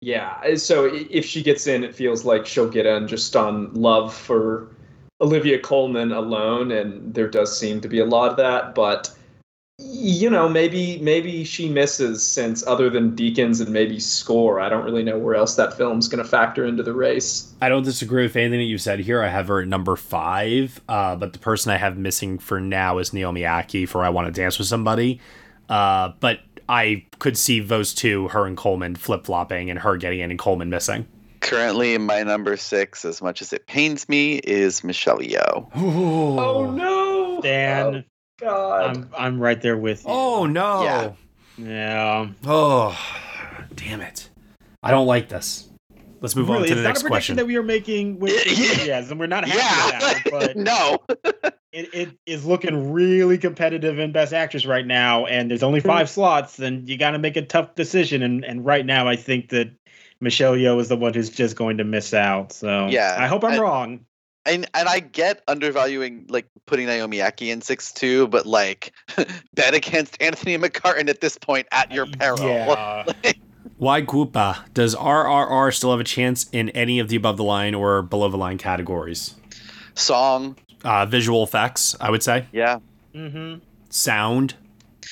Yeah. 0.00 0.56
So 0.56 0.90
if 0.92 1.24
she 1.24 1.42
gets 1.42 1.66
in, 1.66 1.84
it 1.84 1.94
feels 1.94 2.24
like 2.24 2.46
she'll 2.46 2.68
get 2.68 2.86
in 2.86 3.08
just 3.08 3.36
on 3.36 3.72
love 3.74 4.14
for 4.14 4.68
Olivia 5.20 5.58
Colman 5.58 6.12
alone, 6.12 6.70
and 6.70 7.12
there 7.14 7.28
does 7.28 7.56
seem 7.56 7.80
to 7.80 7.88
be 7.88 7.98
a 7.98 8.04
lot 8.04 8.30
of 8.30 8.36
that, 8.36 8.74
but 8.74 9.10
you 10.16 10.30
know, 10.30 10.48
maybe 10.48 10.98
maybe 11.02 11.44
she 11.44 11.68
misses 11.68 12.26
since 12.26 12.66
other 12.66 12.88
than 12.88 13.14
Deakins 13.14 13.60
and 13.60 13.70
maybe 13.70 14.00
Score, 14.00 14.58
I 14.58 14.70
don't 14.70 14.84
really 14.84 15.02
know 15.02 15.18
where 15.18 15.34
else 15.34 15.56
that 15.56 15.76
film's 15.76 16.08
going 16.08 16.22
to 16.24 16.28
factor 16.28 16.64
into 16.64 16.82
the 16.82 16.94
race. 16.94 17.52
I 17.60 17.68
don't 17.68 17.82
disagree 17.82 18.22
with 18.22 18.34
anything 18.36 18.60
that 18.60 18.64
you 18.64 18.78
said 18.78 19.00
here. 19.00 19.22
I 19.22 19.28
have 19.28 19.48
her 19.48 19.60
at 19.60 19.68
number 19.68 19.94
five, 19.96 20.80
uh, 20.88 21.16
but 21.16 21.34
the 21.34 21.38
person 21.38 21.72
I 21.72 21.76
have 21.76 21.98
missing 21.98 22.38
for 22.38 22.58
now 22.58 22.96
is 22.98 23.12
Naomi 23.12 23.42
Ackie 23.42 23.86
for 23.86 24.02
I 24.02 24.08
Want 24.08 24.26
to 24.26 24.40
Dance 24.40 24.58
with 24.58 24.66
Somebody. 24.66 25.20
Uh, 25.68 26.12
but 26.20 26.40
I 26.70 27.04
could 27.18 27.36
see 27.36 27.60
those 27.60 27.92
two, 27.92 28.28
her 28.28 28.46
and 28.46 28.56
Colman, 28.56 28.96
flip 28.96 29.26
flopping 29.26 29.68
and 29.68 29.78
her 29.80 29.98
getting 29.98 30.20
in 30.20 30.30
and 30.30 30.38
Colman 30.38 30.70
missing. 30.70 31.06
Currently, 31.40 31.98
my 31.98 32.22
number 32.22 32.56
six, 32.56 33.04
as 33.04 33.20
much 33.20 33.42
as 33.42 33.52
it 33.52 33.66
pains 33.66 34.08
me, 34.08 34.36
is 34.38 34.82
Michelle 34.82 35.18
Yeoh. 35.18 35.68
Oh 35.76 36.70
no, 36.70 37.40
Dan, 37.42 38.04
God, 38.38 38.96
I'm 38.96 39.10
I'm 39.16 39.40
right 39.40 39.60
there 39.60 39.76
with 39.76 40.04
you. 40.04 40.10
Oh 40.10 40.46
no. 40.46 40.82
Yeah. 40.82 41.12
Yeah. 41.58 42.28
Oh, 42.44 42.98
damn 43.74 44.00
it. 44.02 44.28
I 44.82 44.90
don't 44.90 45.06
like 45.06 45.28
this. 45.28 45.68
Let's 46.20 46.36
move 46.36 46.50
on 46.50 46.62
to 46.62 46.74
the 46.74 46.74
next 46.74 46.78
it's 46.80 46.84
next 46.84 47.02
not 47.02 47.06
a 47.06 47.10
prediction 47.10 47.10
question. 47.10 47.36
that 47.36 47.46
we 47.46 47.56
are 47.56 47.62
making 47.62 48.18
with 48.18 48.32
yes, 48.86 49.10
and 49.10 49.18
we're 49.20 49.26
not 49.26 49.46
happy 49.46 49.58
Yeah. 49.58 49.98
about 49.98 50.16
it, 50.16 50.32
but 50.32 50.56
no. 50.56 50.98
it, 51.72 51.94
it 51.94 52.18
is 52.26 52.44
looking 52.44 52.92
really 52.92 53.38
competitive 53.38 53.98
in 53.98 54.12
Best 54.12 54.32
Actress 54.32 54.66
right 54.66 54.86
now, 54.86 55.26
and 55.26 55.50
there's 55.50 55.62
only 55.62 55.80
five 55.80 56.08
slots, 56.10 56.58
and 56.58 56.88
you 56.88 56.96
got 56.98 57.10
to 57.12 57.18
make 57.18 57.36
a 57.36 57.42
tough 57.42 57.74
decision. 57.74 58.22
And 58.22 58.44
and 58.44 58.64
right 58.64 58.84
now, 58.84 59.08
I 59.08 59.16
think 59.16 59.50
that 59.50 59.70
Michelle 60.20 60.54
Yeoh 60.54 60.80
is 60.80 60.88
the 60.88 60.96
one 60.96 61.12
who's 61.14 61.30
just 61.30 61.56
going 61.56 61.76
to 61.78 61.84
miss 61.84 62.12
out. 62.14 62.52
So 62.52 62.86
Yeah, 62.86 63.16
I 63.18 63.26
hope 63.26 63.44
I'm 63.44 63.52
I- 63.52 63.58
wrong. 63.58 64.00
And 64.46 64.68
and 64.74 64.88
I 64.88 65.00
get 65.00 65.42
undervaluing 65.48 66.26
like 66.28 66.46
putting 66.66 66.86
Naomi 66.86 67.18
Ackie 67.18 67.48
in 67.48 67.60
six 67.60 67.92
two, 67.92 68.28
but 68.28 68.46
like 68.46 68.92
bet 69.54 69.74
against 69.74 70.20
Anthony 70.22 70.56
McCarten 70.56 71.08
at 71.08 71.20
this 71.20 71.36
point 71.36 71.66
at 71.72 71.90
your 71.92 72.06
peril. 72.06 72.46
Yeah. 72.46 73.04
Why 73.78 74.00
Koopa? 74.02 74.72
Does 74.72 74.94
RRR 74.94 75.74
still 75.74 75.90
have 75.90 76.00
a 76.00 76.04
chance 76.04 76.48
in 76.50 76.70
any 76.70 76.98
of 76.98 77.08
the 77.08 77.16
above 77.16 77.36
the 77.36 77.44
line 77.44 77.74
or 77.74 78.00
below 78.00 78.28
the 78.28 78.38
line 78.38 78.56
categories? 78.56 79.34
Song. 79.94 80.56
Uh, 80.82 81.04
visual 81.04 81.42
effects, 81.42 81.94
I 82.00 82.10
would 82.10 82.22
say. 82.22 82.46
Yeah. 82.52 82.78
Mm-hmm. 83.14 83.58
Sound. 83.90 84.54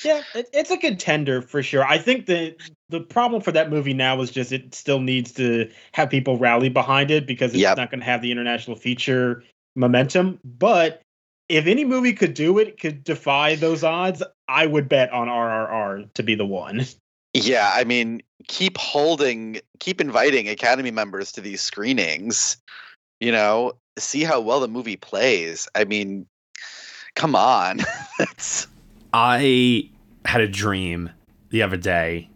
Yeah, 0.05 0.21
it, 0.35 0.47
it's 0.53 0.71
a 0.71 0.77
contender 0.77 1.41
for 1.41 1.63
sure. 1.63 1.83
I 1.83 1.97
think 1.97 2.27
the 2.27 2.55
the 2.89 3.01
problem 3.01 3.41
for 3.41 3.51
that 3.51 3.71
movie 3.71 3.93
now 3.93 4.21
is 4.21 4.29
just 4.29 4.51
it 4.51 4.75
still 4.75 4.99
needs 4.99 5.31
to 5.33 5.69
have 5.93 6.09
people 6.09 6.37
rally 6.37 6.69
behind 6.69 7.09
it 7.09 7.25
because 7.25 7.53
it's 7.53 7.61
Yep. 7.61 7.77
not 7.77 7.89
going 7.89 7.99
to 8.01 8.05
have 8.05 8.21
the 8.21 8.31
international 8.31 8.77
feature 8.77 9.43
momentum. 9.75 10.39
But 10.43 11.01
if 11.49 11.65
any 11.65 11.85
movie 11.85 12.13
could 12.13 12.35
do 12.35 12.59
it, 12.59 12.79
could 12.79 13.03
defy 13.03 13.55
those 13.55 13.83
odds, 13.83 14.21
I 14.47 14.67
would 14.67 14.87
bet 14.87 15.11
on 15.11 15.27
RRR 15.27 16.13
to 16.13 16.23
be 16.23 16.35
the 16.35 16.45
one. 16.45 16.85
Yeah, 17.37 17.69
I 17.73 17.83
mean, 17.83 18.21
keep 18.47 18.77
holding, 18.77 19.59
keep 19.81 19.99
inviting 19.99 20.47
Academy 20.47 20.89
members 20.89 21.33
to 21.33 21.41
these 21.41 21.59
screenings. 21.59 22.55
You 23.19 23.33
know, 23.33 23.73
see 23.99 24.23
how 24.23 24.39
well 24.39 24.61
the 24.61 24.69
movie 24.69 24.95
plays. 24.95 25.67
I 25.75 25.83
mean, 25.83 26.27
come 27.13 27.35
on. 27.35 27.81
I 29.13 29.89
had 30.25 30.41
a 30.41 30.47
dream 30.47 31.09
the 31.49 31.61
other 31.61 31.77
day 31.77 32.29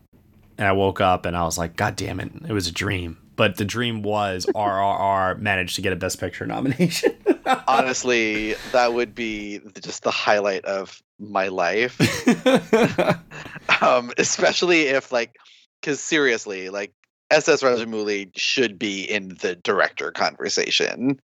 and 0.59 0.67
I 0.67 0.73
woke 0.73 0.99
up 0.99 1.25
and 1.25 1.37
I 1.37 1.43
was 1.43 1.57
like, 1.57 1.75
God 1.77 1.95
damn 1.95 2.19
it, 2.19 2.31
it 2.47 2.51
was 2.51 2.67
a 2.67 2.71
dream. 2.71 3.17
But 3.35 3.55
the 3.55 3.65
dream 3.65 4.03
was 4.03 4.45
RRR 4.55 5.39
managed 5.39 5.75
to 5.77 5.81
get 5.81 5.93
a 5.93 5.95
Best 5.95 6.19
Picture 6.19 6.45
nomination. 6.45 7.15
honestly, 7.67 8.55
that 8.73 8.93
would 8.93 9.15
be 9.15 9.61
just 9.81 10.03
the 10.03 10.11
highlight 10.11 10.65
of 10.65 11.01
my 11.17 11.47
life. 11.47 11.99
um, 13.81 14.11
especially 14.17 14.81
if 14.83 15.11
like, 15.13 15.37
because 15.79 16.01
seriously, 16.01 16.69
like 16.69 16.91
SS 17.31 17.63
Rajamouli 17.63 18.31
should 18.35 18.77
be 18.77 19.03
in 19.03 19.29
the 19.41 19.55
director 19.55 20.11
conversation. 20.11 21.19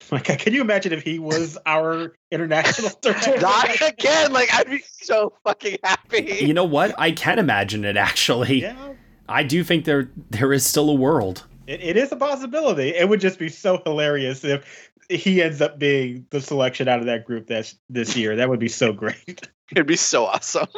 Like, 0.10 0.24
can 0.38 0.54
you 0.54 0.62
imagine 0.62 0.92
if 0.92 1.02
he 1.02 1.18
was 1.18 1.58
our 1.66 2.14
international 2.30 2.90
director? 3.02 3.38
Not 3.40 3.68
again. 3.82 4.32
Like, 4.32 4.48
I'd 4.54 4.70
be 4.70 4.82
so 4.90 5.34
fucking 5.44 5.78
happy. 5.84 6.38
you 6.40 6.54
know 6.54 6.64
what? 6.64 6.94
I 6.98 7.10
can 7.10 7.38
imagine 7.38 7.84
it 7.84 7.96
actually. 7.96 8.62
Yeah. 8.62 8.92
I 9.28 9.42
do 9.42 9.62
think 9.62 9.84
there 9.84 10.10
there 10.30 10.52
is 10.52 10.64
still 10.64 10.88
a 10.88 10.94
world. 10.94 11.44
It, 11.66 11.82
it 11.82 11.96
is 11.98 12.10
a 12.12 12.16
possibility. 12.16 12.94
It 12.94 13.08
would 13.08 13.20
just 13.20 13.38
be 13.38 13.50
so 13.50 13.82
hilarious 13.84 14.44
if 14.44 14.90
he 15.10 15.42
ends 15.42 15.60
up 15.60 15.78
being 15.78 16.26
the 16.30 16.40
selection 16.40 16.88
out 16.88 17.00
of 17.00 17.06
that 17.06 17.24
group 17.24 17.46
this 17.46 17.76
this 17.90 18.16
year. 18.16 18.36
That 18.36 18.48
would 18.48 18.60
be 18.60 18.68
so 18.68 18.92
great. 18.92 19.48
It'd 19.72 19.86
be 19.86 19.96
so 19.96 20.24
awesome. 20.24 20.68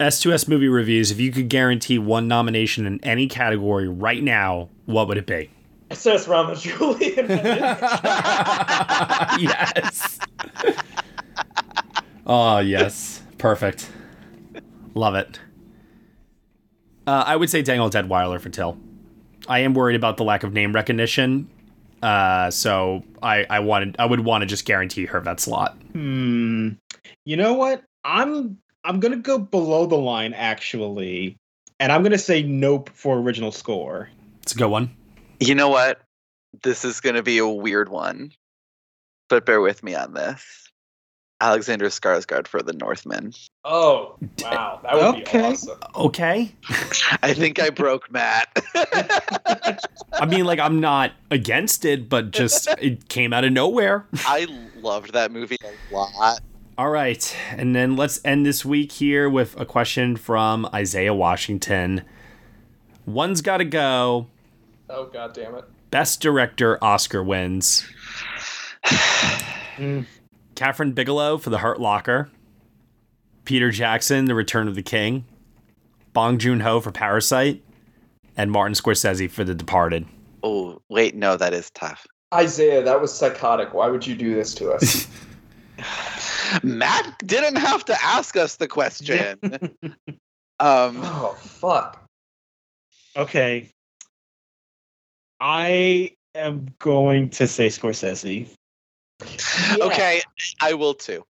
S2S 0.00 0.48
movie 0.48 0.68
reviews, 0.68 1.10
if 1.10 1.20
you 1.20 1.30
could 1.30 1.48
guarantee 1.48 1.98
one 1.98 2.28
nomination 2.28 2.84
in 2.86 3.02
any 3.04 3.26
category 3.28 3.88
right 3.88 4.22
now, 4.22 4.68
what 4.86 5.08
would 5.08 5.16
it 5.16 5.26
be? 5.26 5.50
Says 5.94 6.28
Rama 6.28 6.56
Julian. 6.56 7.26
yes. 9.40 10.18
oh, 12.26 12.58
yes. 12.58 13.22
Perfect. 13.38 13.90
Love 14.94 15.14
it. 15.14 15.40
Uh, 17.06 17.24
I 17.26 17.36
would 17.36 17.50
say 17.50 17.62
Danielle 17.62 17.90
Deadwyler 17.90 18.40
for 18.40 18.48
Till. 18.48 18.78
I 19.48 19.60
am 19.60 19.74
worried 19.74 19.96
about 19.96 20.16
the 20.16 20.24
lack 20.24 20.42
of 20.42 20.52
name 20.52 20.72
recognition. 20.72 21.50
Uh, 22.02 22.50
so 22.50 23.02
I, 23.22 23.46
I 23.48 23.60
wanted 23.60 23.96
I 23.98 24.06
would 24.06 24.20
want 24.20 24.42
to 24.42 24.46
just 24.46 24.64
guarantee 24.66 25.06
her 25.06 25.20
that 25.22 25.40
slot. 25.40 25.76
Hmm. 25.92 26.70
You 27.24 27.36
know 27.36 27.54
what? 27.54 27.82
I'm 28.04 28.58
I'm 28.84 29.00
gonna 29.00 29.16
go 29.16 29.38
below 29.38 29.86
the 29.86 29.96
line 29.96 30.34
actually. 30.34 31.36
and 31.80 31.90
I'm 31.90 32.02
gonna 32.02 32.18
say 32.18 32.42
Nope 32.42 32.90
for 32.92 33.18
original 33.18 33.52
score. 33.52 34.10
It's 34.42 34.52
a 34.52 34.56
good 34.56 34.68
one. 34.68 34.90
You 35.40 35.54
know 35.54 35.68
what? 35.68 36.00
This 36.62 36.84
is 36.84 37.00
going 37.00 37.16
to 37.16 37.22
be 37.22 37.38
a 37.38 37.46
weird 37.48 37.88
one, 37.88 38.32
but 39.28 39.44
bear 39.46 39.60
with 39.60 39.82
me 39.82 39.94
on 39.94 40.14
this. 40.14 40.42
Alexander 41.40 41.86
Skarsgård 41.86 42.46
for 42.46 42.62
The 42.62 42.72
Northman. 42.72 43.32
Oh, 43.64 44.16
wow. 44.40 44.80
That 44.82 44.94
would 44.94 45.02
Okay. 45.16 45.38
be 45.40 45.44
awesome. 45.44 45.78
Okay. 45.96 46.54
I 47.22 47.34
think 47.34 47.60
I 47.60 47.70
broke 47.70 48.10
Matt. 48.10 48.48
I 50.12 50.26
mean, 50.26 50.44
like, 50.44 50.60
I'm 50.60 50.80
not 50.80 51.12
against 51.30 51.84
it, 51.84 52.08
but 52.08 52.30
just 52.30 52.68
it 52.80 53.08
came 53.08 53.32
out 53.32 53.44
of 53.44 53.52
nowhere. 53.52 54.06
I 54.24 54.46
loved 54.76 55.12
that 55.12 55.32
movie 55.32 55.58
a 55.62 55.94
lot. 55.94 56.40
All 56.78 56.90
right. 56.90 57.36
And 57.50 57.74
then 57.74 57.96
let's 57.96 58.20
end 58.24 58.46
this 58.46 58.64
week 58.64 58.92
here 58.92 59.28
with 59.28 59.58
a 59.60 59.66
question 59.66 60.16
from 60.16 60.66
Isaiah 60.72 61.14
Washington. 61.14 62.04
One's 63.06 63.42
got 63.42 63.58
to 63.58 63.64
go. 63.64 64.28
Oh, 64.88 65.06
god 65.06 65.32
damn 65.32 65.54
it. 65.54 65.64
Best 65.90 66.20
director 66.20 66.82
Oscar 66.82 67.22
wins. 67.22 67.86
Kathryn 70.54 70.94
Bigelow 70.94 71.38
for 71.38 71.50
The 71.50 71.58
Hurt 71.58 71.80
Locker. 71.80 72.30
Peter 73.44 73.70
Jackson, 73.70 74.26
The 74.26 74.34
Return 74.34 74.68
of 74.68 74.74
the 74.74 74.82
King. 74.82 75.24
Bong 76.12 76.38
Joon 76.38 76.60
Ho 76.60 76.80
for 76.80 76.92
Parasite. 76.92 77.62
And 78.36 78.50
Martin 78.50 78.74
Scorsese 78.74 79.30
for 79.30 79.44
The 79.44 79.54
Departed. 79.54 80.06
Oh, 80.42 80.80
wait, 80.88 81.14
no, 81.14 81.36
that 81.36 81.54
is 81.54 81.70
tough. 81.70 82.06
Isaiah, 82.34 82.82
that 82.82 83.00
was 83.00 83.12
psychotic. 83.12 83.72
Why 83.72 83.88
would 83.88 84.06
you 84.06 84.14
do 84.14 84.34
this 84.34 84.54
to 84.56 84.72
us? 84.72 85.08
Matt 86.62 87.16
didn't 87.26 87.56
have 87.56 87.84
to 87.86 88.04
ask 88.04 88.36
us 88.36 88.56
the 88.56 88.68
question. 88.68 89.38
um, 90.60 91.00
oh, 91.02 91.36
fuck. 91.40 92.04
Okay. 93.16 93.70
I 95.44 96.10
am 96.34 96.74
going 96.78 97.28
to 97.30 97.46
say 97.46 97.68
Scorsese. 97.68 98.48
Okay, 99.80 100.22
I 100.60 100.74
will 100.74 100.94
too. 100.94 101.24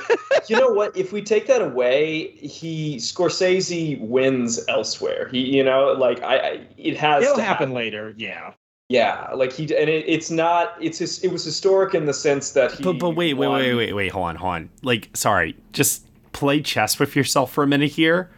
you 0.48 0.56
know 0.56 0.70
what? 0.70 0.96
If 0.96 1.12
we 1.12 1.22
take 1.22 1.46
that 1.46 1.62
away, 1.62 2.30
he 2.32 2.96
Scorsese 2.96 4.00
wins 4.00 4.60
elsewhere. 4.68 5.28
He, 5.28 5.40
you 5.56 5.64
know, 5.64 5.92
like 5.92 6.22
I, 6.22 6.36
I 6.36 6.66
it 6.76 6.96
has 6.96 7.24
It'll 7.24 7.36
to 7.36 7.42
happen 7.42 7.72
later. 7.72 8.14
Yeah. 8.16 8.52
Yeah, 8.88 9.30
like 9.34 9.52
he 9.52 9.62
and 9.64 9.90
it, 9.90 10.04
it's 10.06 10.30
not. 10.30 10.74
It's 10.80 10.98
his, 10.98 11.22
it 11.22 11.28
was 11.28 11.44
historic 11.44 11.94
in 11.94 12.06
the 12.06 12.14
sense 12.14 12.52
that 12.52 12.72
he. 12.72 12.82
But, 12.82 12.98
but 12.98 13.10
wait, 13.10 13.34
wait, 13.34 13.48
wait, 13.48 13.74
wait, 13.74 13.92
wait, 13.92 14.12
hold 14.12 14.28
on, 14.28 14.36
hold 14.36 14.54
on. 14.54 14.70
Like, 14.82 15.10
sorry, 15.14 15.56
just 15.72 16.06
play 16.32 16.60
chess 16.60 16.98
with 16.98 17.14
yourself 17.14 17.52
for 17.52 17.64
a 17.64 17.66
minute 17.66 17.92
here. 17.92 18.30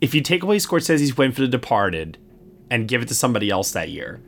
If 0.00 0.14
you 0.14 0.20
take 0.20 0.42
away 0.42 0.58
Scorsese's 0.58 1.16
win 1.16 1.32
for 1.32 1.40
The 1.40 1.48
Departed 1.48 2.18
and 2.70 2.88
give 2.88 3.02
it 3.02 3.08
to 3.08 3.14
somebody 3.14 3.50
else 3.50 3.72
that 3.72 3.88
year, 3.88 4.20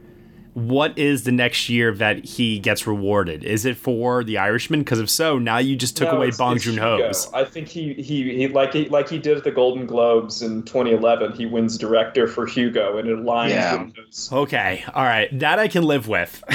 what 0.55 0.97
is 0.99 1.25
the 1.25 1.33
next 1.33 1.69
year 1.69 1.93
that 1.95 2.25
he 2.25 2.59
gets 2.59 2.87
rewarded? 2.87 3.45
Is 3.45 3.65
it 3.65 3.77
for 3.77 4.23
The 4.25 4.39
Irishman? 4.39 4.81
Because 4.81 5.01
if 5.01 5.11
so, 5.11 5.39
now 5.39 5.59
you 5.59 5.75
just 5.77 5.97
took 5.97 6.09
No, 6.11 6.17
away 6.17 6.31
Bong 6.31 6.59
Joon 6.59 6.75
Hugo. 6.75 7.07
Ho's. 7.09 7.29
I 7.35 7.45
think 7.45 7.69
he, 7.69 7.95
he 7.95 8.35
he 8.37 8.49
like 8.49 8.73
he 8.73 8.89
like 8.89 9.09
he 9.09 9.19
did 9.19 9.37
at 9.37 9.45
the 9.45 9.51
Golden 9.51 9.87
Globes 9.87 10.43
in 10.43 10.63
2011. 10.63 11.33
He 11.33 11.45
wins 11.47 11.77
director 11.77 12.27
for 12.29 12.47
Hugo, 12.47 12.99
and 12.99 13.09
it 13.09 13.19
aligns 13.19 13.51
Yeah. 13.51 13.83
with. 13.83 14.29
Okay, 14.33 14.85
all 14.95 15.05
right, 15.05 15.37
that 15.39 15.59
I 15.59 15.69
can 15.69 15.83
live 15.83 16.09
with. 16.09 16.43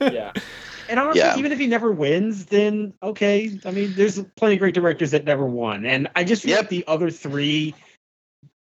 Yeah, 0.00 0.32
And 0.88 1.00
honestly, 1.00 1.20
Yeah. 1.20 1.36
even 1.36 1.50
if 1.50 1.58
he 1.58 1.66
never 1.66 1.90
wins, 1.90 2.46
then 2.46 2.94
okay. 3.02 3.58
I 3.64 3.72
mean, 3.72 3.92
there's 3.96 4.22
plenty 4.36 4.54
of 4.54 4.60
great 4.60 4.74
directors 4.74 5.10
that 5.10 5.24
never 5.24 5.44
won, 5.46 5.84
and 5.84 6.08
I 6.14 6.22
just 6.22 6.42
feel 6.42 6.52
Yep. 6.52 6.60
like 6.60 6.68
the 6.68 6.84
other 6.86 7.10
three 7.10 7.74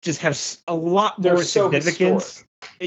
just 0.03 0.21
have 0.23 0.41
a 0.69 0.75
lot 0.75 1.21
They're 1.21 1.35
more 1.35 1.43
so 1.43 1.71
significance. 1.71 2.45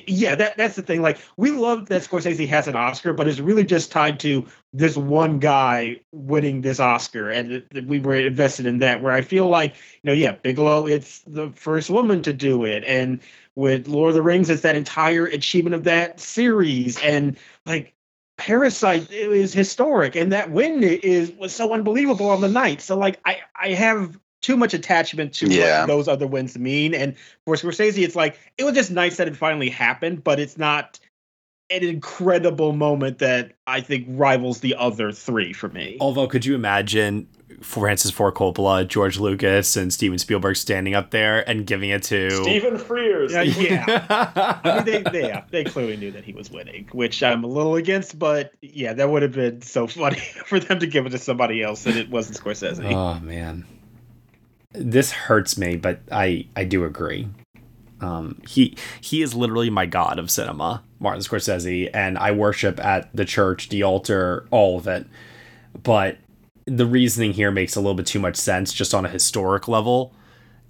Yeah, 0.07 0.35
that 0.35 0.57
that's 0.57 0.75
the 0.75 0.81
thing. 0.81 1.01
Like, 1.01 1.17
we 1.37 1.51
love 1.51 1.87
that 1.87 2.01
Scorsese 2.03 2.47
has 2.47 2.67
an 2.67 2.75
Oscar, 2.75 3.13
but 3.13 3.27
it's 3.27 3.39
really 3.39 3.63
just 3.63 3.91
tied 3.91 4.19
to 4.21 4.45
this 4.73 4.95
one 4.95 5.39
guy 5.39 5.99
winning 6.11 6.61
this 6.61 6.79
Oscar, 6.79 7.29
and 7.29 7.49
th- 7.49 7.69
th- 7.69 7.85
we 7.85 7.99
were 7.99 8.15
invested 8.15 8.65
in 8.65 8.79
that. 8.79 9.01
Where 9.01 9.11
I 9.11 9.21
feel 9.21 9.47
like, 9.47 9.73
you 10.03 10.09
know, 10.09 10.13
yeah, 10.13 10.33
Bigelow, 10.33 10.87
it's 10.87 11.19
the 11.21 11.49
first 11.51 11.89
woman 11.89 12.21
to 12.23 12.33
do 12.33 12.65
it, 12.65 12.83
and 12.85 13.19
with 13.55 13.87
Lord 13.87 14.09
of 14.09 14.15
the 14.15 14.21
Rings, 14.21 14.49
it's 14.49 14.61
that 14.61 14.75
entire 14.75 15.25
achievement 15.25 15.75
of 15.75 15.83
that 15.85 16.19
series, 16.19 17.01
and 17.01 17.37
like 17.65 17.93
Parasite 18.37 19.11
is 19.11 19.53
historic, 19.53 20.15
and 20.15 20.31
that 20.31 20.51
win 20.51 20.83
is 20.83 21.31
was 21.31 21.53
so 21.53 21.73
unbelievable 21.73 22.29
on 22.29 22.41
the 22.41 22.47
night. 22.49 22.81
So 22.81 22.97
like 22.97 23.19
I 23.25 23.39
I 23.55 23.69
have 23.73 24.17
too 24.41 24.57
much 24.57 24.73
attachment 24.73 25.33
to 25.35 25.47
Yeah. 25.47 25.81
what 25.81 25.87
those 25.87 26.07
other 26.07 26.27
wins 26.27 26.57
mean, 26.57 26.93
and 26.93 27.15
for 27.45 27.55
Scorsese, 27.55 28.03
it's 28.03 28.15
like 28.15 28.37
it 28.57 28.63
was 28.63 28.73
just 28.73 28.91
nice 28.91 29.17
that 29.17 29.27
it 29.27 29.35
finally 29.35 29.69
happened, 29.69 30.23
but 30.23 30.39
it's 30.39 30.57
not 30.57 30.99
an 31.69 31.83
incredible 31.83 32.73
moment 32.73 33.19
that 33.19 33.53
I 33.67 33.81
think 33.81 34.05
rivals 34.09 34.59
the 34.61 34.75
other 34.75 35.11
three 35.11 35.53
for 35.53 35.69
me. 35.69 35.97
Although, 36.01 36.27
could 36.27 36.45
you 36.45 36.55
imagine 36.55 37.27
Francis 37.61 38.11
Ford 38.11 38.35
Coppola, 38.35 38.87
George 38.87 39.19
Lucas, 39.19 39.75
and 39.75 39.91
Steven 39.91 40.17
Spielberg 40.17 40.55
standing 40.55 40.95
up 40.95 41.11
there 41.11 41.47
and 41.47 41.65
giving 41.65 41.89
it 41.89 42.03
to 42.03 42.31
Stephen 42.31 42.77
Frears. 42.77 43.31
Yeah, 43.31 43.41
yeah. 43.43 44.05
I 44.63 44.75
mean, 44.77 44.85
they, 44.85 45.11
they, 45.11 45.27
yeah, 45.27 45.43
they 45.49 45.63
clearly 45.63 45.97
knew 45.97 46.11
that 46.11 46.23
he 46.23 46.33
was 46.33 46.49
winning, 46.49 46.87
which 46.91 47.21
I'm 47.21 47.43
a 47.43 47.47
little 47.47 47.75
against, 47.75 48.17
but 48.17 48.53
yeah, 48.61 48.93
that 48.93 49.09
would 49.09 49.21
have 49.23 49.33
been 49.33 49.61
so 49.61 49.87
funny 49.87 50.19
for 50.19 50.59
them 50.59 50.79
to 50.79 50.87
give 50.87 51.05
it 51.05 51.09
to 51.09 51.17
somebody 51.17 51.61
else 51.61 51.85
and 51.85 51.97
it 51.97 52.09
wasn't 52.09 52.39
Scorsese. 52.39 52.83
Oh 52.91 53.19
man, 53.19 53.65
this 54.71 55.11
hurts 55.11 55.57
me, 55.57 55.77
but 55.77 56.01
I 56.11 56.47
I 56.55 56.63
do 56.63 56.83
agree. 56.85 57.27
Um, 58.01 58.41
he 58.47 58.77
he 59.01 59.21
is 59.21 59.35
literally 59.35 59.69
my 59.69 59.85
god 59.85 60.19
of 60.19 60.31
cinema, 60.31 60.83
Martin 60.99 61.21
Scorsese, 61.21 61.89
and 61.93 62.17
I 62.17 62.31
worship 62.31 62.83
at 62.83 63.09
the 63.15 63.25
church, 63.25 63.69
the 63.69 63.83
altar, 63.83 64.47
all 64.51 64.77
of 64.77 64.87
it. 64.87 65.07
But 65.83 66.17
the 66.65 66.85
reasoning 66.85 67.33
here 67.33 67.51
makes 67.51 67.75
a 67.75 67.79
little 67.79 67.95
bit 67.95 68.05
too 68.05 68.19
much 68.19 68.35
sense, 68.35 68.71
just 68.73 68.93
on 68.93 69.05
a 69.05 69.09
historic 69.09 69.67
level, 69.67 70.13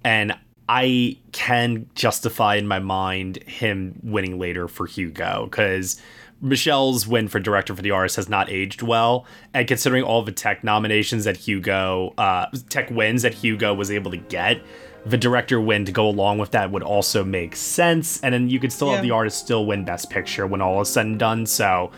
and 0.02 0.34
I 0.68 1.18
can 1.32 1.90
justify 1.94 2.54
in 2.54 2.66
my 2.66 2.78
mind 2.78 3.42
him 3.42 3.98
winning 4.02 4.38
later 4.38 4.68
for 4.68 4.86
Hugo 4.86 5.46
because 5.50 6.00
Michelle's 6.40 7.06
win 7.06 7.28
for 7.28 7.38
director 7.38 7.74
for 7.74 7.82
the 7.82 7.90
artist 7.90 8.16
has 8.16 8.28
not 8.28 8.48
aged 8.50 8.82
well, 8.82 9.26
and 9.52 9.68
considering 9.68 10.02
all 10.02 10.22
the 10.22 10.32
tech 10.32 10.64
nominations 10.64 11.24
that 11.24 11.36
Hugo, 11.36 12.14
uh, 12.16 12.46
tech 12.68 12.90
wins 12.90 13.22
that 13.22 13.34
Hugo 13.34 13.74
was 13.74 13.90
able 13.90 14.10
to 14.10 14.16
get, 14.16 14.62
the 15.04 15.16
director 15.16 15.60
win 15.60 15.84
to 15.84 15.92
go 15.92 16.08
along 16.08 16.38
with 16.38 16.50
that 16.52 16.70
would 16.70 16.82
also 16.82 17.24
make 17.24 17.56
sense, 17.56 18.20
and 18.20 18.32
then 18.34 18.48
you 18.48 18.58
could 18.58 18.72
still 18.72 18.92
have 18.92 19.02
the 19.02 19.10
artist 19.10 19.38
still 19.38 19.66
win 19.66 19.84
Best 19.84 20.10
Picture 20.10 20.46
when 20.46 20.60
all 20.60 20.80
is 20.80 20.88
said 20.88 21.06
and 21.06 21.18
done. 21.18 21.46
So, 21.46 21.90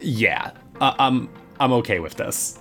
yeah, 0.00 0.52
uh, 0.80 0.94
I'm 0.98 1.28
I'm 1.60 1.72
okay 1.74 2.00
with 2.00 2.14
this. 2.14 2.58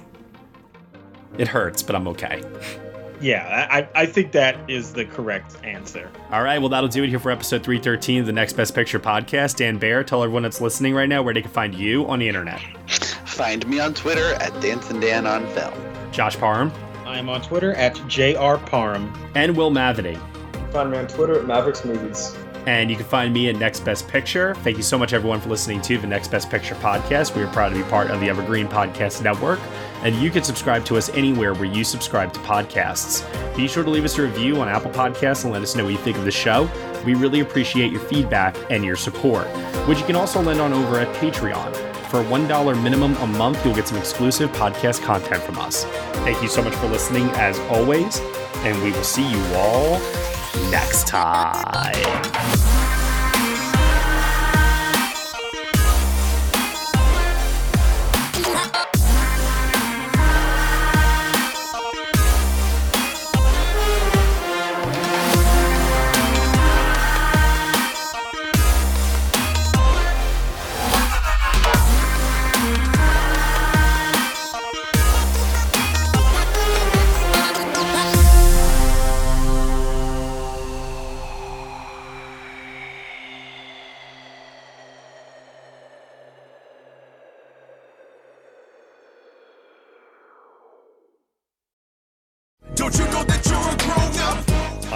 It 1.37 1.47
hurts, 1.47 1.81
but 1.81 1.95
I'm 1.95 2.07
okay. 2.09 2.43
Yeah, 3.21 3.67
I, 3.69 3.87
I 3.93 4.05
think 4.05 4.31
that 4.31 4.57
is 4.69 4.93
the 4.93 5.05
correct 5.05 5.57
answer. 5.63 6.09
All 6.31 6.41
right, 6.43 6.59
well, 6.59 6.69
that'll 6.69 6.89
do 6.89 7.03
it 7.03 7.09
here 7.09 7.19
for 7.19 7.31
episode 7.31 7.63
313 7.63 8.21
of 8.21 8.25
the 8.25 8.31
Next 8.33 8.53
Best 8.53 8.73
Picture 8.73 8.99
podcast. 8.99 9.57
Dan 9.57 9.77
Bayer, 9.77 10.03
tell 10.03 10.23
everyone 10.23 10.43
that's 10.43 10.59
listening 10.61 10.93
right 10.95 11.07
now 11.09 11.21
where 11.21 11.33
they 11.33 11.41
can 11.41 11.51
find 11.51 11.75
you 11.75 12.07
on 12.07 12.19
the 12.19 12.27
internet. 12.27 12.59
Find 13.25 13.65
me 13.67 13.79
on 13.79 13.93
Twitter 13.93 14.33
at 14.35 14.59
Dancing 14.61 14.99
Dan 14.99 15.25
on 15.27 15.45
Film. 15.53 15.73
Josh 16.11 16.35
Parham 16.37 16.71
I 17.05 17.17
am 17.17 17.29
on 17.29 17.41
Twitter 17.41 17.73
at 17.73 17.95
JR 18.07 18.55
Parham. 18.65 19.13
and 19.35 19.55
Will 19.55 19.71
Mavity. 19.71 20.17
Find 20.71 20.91
me 20.91 20.97
on 20.97 21.07
Twitter 21.07 21.37
at 21.39 21.45
Mavericks 21.45 21.83
Movies. 21.83 22.35
And 22.67 22.91
you 22.91 22.95
can 22.95 23.05
find 23.05 23.33
me 23.33 23.49
at 23.49 23.55
Next 23.55 23.79
Best 23.79 24.07
Picture. 24.07 24.53
Thank 24.55 24.77
you 24.77 24.83
so 24.83 24.97
much, 24.97 25.13
everyone, 25.13 25.41
for 25.41 25.49
listening 25.49 25.81
to 25.81 25.97
the 25.97 26.07
Next 26.07 26.29
Best 26.29 26.49
Picture 26.49 26.75
podcast. 26.75 27.35
We 27.35 27.41
are 27.41 27.47
proud 27.47 27.69
to 27.69 27.75
be 27.75 27.83
part 27.83 28.11
of 28.11 28.19
the 28.19 28.29
Evergreen 28.29 28.67
Podcast 28.67 29.23
Network. 29.23 29.59
And 30.03 30.15
you 30.15 30.29
can 30.29 30.43
subscribe 30.43 30.85
to 30.85 30.97
us 30.97 31.09
anywhere 31.09 31.53
where 31.53 31.65
you 31.65 31.83
subscribe 31.83 32.33
to 32.33 32.39
podcasts. 32.41 33.25
Be 33.55 33.67
sure 33.67 33.83
to 33.83 33.89
leave 33.89 34.05
us 34.05 34.17
a 34.17 34.23
review 34.23 34.59
on 34.61 34.67
Apple 34.67 34.91
Podcasts 34.91 35.43
and 35.43 35.53
let 35.53 35.61
us 35.61 35.75
know 35.75 35.83
what 35.83 35.93
you 35.93 35.99
think 35.99 36.17
of 36.17 36.25
the 36.25 36.31
show. 36.31 36.69
We 37.05 37.15
really 37.15 37.39
appreciate 37.39 37.91
your 37.91 38.01
feedback 38.01 38.55
and 38.69 38.85
your 38.85 38.95
support, 38.95 39.47
which 39.87 39.99
you 39.99 40.05
can 40.05 40.15
also 40.15 40.41
lend 40.41 40.59
on 40.59 40.71
over 40.73 40.99
at 40.99 41.13
Patreon. 41.15 41.75
For 42.09 42.23
$1 42.23 42.83
minimum 42.83 43.15
a 43.17 43.27
month, 43.27 43.63
you'll 43.65 43.75
get 43.75 43.87
some 43.87 43.97
exclusive 43.97 44.51
podcast 44.51 45.01
content 45.01 45.41
from 45.43 45.57
us. 45.59 45.85
Thank 46.25 46.41
you 46.41 46.49
so 46.49 46.61
much 46.61 46.75
for 46.75 46.87
listening, 46.87 47.29
as 47.31 47.57
always, 47.61 48.19
and 48.63 48.81
we 48.83 48.91
will 48.91 49.03
see 49.03 49.27
you 49.27 49.41
all 49.55 50.40
next 50.69 51.07
time. 51.07 52.70